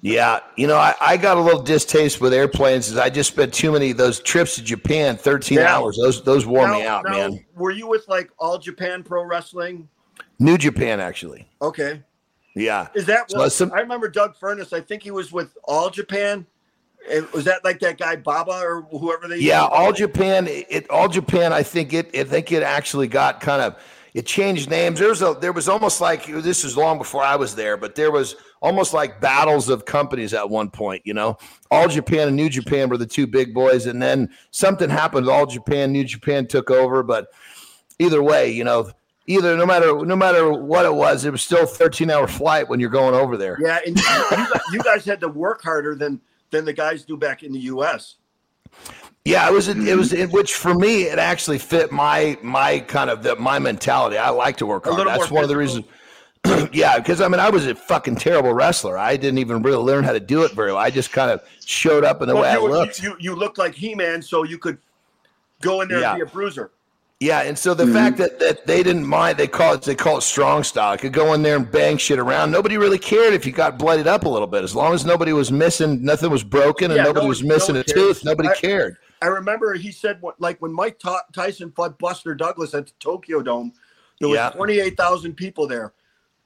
Yeah. 0.00 0.40
You 0.56 0.66
know, 0.66 0.76
I, 0.76 0.94
I 1.00 1.16
got 1.16 1.36
a 1.36 1.40
little 1.40 1.62
distaste 1.62 2.20
with 2.20 2.34
airplanes. 2.34 2.88
Is 2.88 2.96
I 2.98 3.08
just 3.10 3.30
spent 3.30 3.54
too 3.54 3.72
many 3.72 3.90
of 3.90 3.96
those 3.96 4.20
trips 4.20 4.54
to 4.56 4.62
Japan, 4.62 5.16
thirteen 5.16 5.58
Yeah. 5.58 5.74
hours. 5.74 5.96
Those 6.00 6.22
those 6.22 6.46
wore 6.46 6.68
me 6.70 6.84
out, 6.84 7.04
now, 7.04 7.10
man. 7.10 7.44
Were 7.56 7.70
you 7.70 7.86
with 7.86 8.06
like 8.08 8.30
All 8.38 8.58
Japan 8.58 9.02
Pro 9.02 9.24
Wrestling? 9.24 9.88
New 10.38 10.58
Japan, 10.58 11.00
actually. 11.00 11.48
Okay, 11.62 12.02
Yeah. 12.54 12.88
is 12.94 13.06
that 13.06 13.30
So 13.30 13.38
what? 13.38 13.52
some- 13.52 13.72
I 13.72 13.80
remember 13.80 14.08
Doug 14.08 14.36
Furnas. 14.38 14.72
I 14.72 14.80
think 14.80 15.02
he 15.02 15.10
was 15.10 15.32
with 15.32 15.56
All 15.64 15.90
Japan. 15.90 16.44
And 17.10 17.28
was 17.30 17.44
that 17.44 17.62
like 17.64 17.80
that 17.80 17.98
guy 17.98 18.16
Baba 18.16 18.52
or 18.62 18.82
whoever 18.90 19.28
they? 19.28 19.36
Yeah, 19.36 19.64
all 19.66 19.92
Japan. 19.92 20.46
It 20.48 20.88
all 20.90 21.06
Japan. 21.08 21.52
I 21.52 21.62
think 21.62 21.92
it. 21.92 22.16
I 22.16 22.24
think 22.24 22.50
it 22.50 22.62
actually 22.62 23.08
got 23.08 23.40
kind 23.40 23.60
of. 23.62 23.76
It 24.14 24.26
changed 24.26 24.70
names. 24.70 25.00
There 25.00 25.08
was 25.08 25.22
a. 25.22 25.36
There 25.40 25.52
was 25.52 25.68
almost 25.68 26.00
like 26.00 26.26
this 26.26 26.62
was 26.62 26.76
long 26.76 26.98
before 26.98 27.24
I 27.24 27.34
was 27.34 27.56
there, 27.56 27.76
but 27.76 27.96
there 27.96 28.12
was 28.12 28.36
almost 28.62 28.94
like 28.94 29.20
battles 29.20 29.68
of 29.68 29.86
companies 29.86 30.32
at 30.32 30.48
one 30.48 30.70
point. 30.70 31.02
You 31.04 31.14
know, 31.14 31.36
All 31.72 31.88
Japan 31.88 32.28
and 32.28 32.36
New 32.36 32.48
Japan 32.48 32.88
were 32.88 32.96
the 32.96 33.06
two 33.06 33.26
big 33.26 33.52
boys, 33.52 33.86
and 33.86 34.00
then 34.00 34.30
something 34.52 34.88
happened. 34.88 35.28
All 35.28 35.46
Japan, 35.46 35.90
New 35.90 36.04
Japan 36.04 36.46
took 36.46 36.70
over, 36.70 37.02
but 37.02 37.26
either 37.98 38.22
way, 38.22 38.52
you 38.52 38.62
know, 38.62 38.88
either 39.26 39.56
no 39.56 39.66
matter 39.66 40.06
no 40.06 40.14
matter 40.14 40.52
what 40.52 40.86
it 40.86 40.94
was, 40.94 41.24
it 41.24 41.32
was 41.32 41.42
still 41.42 41.64
a 41.64 41.66
thirteen 41.66 42.08
hour 42.08 42.28
flight 42.28 42.68
when 42.68 42.78
you're 42.78 42.90
going 42.90 43.14
over 43.14 43.36
there. 43.36 43.58
Yeah, 43.60 43.80
and 43.84 43.98
you, 43.98 44.46
you 44.74 44.82
guys 44.84 45.04
had 45.04 45.20
to 45.22 45.28
work 45.28 45.60
harder 45.60 45.96
than 45.96 46.20
than 46.50 46.64
the 46.64 46.72
guys 46.72 47.04
do 47.04 47.16
back 47.16 47.42
in 47.42 47.52
the 47.52 47.58
U.S. 47.60 48.14
Yeah, 49.24 49.48
it 49.48 49.52
was. 49.52 49.68
It 49.68 49.78
mm-hmm. 49.78 49.98
was. 49.98 50.12
It, 50.12 50.30
which 50.30 50.54
for 50.54 50.74
me, 50.74 51.04
it 51.04 51.18
actually 51.18 51.58
fit 51.58 51.90
my 51.90 52.36
my 52.42 52.80
kind 52.80 53.08
of 53.08 53.22
the, 53.22 53.36
my 53.36 53.58
mentality. 53.58 54.18
I 54.18 54.28
like 54.28 54.58
to 54.58 54.66
work 54.66 54.84
hard. 54.84 55.06
That's 55.06 55.30
one 55.30 55.42
of 55.42 55.48
the 55.48 55.56
reasons. 55.56 55.86
yeah, 56.72 56.98
because 56.98 57.22
I 57.22 57.28
mean, 57.28 57.40
I 57.40 57.48
was 57.48 57.66
a 57.66 57.74
fucking 57.74 58.16
terrible 58.16 58.52
wrestler. 58.52 58.98
I 58.98 59.16
didn't 59.16 59.38
even 59.38 59.62
really 59.62 59.82
learn 59.82 60.04
how 60.04 60.12
to 60.12 60.20
do 60.20 60.42
it 60.44 60.52
very 60.52 60.72
well. 60.72 60.80
I 60.80 60.90
just 60.90 61.10
kind 61.10 61.30
of 61.30 61.40
showed 61.64 62.04
up 62.04 62.20
in 62.20 62.28
the 62.28 62.36
way 62.36 62.48
I 62.50 62.56
you, 62.56 62.68
looked. 62.68 63.02
you 63.02 63.16
you 63.18 63.34
looked 63.34 63.56
like 63.56 63.74
He-Man, 63.74 64.20
so 64.20 64.42
you 64.42 64.58
could 64.58 64.76
go 65.62 65.80
in 65.80 65.88
there 65.88 66.00
Yeah. 66.00 66.10
and 66.10 66.18
be 66.18 66.22
a 66.22 66.30
bruiser. 66.30 66.70
Yeah, 67.20 67.42
and 67.42 67.58
so 67.58 67.72
the 67.72 67.84
mm-hmm. 67.84 67.94
fact 67.94 68.18
that, 68.18 68.38
that 68.40 68.66
they 68.66 68.82
didn't 68.82 69.06
mind, 69.06 69.38
they 69.38 69.46
call 69.46 69.72
it 69.72 69.82
they 69.82 69.94
call 69.94 70.18
it 70.18 70.22
strong 70.22 70.64
style. 70.64 70.92
I 70.92 70.96
could 70.98 71.14
go 71.14 71.32
in 71.32 71.42
there 71.42 71.56
and 71.56 71.70
bang 71.70 71.96
shit 71.96 72.18
around. 72.18 72.50
Nobody 72.50 72.76
really 72.76 72.98
cared 72.98 73.32
if 73.32 73.46
you 73.46 73.52
got 73.52 73.78
blooded 73.78 74.06
up 74.06 74.24
a 74.26 74.28
little 74.28 74.48
bit, 74.48 74.64
as 74.64 74.74
long 74.74 74.92
as 74.92 75.06
nobody 75.06 75.32
was 75.32 75.50
missing, 75.50 76.04
nothing 76.04 76.30
was 76.30 76.44
broken, 76.44 76.90
and 76.90 76.98
Yeah, 76.98 77.04
nobody 77.04 77.24
no 77.24 77.28
was 77.30 77.42
no 77.42 77.54
missing 77.54 77.76
a 77.76 77.84
cared. 77.84 77.96
tooth. 77.96 78.24
Nobody 78.24 78.50
I- 78.50 78.54
cared. 78.56 78.98
I 79.24 79.28
remember 79.28 79.72
he 79.72 79.90
said 79.90 80.20
what 80.20 80.38
like 80.38 80.60
when 80.60 80.70
Mike 80.72 80.98
Ty- 80.98 81.22
Tyson 81.32 81.72
fought 81.74 81.98
Buster 81.98 82.34
Douglas 82.34 82.74
at 82.74 82.86
the 82.86 82.92
Tokyo 83.00 83.40
Dome, 83.40 83.72
there 84.20 84.28
was 84.28 84.36
Yeah. 84.36 84.50
twenty 84.50 84.80
eight 84.80 84.98
thousand 84.98 85.34
people 85.34 85.66
there. 85.66 85.94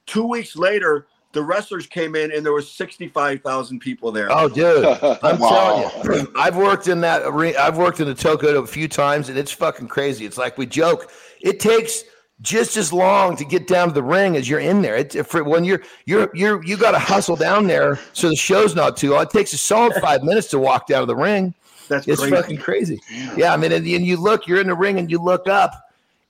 Two 0.05 0.23
weeks 0.23 0.55
later, 0.55 1.07
the 1.33 1.43
wrestlers 1.43 1.85
came 1.87 2.15
in 2.15 2.31
and 2.31 2.43
there 2.43 2.53
was 2.53 2.71
65,000 2.71 3.79
people 3.79 4.11
there. 4.11 4.29
Oh, 4.31 4.47
dude, 4.49 4.83
I'm 5.23 5.37
Wow. 5.39 5.91
telling 6.01 6.21
you, 6.21 6.33
I've 6.35 6.55
worked 6.55 6.87
in 6.87 7.01
that 7.01 7.21
arena. 7.25 7.59
I've 7.59 7.77
worked 7.77 7.99
in 7.99 8.07
the 8.07 8.15
Tokyo 8.15 8.63
a 8.63 8.65
few 8.65 8.87
times, 8.87 9.29
and 9.29 9.37
it's 9.37 9.51
fucking 9.51 9.87
crazy. 9.89 10.25
It's 10.25 10.37
like 10.39 10.57
we 10.57 10.65
joke. 10.65 11.11
It 11.41 11.59
takes 11.59 12.03
just 12.41 12.77
as 12.77 12.93
long 12.93 13.35
to 13.35 13.43
get 13.45 13.67
down 13.67 13.89
to 13.89 13.93
the 13.93 14.01
ring 14.01 14.37
as 14.37 14.47
you're 14.49 14.61
in 14.61 14.81
there. 14.81 14.95
It's 14.95 15.15
for 15.27 15.43
when 15.43 15.65
you're 15.65 15.81
you're 16.05 16.29
you're 16.33 16.63
you 16.63 16.77
got 16.77 16.91
to 16.91 16.99
hustle 16.99 17.35
down 17.35 17.67
there 17.67 17.99
so 18.13 18.29
the 18.29 18.35
show's 18.35 18.73
not 18.73 18.95
too 18.97 19.11
long. 19.11 19.23
It 19.23 19.29
takes 19.31 19.51
a 19.53 19.57
solid 19.57 19.93
five 20.01 20.23
minutes 20.23 20.47
to 20.51 20.57
walk 20.59 20.87
down 20.87 21.01
to 21.01 21.05
the 21.05 21.15
ring. 21.17 21.53
That's 21.89 22.07
It's 22.07 22.21
crazy. 22.21 22.35
fucking 22.35 22.57
crazy. 22.59 23.01
Yeah, 23.35 23.53
I 23.53 23.57
mean, 23.57 23.71
and, 23.71 23.85
and 23.85 24.05
you 24.05 24.15
look, 24.17 24.47
you're 24.47 24.61
in 24.61 24.67
the 24.67 24.75
ring, 24.75 24.99
and 24.99 25.11
you 25.11 25.21
look 25.21 25.47
up, 25.47 25.73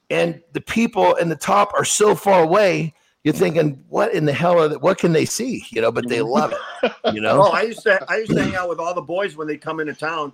and 0.10 0.42
the 0.54 0.62
people 0.62 1.16
in 1.16 1.30
the 1.30 1.36
top 1.36 1.74
are 1.76 1.86
so 1.86 2.16
far 2.16 2.42
away. 2.42 2.94
You're 3.24 3.34
thinking, 3.34 3.84
what 3.90 4.14
in 4.14 4.26
the 4.26 4.32
hell 4.34 4.58
are 4.58 4.70
they, 4.70 4.78
what 4.78 4.98
can 4.98 5.12
they 5.12 5.26
see? 5.26 5.66
You 5.72 5.82
know, 5.82 5.92
but 5.92 6.08
they 6.08 6.22
love 6.22 6.54
it. 6.54 6.94
You 7.14 7.20
know, 7.22 7.44
Oh, 7.44 7.52
I 7.52 7.64
used 7.64 7.84
to 7.84 8.04
I 8.10 8.18
used 8.18 8.32
to 8.32 8.42
hang 8.42 8.56
out 8.56 8.70
with 8.70 8.80
all 8.80 8.94
the 8.94 9.02
boys 9.02 9.36
when 9.36 9.46
they 9.46 9.58
come 9.58 9.80
into 9.82 9.94
town. 9.94 10.32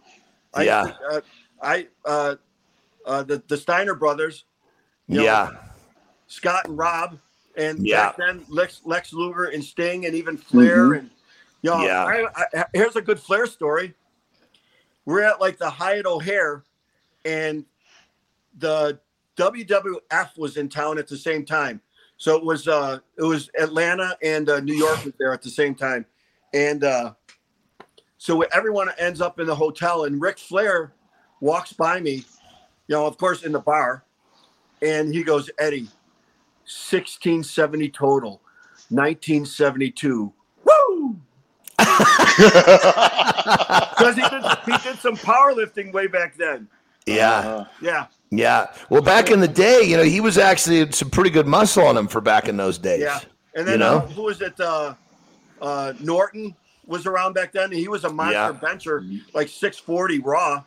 I, 0.54 0.64
Yeah. 0.64 0.92
Uh, 1.10 1.22
I 1.62 1.88
uh, 2.06 2.36
uh, 3.06 3.24
the 3.24 3.42
the 3.48 3.58
Steiner 3.58 3.96
brothers, 3.96 4.46
you 5.08 5.18
know, 5.18 5.24
yeah, 5.24 5.50
Scott 6.28 6.68
and 6.68 6.78
Rob, 6.78 7.18
and 7.58 7.86
Yeah. 7.86 8.10
back 8.10 8.18
then 8.18 8.46
Lex 8.50 8.82
Lex 8.86 9.12
Luger 9.14 9.46
and 9.46 9.64
Sting 9.64 10.06
and 10.06 10.14
even 10.14 10.38
Flair 10.38 10.94
and 10.94 11.10
you 11.64 11.72
know, 11.72 11.84
Yeah. 11.84 12.06
I, 12.06 12.46
I, 12.54 12.66
here's 12.74 12.96
a 12.96 13.02
good 13.02 13.20
Flair 13.20 13.48
story. 13.48 13.96
We're 15.06 15.24
at 15.24 15.40
like 15.40 15.58
the 15.58 15.70
Hyatt 15.70 16.06
O'Hare, 16.06 16.64
and 17.24 17.66
the 18.58 19.00
WWF 19.38 20.38
was 20.38 20.58
in 20.58 20.70
town 20.70 20.98
at 20.98 21.08
the 21.08 21.18
same 21.18 21.46
time. 21.46 21.82
So 22.18 22.36
it 22.36 22.44
was 22.44 22.68
uh 22.68 23.00
it 23.18 23.24
was 23.24 23.50
Atlanta 23.60 24.18
and 24.24 24.50
uh, 24.50 24.60
New 24.62 24.76
York 24.76 25.04
was 25.04 25.14
there 25.20 25.34
at 25.34 25.42
the 25.42 25.50
same 25.50 25.76
time, 25.76 26.06
and 26.54 26.84
uh, 26.84 27.14
so 28.18 28.42
everyone 28.42 28.90
ends 28.98 29.22
up 29.22 29.40
in 29.40 29.46
the 29.46 29.56
hotel, 29.56 30.06
and 30.06 30.22
Ric 30.22 30.40
Flair 30.40 30.94
walks 31.42 31.74
by 31.74 32.00
me, 32.00 32.26
you 32.88 32.96
know, 32.96 33.06
of 33.06 33.18
course 33.18 33.44
in 33.44 33.52
the 33.52 33.60
bar, 33.60 34.04
and 34.82 35.14
he 35.14 35.24
goes, 35.24 35.50
Eddie, 35.60 35.90
1670 36.64 37.90
total, 37.90 38.42
1972. 38.90 40.34
Woo! 40.64 41.05
Because 42.86 44.16
he 44.16 44.22
did, 44.22 44.44
he 44.66 44.78
did 44.90 45.00
some 45.00 45.16
powerlifting 45.18 45.92
way 45.94 46.08
back 46.08 46.36
then. 46.38 46.68
yeah, 47.06 47.40
Uh, 47.40 47.66
Yeah, 47.82 48.08
yeah. 48.32 48.68
Well, 48.90 49.02
back 49.02 49.30
in 49.32 49.40
the 49.40 49.48
day, 49.48 49.84
you 49.84 49.98
know, 49.98 50.04
he 50.04 50.20
was 50.22 50.38
actually 50.38 50.92
some 50.92 51.10
pretty 51.10 51.30
good 51.30 51.48
muscle 51.48 51.86
on 51.86 51.96
him 51.98 52.08
for 52.08 52.22
back 52.22 52.48
in 52.48 52.58
those 52.58 52.78
days. 52.78 53.02
yeah. 53.02 53.20
And 53.56 53.66
then 53.68 53.74
You 53.74 53.80
know? 53.80 53.98
uh, 53.98 54.08
who 54.08 54.24
was 54.24 54.42
it? 54.42 54.60
Uh, 54.60 54.96
uh, 55.62 55.94
Norton 56.00 56.56
was 56.86 57.06
around 57.06 57.34
back 57.34 57.52
then. 57.54 57.72
He 57.72 57.88
was 57.88 58.04
a 58.04 58.10
monster 58.10 58.34
Yeah. 58.34 58.52
bencher, 58.52 59.04
like 59.34 59.48
640 59.48 60.20
raw. 60.20 60.64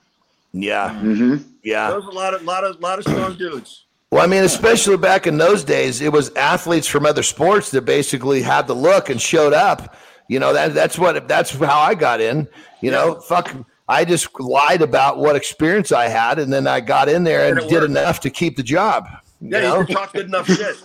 Yeah, 0.54 0.98
mhm. 1.02 1.44
yeah. 1.62 1.88
There 1.88 2.00
was 2.00 2.06
a 2.06 2.10
lot 2.10 2.32
of 2.32 2.42
lot 2.42 2.64
of 2.64 2.80
lot 2.80 2.98
of 2.98 3.04
strong 3.04 3.34
dudes. 3.36 3.84
Well, 4.10 4.22
I 4.24 4.26
mean, 4.26 4.42
especially 4.44 4.96
back 4.96 5.26
in 5.26 5.36
those 5.36 5.62
days, 5.62 6.00
it 6.00 6.10
was 6.10 6.30
athletes 6.34 6.86
from 6.86 7.04
other 7.04 7.22
sports 7.22 7.70
that 7.72 7.82
basically 7.82 8.40
had 8.40 8.66
the 8.66 8.74
look 8.74 9.10
and 9.10 9.20
showed 9.20 9.52
up. 9.52 9.94
You 10.28 10.38
know, 10.38 10.52
that 10.52 10.74
that's 10.74 10.98
what 10.98 11.26
that's 11.26 11.50
how 11.50 11.80
I 11.80 11.94
got 11.94 12.20
in. 12.20 12.46
You 12.82 12.90
know, 12.90 13.14
fuck, 13.20 13.54
I 13.88 14.04
just 14.04 14.38
lied 14.38 14.82
about 14.82 15.18
what 15.18 15.34
experience 15.36 15.90
I 15.90 16.08
had, 16.08 16.38
and 16.38 16.52
then 16.52 16.66
I 16.66 16.80
got 16.80 17.08
in 17.08 17.24
there 17.24 17.48
and, 17.48 17.58
And 17.58 17.68
did 17.68 17.80
worked. 17.80 17.90
enough 17.90 18.20
to 18.20 18.30
keep 18.30 18.56
the 18.56 18.62
job. 18.62 19.08
You 19.40 19.50
Yeah, 19.52 19.60
know? 19.60 19.80
you 19.80 19.86
talk 19.86 20.12
good 20.12 20.26
enough 20.26 20.46
shit. 20.46 20.76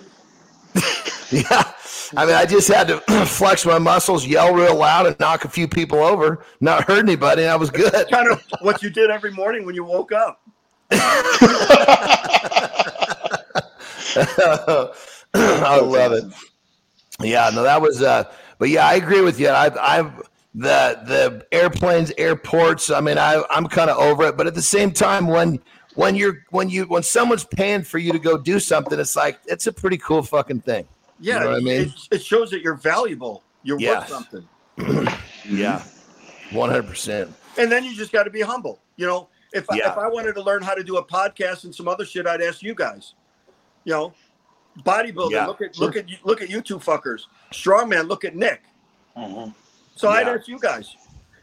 yeah. 1.32 1.72
I 2.16 2.26
mean, 2.26 2.36
I 2.36 2.46
just 2.46 2.68
had 2.68 2.88
to 2.88 3.00
flex 3.26 3.66
my 3.66 3.80
muscles, 3.80 4.26
yell 4.26 4.54
real 4.54 4.76
loud, 4.78 5.08
and 5.08 5.20
knock 5.20 5.46
a 5.46 5.50
few 5.50 5.68
people 5.68 6.00
over, 6.00 6.46
not 6.62 6.86
hurt 6.86 7.00
anybody, 7.00 7.42
and 7.44 7.52
I 7.52 7.56
was 7.56 7.70
good. 7.72 8.08
kind 8.10 8.30
of 8.32 8.42
what 8.62 8.82
you 8.84 8.90
did 8.90 9.10
every 9.12 9.32
morning 9.32 9.66
when 9.66 9.76
you 9.76 9.84
woke 9.84 10.12
up. 10.12 10.40
I 15.34 15.80
love 15.82 16.12
it. 16.14 16.24
Yeah, 17.22 17.50
no, 17.54 17.64
that 17.64 17.82
was. 17.82 18.02
uh 18.02 18.24
But 18.64 18.70
yeah, 18.70 18.88
I 18.88 18.94
agree 18.94 19.20
with 19.20 19.42
you. 19.42 19.50
I've, 19.50 19.76
I've 19.78 20.16
the 20.56 20.98
the 21.06 21.46
airplanes, 21.52 22.14
airports. 22.18 22.90
I 22.90 23.02
mean, 23.02 23.18
I 23.18 23.44
I'm 23.50 23.68
kind 23.68 23.90
of 23.90 23.98
over 23.98 24.24
it. 24.28 24.38
But 24.38 24.48
at 24.48 24.56
the 24.56 24.62
same 24.62 24.92
time, 24.94 25.28
when 25.28 25.60
when 25.96 26.16
you're 26.16 26.46
when 26.52 26.70
you 26.70 26.86
when 26.86 27.04
someone's 27.04 27.44
paying 27.44 27.84
for 27.84 27.98
you 27.98 28.14
to 28.14 28.20
go 28.20 28.38
do 28.38 28.62
something, 28.62 28.98
it's 28.98 29.18
like 29.18 29.38
it's 29.48 29.68
a 29.68 29.74
pretty 29.74 29.98
cool 29.98 30.24
fucking 30.24 30.62
thing. 30.62 30.88
Yeah, 31.20 31.40
know 31.40 31.48
what 31.48 31.56
I 31.56 31.60
mean? 31.60 31.82
it, 31.82 31.92
it 32.10 32.24
shows 32.24 32.52
that 32.52 32.62
you're 32.62 32.76
valuable. 32.76 33.44
You're 33.64 33.82
Yes. 33.82 34.10
worth 34.10 34.24
something. 34.78 35.08
Yeah, 35.50 35.84
one 36.54 36.70
hundred 36.70 36.88
percent. 36.88 37.34
And 37.58 37.70
then 37.70 37.84
you 37.84 37.94
just 37.94 38.14
got 38.14 38.24
to 38.24 38.30
be 38.30 38.40
humble. 38.40 38.80
You 38.96 39.08
know, 39.08 39.28
if 39.52 39.70
I, 39.70 39.76
Yeah. 39.76 39.92
if 39.92 39.98
I 39.98 40.08
wanted 40.08 40.36
to 40.36 40.42
learn 40.42 40.64
how 40.64 40.74
to 40.74 40.86
do 40.86 40.96
a 41.00 41.04
podcast 41.06 41.66
and 41.66 41.76
some 41.76 41.90
other 41.90 42.06
shit, 42.06 42.26
I'd 42.28 42.42
ask 42.42 42.64
you 42.64 42.74
guys. 42.76 43.14
You 43.84 43.92
know, 43.92 44.14
bodybuilding. 44.80 45.32
Yeah, 45.32 45.46
look 45.46 45.62
at 45.62 45.78
look 45.78 45.96
at 45.96 46.10
you- 46.10 46.18
look 46.24 46.42
at 46.42 46.50
you 46.50 46.62
two 46.62 46.80
fuckers. 46.80 47.22
Strongman. 47.52 48.08
Look 48.08 48.26
at 48.26 48.36
Nick. 48.36 48.64
Mhm. 49.18 49.54
So 49.96 50.10
I'd 50.10 50.26
Yeah. 50.28 50.34
ask 50.34 50.48
you 50.48 50.60
guys. 50.60 50.96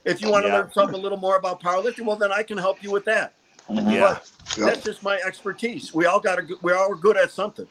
If 0.05 0.21
you 0.23 0.31
want 0.31 0.45
to 0.45 0.49
Yeah. 0.49 0.59
learn 0.59 0.73
something 0.73 0.95
a 0.99 1.03
little 1.03 1.19
more 1.19 1.37
about 1.37 1.61
powerlifting, 1.63 2.05
well, 2.07 2.17
then 2.17 2.33
I 2.33 2.43
can 2.43 2.59
help 2.59 2.83
you 2.83 2.91
with 2.91 3.05
that. 3.05 3.35
Yeah, 3.69 4.19
But 4.57 4.67
that's 4.67 4.83
just 4.83 5.03
my 5.05 5.17
expertise. 5.25 5.95
We 5.95 6.07
all 6.07 6.19
got 6.19 6.37
to. 6.37 6.59
We 6.63 6.73
all 6.73 6.91
are 6.91 6.97
good 6.97 7.17
at 7.17 7.31
something. 7.31 7.69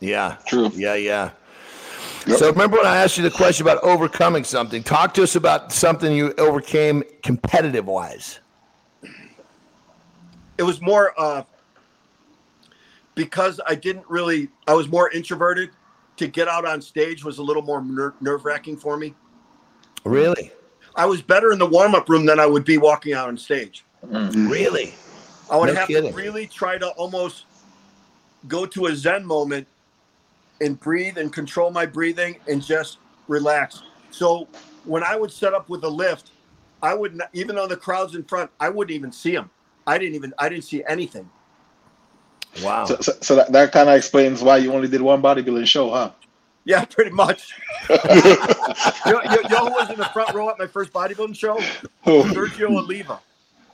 yeah, 0.00 0.36
True. 0.46 0.70
yeah, 0.74 0.94
yeah. 0.94 1.30
Yep. 2.26 2.38
So 2.38 2.50
remember 2.50 2.76
when 2.76 2.86
I 2.86 2.98
asked 2.98 3.16
you 3.16 3.24
the 3.24 3.30
question 3.30 3.66
about 3.66 3.82
overcoming 3.82 4.44
something? 4.44 4.84
Talk 4.84 5.12
to 5.14 5.24
us 5.24 5.34
about 5.34 5.72
something 5.72 6.12
you 6.12 6.32
overcame 6.38 7.02
competitive 7.24 7.86
wise. 7.86 8.38
it 10.58 10.62
was 10.64 10.80
more 10.80 11.12
uh 11.18 11.42
because 13.14 13.60
I 13.66 13.74
didn't 13.74 14.08
really 14.08 14.48
I 14.66 14.74
was 14.74 14.88
more 14.88 15.10
introverted 15.10 15.70
to 16.16 16.26
get 16.26 16.48
out 16.48 16.64
on 16.66 16.80
stage 16.82 17.24
was 17.24 17.38
a 17.38 17.42
little 17.42 17.62
more 17.62 17.82
ner- 17.82 18.14
nerve-wracking 18.20 18.76
for 18.76 18.96
me. 18.96 19.14
Really, 20.04 20.52
I 20.94 21.06
was 21.06 21.22
better 21.22 21.52
in 21.52 21.58
the 21.58 21.66
warm-up 21.66 22.08
room 22.08 22.26
than 22.26 22.38
I 22.38 22.46
would 22.46 22.64
be 22.64 22.76
walking 22.78 23.14
out 23.14 23.28
on 23.28 23.36
stage. 23.38 23.84
Mm. 24.06 24.50
really. 24.50 24.94
I 25.50 25.56
would 25.56 25.66
No 25.68 25.74
have 25.74 25.88
kidding. 25.88 26.10
to 26.10 26.16
really 26.16 26.46
try 26.46 26.76
to 26.78 26.88
almost 26.90 27.44
go 28.48 28.66
to 28.66 28.86
a 28.86 28.96
zen 28.96 29.24
moment 29.24 29.66
and 30.60 30.78
breathe 30.80 31.18
and 31.18 31.32
control 31.32 31.70
my 31.70 31.86
breathing 31.86 32.36
and 32.48 32.62
just 32.64 32.98
relax. 33.28 33.82
So 34.10 34.48
when 34.84 35.02
I 35.02 35.16
would 35.16 35.30
set 35.30 35.54
up 35.54 35.68
with 35.68 35.84
a 35.84 35.88
lift, 35.88 36.30
I 36.82 36.94
would 36.94 37.14
not, 37.14 37.28
even 37.32 37.54
though 37.56 37.66
the 37.68 37.76
crowd's 37.76 38.14
in 38.14 38.24
front, 38.24 38.50
I 38.58 38.68
wouldn't 38.68 38.94
even 38.94 39.12
see 39.12 39.32
them. 39.32 39.50
I 39.86 39.98
didn't 39.98 40.14
even 40.14 40.32
I 40.38 40.48
didn't 40.48 40.64
see 40.64 40.82
anything. 40.88 41.28
Wow. 42.62 42.84
So, 42.84 42.96
so, 43.00 43.12
so 43.20 43.36
that, 43.36 43.52
that 43.52 43.72
kind 43.72 43.88
of 43.88 43.96
explains 43.96 44.42
why 44.42 44.58
you 44.58 44.72
only 44.72 44.88
did 44.88 45.00
one 45.00 45.22
bodybuilding 45.22 45.66
show, 45.66 45.90
huh? 45.90 46.10
Yeah, 46.64 46.84
pretty 46.84 47.10
much. 47.10 47.52
you, 47.90 47.96
know, 47.96 49.20
you, 49.24 49.30
you 49.42 49.48
know 49.48 49.66
who 49.66 49.72
was 49.72 49.90
in 49.90 49.98
the 49.98 50.08
front 50.12 50.32
row 50.34 50.48
at 50.50 50.58
my 50.58 50.66
first 50.66 50.92
bodybuilding 50.92 51.36
show? 51.36 51.56
Oh, 52.06 52.22
Sergio 52.24 52.68
Oliva. 52.76 53.20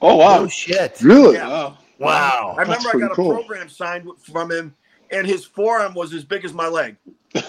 oh 0.01 0.17
wow. 0.17 0.39
Oh 0.41 0.49
shit! 0.49 0.99
Really? 1.03 1.35
Yeah. 1.37 1.49
Wow. 1.49 1.77
Wow. 1.99 2.55
I 2.57 2.63
remember 2.63 2.89
I 2.95 2.99
got 2.99 3.11
a 3.11 3.15
cool. 3.15 3.35
program 3.35 3.69
signed 3.69 4.09
from 4.23 4.51
him, 4.53 4.75
and 5.11 5.27
his 5.27 5.45
forearm 5.45 5.93
was 5.95 6.15
as 6.15 6.25
big 6.25 6.45
as 6.45 6.53
my 6.55 6.69
leg. 6.69 6.97
His, 7.35 7.45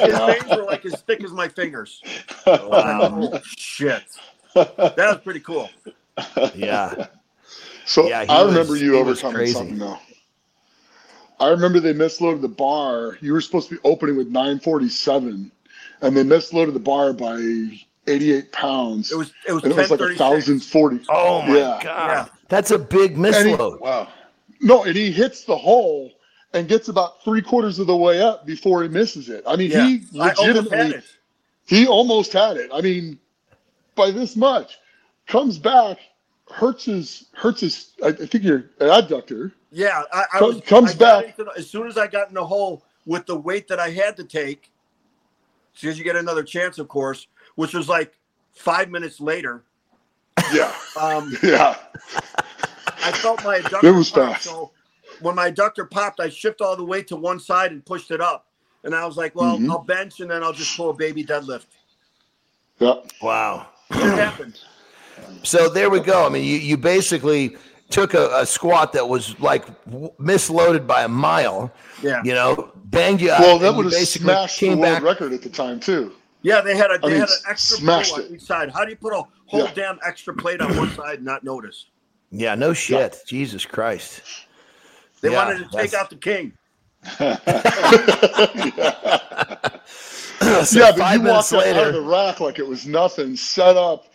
his 0.00 0.16
veins 0.18 0.44
were 0.48 0.62
like 0.64 0.84
as 0.86 1.00
thick 1.02 1.24
as 1.24 1.32
my 1.32 1.48
fingers. 1.48 2.00
Wow. 2.46 3.30
Oh, 3.32 3.40
shit. 3.44 4.04
That 4.54 4.94
was 4.96 5.18
pretty 5.24 5.40
cool. 5.40 5.68
Yeah. 6.54 7.06
So 7.84 8.06
Yeah, 8.08 8.22
he 8.24 8.28
I 8.28 8.42
was- 8.42 8.52
remember 8.54 8.76
you 8.76 8.92
he 8.94 9.02
was 9.02 9.18
overcoming 9.24 9.34
crazy. 9.36 9.52
something 9.54 9.78
though. 9.78 9.98
I 11.38 11.48
remember 11.48 11.80
they 11.80 11.92
misloaded 11.92 12.40
the 12.40 12.48
bar. 12.48 13.18
You 13.20 13.32
were 13.32 13.40
supposed 13.40 13.68
to 13.68 13.74
be 13.76 13.80
opening 13.84 14.16
with 14.16 14.28
947, 14.28 15.50
and 16.00 16.16
they 16.16 16.22
misloaded 16.22 16.72
the 16.72 16.80
bar 16.80 17.12
by 17.12 17.36
88 18.06 18.52
pounds. 18.52 19.12
It 19.12 19.16
was 19.18 19.32
it 19.46 19.52
was 19.52 19.64
and 19.64 19.72
it 19.72 19.76
was 19.76 19.90
like 19.90 20.16
thousand 20.16 20.60
forty. 20.62 21.00
Oh 21.08 21.42
my 21.42 21.56
Yeah. 21.58 21.80
god. 21.82 22.08
Yeah. 22.10 22.26
That's 22.48 22.70
a 22.70 22.78
big 22.78 23.12
he- 23.12 23.16
misload. 23.18 23.80
Wow. 23.80 24.08
No, 24.60 24.84
and 24.84 24.96
he 24.96 25.10
hits 25.10 25.44
the 25.44 25.56
hole 25.56 26.12
and 26.54 26.68
gets 26.68 26.88
about 26.88 27.22
three 27.24 27.42
quarters 27.42 27.78
of 27.78 27.86
the 27.88 27.96
way 27.96 28.22
up 28.22 28.46
before 28.46 28.82
he 28.82 28.88
misses 28.88 29.28
it. 29.28 29.42
I 29.46 29.56
mean, 29.56 29.70
Yeah. 29.72 29.86
he 29.86 30.02
I 30.18 30.30
almost 30.30 30.40
legitimately 30.70 31.02
he 31.66 31.86
almost 31.86 32.32
had 32.32 32.56
it. 32.56 32.70
I 32.72 32.80
mean, 32.80 33.18
by 33.96 34.10
this 34.12 34.36
much, 34.36 34.78
comes 35.26 35.58
back, 35.58 35.98
hurts 36.48 36.84
his 36.84 37.26
hurts 37.32 37.60
his. 37.60 37.90
I, 38.02 38.08
I 38.08 38.12
think 38.12 38.44
your 38.44 38.70
adductor. 38.80 39.52
Yeah, 39.70 40.02
I, 40.12 40.24
I 40.34 40.38
Comes- 40.38 40.54
was, 40.56 40.64
comes 40.64 40.90
I 40.92 40.94
back. 40.98 41.24
into 41.26 41.44
the- 41.44 41.52
as 41.58 41.68
soon 41.68 41.86
as 41.86 41.98
I 41.98 42.06
got 42.06 42.28
in 42.28 42.34
the 42.34 42.46
hole 42.46 42.82
with 43.04 43.26
the 43.26 43.36
weight 43.36 43.68
that 43.68 43.78
I 43.80 43.90
had 43.90 44.16
to 44.16 44.24
take, 44.24 44.70
because 45.74 45.98
you 45.98 46.04
get 46.04 46.16
another 46.16 46.42
chance, 46.42 46.78
of 46.78 46.88
course, 46.88 47.26
which 47.56 47.74
was 47.74 47.88
like 47.88 48.16
five 48.54 48.90
minutes 48.90 49.20
later. 49.20 49.64
Yeah, 50.52 50.72
Um, 51.00 51.36
yeah. 51.42 51.76
I 53.04 53.12
felt 53.12 53.42
my 53.44 53.58
adductor 53.58 53.84
It 53.84 53.92
was 53.92 54.10
pop, 54.10 54.32
fast. 54.32 54.44
So 54.44 54.70
when 55.20 55.34
my 55.34 55.50
adductor 55.50 55.88
popped, 55.90 56.20
I 56.20 56.28
shifted 56.28 56.64
all 56.64 56.76
the 56.76 56.84
weight 56.84 57.08
to 57.08 57.16
one 57.16 57.38
side 57.40 57.72
and 57.72 57.84
pushed 57.84 58.10
it 58.10 58.20
up. 58.20 58.46
and 58.84 58.94
I 58.94 59.04
was 59.04 59.16
like, 59.16 59.34
well, 59.34 59.58
Mhm. 59.58 59.68
I'll 59.70 59.82
bench 59.82 60.20
and 60.20 60.30
then 60.30 60.44
I'll 60.44 60.52
just 60.52 60.76
pull 60.76 60.90
a 60.90 60.94
baby 60.94 61.24
deadlift. 61.24 61.66
Yep. 62.78 63.10
Wow. 63.20 63.66
It 63.90 63.96
happened. 63.96 64.60
So 65.42 65.68
there 65.68 65.90
we 65.90 65.98
go. 65.98 66.24
I 66.24 66.28
mean, 66.28 66.44
you, 66.44 66.56
you 66.58 66.76
basically 66.76 67.56
took 67.90 68.14
a, 68.14 68.40
a 68.40 68.46
squat 68.46 68.92
that 68.94 69.08
was 69.08 69.38
like 69.40 69.66
misloaded 70.18 70.86
by 70.86 71.04
a 71.04 71.08
mile, 71.08 71.72
Yeah, 72.02 72.22
you 72.24 72.34
know, 72.34 72.72
banged 72.86 73.20
you 73.20 73.30
up. 73.30 73.40
Well, 73.40 73.58
that 73.58 73.68
and 73.68 73.76
you 73.76 73.84
would 73.84 73.92
have 73.92 74.00
basically 74.00 74.24
smashed 74.26 74.60
the 74.60 74.66
came 74.68 74.78
world 74.78 74.94
back. 74.94 75.02
record 75.02 75.32
at 75.32 75.42
the 75.42 75.50
time 75.50 75.80
too. 75.80 76.12
yeah. 76.42 76.60
They 76.60 76.76
had 76.76 76.90
a 76.90 76.98
they 76.98 77.08
mean, 77.10 77.20
had 77.20 77.28
an 77.28 77.34
extra 77.48 77.78
smashed 77.78 78.14
pull 78.14 78.24
on 78.24 78.30
it. 78.30 78.34
each 78.34 78.42
side. 78.42 78.70
How 78.72 78.84
do 78.84 78.90
you 78.90 78.96
put 78.96 79.12
a 79.12 79.22
whole 79.46 79.64
Yeah. 79.64 79.72
damn 79.74 79.98
extra 80.06 80.34
plate 80.34 80.60
on 80.60 80.76
one 80.76 80.90
side 80.94 81.16
and 81.16 81.24
not 81.24 81.44
notice? 81.44 81.86
Yeah, 82.30 82.54
no 82.56 82.72
shit. 82.72 83.22
Jesus 83.26 83.64
Christ. 83.64 84.22
They 85.20 85.30
Yeah, 85.30 85.44
wanted 85.46 85.58
to 85.58 85.64
take 85.76 85.90
that's- 85.90 85.94
out 85.94 86.10
the 86.10 86.16
king. 86.16 86.52
So 90.64 90.80
yeah, 90.80 90.90
but 90.92 90.98
five 90.98 91.14
you 91.18 91.22
minutes 91.22 91.52
walked 91.52 91.66
out 91.66 91.70
of 91.70 91.76
later, 91.76 91.92
the 91.92 92.00
rack 92.02 92.40
like 92.40 92.58
it 92.58 92.66
was 92.66 92.86
nothing, 92.86 93.36
set 93.36 93.76
up, 93.76 94.06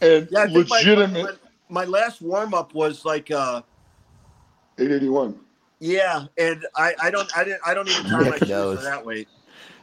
and 0.00 0.28
Yeah, 0.30 0.40
I 0.42 0.46
think 0.46 0.68
my- 0.68 0.78
legitimate 0.78 1.38
My, 1.70 1.84
my 1.84 1.84
last 1.86 2.20
warm 2.20 2.54
up 2.54 2.74
was 2.74 3.04
like, 3.04 3.30
uh, 3.30 3.62
881. 4.78 5.38
yeah, 5.80 6.26
and 6.38 6.66
I, 6.76 6.94
I 7.02 7.10
don't 7.10 7.30
I 7.36 7.44
didn't 7.44 7.60
I 7.66 7.74
don't 7.74 7.88
even 7.88 8.04
tie 8.04 8.28
my 8.30 8.38
shoes 8.38 8.48
knows. 8.48 8.78
for 8.78 8.84
that 8.84 9.04
weight. 9.04 9.28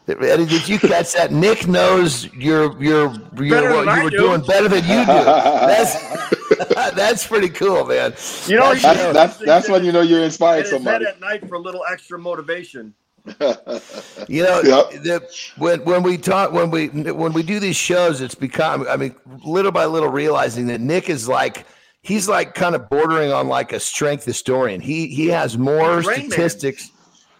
Eddie, 0.07 0.45
did 0.45 0.67
you 0.69 0.79
catch 0.79 1.13
that? 1.13 1.31
Nick 1.33 1.67
knows 1.67 2.31
you're 2.33 2.81
you're 2.81 3.13
you're 3.35 3.73
what 3.73 3.85
you 3.85 3.89
I 3.89 4.03
were 4.03 4.09
do. 4.09 4.17
doing 4.17 4.41
better 4.41 4.69
than 4.69 4.83
you 4.85 4.99
do. 5.01 5.05
That's 5.05 6.29
that's 6.95 7.27
pretty 7.27 7.49
cool, 7.49 7.85
man. 7.85 8.13
You 8.47 8.55
know, 8.55 8.73
That's- 8.73 8.81
he 8.81 8.81
That's 8.81 9.13
that's 9.13 9.37
that's 9.39 9.69
when 9.69 9.83
you 9.83 9.91
know 9.91 10.01
you're 10.01 10.19
in 10.19 10.25
inspired 10.25 10.61
his 10.61 10.71
head 10.71 10.77
somebody. 10.77 11.05
at 11.05 11.19
night 11.19 11.47
for 11.49 11.55
a 11.55 11.59
little 11.59 11.83
extra 11.91 12.17
motivation. 12.17 12.93
You 14.29 14.43
know, 14.43 14.61
Yep. 14.63 15.03
the, 15.03 15.29
when 15.57 15.83
when 15.85 16.01
we 16.03 16.17
talk 16.17 16.51
when 16.53 16.71
we 16.71 16.87
when 16.87 17.33
we 17.33 17.43
do 17.43 17.59
these 17.59 17.75
shows, 17.75 18.19
it's 18.21 18.35
become 18.35 18.87
I 18.89 18.95
mean, 18.97 19.13
little 19.45 19.71
by 19.71 19.85
little 19.85 20.09
realizing 20.09 20.67
that 20.67 20.79
Nick 20.81 21.09
is 21.09 21.27
like 21.27 21.65
he's 22.07 22.27
like 22.29 22.55
kind 22.55 22.73
of 22.73 22.89
bordering 22.89 23.31
on 23.33 23.47
like 23.49 23.73
a 23.73 23.79
strength 23.79 24.23
historian. 24.25 24.79
He 24.81 25.07
he 25.07 25.27
has 25.27 25.57
more 25.57 25.97
Rain 25.99 26.05
Man. 26.05 26.31
statistics. 26.31 26.91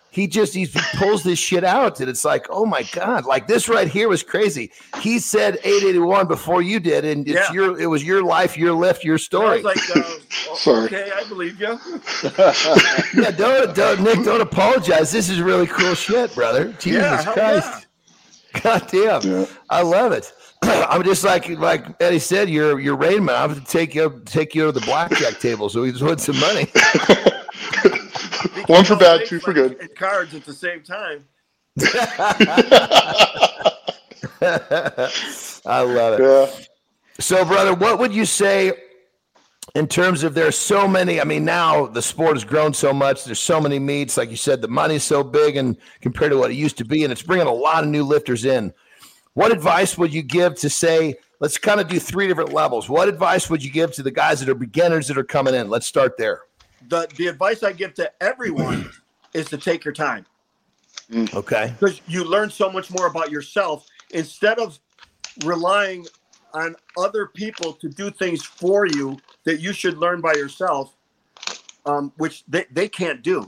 He 0.10 0.26
just 0.26 0.54
he 0.56 0.68
pulls 0.96 1.22
this 1.24 1.38
shit 1.38 1.64
out, 1.64 2.00
and 2.00 2.10
it's 2.10 2.26
like, 2.26 2.48
oh 2.50 2.66
my 2.66 2.84
god, 2.92 3.26
like 3.26 3.46
this 3.48 3.70
right 3.70 3.88
here 3.88 4.10
was 4.10 4.24
crazy. 4.24 4.72
He 5.00 5.20
said 5.20 5.56
881 5.64 6.28
before 6.28 6.62
you 6.64 6.80
did, 6.80 7.06
and 7.06 7.28
it's 7.28 7.38
Yeah. 7.50 7.54
your 7.54 7.80
it 7.80 7.86
was 7.86 8.04
your 8.04 8.24
life, 8.24 8.58
your 8.58 8.74
lift, 8.74 9.04
your 9.04 9.16
I 9.16 9.18
story. 9.18 9.62
was 9.62 9.76
like, 9.76 9.96
uh, 9.96 10.04
Sorry. 10.56 10.86
okay, 10.86 11.12
I 11.16 11.24
believe 11.28 11.60
you. 11.62 11.78
yeah, 13.22 13.32
don't, 13.32 13.76
don't 13.76 14.02
Nick, 14.02 14.24
don't 14.26 14.42
apologize. 14.42 15.12
This 15.12 15.30
is 15.30 15.40
really 15.40 15.68
cool 15.68 15.94
shit, 15.94 16.34
brother. 16.34 16.74
Jesus 16.80 17.02
Yeah, 17.04 17.22
hell 17.22 17.34
Christ. 17.34 17.88
God 18.64 18.88
damn. 18.92 19.22
Yeah. 19.22 19.46
I 19.70 19.84
love 19.84 20.14
it. 20.14 20.34
I'm 20.62 21.04
just 21.04 21.24
like 21.24 21.48
like 21.50 21.86
Eddie 22.02 22.20
said, 22.20 22.50
you're 22.50 22.80
you're 22.80 22.96
Rain 22.96 23.26
Man. 23.26 23.36
I'm 23.36 23.50
gonna 23.50 23.66
take 23.66 23.94
you 23.96 24.22
take 24.26 24.56
you 24.56 24.66
to 24.66 24.72
the 24.72 24.82
blackjack 24.82 25.40
table 25.40 25.70
so 25.70 25.82
we 25.82 25.92
just 25.92 26.04
win 26.04 26.18
some 26.18 26.40
money. 26.40 26.68
One 28.68 28.84
for 28.84 28.96
bad, 28.96 29.26
two 29.26 29.40
for 29.40 29.54
good. 29.54 29.80
at 29.80 29.96
Cards 29.96 30.36
at 30.36 30.46
the 30.46 30.54
same 30.54 30.84
time. 30.84 31.26
I 35.66 35.82
love 35.82 36.20
it. 36.20 36.24
Yeah. 36.24 36.48
So, 37.20 37.46
brother, 37.46 37.74
what 37.74 37.98
would 38.00 38.14
you 38.14 38.26
say 38.26 38.74
in 39.74 39.88
terms 39.88 40.24
of 40.24 40.34
there's 40.34 40.58
so 40.58 40.88
many? 40.88 41.22
I 41.22 41.24
mean, 41.24 41.46
now 41.46 41.88
the 41.88 42.02
sport 42.02 42.36
has 42.36 42.44
grown 42.44 42.74
so 42.74 42.94
much. 42.94 43.24
There's 43.24 43.40
so 43.40 43.62
many 43.62 43.80
meets, 43.80 44.18
like 44.18 44.30
you 44.30 44.36
said, 44.38 44.62
the 44.62 44.68
money's 44.68 45.04
so 45.04 45.24
big, 45.24 45.56
and 45.56 45.78
compared 46.02 46.32
to 46.32 46.38
what 46.38 46.52
it 46.52 46.56
used 46.56 46.78
to 46.80 46.86
be, 46.86 47.04
and 47.04 47.12
it's 47.12 47.24
bringing 47.24 47.48
a 47.48 47.54
lot 47.54 47.84
of 47.84 47.90
new 47.90 48.04
lifters 48.04 48.46
in. 48.46 48.74
What 49.38 49.52
advice 49.52 50.00
would 50.00 50.12
you 50.12 50.24
give 50.24 50.56
to 50.56 50.68
say? 50.70 51.14
Let's 51.40 51.60
kind 51.60 51.80
of 51.80 51.88
do 51.88 52.00
three 52.00 52.26
different 52.26 52.54
levels. 52.54 52.90
What 52.90 53.08
advice 53.08 53.52
would 53.52 53.64
you 53.64 53.70
give 53.70 53.92
to 53.94 54.02
the 54.02 54.10
guys 54.10 54.40
that 54.40 54.50
are 54.50 54.56
beginners 54.56 55.08
that 55.10 55.18
are 55.20 55.24
coming 55.24 55.54
in? 55.54 55.70
Let's 55.70 55.86
start 55.86 56.18
there. 56.18 56.42
The 56.90 57.08
the 57.18 57.28
advice 57.28 57.62
I 57.62 57.72
give 57.74 57.94
to 57.96 58.12
everyone 58.20 58.90
is 59.36 59.46
to 59.50 59.58
take 59.60 59.86
your 59.86 59.94
time 59.94 60.26
Okay. 61.36 61.72
because 61.80 62.02
you 62.08 62.24
learn 62.24 62.50
so 62.50 62.72
much 62.72 62.90
more 62.90 63.06
about 63.06 63.30
yourself 63.30 63.86
instead 64.10 64.58
of 64.58 64.80
relying 65.46 66.08
on 66.56 66.76
other 66.98 67.28
people 67.28 67.74
to 67.74 67.90
do 67.90 68.10
things 68.10 68.44
for 68.44 68.88
you 68.88 69.20
that 69.44 69.60
you 69.60 69.72
should 69.72 70.00
learn 70.00 70.20
by 70.20 70.34
yourself, 70.34 70.96
um, 71.86 72.12
which 72.18 72.44
they, 72.48 72.66
they 72.72 72.90
can't 72.90 73.22
do. 73.22 73.46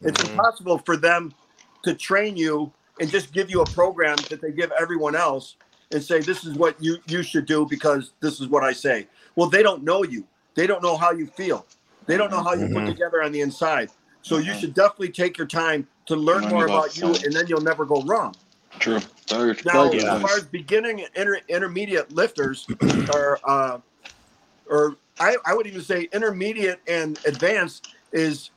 It's 0.00 0.18
Mhm. 0.22 0.30
impossible 0.30 0.78
for 0.86 0.96
them 0.96 1.34
to 1.82 1.92
train 1.92 2.38
you 2.38 2.72
and 3.00 3.10
just 3.10 3.32
give 3.32 3.50
you 3.50 3.60
a 3.62 3.66
program 3.66 4.16
that 4.30 4.40
they 4.40 4.52
give 4.52 4.72
everyone 4.78 5.14
else 5.14 5.56
and 5.92 6.02
say 6.02 6.20
this 6.20 6.44
is 6.44 6.54
what 6.56 6.82
you 6.82 6.98
you 7.06 7.22
should 7.22 7.46
do 7.46 7.66
because 7.66 8.12
this 8.20 8.40
is 8.40 8.48
what 8.48 8.64
I 8.64 8.72
say. 8.72 9.06
Well, 9.36 9.48
they 9.48 9.62
don't 9.62 9.84
know 9.84 10.02
you. 10.02 10.26
They 10.54 10.66
don't 10.66 10.82
know 10.82 10.96
how 10.96 11.12
you 11.12 11.26
feel. 11.26 11.66
They 12.06 12.16
don't 12.16 12.30
know 12.30 12.42
how 12.42 12.54
you 12.54 12.66
put 12.68 12.84
Mhm. 12.84 12.86
together 12.86 13.22
on 13.22 13.32
the 13.32 13.40
inside. 13.40 13.90
So 14.22 14.38
you 14.38 14.54
should 14.54 14.74
definitely 14.74 15.10
take 15.10 15.38
your 15.38 15.46
time 15.46 15.86
to 16.06 16.16
learn 16.16 16.42
more 16.48 16.66
about 16.66 16.96
you, 16.96 17.14
and 17.24 17.32
then 17.32 17.46
you'll 17.46 17.60
never 17.60 17.84
go 17.84 18.02
wrong. 18.02 18.34
True. 18.80 19.00
Very, 19.28 19.54
Now, 19.64 19.84
as 19.90 20.22
far 20.22 20.36
as 20.36 20.44
beginning 20.44 21.00
and 21.02 21.10
inter- 21.14 21.40
intermediate 21.48 22.12
lifters, 22.12 22.66
or 23.12 23.38
uh, 23.44 23.78
or 24.68 24.96
I, 25.20 25.36
I 25.44 25.54
would 25.54 25.66
even 25.66 25.82
say 25.82 26.08
intermediate 26.12 26.80
and 26.88 27.18
advanced 27.24 27.88
is 28.12 28.50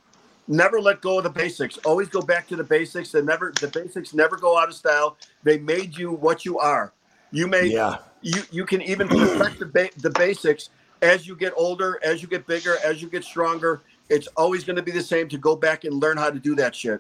never 0.49 0.81
let 0.81 0.99
go 0.99 1.19
of 1.19 1.23
the 1.23 1.29
basics. 1.29 1.77
Always 1.85 2.09
go 2.09 2.21
back 2.21 2.47
to 2.49 2.55
the 2.57 2.63
basics. 2.63 3.13
And 3.13 3.25
never 3.27 3.53
the 3.61 3.67
basics 3.67 4.13
never 4.13 4.35
go 4.35 4.57
out 4.57 4.67
of 4.67 4.73
style. 4.75 5.15
They 5.43 5.59
made 5.59 5.97
you 5.97 6.11
what 6.11 6.43
you 6.43 6.59
are. 6.59 6.91
You 7.31 7.47
may 7.47 7.67
Yeah. 7.67 7.99
you 8.21 8.41
you 8.51 8.65
can 8.65 8.81
even 8.81 9.07
perfect 9.07 9.59
the 9.59 9.67
ba- 9.67 9.89
the 9.97 10.09
basics 10.09 10.69
as 11.01 11.25
you 11.27 11.35
get 11.35 11.53
older, 11.55 11.99
as 12.03 12.21
you 12.21 12.27
get 12.27 12.45
bigger, 12.47 12.75
as 12.83 13.01
you 13.01 13.07
get 13.09 13.23
stronger. 13.23 13.81
It's 14.09 14.27
always 14.35 14.63
going 14.63 14.75
to 14.75 14.81
be 14.81 14.91
the 14.91 15.03
same 15.03 15.29
to 15.29 15.37
go 15.37 15.55
back 15.55 15.83
and 15.85 15.93
learn 15.93 16.17
how 16.17 16.31
to 16.31 16.39
do 16.39 16.55
that 16.55 16.75
shit. 16.75 16.99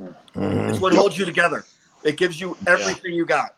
Mhm. 0.00 0.70
It's 0.70 0.80
what 0.80 0.94
holds 0.94 1.18
you 1.18 1.26
together. 1.26 1.64
It 2.02 2.16
gives 2.16 2.40
you 2.40 2.56
everything 2.66 3.12
you 3.12 3.26
got. 3.26 3.54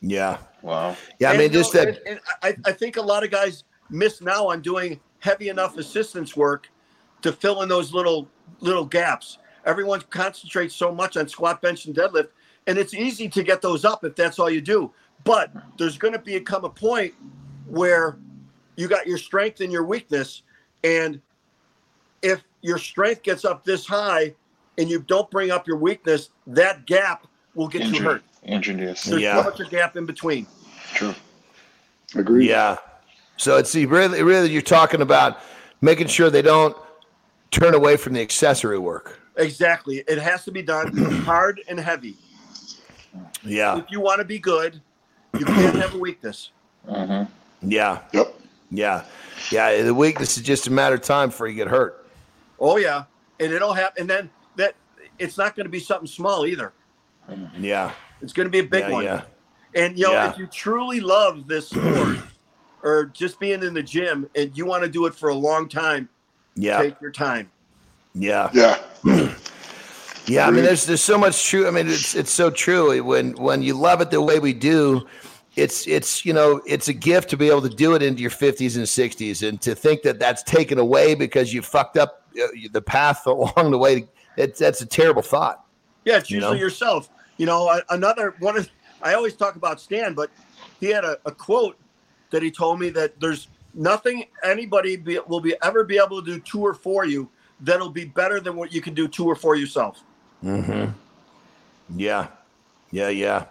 Yeah. 0.00 0.38
Wow. 0.62 0.96
Yeah. 1.18 1.28
I 1.28 1.30
And, 1.32 1.40
mean, 1.40 1.52
you 1.52 1.58
just 1.58 1.74
know, 1.74 1.84
that. 1.84 1.98
and- 1.98 2.06
and 2.06 2.20
I, 2.42 2.56
I 2.64 2.72
think 2.72 2.96
a 2.96 3.02
lot 3.02 3.24
of 3.24 3.30
guys 3.30 3.64
miss 3.90 4.20
now 4.20 4.46
on 4.48 4.60
doing 4.60 5.00
heavy 5.18 5.48
enough 5.48 5.76
assistance 5.76 6.36
work 6.36 6.68
to 7.22 7.32
fill 7.32 7.62
in 7.62 7.68
those 7.68 7.92
little 7.92 8.28
little 8.60 8.84
gaps. 8.84 9.38
Everyone 9.64 10.02
concentrates 10.10 10.74
so 10.74 10.92
much 10.92 11.16
on 11.16 11.28
squat, 11.28 11.62
bench, 11.62 11.86
and 11.86 11.94
deadlift, 11.94 12.28
and 12.66 12.76
it's 12.78 12.94
easy 12.94 13.28
to 13.28 13.42
get 13.42 13.62
those 13.62 13.84
up 13.84 14.04
if 14.04 14.14
that's 14.16 14.38
all 14.38 14.50
you 14.50 14.60
do. 14.60 14.92
But 15.24 15.52
there's 15.78 15.96
going 15.98 16.12
to 16.14 16.18
be 16.18 16.38
come 16.40 16.64
a 16.64 16.70
point 16.70 17.14
where 17.66 18.18
you 18.76 18.88
got 18.88 19.06
your 19.06 19.18
strength 19.18 19.60
and 19.60 19.72
your 19.72 19.84
weakness, 19.84 20.42
and 20.82 21.20
if 22.22 22.42
your 22.60 22.78
strength 22.78 23.22
gets 23.22 23.44
up 23.44 23.64
this 23.64 23.86
high 23.86 24.34
and 24.78 24.88
you 24.88 25.00
don't 25.00 25.30
bring 25.30 25.50
up 25.50 25.66
your 25.66 25.76
weakness, 25.76 26.30
that 26.46 26.86
gap 26.86 27.26
will 27.54 27.68
get 27.68 27.84
you 27.86 28.02
hurt. 28.02 28.22
Injured, 28.44 28.80
yes. 28.80 29.04
There's 29.04 29.22
Yeah. 29.22 29.36
so 29.36 29.50
much 29.50 29.60
a 29.60 29.64
gap 29.64 29.96
in 29.96 30.06
between. 30.06 30.46
True. 30.94 31.14
Agreed. 32.14 32.48
Yeah. 32.48 32.76
So 33.36 33.56
it's 33.58 33.74
really, 33.74 34.22
really, 34.22 34.50
you're 34.50 34.62
talking 34.62 35.00
about 35.02 35.38
making 35.80 36.06
sure 36.08 36.30
they 36.30 36.42
don't 36.42 36.76
turn 37.52 37.74
away 37.74 37.96
from 37.96 38.14
the 38.14 38.20
accessory 38.20 38.78
work. 38.78 39.20
Exactly. 39.36 40.02
It 40.08 40.18
has 40.18 40.44
to 40.44 40.50
be 40.50 40.62
done 40.62 40.96
hard 41.24 41.60
and 41.68 41.78
heavy. 41.78 42.16
Yeah. 43.44 43.78
If 43.78 43.84
you 43.90 44.00
want 44.00 44.18
to 44.18 44.24
be 44.24 44.40
good, 44.40 44.80
you 45.38 45.44
can't 45.44 45.76
have 45.76 45.94
a 45.94 45.98
weakness. 45.98 46.50
Mm-hmm. 46.88 47.70
Yeah. 47.70 48.00
Yep. 48.12 48.34
Yeah. 48.70 49.04
Yeah. 49.50 49.82
The 49.82 49.94
weakness 49.94 50.36
is 50.36 50.42
just 50.42 50.66
a 50.66 50.72
matter 50.72 50.96
of 50.96 51.02
time 51.02 51.28
before 51.28 51.46
you 51.46 51.54
get 51.54 51.68
hurt. 51.68 52.06
Oh 52.58 52.76
yeah, 52.76 53.04
and 53.40 53.52
it'll 53.52 53.72
happen. 53.72 54.02
And 54.02 54.10
then 54.10 54.30
that 54.56 54.74
it's 55.18 55.36
not 55.36 55.56
going 55.56 55.66
to 55.66 55.70
be 55.70 55.80
something 55.80 56.06
small 56.06 56.46
either. 56.46 56.72
Yeah. 57.58 57.92
It's 58.20 58.32
going 58.32 58.46
to 58.46 58.50
be 58.50 58.60
a 58.60 58.64
big 58.64 58.84
yeah, 58.84 58.90
one. 58.90 59.04
Yeah. 59.04 59.22
And 59.74 59.98
you 59.98 60.04
know, 60.04 60.12
Yeah. 60.12 60.30
if 60.30 60.38
you 60.38 60.46
truly 60.46 61.00
love 61.00 61.48
this 61.48 61.70
sport 61.70 62.18
or 62.82 63.06
just 63.06 63.40
being 63.40 63.62
in 63.62 63.74
the 63.74 63.82
gym 63.82 64.28
and 64.34 64.56
you 64.56 64.64
want 64.64 64.84
to 64.84 64.88
do 64.88 65.06
it 65.06 65.14
for 65.14 65.30
a 65.30 65.34
long 65.34 65.68
time, 65.68 66.08
Yeah. 66.54 66.82
take 66.82 67.00
your 67.00 67.10
time. 67.10 67.50
Yeah. 68.14 68.50
Yeah. 68.52 68.78
Yeah, 70.26 70.46
I 70.46 70.50
mean, 70.52 70.62
there's 70.64 70.86
there's 70.86 71.02
so 71.02 71.18
much 71.18 71.44
true. 71.44 71.66
I 71.66 71.72
mean, 71.72 71.88
it's 71.88 72.14
it's 72.14 72.30
so 72.30 72.48
true. 72.48 73.02
When 73.02 73.32
when 73.32 73.60
you 73.62 73.74
love 73.74 74.00
it 74.00 74.10
the 74.12 74.22
way 74.22 74.38
we 74.38 74.52
do, 74.52 75.04
it's 75.56 75.86
it's 75.88 76.24
you 76.24 76.32
know 76.32 76.62
it's 76.64 76.86
a 76.86 76.92
gift 76.92 77.28
to 77.30 77.36
be 77.36 77.48
able 77.48 77.62
to 77.62 77.68
do 77.68 77.94
it 77.94 78.02
into 78.02 78.22
your 78.22 78.30
50s 78.30 78.76
and 78.76 78.84
60s, 78.84 79.46
and 79.46 79.60
to 79.62 79.74
think 79.74 80.02
that 80.02 80.20
that's 80.20 80.44
taken 80.44 80.78
away 80.78 81.16
because 81.16 81.52
you 81.52 81.60
fucked 81.60 81.96
up 81.96 82.22
uh, 82.40 82.46
the 82.70 82.80
path 82.80 83.26
along 83.26 83.72
the 83.72 83.78
way. 83.78 84.06
It's 84.36 84.60
that's 84.60 84.80
a 84.80 84.86
terrible 84.86 85.22
thought. 85.22 85.64
Yeah, 86.04 86.18
it's 86.18 86.30
You 86.30 86.36
usually 86.36 86.54
know? 86.54 86.60
yourself. 86.60 87.10
You 87.36 87.46
know, 87.46 87.80
another 87.90 88.36
one 88.38 88.56
of 88.56 88.68
I 89.02 89.14
always 89.14 89.34
talk 89.34 89.56
about 89.56 89.80
Stan, 89.80 90.14
but 90.14 90.30
he 90.78 90.86
had 90.86 91.04
a, 91.04 91.18
a 91.26 91.32
quote 91.32 91.76
that 92.30 92.42
he 92.42 92.50
told 92.50 92.78
me 92.78 92.90
that 92.90 93.18
there's 93.18 93.48
nothing 93.74 94.24
anybody 94.42 94.96
be, 94.96 95.18
will 95.26 95.40
be 95.40 95.54
ever 95.62 95.84
be 95.84 95.98
able 95.98 96.22
to 96.22 96.34
do 96.34 96.40
to 96.40 96.66
or 96.66 96.74
for 96.74 97.04
you 97.04 97.28
that'll 97.60 97.88
be 97.88 98.04
better 98.04 98.40
than 98.40 98.56
what 98.56 98.72
you 98.72 98.80
can 98.80 98.94
do 98.94 99.08
to 99.08 99.26
or 99.26 99.36
for 99.36 99.54
yourself. 99.54 100.02
Mm-hmm. 100.44 100.90
Yeah. 101.98 102.28
Yeah. 102.90 103.08
Yeah. 103.08 103.46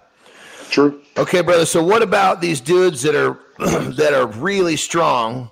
True. 0.70 1.02
Okay, 1.18 1.42
brother. 1.42 1.66
So 1.66 1.84
what 1.84 2.02
about 2.02 2.40
these 2.40 2.62
dudes 2.62 3.02
that 3.02 3.16
are 3.16 3.40
that 3.92 4.14
are 4.14 4.28
really 4.28 4.78
strong 4.78 5.50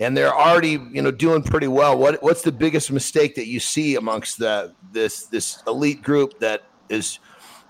and 0.00 0.16
they're 0.16 0.34
already, 0.34 0.80
you 0.90 1.02
know, 1.02 1.10
doing 1.10 1.42
pretty 1.42 1.68
well? 1.68 1.98
What 1.98 2.22
what's 2.22 2.42
the 2.42 2.52
biggest 2.52 2.90
mistake 2.90 3.34
that 3.34 3.46
you 3.46 3.60
see 3.60 3.96
amongst 3.96 4.38
the 4.38 4.72
this 4.92 5.24
this 5.24 5.62
elite 5.66 6.02
group 6.02 6.38
that 6.38 6.62
is, 6.88 7.18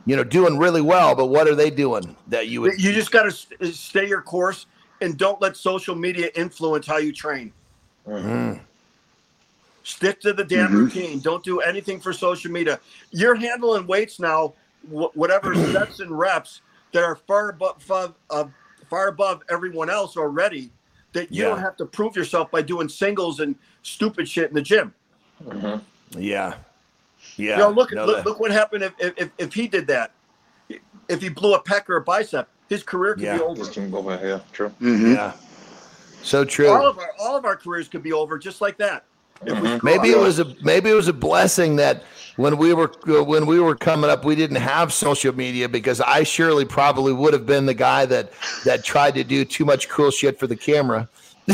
you 0.07 0.15
know, 0.15 0.25
doing 0.25 0.59
really 0.59 0.81
well, 0.81 1.15
but 1.15 1.27
what 1.27 1.49
are 1.49 1.55
they 1.55 1.71
doing 1.71 2.17
that 2.29 2.49
you 2.49 2.61
would 2.61 2.81
You 2.81 2.93
just 2.93 3.11
got 3.11 3.25
to 3.25 3.73
stay 3.73 4.09
your 4.09 4.23
course 4.23 4.67
and 5.03 5.19
don't 5.19 5.41
let 5.41 5.57
social 5.57 5.95
media 5.95 6.31
influence 6.35 6.87
how 6.87 6.97
you 6.99 7.13
train. 7.13 7.53
Mm. 8.07 8.61
Stick 9.85 10.21
to 10.21 10.33
the 10.33 10.45
damn 10.45 10.73
routine. 10.73 11.19
Don't 11.19 11.43
do 11.45 11.61
anything 11.61 12.01
for 12.01 12.13
social 12.13 12.51
media. 12.53 12.79
You're 13.11 13.35
handling 13.35 13.87
weights 13.87 14.21
now, 14.21 14.55
wh- 14.89 15.15
whatever 15.17 15.55
sets 15.73 15.99
and 16.01 16.17
reps 16.17 16.61
that 16.93 17.03
are 17.03 17.17
far 17.17 17.51
above, 17.51 17.83
far, 17.83 18.15
uh, 18.31 18.45
far 18.89 19.09
above 19.09 19.43
everyone 19.51 19.91
else 19.91 20.17
already. 20.17 20.71
That 21.15 21.31
you 21.33 21.43
Yeah. 21.43 21.51
don't 21.51 21.59
have 21.59 21.77
to 21.79 21.85
prove 21.85 22.17
yourself 22.17 22.51
by 22.51 22.63
doing 22.63 22.89
singles 22.89 23.41
and 23.41 23.55
stupid 23.83 24.29
shit 24.29 24.49
in 24.49 24.55
the 24.55 24.63
gym. 24.63 24.95
Yeah. 26.17 26.55
Yeah. 27.37 27.57
You 27.57 27.57
know, 27.59 27.71
look, 27.71 27.93
No, 27.93 28.07
look, 28.07 28.17
that- 28.17 28.25
look 28.27 28.41
what 28.41 28.51
happened 28.51 28.85
if, 28.85 28.93
if, 29.19 29.31
if 29.37 29.53
he 29.53 29.67
did 29.69 29.89
that. 29.89 30.13
If 31.09 31.21
he 31.21 31.29
blew 31.29 31.55
a 31.55 31.63
pec 31.63 31.89
or 31.89 31.97
a 31.97 32.01
bicep, 32.01 32.49
his 32.73 32.83
career 32.83 33.15
could 33.15 33.23
Yeah. 33.25 33.37
be 33.37 33.43
over. 33.43 33.57
Just 33.57 33.75
can 33.75 33.91
go 33.91 34.03
back. 34.03 34.21
Yeah, 34.23 34.41
true. 34.53 34.73
Mhm. 34.81 35.15
Yeah. 35.15 35.33
So 36.23 36.45
true. 36.45 36.69
All 36.71 36.87
of 36.87 36.99
our 36.99 37.11
all 37.21 37.37
of 37.37 37.45
our 37.45 37.57
careers 37.57 37.89
could 37.89 38.03
be 38.03 38.13
over 38.13 38.39
just 38.39 38.61
like 38.63 38.79
that. 38.79 39.05
If 39.45 39.61
we 39.61 39.69
screw 39.77 39.81
Maybe 39.83 40.11
it 40.11 40.19
was 40.19 40.39
a 40.39 40.47
maybe 40.63 40.89
it 40.91 40.95
was 40.95 41.09
a 41.09 41.13
blessing 41.13 41.77
that 41.77 42.05
when 42.37 42.57
we 42.57 42.73
were 42.73 42.91
when 43.05 43.45
we 43.45 43.61
were 43.61 43.75
coming 43.75 44.09
up, 44.09 44.25
we 44.25 44.35
didn't 44.35 44.57
have 44.57 44.93
social 44.93 45.35
media 45.35 45.69
because 45.69 46.01
I 46.01 46.23
surely 46.23 46.65
probably 46.65 47.13
would 47.13 47.35
have 47.35 47.45
been 47.45 47.67
the 47.67 47.75
guy 47.75 48.07
that 48.07 48.33
that 48.65 48.85
tried 48.85 49.15
to 49.17 49.25
do 49.25 49.45
too 49.45 49.65
much 49.67 49.89
cool 49.91 50.11
shit 50.11 50.39
for 50.39 50.47
the 50.47 50.57
camera. 50.57 51.09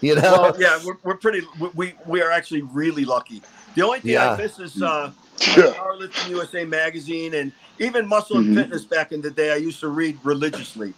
you 0.00 0.14
know, 0.14 0.22
Well, 0.22 0.56
yeah, 0.58 0.78
we're, 0.84 0.96
we're 1.02 1.16
pretty. 1.16 1.42
We, 1.58 1.68
we 1.74 1.94
we 2.06 2.22
are 2.22 2.30
actually 2.30 2.62
really 2.62 3.04
lucky. 3.04 3.42
The 3.74 3.82
only 3.82 4.00
thing 4.00 4.12
Yeah. 4.12 4.32
I 4.32 4.36
miss 4.36 4.58
is 4.58 4.80
uh, 4.80 5.10
Yeah. 5.40 5.72
Powerlifting 5.74 6.28
USA 6.30 6.64
magazine 6.64 7.34
and 7.34 7.52
even 7.78 8.06
Muscle 8.06 8.36
and 8.38 8.48
Mhm. 8.48 8.54
Fitness 8.62 8.84
back 8.84 9.12
in 9.12 9.20
the 9.22 9.30
day. 9.30 9.52
I 9.52 9.56
used 9.56 9.80
to 9.80 9.88
read 9.88 10.18
religiously. 10.22 10.92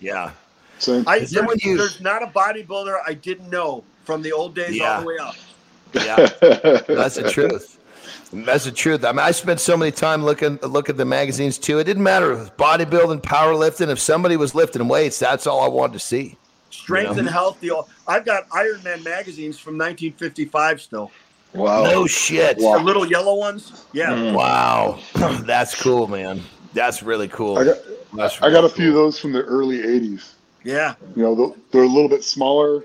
yeah, 0.00 0.30
Same. 0.78 1.04
I 1.06 1.20
there 1.20 1.42
there's, 1.46 1.64
you- 1.64 1.76
there's 1.76 2.00
not 2.00 2.22
a 2.22 2.26
bodybuilder 2.26 2.96
I 3.06 3.14
didn't 3.14 3.50
know 3.50 3.84
from 4.04 4.22
the 4.22 4.32
old 4.32 4.54
days 4.54 4.76
Yeah. 4.76 4.94
all 4.96 5.00
the 5.00 5.06
way 5.06 5.16
up. 5.18 5.34
yeah. 5.92 6.16
That's 6.94 7.16
the 7.16 7.28
truth. 7.30 7.78
That's 8.32 8.64
the 8.64 8.72
truth. 8.72 9.04
I 9.04 9.12
mean, 9.12 9.20
I 9.20 9.30
spent 9.30 9.58
so 9.58 9.76
many 9.76 9.90
time 9.90 10.22
looking 10.24 10.58
look 10.62 10.88
at 10.90 10.96
the 10.96 11.04
magazines 11.04 11.58
too. 11.58 11.78
It 11.78 11.84
didn't 11.84 12.02
matter 12.02 12.30
if 12.32 12.38
it 12.38 12.40
was 12.42 12.50
bodybuilding, 12.50 13.22
powerlifting. 13.22 13.88
If 13.88 13.98
somebody 13.98 14.36
was 14.36 14.54
lifting 14.54 14.86
weights, 14.86 15.18
that's 15.18 15.46
all 15.46 15.62
I 15.62 15.68
wanted 15.68 15.94
to 15.94 15.98
see. 16.00 16.36
Strength 16.70 17.14
Yeah. 17.14 17.18
and 17.20 17.28
health. 17.30 17.58
The 17.60 17.72
I've 18.06 18.24
got 18.26 18.44
Iron 18.52 18.82
Man 18.84 19.02
magazines 19.02 19.58
from 19.58 19.76
1955 19.78 20.80
still. 20.82 21.10
Wow. 21.54 21.84
No 21.84 22.06
shit. 22.06 22.58
Wow. 22.58 22.78
The 22.78 22.84
little 22.84 23.06
yellow 23.06 23.34
ones. 23.36 23.86
Yeah. 23.92 24.10
Mm. 24.10 24.34
Wow, 24.34 24.98
that's 25.44 25.80
cool, 25.80 26.06
man. 26.06 26.42
That's 26.74 27.02
really 27.02 27.28
cool. 27.28 27.58
I 27.58 27.64
got 27.64 27.76
That's 28.14 28.36
I 28.42 28.50
got 28.50 28.56
really 28.62 28.66
a 28.66 28.68
few 28.70 28.88
of 28.88 28.94
those 28.94 29.18
from 29.18 29.32
the 29.32 29.42
early 29.42 29.78
'80s. 29.78 30.32
Yeah. 30.64 30.94
You 31.16 31.22
know, 31.22 31.34
they're- 31.34 31.56
they're 31.70 31.82
a 31.82 31.86
little 31.86 32.08
bit 32.08 32.22
smaller. 32.24 32.84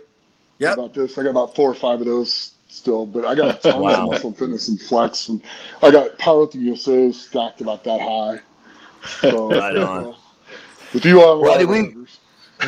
Yep. 0.60 0.73
About 0.77 0.94
this, 0.94 1.18
I 1.18 1.23
got 1.23 1.31
about 1.31 1.56
four 1.56 1.69
or 1.69 1.73
five 1.73 1.99
of 1.99 2.06
those 2.06 2.53
still, 2.69 3.06
but 3.06 3.26
I 3.26 3.35
got 3.35 3.61
tons 3.64 3.76
Wow. 3.76 4.03
of 4.06 4.11
muscle 4.11 4.31
fitness 4.31 4.69
and 4.69 4.80
flex, 4.80 5.27
and 5.27 5.41
I 5.81 5.91
got 5.91 6.18
powerlifting 6.18 6.61
USA 6.61 7.11
stacked 7.11 7.60
about 7.61 7.84
that 7.84 7.99
high. 7.99 8.40
So, 9.19 9.49
Right 9.49 9.76
on. 9.76 10.15
If 10.94 11.03
you 11.03 11.19
are, 11.19 11.38
Well, 11.38 11.68
we- 11.68 11.94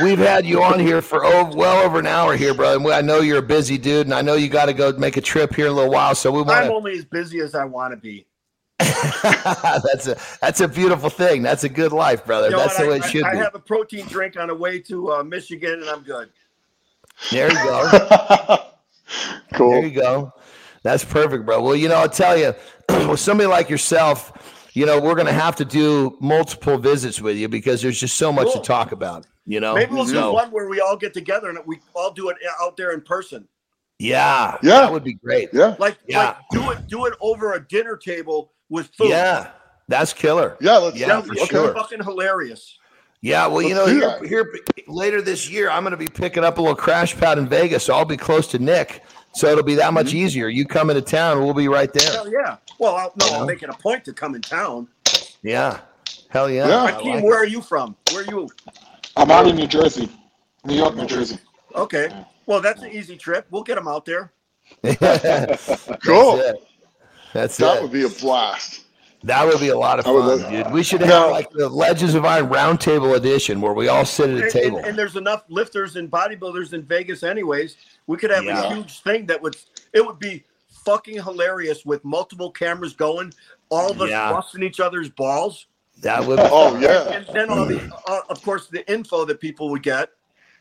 We've 0.02 0.20
had 0.20 0.46
you 0.46 0.62
on 0.64 0.80
here 0.80 1.02
for 1.02 1.26
over, 1.26 1.56
well 1.56 1.84
over 1.86 2.00
an 2.00 2.08
hour 2.08 2.36
here, 2.36 2.54
brother. 2.54 2.92
I 2.92 3.02
know 3.02 3.22
you're 3.22 3.40
a 3.40 3.44
busy 3.44 3.78
dude, 3.78 4.08
and 4.08 4.14
I 4.14 4.22
know 4.22 4.36
you 4.36 4.50
got 4.50 4.66
to 4.66 4.74
go 4.74 4.92
make 4.94 5.18
a 5.18 5.22
trip 5.22 5.56
here 5.56 5.68
in 5.68 5.72
a 5.72 5.76
little 5.76 5.92
while. 5.92 6.16
So 6.16 6.32
we 6.32 6.42
want. 6.42 6.66
I'm 6.66 6.72
only 6.72 6.98
as 6.98 7.06
busy 7.06 7.40
as 7.40 7.56
I 7.56 7.66
want 7.66 7.94
to 7.94 7.98
be. 7.98 8.26
that's 8.80 10.08
a 10.08 10.18
that's 10.42 10.60
a 10.60 10.68
beautiful 10.68 11.10
thing. 11.10 11.42
That's 11.42 11.64
a 11.64 11.70
good 11.70 11.94
life, 11.94 12.26
brother. 12.26 12.48
You 12.48 12.52
know 12.54 12.60
that's 12.60 12.78
what? 12.78 12.84
the 12.84 12.90
way 12.90 12.96
I, 12.96 13.06
it 13.06 13.10
should 13.10 13.24
I, 13.24 13.32
be. 13.32 13.38
I 13.38 13.44
have 13.44 13.56
a 13.56 13.60
protein 13.60 14.06
drink 14.08 14.38
on 14.38 14.50
the 14.50 14.56
way 14.56 14.80
to 14.80 15.14
uh, 15.14 15.24
Michigan, 15.24 15.82
and 15.82 15.90
I'm 15.90 16.04
good. 16.04 16.30
There 17.32 17.50
you 17.50 17.56
go. 17.56 18.60
cool. 19.54 19.72
There 19.72 19.86
you 19.86 19.92
go. 19.92 20.34
That's 20.84 21.06
perfect, 21.06 21.46
bro. 21.46 21.62
Well, 21.62 21.76
you 21.76 21.88
know, 21.88 21.96
I'll 21.96 22.10
tell 22.10 22.38
you, 22.38 22.54
with 23.10 23.20
somebody 23.20 23.48
like 23.48 23.70
yourself, 23.70 24.70
you 24.74 24.86
know, 24.86 25.00
we're 25.00 25.16
going 25.16 25.28
to 25.28 25.34
have 25.34 25.56
to 25.56 25.66
do 25.66 26.18
multiple 26.20 26.78
visits 26.78 27.22
with 27.22 27.38
you 27.38 27.48
because 27.48 27.82
there's 27.82 28.00
just 28.00 28.18
so 28.18 28.32
much 28.32 28.48
Cool. 28.48 28.62
to 28.62 28.68
talk 28.68 28.92
about. 28.92 29.26
You 29.46 29.60
know, 29.60 29.76
Maybe 29.76 29.94
we'll 29.94 30.06
do 30.06 30.14
So, 30.14 30.34
one 30.34 30.50
where 30.52 30.68
we 30.68 30.80
all 30.82 30.98
get 30.98 31.14
together 31.14 31.50
and 31.50 31.60
we 31.66 31.80
all 31.94 32.12
do 32.12 32.30
it 32.30 32.38
out 32.60 32.76
there 32.78 32.92
in 32.94 33.02
person. 33.02 33.48
Yeah, 34.00 34.58
Yeah. 34.62 34.82
that 34.82 34.92
would 34.92 35.04
be 35.04 35.14
great. 35.14 35.50
Yeah, 35.54 35.76
Like, 35.80 35.98
Yeah. 36.08 36.20
like 36.26 36.38
do 36.52 36.72
it, 36.72 36.88
do 36.88 37.06
it 37.06 37.14
over 37.22 37.54
a 37.54 37.66
dinner 37.66 37.96
table 37.96 38.52
with 38.70 38.88
food. 38.98 39.10
Yeah, 39.10 39.52
that's 39.88 40.14
killer. 40.14 40.58
yeah. 40.60 40.78
Let's 40.78 40.98
Yeah, 40.98 41.08
that 41.08 41.24
do 41.24 41.30
would 41.30 41.38
it. 41.38 41.42
be 41.42 41.46
for 41.48 41.54
sure. 41.54 41.74
fucking 41.76 42.04
hilarious. 42.04 42.78
Yeah, 43.22 43.48
well, 43.48 43.62
you 43.62 43.74
know, 43.76 43.86
Let's 43.86 44.20
do 44.22 44.28
here, 44.28 44.52
here 44.52 44.60
later 44.88 45.22
this 45.22 45.50
year, 45.50 45.70
I'm 45.70 45.84
going 45.84 45.92
to 45.92 45.98
be 45.98 46.08
picking 46.08 46.44
up 46.44 46.58
a 46.58 46.62
little 46.62 46.76
crash 46.76 47.16
pad 47.16 47.38
in 47.38 47.48
Vegas, 47.48 47.84
so 47.86 47.96
I'll 47.96 48.06
be 48.06 48.18
close 48.18 48.48
to 48.48 48.60
Nick. 48.60 49.04
So 49.34 49.48
it'll 49.48 49.64
be 49.64 49.76
that 49.76 49.94
much 49.94 50.08
Mm-hmm. 50.08 50.18
easier. 50.18 50.48
You 50.48 50.66
come 50.66 50.90
into 50.90 51.02
town, 51.02 51.44
we'll 51.44 51.54
be 51.54 51.68
right 51.68 51.92
there. 51.92 52.12
Hell 52.12 52.30
yeah. 52.32 52.58
Well, 52.80 52.96
I'll, 52.96 53.14
no, 53.16 53.26
You 53.26 53.32
know? 53.32 53.38
I'll 53.40 53.46
make 53.46 53.64
it 53.64 53.70
a 53.70 53.74
point 53.74 54.04
to 54.06 54.14
come 54.14 54.36
in 54.36 54.42
town. 54.42 54.88
Yeah, 55.44 55.80
hell 56.30 56.50
yeah. 56.50 56.68
Yeah. 56.68 56.84
I 56.84 56.90
Akim, 56.92 57.12
like 57.16 57.24
where 57.24 57.38
are 57.38 57.46
you 57.46 57.62
from? 57.62 57.96
Where 58.12 58.24
are 58.24 58.26
you? 58.28 58.50
I'm 59.18 59.32
out 59.32 59.48
in 59.48 59.56
New 59.56 59.68
Jersey, 59.68 60.10
New 60.66 60.76
York, 60.76 60.96
New 60.96 61.06
Jersey. 61.06 61.38
Okay. 61.74 62.10
Well, 62.46 62.62
that's 62.62 62.82
an 62.82 62.92
easy 62.92 63.18
trip. 63.18 63.48
We'll 63.50 63.64
get 63.64 63.76
them 63.76 63.88
out 63.88 64.06
there. 64.06 64.32
Cool. 66.04 66.38
That's 66.38 66.50
it. 66.50 66.68
That's 67.34 67.58
That 67.58 67.78
it. 67.78 67.84
would 67.84 67.92
be 67.92 68.04
a 68.04 68.10
blast. 68.10 68.82
That 69.24 69.46
would 69.48 69.60
be 69.60 69.70
a 69.70 69.78
lot 69.78 69.98
of 70.00 70.06
fun, 70.06 70.16
love- 70.16 70.50
dude. 70.50 70.72
We 70.72 70.84
should 70.84 71.02
have 71.02 71.10
Now- 71.10 71.32
like 71.32 71.50
the 71.50 71.68
Legends 71.68 72.14
of 72.14 72.26
Iron 72.26 72.48
Roundtable 72.48 73.16
edition 73.16 73.60
where 73.60 73.74
we 73.74 73.88
all 73.88 74.06
sit 74.06 74.30
at 74.30 74.38
a 74.38 74.44
And, 74.44 74.52
table. 74.52 74.78
and, 74.78 74.88
and 74.88 74.98
there's 74.98 75.16
enough 75.16 75.44
lifters 75.50 75.96
and 75.96 76.10
bodybuilders 76.12 76.74
in 76.74 76.84
Vegas, 76.84 77.24
anyways. 77.24 77.76
We 78.08 78.18
could 78.18 78.30
have 78.32 78.44
Yeah. 78.44 78.64
a 78.72 78.74
huge 78.76 79.02
thing 79.02 79.26
that 79.28 79.42
would 79.42 79.56
it 79.94 80.06
would 80.06 80.20
be 80.20 80.44
fucking 80.86 81.16
hilarious 81.24 81.86
with 81.86 82.04
multiple 82.06 82.52
cameras 82.52 82.94
going, 82.94 83.34
all 83.70 83.90
of 83.92 84.00
us 84.02 84.10
Yeah. 84.10 84.32
busting 84.32 84.62
each 84.62 84.80
other's 84.80 85.10
balls, 85.10 85.66
that 86.02 86.26
would, 86.26 86.40
Oh 86.42 86.78
yeah, 86.80 87.10
and 87.12 87.26
then 87.34 87.50
all 87.50 87.66
the, 87.66 87.80
uh, 88.08 88.22
of 88.30 88.42
course, 88.44 88.68
the 88.68 88.90
info 88.92 89.26
that 89.26 89.40
people 89.40 89.70
would 89.70 89.84
get. 89.84 90.10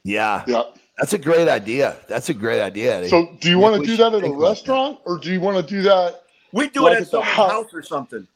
yeah, 0.05 0.44
yeah. 0.47 0.62
that's 0.98 1.12
a 1.12 1.19
great 1.19 1.48
idea. 1.48 1.97
That's 2.09 2.28
a 2.28 2.35
great 2.35 2.61
idea. 2.61 2.98
Eddie. 2.98 3.09
So, 3.09 3.36
do 3.40 3.51
you 3.51 3.59
want 3.59 3.81
to 3.81 3.86
do 3.86 3.97
that 3.97 4.06
at 4.12 4.15
a 4.15 4.20
think 4.20 4.36
about 4.36 4.48
restaurant, 4.48 4.98
or 5.05 5.19
do 5.19 5.32
you 5.32 5.40
want 5.40 5.56
to 5.56 5.74
do 5.74 5.82
that? 5.82 6.23
We 6.52 6.69
do 6.69 6.82
Like 6.82 6.93
it 6.93 6.97
at 6.97 7.02
at 7.02 7.11
the 7.11 7.20
house. 7.20 7.51
house 7.51 7.74
or 7.74 7.82
something. 7.82 8.27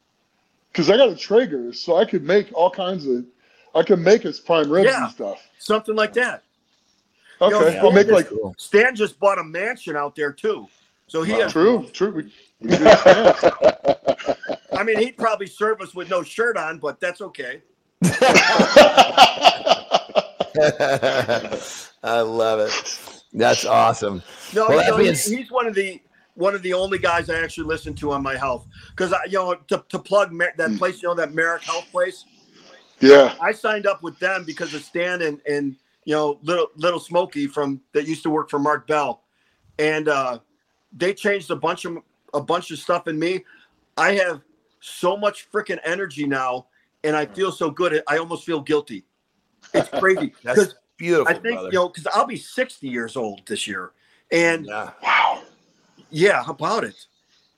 Because 0.71 0.89
I 0.89 0.97
got 0.97 1.09
a 1.09 1.15
Traeger, 1.15 1.73
so 1.73 1.95
I 1.97 2.05
could 2.05 2.23
make 2.23 2.51
all 2.53 2.69
kinds 2.69 3.07
of. 3.07 3.25
I 3.75 3.83
can 3.83 4.03
make 4.03 4.25
us 4.25 4.39
prime 4.39 4.69
ribs 4.69 4.89
Yeah. 4.89 5.03
and 5.05 5.11
stuff. 5.13 5.41
Something 5.59 5.95
like 5.95 6.13
that. 6.13 6.43
Okay, 7.41 7.51
know, 7.57 7.67
Yeah, 7.67 7.81
we'll 7.81 7.91
make 7.91 8.05
Stan 8.07 8.15
like 8.15 8.27
cool. 8.29 8.55
Stan 8.57 8.95
just 8.95 9.19
bought 9.19 9.39
a 9.39 9.43
mansion 9.43 9.95
out 9.95 10.15
there 10.15 10.33
too. 10.33 10.67
So 11.07 11.23
he 11.23 11.31
has 11.33 11.51
true, 11.53 11.87
true. 11.93 12.11
We, 12.11 12.23
we 12.61 12.69
do 12.69 12.83
that. 12.83 13.98
I 14.79 14.83
mean, 14.83 14.97
he'd 14.97 15.17
probably 15.17 15.47
serve 15.47 15.81
us 15.81 15.93
with 15.93 16.09
no 16.09 16.23
shirt 16.23 16.55
on, 16.57 16.79
but 16.79 16.99
that's 17.01 17.19
okay. 17.21 17.61
I 22.03 22.21
love 22.21 22.59
it. 22.59 22.99
That's 23.33 23.65
awesome. 23.65 24.23
No, 24.53 24.67
Well, 24.69 24.83
you 24.83 24.91
know, 24.91 24.97
being 24.97 25.13
he- 25.15 25.35
he's 25.37 25.51
one 25.51 25.67
of 25.67 25.75
the 25.75 26.01
one 26.35 26.55
of 26.55 26.61
the 26.61 26.71
only 26.73 26.97
guys 26.97 27.29
I 27.29 27.41
actually 27.43 27.65
listen 27.67 27.93
to 27.95 28.11
on 28.13 28.23
my 28.23 28.37
health 28.37 28.65
because 28.91 29.11
I, 29.11 29.19
you 29.25 29.33
know, 29.33 29.55
to, 29.67 29.83
to 29.89 29.99
plug 29.99 30.31
Mer- 30.31 30.53
that 30.57 30.77
place, 30.77 31.01
you 31.01 31.09
know, 31.09 31.15
that 31.15 31.33
Marek 31.33 31.63
Health 31.63 31.85
place. 31.91 32.23
yeah, 33.01 33.35
I 33.41 33.51
signed 33.51 33.85
up 33.85 34.01
with 34.01 34.17
them 34.19 34.45
because 34.45 34.73
of 34.73 34.81
Stan 34.81 35.21
and 35.23 35.41
and 35.47 35.75
you 36.05 36.15
know 36.15 36.39
little 36.43 36.67
little 36.77 36.99
Smokey 36.99 37.45
from 37.47 37.81
that 37.93 38.07
used 38.07 38.23
to 38.23 38.29
work 38.29 38.49
for 38.49 38.59
Mark 38.59 38.87
Bell, 38.87 39.23
and 39.77 40.07
uh, 40.07 40.39
they 40.95 41.13
changed 41.13 41.51
a 41.51 41.55
bunch 41.57 41.83
of 41.85 41.97
a 42.33 42.39
bunch 42.41 42.71
of 42.71 42.79
stuff 42.79 43.07
in 43.09 43.19
me. 43.19 43.43
I 43.97 44.13
have 44.13 44.41
so 44.79 45.17
much 45.17 45.49
freaking 45.51 45.79
energy 45.83 46.25
now, 46.25 46.67
and 47.03 47.15
I 47.15 47.25
mm. 47.25 47.35
feel 47.35 47.51
so 47.51 47.69
good. 47.69 48.01
I 48.07 48.17
almost 48.17 48.45
feel 48.45 48.61
guilty. 48.61 49.05
It's 49.73 49.89
crazy 49.99 50.33
That's 50.43 50.59
because 50.59 50.75
beautiful, 50.97 51.27
I 51.27 51.33
think 51.33 51.55
brother. 51.55 51.67
you 51.67 51.73
know 51.73 51.89
because 51.89 52.07
I'll 52.07 52.27
be 52.27 52.37
sixty 52.37 52.87
years 52.87 53.15
old 53.15 53.41
this 53.45 53.67
year, 53.67 53.91
and 54.31 54.65
yeah. 54.65 54.91
wow, 55.01 55.43
yeah, 56.09 56.43
how 56.43 56.53
about 56.53 56.83
it? 56.83 57.05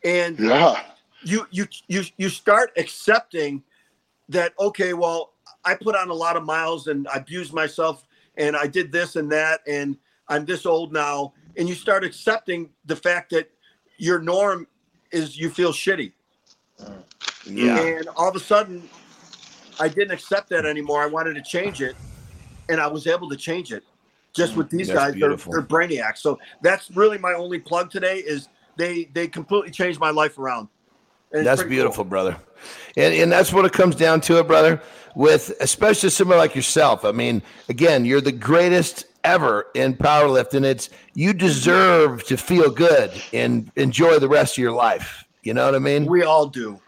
And 0.03 0.39
yeah, 0.39 0.81
you 1.23 1.48
you 1.52 1.68
you 1.88 2.03
you 2.18 2.30
start 2.30 2.72
accepting 2.77 3.64
that 4.30 4.53
okay 4.60 4.93
well 4.93 5.34
i 5.65 5.76
put 5.76 5.93
on 5.93 6.10
a 6.10 6.14
lot 6.14 6.38
of 6.38 6.43
miles 6.43 6.88
and 6.88 7.06
i 7.10 7.18
abused 7.18 7.52
myself 7.52 8.06
and 8.38 8.56
i 8.56 8.65
did 8.65 8.91
this 8.91 9.18
and 9.18 9.30
that 9.30 9.60
and 9.68 9.98
i'm 10.30 10.45
this 10.45 10.65
old 10.65 10.93
now 10.93 11.34
and 11.57 11.68
you 11.68 11.76
start 11.76 12.03
accepting 12.03 12.69
the 12.85 12.95
fact 12.95 13.30
that 13.31 13.52
your 13.98 14.19
norm 14.19 14.68
is 15.11 15.38
you 15.38 15.49
feel 15.49 15.72
shitty. 15.72 16.11
Yeah. 17.45 17.79
And 17.79 18.07
all 18.15 18.29
of 18.29 18.35
a 18.35 18.39
sudden, 18.39 18.87
I 19.79 19.87
didn't 19.87 20.11
accept 20.11 20.49
that 20.49 20.65
anymore. 20.65 21.01
I 21.01 21.07
wanted 21.07 21.33
to 21.35 21.41
change 21.41 21.81
it, 21.81 21.95
and 22.69 22.79
I 22.79 22.87
was 22.87 23.07
able 23.07 23.29
to 23.29 23.35
change 23.35 23.71
it 23.71 23.83
just 24.33 24.55
with 24.55 24.69
these 24.69 24.87
That's 24.87 24.99
guys. 24.99 25.11
They're, 25.11 25.29
beautiful. 25.29 25.53
they're 25.53 25.61
brainiacs. 25.61 26.17
So 26.17 26.39
that's 26.61 26.91
really 26.91 27.17
my 27.17 27.33
only 27.33 27.59
plug 27.59 27.91
today. 27.91 28.17
Is 28.17 28.47
they 28.77 29.05
they 29.13 29.27
completely 29.27 29.71
changed 29.71 29.99
my 29.99 30.11
life 30.11 30.37
around. 30.37 30.67
And 31.33 31.45
That's 31.45 31.63
beautiful, 31.63 32.03
brother. 32.03 32.37
And 32.97 33.13
and 33.13 33.31
that's 33.31 33.53
what 33.53 33.65
it 33.65 33.71
comes 33.71 33.95
down 33.95 34.21
to 34.21 34.39
it, 34.39 34.47
brother. 34.47 34.81
With 35.15 35.53
especially 35.59 36.09
someone 36.09 36.37
like 36.37 36.55
yourself. 36.55 37.03
I 37.05 37.11
mean, 37.11 37.41
again, 37.69 38.05
you're 38.05 38.21
the 38.21 38.31
greatest 38.31 39.05
ever 39.23 39.67
in 39.73 39.95
powerlifting. 39.95 40.63
It's 40.63 40.89
you 41.13 41.33
deserve 41.33 42.23
to 42.25 42.37
feel 42.37 42.69
good 42.69 43.11
and 43.33 43.71
enjoy 43.75 44.19
the 44.19 44.29
rest 44.29 44.57
of 44.57 44.61
your 44.61 44.71
life. 44.71 45.20
You 45.43 45.53
know 45.53 45.65
what 45.65 45.76
I 45.76 45.80
mean? 45.80 46.05
We 46.05 46.23
all 46.23 46.47
do. 46.47 46.80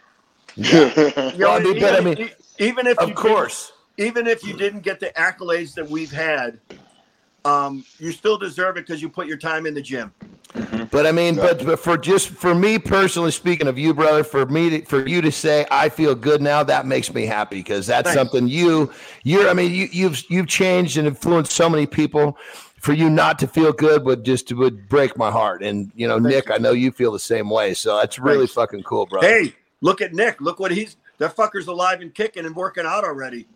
Yeah. 0.55 0.91
You 0.95 1.13
know, 1.39 1.49
Well, 1.49 1.61
dude, 1.61 1.79
but 1.81 1.95
I 1.95 1.99
even, 2.01 2.17
mean- 2.19 2.29
even 2.59 2.87
if 2.87 2.97
you 2.97 3.01
Of 3.03 3.07
didn't- 3.09 3.15
course. 3.17 3.71
even 3.97 4.27
if 4.27 4.43
you 4.43 4.53
didn't 4.55 4.81
get 4.81 4.99
the 4.99 5.11
accolades 5.17 5.73
that 5.75 5.89
we've 5.89 6.11
had, 6.11 6.59
um, 7.45 7.83
you 7.99 8.11
still 8.11 8.37
deserve 8.37 8.77
it 8.77 8.85
because 8.87 9.01
you 9.01 9.09
put 9.09 9.27
your 9.27 9.37
time 9.37 9.65
in 9.65 9.73
the 9.73 9.81
gym. 9.81 10.13
But 10.91 11.07
I 11.07 11.11
mean, 11.11 11.35
but, 11.35 11.65
but 11.65 11.79
for 11.79 11.97
just 11.97 12.29
for 12.29 12.53
me 12.53 12.77
personally, 12.77 13.31
speaking 13.31 13.67
of 13.67 13.77
you, 13.79 13.91
brother, 13.93 14.23
for 14.23 14.45
me 14.45 14.69
to, 14.69 14.85
for 14.85 15.05
you 15.07 15.19
to 15.21 15.31
say 15.31 15.65
I 15.71 15.89
feel 15.89 16.13
good 16.13 16.41
now, 16.43 16.61
that 16.63 16.85
makes 16.85 17.11
me 17.11 17.25
happy 17.25 17.57
because 17.57 17.87
that's 17.87 18.09
Thanks. 18.13 18.19
something 18.19 18.47
you 18.47 18.91
you're. 19.23 19.49
I 19.49 19.53
mean, 19.53 19.71
you, 19.73 19.87
you've 19.91 20.23
you've 20.29 20.47
changed 20.47 20.97
and 20.97 21.07
influenced 21.07 21.53
so 21.53 21.67
many 21.69 21.87
people. 21.87 22.37
For 22.83 22.91
you 22.91 23.09
not 23.09 23.39
to 23.39 23.47
feel 23.47 23.71
good 23.71 24.03
would 24.03 24.25
just 24.25 24.51
would 24.51 24.89
break 24.89 25.17
my 25.17 25.31
heart. 25.31 25.63
And 25.63 25.89
you 25.95 26.05
know, 26.05 26.19
Nick, 26.19 26.51
I 26.51 26.57
know 26.57 26.73
you 26.73 26.91
feel 26.91 27.13
the 27.13 27.19
same 27.19 27.49
way. 27.49 27.73
So 27.73 27.95
that's 27.95 28.19
really 28.19 28.39
Thanks. 28.39 28.53
fucking 28.53 28.83
cool, 28.83 29.05
bro. 29.05 29.21
Hey, 29.21 29.55
look 29.79 30.01
at 30.01 30.13
Nick. 30.13 30.41
Look 30.41 30.59
what 30.59 30.69
he's 30.71 30.97
that 31.17 31.33
fucker's 31.33 31.67
alive 31.67 32.01
and 32.01 32.13
kicking 32.13 32.45
and 32.45 32.53
working 32.53 32.85
out 32.85 33.05
already. 33.05 33.47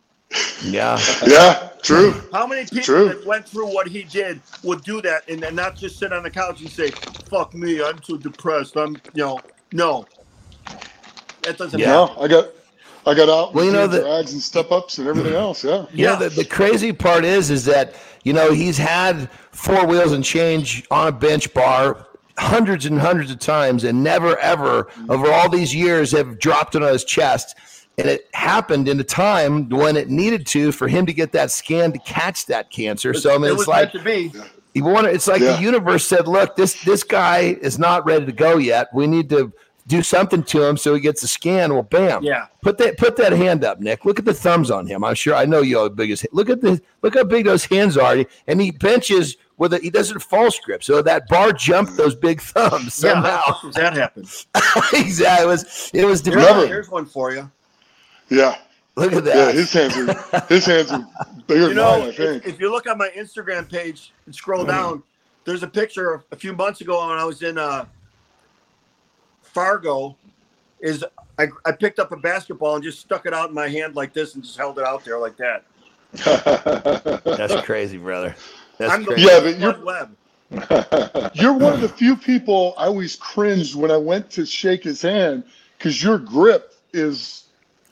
Yeah, 0.64 0.98
yeah, 1.26 1.70
true. 1.82 2.14
How 2.32 2.48
many 2.48 2.64
people 2.64 2.84
True. 2.84 3.10
that 3.10 3.26
went 3.26 3.48
through 3.48 3.68
what 3.74 3.88
he 3.88 4.04
did 4.04 4.42
would 4.64 4.82
do 4.84 5.02
that 5.02 5.28
and 5.30 5.42
then 5.42 5.56
not 5.56 5.76
just 5.76 6.00
sit 6.00 6.14
on 6.14 6.24
the 6.24 6.30
couch 6.30 6.62
and 6.62 6.70
say, 6.70 6.90
"Fuck 7.30 7.54
me, 7.54 7.84
I'm 7.84 8.00
too 8.00 8.18
depressed." 8.18 8.78
I'm, 8.78 8.96
you 9.14 9.24
know, 9.24 9.40
no. 9.74 10.06
That 11.44 11.58
doesn't 11.58 11.80
Yeah. 11.80 11.88
No, 11.88 12.16
I 12.20 12.28
got 12.28 12.50
I 13.08 13.14
got 13.14 13.30
out 13.30 13.54
Well, 13.54 13.64
you 13.66 13.72
know 13.72 13.88
the- 13.88 14.02
drags 14.02 14.34
and 14.34 14.42
step 14.42 14.72
ups 14.72 14.98
and 14.98 15.08
everything 15.08 15.34
else. 15.34 15.64
Yeah. 15.64 15.86
Yeah, 15.94 16.12
Yeah. 16.12 16.16
the, 16.16 16.30
the 16.30 16.46
crazy 16.46 16.92
part 16.92 17.24
is, 17.26 17.50
is 17.50 17.66
that 17.66 17.96
you 18.24 18.34
know 18.34 18.52
he's 18.52 18.78
had 18.78 19.30
four 19.52 19.86
wheels 19.88 20.12
and 20.12 20.24
change 20.24 20.86
on 20.92 21.08
a 21.08 21.12
bench 21.12 21.54
bar 21.54 22.06
hundreds 22.38 22.86
and 22.86 23.00
hundreds 23.00 23.32
of 23.32 23.40
times, 23.40 23.84
and 23.84 24.04
never 24.04 24.38
ever 24.40 24.88
over 25.10 25.32
all 25.32 25.50
these 25.50 25.74
years 25.74 26.12
have 26.12 26.38
dropped 26.38 26.76
it 26.76 26.84
on 26.84 26.92
his 26.92 27.04
chest. 27.04 27.56
And 28.00 28.08
it 28.08 28.28
happened 28.34 28.88
in 28.88 29.00
a 29.00 29.04
time 29.04 29.70
when 29.70 29.98
it 29.98 30.08
needed 30.10 30.46
to 30.48 30.72
for 30.72 30.88
him 30.88 31.08
to 31.08 31.14
get 31.14 31.32
that 31.32 31.50
scan 31.50 31.92
to 31.94 32.00
catch 32.00 32.46
that 32.46 32.70
cancer. 32.70 33.16
So 33.16 33.34
I 33.34 33.38
mean, 33.40 33.46
it 33.46 33.54
it's 33.54 33.58
was 33.60 33.68
like 33.68 33.92
to 33.94 34.00
be. 34.04 34.32
you 34.76 34.98
it's 35.00 35.28
like 35.28 35.42
Yeah. 35.42 35.56
the 35.56 35.62
universe 35.64 36.06
said, 36.06 36.28
"Look, 36.28 36.56
this 36.56 36.84
this 36.84 37.04
guy 37.04 37.58
is 37.60 37.80
not 37.80 38.06
ready 38.06 38.26
to 38.28 38.32
go 38.32 38.58
yet. 38.58 38.90
We 38.94 39.08
need 39.08 39.30
to 39.30 39.52
do 39.88 40.04
something 40.04 40.44
to 40.44 40.64
him 40.64 40.78
so 40.78 40.94
he 40.94 41.00
gets 41.02 41.24
a 41.24 41.28
scan." 41.28 41.74
Well, 41.74 41.84
bam. 41.84 42.24
Yeah. 42.24 42.48
Put 42.62 42.78
that 42.80 42.98
put 42.98 43.16
that 43.18 43.32
hand 43.34 43.64
up, 43.64 43.80
Nick. 43.80 44.06
Look 44.06 44.20
at 44.20 44.26
the 44.26 44.34
thumbs 44.34 44.70
on 44.70 44.86
him. 44.88 45.04
I'm 45.04 45.16
sure 45.16 45.34
I 45.36 45.46
know 45.46 45.62
you 45.62 45.78
have 45.78 45.92
the 45.92 45.96
biggest. 45.96 46.26
Look 46.32 46.50
at 46.50 46.62
the 46.62 46.82
look 47.02 47.16
how 47.16 47.24
big 47.24 47.46
those 47.46 47.66
hands 47.66 47.98
are, 47.98 48.18
and 48.48 48.62
he 48.62 48.72
benches 48.72 49.38
with 49.58 49.74
it. 49.74 49.82
He 49.82 49.90
does 49.90 50.12
it 50.12 50.22
false 50.22 50.60
grip, 50.60 50.84
so 50.84 51.02
that 51.02 51.28
bar 51.30 51.52
jumped 51.52 51.98
those 51.98 52.16
big 52.16 52.42
thumbs 52.42 53.02
Yeah, 53.04 53.14
somehow. 53.14 53.38
how 53.38 53.48
the 53.48 53.54
fuck 53.54 53.62
does 53.64 53.76
that 53.76 53.94
happen? 53.94 54.24
exactly. 54.94 55.44
It 55.46 55.48
was 55.48 55.92
it 55.94 56.06
was. 56.06 56.22
Here's, 56.26 56.36
Never. 56.36 56.68
here's 56.68 56.90
one 56.90 57.06
for 57.06 57.32
you. 57.34 57.50
Yeah. 58.30 58.58
Look 58.96 59.14
at 59.14 59.24
that. 59.26 59.36
Yeah. 59.36 59.46
that. 59.46 59.56
His 59.56 59.72
hands 59.74 59.98
are 59.98 60.46
his 60.50 60.66
hands 60.66 60.92
are 60.92 61.08
bigger 61.48 61.62
You 61.62 61.68
than 61.68 61.76
know, 61.78 62.00
mine, 62.00 62.02
I 62.02 62.08
if, 62.10 62.16
think. 62.18 62.46
if 62.48 62.60
you 62.60 62.72
look 62.72 62.88
on 62.90 62.98
my 62.98 63.10
Instagram 63.16 63.70
page 63.70 64.12
and 64.26 64.34
scroll 64.36 64.66
down, 64.66 65.04
there's 65.46 65.62
a 65.64 65.68
picture 65.68 66.24
a 66.32 66.36
few 66.36 66.52
months 66.54 66.82
ago 66.82 67.08
when 67.08 67.18
I 67.18 67.24
was 67.24 67.42
in 67.44 67.58
uh, 67.58 67.86
Fargo. 69.58 70.16
Is 70.80 71.04
I, 71.40 71.48
I 71.66 71.72
picked 71.72 71.98
up 71.98 72.12
a 72.12 72.16
basketball 72.16 72.76
and 72.76 72.84
just 72.84 73.00
stuck 73.00 73.26
it 73.26 73.34
out 73.34 73.50
in 73.50 73.56
my 73.56 73.68
hand 73.68 73.96
like 73.96 74.14
this 74.14 74.36
and 74.36 74.44
just 74.44 74.56
held 74.56 74.78
it 74.78 74.86
out 74.86 75.04
there 75.04 75.18
like 75.18 75.36
that. 75.38 75.64
That's 77.26 77.66
crazy, 77.66 77.98
brother. 77.98 78.36
That's 78.78 78.94
I'm 78.94 79.04
crazy. 79.04 79.24
Yeah, 79.24 79.40
but 79.40 79.58
you're- 79.58 79.74
Bud 79.74 79.84
Webb. 79.84 80.16
You're 81.34 81.54
one 81.54 81.74
of 81.74 81.82
the 81.82 81.90
few 81.90 82.16
people 82.16 82.74
I 82.78 82.86
always 82.86 83.18
cringed 83.18 83.76
when 83.76 83.92
I 83.92 83.98
went 83.98 84.30
to 84.32 84.46
shake 84.46 84.82
his 84.82 85.02
hand 85.02 85.44
because 85.78 86.02
your 86.02 86.18
grip 86.18 86.74
is 86.94 87.44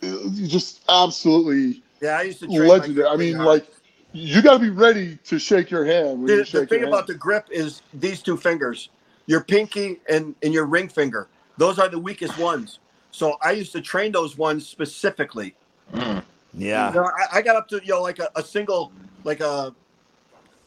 uh, 0.01 0.07
just 0.47 0.81
absolutely 0.87 1.83
Yeah, 1.99 2.19
I 2.19 2.21
used 2.21 2.39
to 2.39 2.47
legendary. 2.47 3.07
I 3.07 3.17
mean, 3.17 3.35
hard. 3.35 3.47
like 3.47 3.67
you 4.13 4.41
got 4.41 4.53
to 4.53 4.59
be 4.59 4.69
ready 4.69 5.17
to 5.25 5.37
shake 5.37 5.69
your 5.69 5.83
hand 5.83 6.19
when 6.19 6.27
the, 6.27 6.35
you 6.35 6.43
the 6.45 6.65
thing 6.65 6.79
your 6.79 6.87
about 6.87 6.99
hand. 6.99 7.07
the 7.09 7.15
grip 7.15 7.47
is 7.51 7.81
these 7.93 8.21
two 8.21 8.37
fingers, 8.37 8.87
your 9.25 9.43
pinky 9.43 9.99
and, 10.07 10.33
and 10.41 10.53
your 10.53 10.65
ring 10.65 10.87
finger. 10.87 11.27
Those 11.57 11.79
are 11.79 11.87
the 11.89 11.99
weakest 11.99 12.37
ones. 12.37 12.79
So 13.11 13.37
I 13.41 13.51
used 13.51 13.71
to 13.73 13.81
train 13.81 14.11
those 14.11 14.37
ones 14.37 14.67
specifically. 14.67 15.55
Yeah. 15.93 16.89
You 16.89 16.95
know, 16.95 17.05
I, 17.05 17.37
I 17.37 17.41
got 17.41 17.55
up 17.55 17.67
to 17.69 17.81
you 17.83 17.93
know 17.93 18.01
like 18.01 18.19
a, 18.19 18.29
a 18.35 18.43
single 18.43 18.91
like 19.23 19.39
a, 19.39 19.73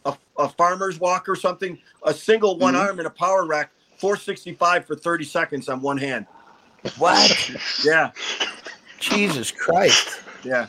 a 0.05 0.16
a 0.39 0.48
farmer's 0.51 0.98
walk 1.01 1.28
or 1.28 1.36
something, 1.36 1.78
a 2.05 2.15
single 2.15 2.59
one 2.59 2.74
Mhm. 2.74 2.81
arm 2.86 3.01
in 3.01 3.06
a 3.06 3.10
power 3.10 3.44
rack, 3.47 3.70
465 3.98 4.86
for 4.86 4.94
30 4.97 5.24
seconds 5.24 5.69
on 5.69 5.81
one 5.82 5.98
hand. 5.98 6.27
What? 6.97 7.51
Yeah, 7.85 8.12
Jesus 9.01 9.51
Christ. 9.51 10.20
yeah. 10.44 10.69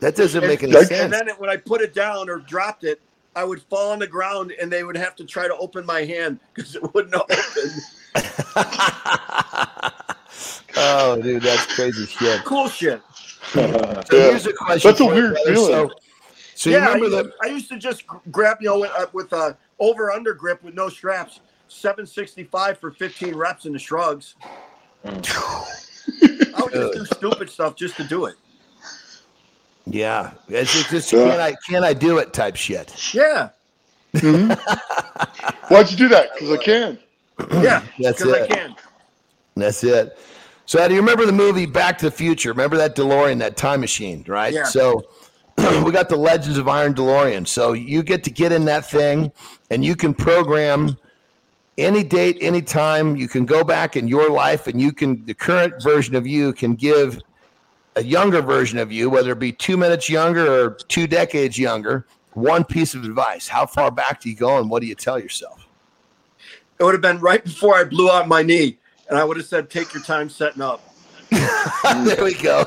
That 0.00 0.14
doesn't 0.14 0.42
And- 0.42 0.48
make 0.50 0.62
any 0.62 0.76
and 0.76 0.86
sense. 0.86 1.00
And 1.00 1.12
then 1.12 1.28
it, 1.28 1.40
when 1.40 1.48
I 1.48 1.56
put 1.56 1.80
it 1.80 1.94
down 1.94 2.28
or 2.28 2.38
dropped 2.38 2.84
it, 2.84 3.00
I 3.34 3.44
would 3.44 3.62
fall 3.62 3.92
on 3.92 3.98
the 3.98 4.06
ground 4.06 4.52
and 4.60 4.70
they 4.70 4.84
would 4.84 4.96
have 4.96 5.16
to 5.16 5.24
try 5.24 5.48
to 5.48 5.56
open 5.56 5.86
my 5.86 6.04
hand 6.04 6.38
because 6.54 6.76
it 6.76 6.94
wouldn't 6.94 7.14
open. 7.14 7.36
Oh, 10.76 11.20
dude, 11.22 11.42
that's 11.42 11.74
crazy 11.74 12.06
shit. 12.06 12.44
cool 12.44 12.68
shit. 12.68 13.00
So 13.54 14.18
Yeah. 14.18 14.30
here's 14.30 14.46
a 14.46 14.52
question. 14.52 14.90
That's 14.90 15.00
a 15.00 15.04
for 15.04 15.14
you, 15.14 15.20
weird 15.20 15.34
brother. 15.34 15.54
feeling. 15.54 15.88
So, 15.88 15.90
so 16.54 16.70
yeah, 16.70 16.76
I 16.76 16.94
remember 16.94 17.04
used, 17.06 17.16
that? 17.16 17.32
I 17.42 17.46
used 17.46 17.68
to 17.70 17.78
just 17.78 18.04
grab 18.30 18.58
you 18.60 18.68
know 18.68 18.80
with, 18.80 18.90
uh, 18.90 19.06
with 19.12 19.32
a 19.32 19.56
over 19.78 20.12
under 20.12 20.34
grip 20.34 20.62
with 20.62 20.74
no 20.74 20.88
straps, 20.88 21.40
765 21.68 22.78
for 22.78 22.90
15 22.90 23.34
reps 23.34 23.64
in 23.64 23.72
the 23.72 23.78
shrugs. 23.78 24.34
I 25.04 26.62
would 26.62 26.72
just 26.72 26.92
do 26.92 27.04
stupid 27.16 27.50
stuff 27.50 27.76
just 27.76 27.96
to 27.96 28.04
do 28.04 28.26
it. 28.26 28.34
Yeah, 29.86 30.32
it's, 30.48 30.74
it's 30.74 30.90
just 30.90 31.12
Yeah. 31.12 31.22
can 31.30 31.40
I 31.40 31.54
can 31.68 31.84
I 31.84 31.92
do 31.92 32.18
it 32.18 32.32
type 32.32 32.56
shit. 32.56 32.94
Yeah, 33.14 33.50
Why'd 35.68 35.90
you 35.90 35.96
do 35.96 36.08
that? 36.08 36.32
Because 36.32 36.50
I 36.50 36.56
can. 36.62 36.98
Yeah, 37.50 37.82
That's 37.98 38.22
it. 38.22 38.72
That's 39.54 39.84
it. 39.84 40.18
So 40.66 40.86
do 40.86 40.94
you 40.94 41.00
remember 41.00 41.26
the 41.26 41.32
movie 41.32 41.66
Back 41.66 41.98
to 41.98 42.06
the 42.06 42.10
Future? 42.10 42.50
Remember 42.50 42.76
that 42.76 42.96
DeLorean, 42.96 43.38
that 43.38 43.56
time 43.56 43.80
machine, 43.80 44.24
right? 44.26 44.52
Yeah. 44.52 44.64
So 44.64 45.04
we 45.56 45.92
got 45.92 46.08
the 46.08 46.16
Legends 46.16 46.58
of 46.58 46.68
Iron 46.68 46.92
DeLorean. 46.92 47.46
So 47.46 47.72
you 47.72 48.02
get 48.02 48.24
to 48.24 48.30
get 48.30 48.52
in 48.52 48.64
that 48.64 48.90
thing 48.90 49.30
and 49.70 49.84
you 49.84 49.94
can 49.94 50.12
program 50.12 50.96
any 51.78 52.02
date, 52.02 52.38
any 52.40 52.62
time. 52.62 53.16
You 53.16 53.28
can 53.28 53.46
go 53.46 53.62
back 53.62 53.96
in 53.96 54.08
your 54.08 54.28
life 54.28 54.66
and 54.66 54.80
you 54.80 54.92
can 54.92 55.24
the 55.24 55.34
current 55.34 55.80
version 55.82 56.16
of 56.16 56.26
you 56.26 56.52
can 56.52 56.74
give 56.74 57.20
a 57.94 58.02
younger 58.02 58.42
version 58.42 58.78
of 58.78 58.90
you, 58.90 59.08
whether 59.08 59.32
it 59.32 59.38
be 59.38 59.52
two 59.52 59.76
minutes 59.76 60.08
younger 60.08 60.64
or 60.64 60.70
two 60.88 61.06
decades 61.06 61.58
younger, 61.58 62.06
one 62.32 62.64
piece 62.64 62.94
of 62.94 63.04
advice. 63.04 63.48
How 63.48 63.66
far 63.66 63.90
back 63.90 64.20
do 64.20 64.28
you 64.28 64.36
go 64.36 64.58
and 64.58 64.68
what 64.68 64.82
do 64.82 64.88
you 64.88 64.94
tell 64.94 65.18
yourself? 65.18 65.65
It 66.78 66.84
would 66.84 66.94
have 66.94 67.00
been 67.02 67.20
right 67.20 67.42
before 67.42 67.74
I 67.76 67.84
blew 67.84 68.10
out 68.10 68.28
my 68.28 68.42
knee, 68.42 68.78
and 69.08 69.18
I 69.18 69.24
would 69.24 69.36
have 69.36 69.46
said, 69.46 69.70
"Take 69.70 69.92
your 69.94 70.02
time 70.02 70.28
setting 70.28 70.62
up." 70.62 70.82
there 71.30 72.22
we 72.22 72.34
go. 72.34 72.64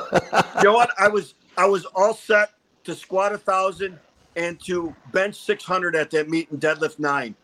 You 0.57 0.63
know 0.63 0.73
what? 0.73 0.89
I 0.97 1.07
was 1.07 1.35
I 1.57 1.65
was 1.67 1.85
all 1.95 2.13
set 2.13 2.51
to 2.85 2.95
squat 2.95 3.33
a 3.33 3.37
thousand 3.37 3.99
and 4.35 4.59
to 4.65 4.95
bench 5.11 5.35
600 5.35 5.95
at 5.95 6.11
that 6.11 6.29
meet 6.29 6.49
and 6.51 6.59
deadlift 6.59 6.99
nine, 6.99 7.35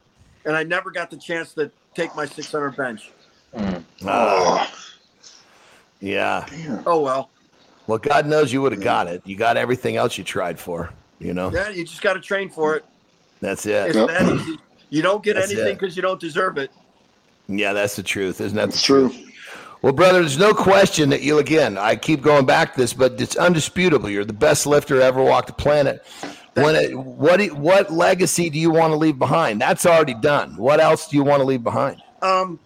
and 0.45 0.55
I 0.55 0.63
never 0.63 0.91
got 0.91 1.11
the 1.11 1.17
chance 1.17 1.53
to 1.53 1.71
take 1.93 2.15
my 2.15 2.25
600 2.25 2.75
bench. 2.75 3.11
Oh, 4.05 4.71
yeah. 5.99 6.45
Oh 6.85 7.01
well. 7.01 7.29
Well, 7.87 7.99
God 7.99 8.25
knows 8.25 8.51
you 8.51 8.61
would 8.61 8.71
have 8.71 8.81
got 8.81 9.07
it. 9.07 9.21
You 9.25 9.35
got 9.35 9.57
everything 9.57 9.95
else 9.95 10.17
you 10.17 10.23
tried 10.23 10.59
for. 10.59 10.91
You 11.19 11.33
know, 11.33 11.51
Yeah, 11.51 11.69
you 11.69 11.85
just 11.85 12.01
got 12.01 12.13
to 12.13 12.19
train 12.19 12.49
for 12.49 12.75
it. 12.75 12.83
that's 13.39 13.65
it. 13.65 13.87
It's 13.87 13.95
Yep. 13.95 14.07
that 14.07 14.27
easy. 14.27 14.59
You 14.89 15.01
don't 15.01 15.23
get 15.23 15.35
That's 15.35 15.51
anything 15.51 15.75
because 15.75 15.95
you 15.95 16.01
don't 16.01 16.19
deserve 16.19 16.57
it. 16.57 16.71
Yeah, 17.47 17.73
that's 17.73 17.95
the 17.95 18.03
truth, 18.03 18.41
isn't 18.41 18.55
that? 18.55 18.67
The 18.67 18.73
It's 18.73 18.83
true. 18.83 19.13
Well, 19.81 19.93
brother, 19.93 20.21
there's 20.21 20.39
no 20.39 20.53
question 20.53 21.09
that 21.09 21.21
you 21.21 21.37
again. 21.37 21.77
I 21.77 21.95
keep 21.95 22.21
going 22.21 22.45
back 22.45 22.73
to 22.73 22.79
this, 22.79 22.93
but 22.93 23.21
it's 23.21 23.35
undisputable. 23.35 24.09
You're 24.09 24.25
the 24.25 24.33
best 24.33 24.65
lifter 24.65 24.99
ever 24.99 25.21
walked 25.21 25.47
the 25.47 25.53
planet. 25.53 26.03
When 26.55 26.75
it, 26.75 26.97
what 26.97 27.45
what 27.51 27.91
legacy 27.91 28.49
do 28.49 28.57
you 28.57 28.71
want 28.71 28.93
to 28.93 28.97
leave 28.97 29.19
behind? 29.19 29.61
That's 29.61 29.85
already 29.85 30.13
done. 30.15 30.55
What 30.55 30.79
else 30.79 31.07
do 31.09 31.17
you 31.17 31.23
want 31.23 31.41
to 31.41 31.45
leave 31.45 31.63
behind? 31.63 32.01
Um, 32.21 32.59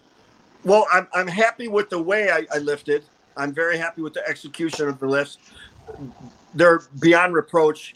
Well, 0.64 0.86
I'm, 0.92 1.08
I'm 1.12 1.26
happy 1.26 1.68
with 1.68 1.90
the 1.90 2.00
way 2.00 2.30
I, 2.30 2.46
I 2.54 2.58
lifted. 2.58 3.04
I'm 3.36 3.52
very 3.52 3.78
happy 3.78 4.02
with 4.02 4.14
the 4.14 4.26
execution 4.28 4.88
of 4.88 4.98
the 4.98 5.06
lifts. 5.06 5.38
They're 6.54 6.82
beyond 7.00 7.34
reproach. 7.34 7.94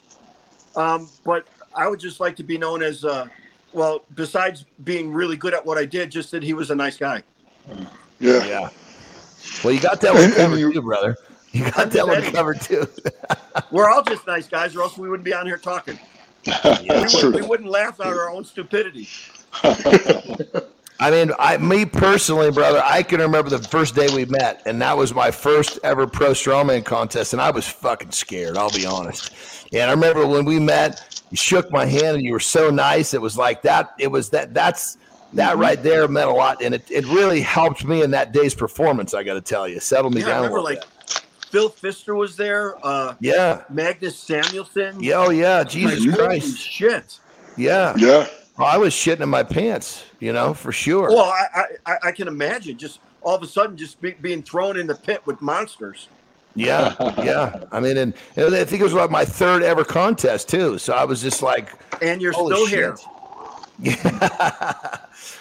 Um, 0.77 1.09
but 1.25 1.47
I 1.75 1.89
would 1.89 2.01
just 2.01 2.21
like 2.21 2.37
to 2.37 2.43
be 2.43 2.59
known 2.59 2.83
as, 2.83 3.05
uh, 3.05 3.27
well, 3.75 4.05
besides 4.15 4.65
being 4.85 5.13
really 5.13 5.37
good 5.37 5.53
at 5.55 5.65
what 5.65 5.77
I 5.79 5.85
did, 5.85 6.11
just 6.11 6.31
that 6.31 6.43
he 6.43 6.55
was 6.55 6.71
a 6.71 6.75
nice 6.75 6.97
guy. 6.97 7.23
Yeah. 8.21 8.45
Yeah. 8.45 8.69
Well, 9.63 9.75
you 9.75 9.81
got 9.81 10.01
that 10.01 10.15
one 10.15 10.23
And- 10.25 10.33
and 10.33 10.43
covered 10.43 10.59
you- 10.59 10.73
too, 10.73 10.83
brother. 10.83 11.17
You 11.53 11.71
got 11.71 11.91
that 11.93 12.07
one 12.07 12.23
covered 12.33 12.61
too. 12.61 12.89
We're 13.71 13.89
all 13.89 14.03
just 14.03 14.27
nice 14.27 14.49
guys, 14.49 14.75
or 14.75 14.83
else 14.83 14.97
we 14.99 15.09
wouldn't 15.09 15.25
be 15.25 15.33
on 15.35 15.47
here 15.47 15.59
talking. 15.59 15.99
We, 16.47 16.89
That's 16.89 17.23
would, 17.23 17.35
we 17.35 17.43
wouldn't 17.43 17.71
laugh 17.71 18.01
at 18.01 18.07
our 18.09 18.29
own 18.29 18.45
stupidity. 18.45 19.09
I 21.01 21.11
mean, 21.11 21.33
I 21.39 21.57
me 21.59 21.85
personally, 21.85 22.51
brother, 22.51 22.83
I 22.85 23.03
can 23.03 23.21
remember 23.21 23.51
the 23.51 23.59
first 23.63 23.95
day 23.95 24.09
we 24.15 24.25
met, 24.27 24.63
and 24.67 24.81
that 24.83 24.97
was 24.97 25.15
my 25.15 25.31
first 25.31 25.79
ever 25.83 26.07
pro 26.07 26.31
strongman 26.31 26.85
contest, 26.85 27.33
and 27.33 27.43
I 27.43 27.51
was 27.51 27.67
fucking 27.67 28.13
scared. 28.13 28.57
I'll 28.57 28.71
be 28.71 28.87
honest. 28.87 29.33
And 29.73 29.83
I 29.83 29.91
remember 29.93 30.27
when 30.27 30.45
we 30.45 30.59
met, 30.61 31.14
you 31.35 31.37
shook 31.37 31.69
my 31.73 31.85
hand, 31.85 32.17
and 32.17 32.25
you 32.25 32.33
were 32.33 32.39
so 32.39 32.71
nice. 32.71 33.13
It 33.13 33.21
was 33.21 33.37
like 33.37 33.63
that. 33.63 33.93
It 33.99 34.07
was 34.07 34.31
that. 34.31 34.55
That's 34.55 34.99
that 35.33 35.57
right 35.59 35.83
there 35.83 36.07
meant 36.07 36.31
a 36.31 36.33
lot, 36.33 36.63
and 36.63 36.73
it, 36.77 36.89
it 36.89 37.05
really 37.07 37.41
helped 37.41 37.85
me 37.85 38.03
in 38.03 38.13
that 38.13 38.33
day's 38.33 38.55
performance. 38.55 39.15
I 39.15 39.25
got 39.25 39.35
to 39.35 39.41
tell 39.41 39.67
you, 39.67 39.81
settled 39.81 40.15
me 40.15 40.21
Yeah, 40.21 40.29
down. 40.29 40.35
a 40.35 40.43
remember 40.43 40.63
little 40.63 40.81
like 40.81 40.81
bit. 41.09 41.25
Phil 41.51 41.69
Pfister 41.71 42.15
was 42.15 42.37
there, 42.37 42.77
uh, 42.87 43.17
yeah, 43.19 43.63
Magnus 43.69 44.17
Samuelsson. 44.17 45.03
yeah, 45.03 45.15
oh 45.17 45.31
yeah, 45.31 45.65
Jesus 45.65 46.07
Like, 46.07 46.17
Christ, 46.17 46.57
shit. 46.57 47.19
yeah. 47.57 47.95
Yeah. 47.97 48.29
Oh, 48.57 48.63
I 48.65 48.77
was 48.77 48.95
shitting 48.95 49.23
in 49.23 49.29
my 49.29 49.43
pants, 49.43 50.05
you 50.21 50.33
know, 50.33 50.55
for 50.55 50.71
sure. 50.71 51.09
Well, 51.09 51.25
I, 51.25 51.65
I, 51.85 51.97
I 52.05 52.13
can 52.13 52.29
imagine 52.29 52.79
just 52.79 53.01
all 53.23 53.35
of 53.35 53.43
a 53.43 53.49
sudden 53.49 53.77
just 53.77 54.01
be, 54.01 54.13
being 54.13 54.45
thrown 54.45 54.79
in 54.79 54.87
the 54.87 54.95
pit 54.95 55.23
with 55.27 55.43
monsters. 55.43 56.07
Yeah, 56.55 56.95
yeah. 57.23 57.65
I 57.73 57.81
mean, 57.81 57.97
and, 57.97 58.15
and 58.37 58.55
I 58.55 58.65
think 58.65 58.81
it 58.81 58.85
was 58.85 58.93
like 58.93 59.11
my 59.11 59.25
third 59.25 59.63
ever 59.63 59.85
contest 59.85 60.49
too. 60.49 60.79
So 60.79 60.93
I 60.93 61.05
was 61.05 61.21
just 61.21 61.43
like, 61.43 61.71
And 62.03 62.23
you're 62.23 62.33
still 62.33 62.67
shit. 62.67 62.79
here. 62.79 62.97
yeah. 63.81 64.99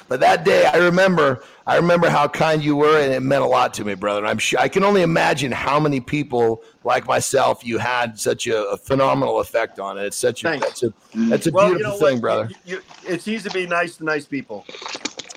but 0.07 0.19
that 0.19 0.44
day, 0.44 0.65
I 0.65 0.77
remember, 0.77 1.44
I 1.68 1.76
remember 1.76 2.10
how 2.10 2.27
kind 2.27 2.64
you 2.64 2.76
were, 2.76 2.99
and 2.99 3.14
it 3.14 3.19
meant 3.19 3.44
a 3.44 3.48
lot 3.48 3.76
to 3.76 3.85
me, 3.85 3.94
brother. 3.94 4.26
I'm 4.26 4.40
sure 4.40 4.60
I 4.60 4.68
can 4.68 4.84
only 4.84 5.03
imagine 5.03 5.52
how 5.52 5.80
many 5.80 5.99
people 5.99 6.64
like 6.84 7.06
myself 7.06 7.64
you 7.64 7.77
had 7.77 8.19
such 8.19 8.48
a, 8.48 8.64
a 8.69 8.77
phenomenal 8.77 9.40
effect 9.40 9.80
on 9.80 9.99
it. 9.99 10.06
It's 10.06 10.18
such 10.18 10.44
a, 10.44 10.48
Thanks. 10.49 10.65
that's 10.65 10.84
a, 10.84 10.94
that's 11.30 11.45
a 11.48 11.52
Well, 11.52 11.69
you 11.69 11.76
beautiful 11.76 11.99
know 11.99 12.06
thing, 12.07 12.19
brother. 12.19 12.49
You, 12.65 12.77
you, 12.77 12.81
it's 13.06 13.27
easy 13.27 13.48
to 13.49 13.53
be 13.53 13.68
nice 13.68 13.98
to 13.98 14.03
nice 14.03 14.26
people. 14.26 14.65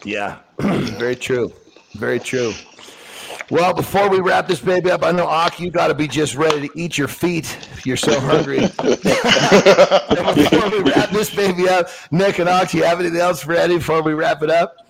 Yeah, 0.03 0.39
very 0.59 1.17
true. 1.17 1.53
Very 1.97 2.19
true. 2.19 2.53
Well, 3.51 3.73
before 3.73 4.09
we 4.09 4.19
wrap 4.21 4.49
this 4.49 4.61
baby 4.61 4.91
up, 4.91 5.05
I 5.05 5.13
know 5.13 5.29
Ak, 5.29 5.61
you 5.61 5.71
got 5.71 5.87
to 5.89 5.95
be 5.95 6.09
just 6.09 6.35
ready 6.35 6.69
to 6.69 6.79
eat 6.79 6.99
your 6.99 7.07
feet. 7.07 7.57
You're 7.85 7.97
so 7.97 8.19
hungry. 8.19 8.61
before 10.35 10.71
we 10.71 10.81
wrap 10.91 11.11
this 11.11 11.33
baby 11.35 11.69
up, 11.69 11.89
Nick 12.11 12.41
and 12.41 12.49
Ak, 12.49 12.71
do 12.71 12.79
you 12.79 12.85
have 12.85 12.99
anything 12.99 13.21
else 13.21 13.43
for 13.43 13.53
Eddie 13.53 13.77
before 13.77 14.03
we 14.03 14.15
wrap 14.15 14.43
it 14.43 14.51
up? 14.51 14.87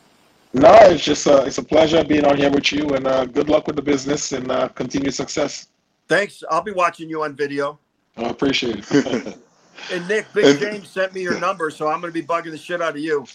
No, 0.54 0.72
it's 0.82 1.04
just 1.04 1.26
uh, 1.26 1.44
it's 1.46 1.58
a 1.58 1.62
pleasure 1.62 2.02
being 2.02 2.24
on 2.24 2.38
here 2.38 2.50
with 2.50 2.72
you, 2.72 2.88
and 2.94 3.06
uh, 3.06 3.26
good 3.26 3.50
luck 3.50 3.66
with 3.66 3.76
the 3.76 3.82
business 3.82 4.32
and 4.32 4.50
uh, 4.50 4.68
continued 4.68 5.12
success. 5.12 5.68
Thanks. 6.08 6.42
I'll 6.50 6.62
be 6.62 6.72
watching 6.72 7.10
you 7.10 7.24
on 7.24 7.34
video. 7.36 7.78
I 8.16 8.22
appreciate 8.24 8.84
it. 8.90 9.38
And 9.92 10.08
Nick, 10.08 10.26
Big 10.32 10.46
And- 10.46 10.58
James 10.58 10.88
sent 10.88 11.12
me 11.12 11.20
your 11.20 11.38
number, 11.38 11.70
so 11.70 11.88
I'm 11.88 12.00
going 12.00 12.10
to 12.10 12.18
be 12.18 12.26
bugging 12.26 12.50
the 12.50 12.56
shit 12.56 12.80
out 12.80 12.92
of 12.94 12.98
you. 12.98 13.26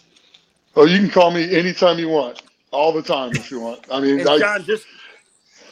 Oh, 0.76 0.86
you 0.86 0.98
can 0.98 1.10
call 1.12 1.30
me 1.30 1.56
anytime 1.56 2.00
you 2.00 2.10
want, 2.10 2.42
all 2.72 2.92
the 2.92 3.04
time 3.04 3.30
if 3.36 3.52
you 3.52 3.60
want. 3.60 3.86
I 3.92 4.00
mean, 4.00 4.22
And 4.22 4.28
I, 4.28 4.40
Jon, 4.40 4.64
just 4.66 4.88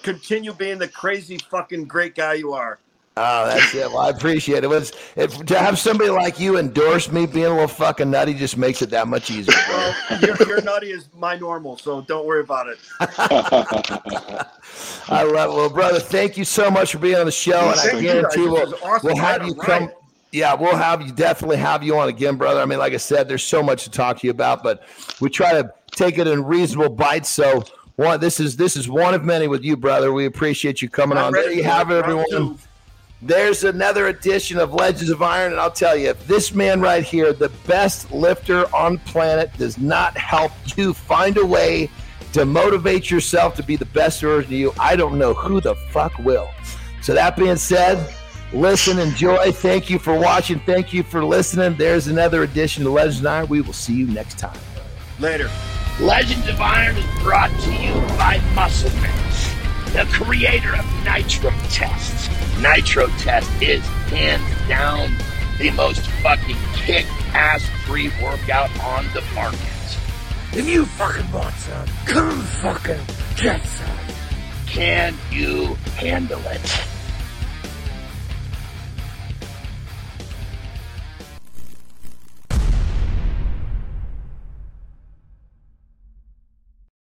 continue 0.03 0.53
being 0.53 0.77
the 0.77 0.87
crazy 0.87 1.37
fucking 1.49 1.85
great 1.85 2.15
guy 2.15 2.33
you 2.33 2.53
are. 2.53 2.79
Oh, 3.21 3.47
that's 3.47 3.75
it. 3.75 3.87
Well, 3.89 3.97
I 3.97 4.09
appreciate 4.09 4.59
it. 4.59 4.63
it 4.63 4.69
was 4.69 4.93
if, 5.17 5.45
to 5.47 5.59
have 5.59 5.77
somebody 5.77 6.09
like 6.09 6.39
you 6.39 6.57
endorse 6.57 7.11
me 7.11 7.25
being 7.25 7.47
a 7.47 7.49
little 7.49 7.67
fucking 7.67 8.09
nutty 8.09 8.33
just 8.33 8.55
makes 8.55 8.81
it 8.81 8.89
that 8.91 9.09
much 9.09 9.29
easier. 9.29 9.53
Well, 9.67 10.21
your, 10.21 10.37
your 10.47 10.61
nutty 10.61 10.91
is 10.91 11.09
my 11.17 11.35
normal, 11.35 11.77
so 11.77 12.01
don't 12.01 12.25
worry 12.25 12.39
about 12.39 12.67
it. 12.67 12.77
I 15.09 15.23
love 15.23 15.49
it. 15.49 15.53
Well, 15.53 15.69
brother, 15.69 15.99
thank 15.99 16.37
you 16.37 16.45
so 16.45 16.71
much 16.71 16.93
for 16.93 16.99
being 16.99 17.17
on 17.17 17.25
the 17.25 17.31
show, 17.31 17.59
and 17.59 17.79
I 17.79 17.87
Thank 17.89 18.03
guarantee 18.03 18.47
we'll, 18.47 18.73
awesome. 18.75 18.99
we'll 19.03 19.17
have 19.17 19.45
you 19.45 19.53
come. 19.53 19.87
right. 19.87 19.93
Yeah, 20.31 20.53
we'll 20.53 20.77
have 20.77 21.01
you 21.01 21.11
definitely 21.11 21.57
have 21.57 21.83
you 21.83 21.97
on 21.97 22.07
again, 22.07 22.37
brother. 22.37 22.61
I 22.61 22.65
mean, 22.65 22.79
like 22.79 22.93
I 22.93 22.97
said, 22.97 23.27
there's 23.27 23.43
so 23.43 23.63
much 23.63 23.83
to 23.85 23.89
talk 23.89 24.19
to 24.19 24.27
you 24.27 24.31
about, 24.31 24.63
but 24.63 24.83
we 25.19 25.29
try 25.29 25.53
to 25.53 25.73
take 25.91 26.19
it 26.19 26.27
in 26.27 26.45
reasonable 26.45 26.95
bites. 26.95 27.29
So, 27.29 27.65
one, 27.99 28.19
this 28.21 28.39
is 28.39 28.55
this 28.55 28.77
is 28.77 28.87
one 28.87 29.13
of 29.13 29.25
many 29.25 29.47
with 29.47 29.63
you, 29.63 29.75
brother. 29.75 30.13
We 30.13 30.25
appreciate 30.25 30.81
you 30.81 30.87
coming 30.89 31.17
I'm 31.17 31.25
on. 31.25 31.33
There 31.33 31.51
you 31.51 31.63
have 31.63 31.91
it, 31.91 31.95
everyone. 31.95 32.25
two. 32.29 32.57
There's 33.21 33.65
another 33.65 34.07
edition 34.07 34.57
of 34.57 34.73
Legends 34.73 35.09
of 35.09 35.21
Iron, 35.21 35.51
and 35.51 35.59
I'll 35.59 35.69
tell 35.69 35.97
you, 35.97 36.07
if 36.07 36.25
this 36.25 36.53
man 36.53 36.79
right 36.79 37.03
here, 37.03 37.33
the 37.33 37.49
best 37.67 38.09
lifter 38.13 38.73
on 38.73 38.97
planet, 38.99 39.51
does 39.57 39.77
not 39.77 40.17
help 40.17 40.53
you 40.77 40.93
find 40.93 41.37
a 41.37 41.45
way 41.45 41.89
to 42.31 42.45
motivate 42.45 43.11
yourself 43.11 43.55
to 43.55 43.63
be 43.63 43.75
the 43.75 43.85
best 43.87 44.21
version 44.21 44.53
of 44.53 44.57
you, 44.57 44.73
I 44.79 44.95
don't 44.95 45.17
know 45.17 45.33
who 45.33 45.59
the 45.59 45.75
fuck 45.91 46.17
will. 46.19 46.49
So 47.01 47.13
that 47.13 47.35
being 47.35 47.57
said, 47.57 48.13
listen, 48.53 48.99
enjoy. 48.99 49.51
Thank 49.51 49.89
you 49.89 49.99
for 49.99 50.17
watching. 50.17 50.59
Thank 50.61 50.93
you 50.93 51.03
for 51.03 51.25
listening. 51.25 51.75
There's 51.75 52.07
another 52.07 52.43
edition 52.43 52.85
of 52.85 52.93
Legends 52.93 53.19
of 53.19 53.25
Iron. 53.25 53.47
We 53.47 53.59
will 53.59 53.73
see 53.73 53.95
you 53.95 54.07
next 54.07 54.37
time. 54.37 54.57
Later. 55.19 55.49
Legends 56.01 56.47
of 56.47 56.61
Iron 56.61 56.95
is 56.95 57.19
brought 57.21 57.51
to 57.59 57.73
you 57.73 57.93
by 58.17 58.37
MuscleMeds, 58.55 59.91
the 59.91 60.05
creator 60.13 60.73
of 60.73 60.85
Nitro 61.03 61.51
Tests. 61.69 62.29
Nitro 62.61 63.07
Test 63.17 63.51
is 63.61 63.85
hands 64.07 64.41
down 64.69 65.13
the 65.57 65.71
most 65.71 65.99
fucking 66.23 66.55
kick-ass 66.73 67.67
free 67.85 68.09
workout 68.23 68.69
on 68.79 69.07
the 69.13 69.21
market. 69.35 69.59
If 70.53 70.69
you 70.69 70.85
fucking 70.85 71.29
want 71.33 71.53
some, 71.55 71.87
come 72.05 72.39
fucking 72.43 73.01
get 73.35 73.61
some. 73.65 73.97
Can 74.67 75.13
you 75.31 75.75
handle 75.97 76.41
it? 76.45 76.98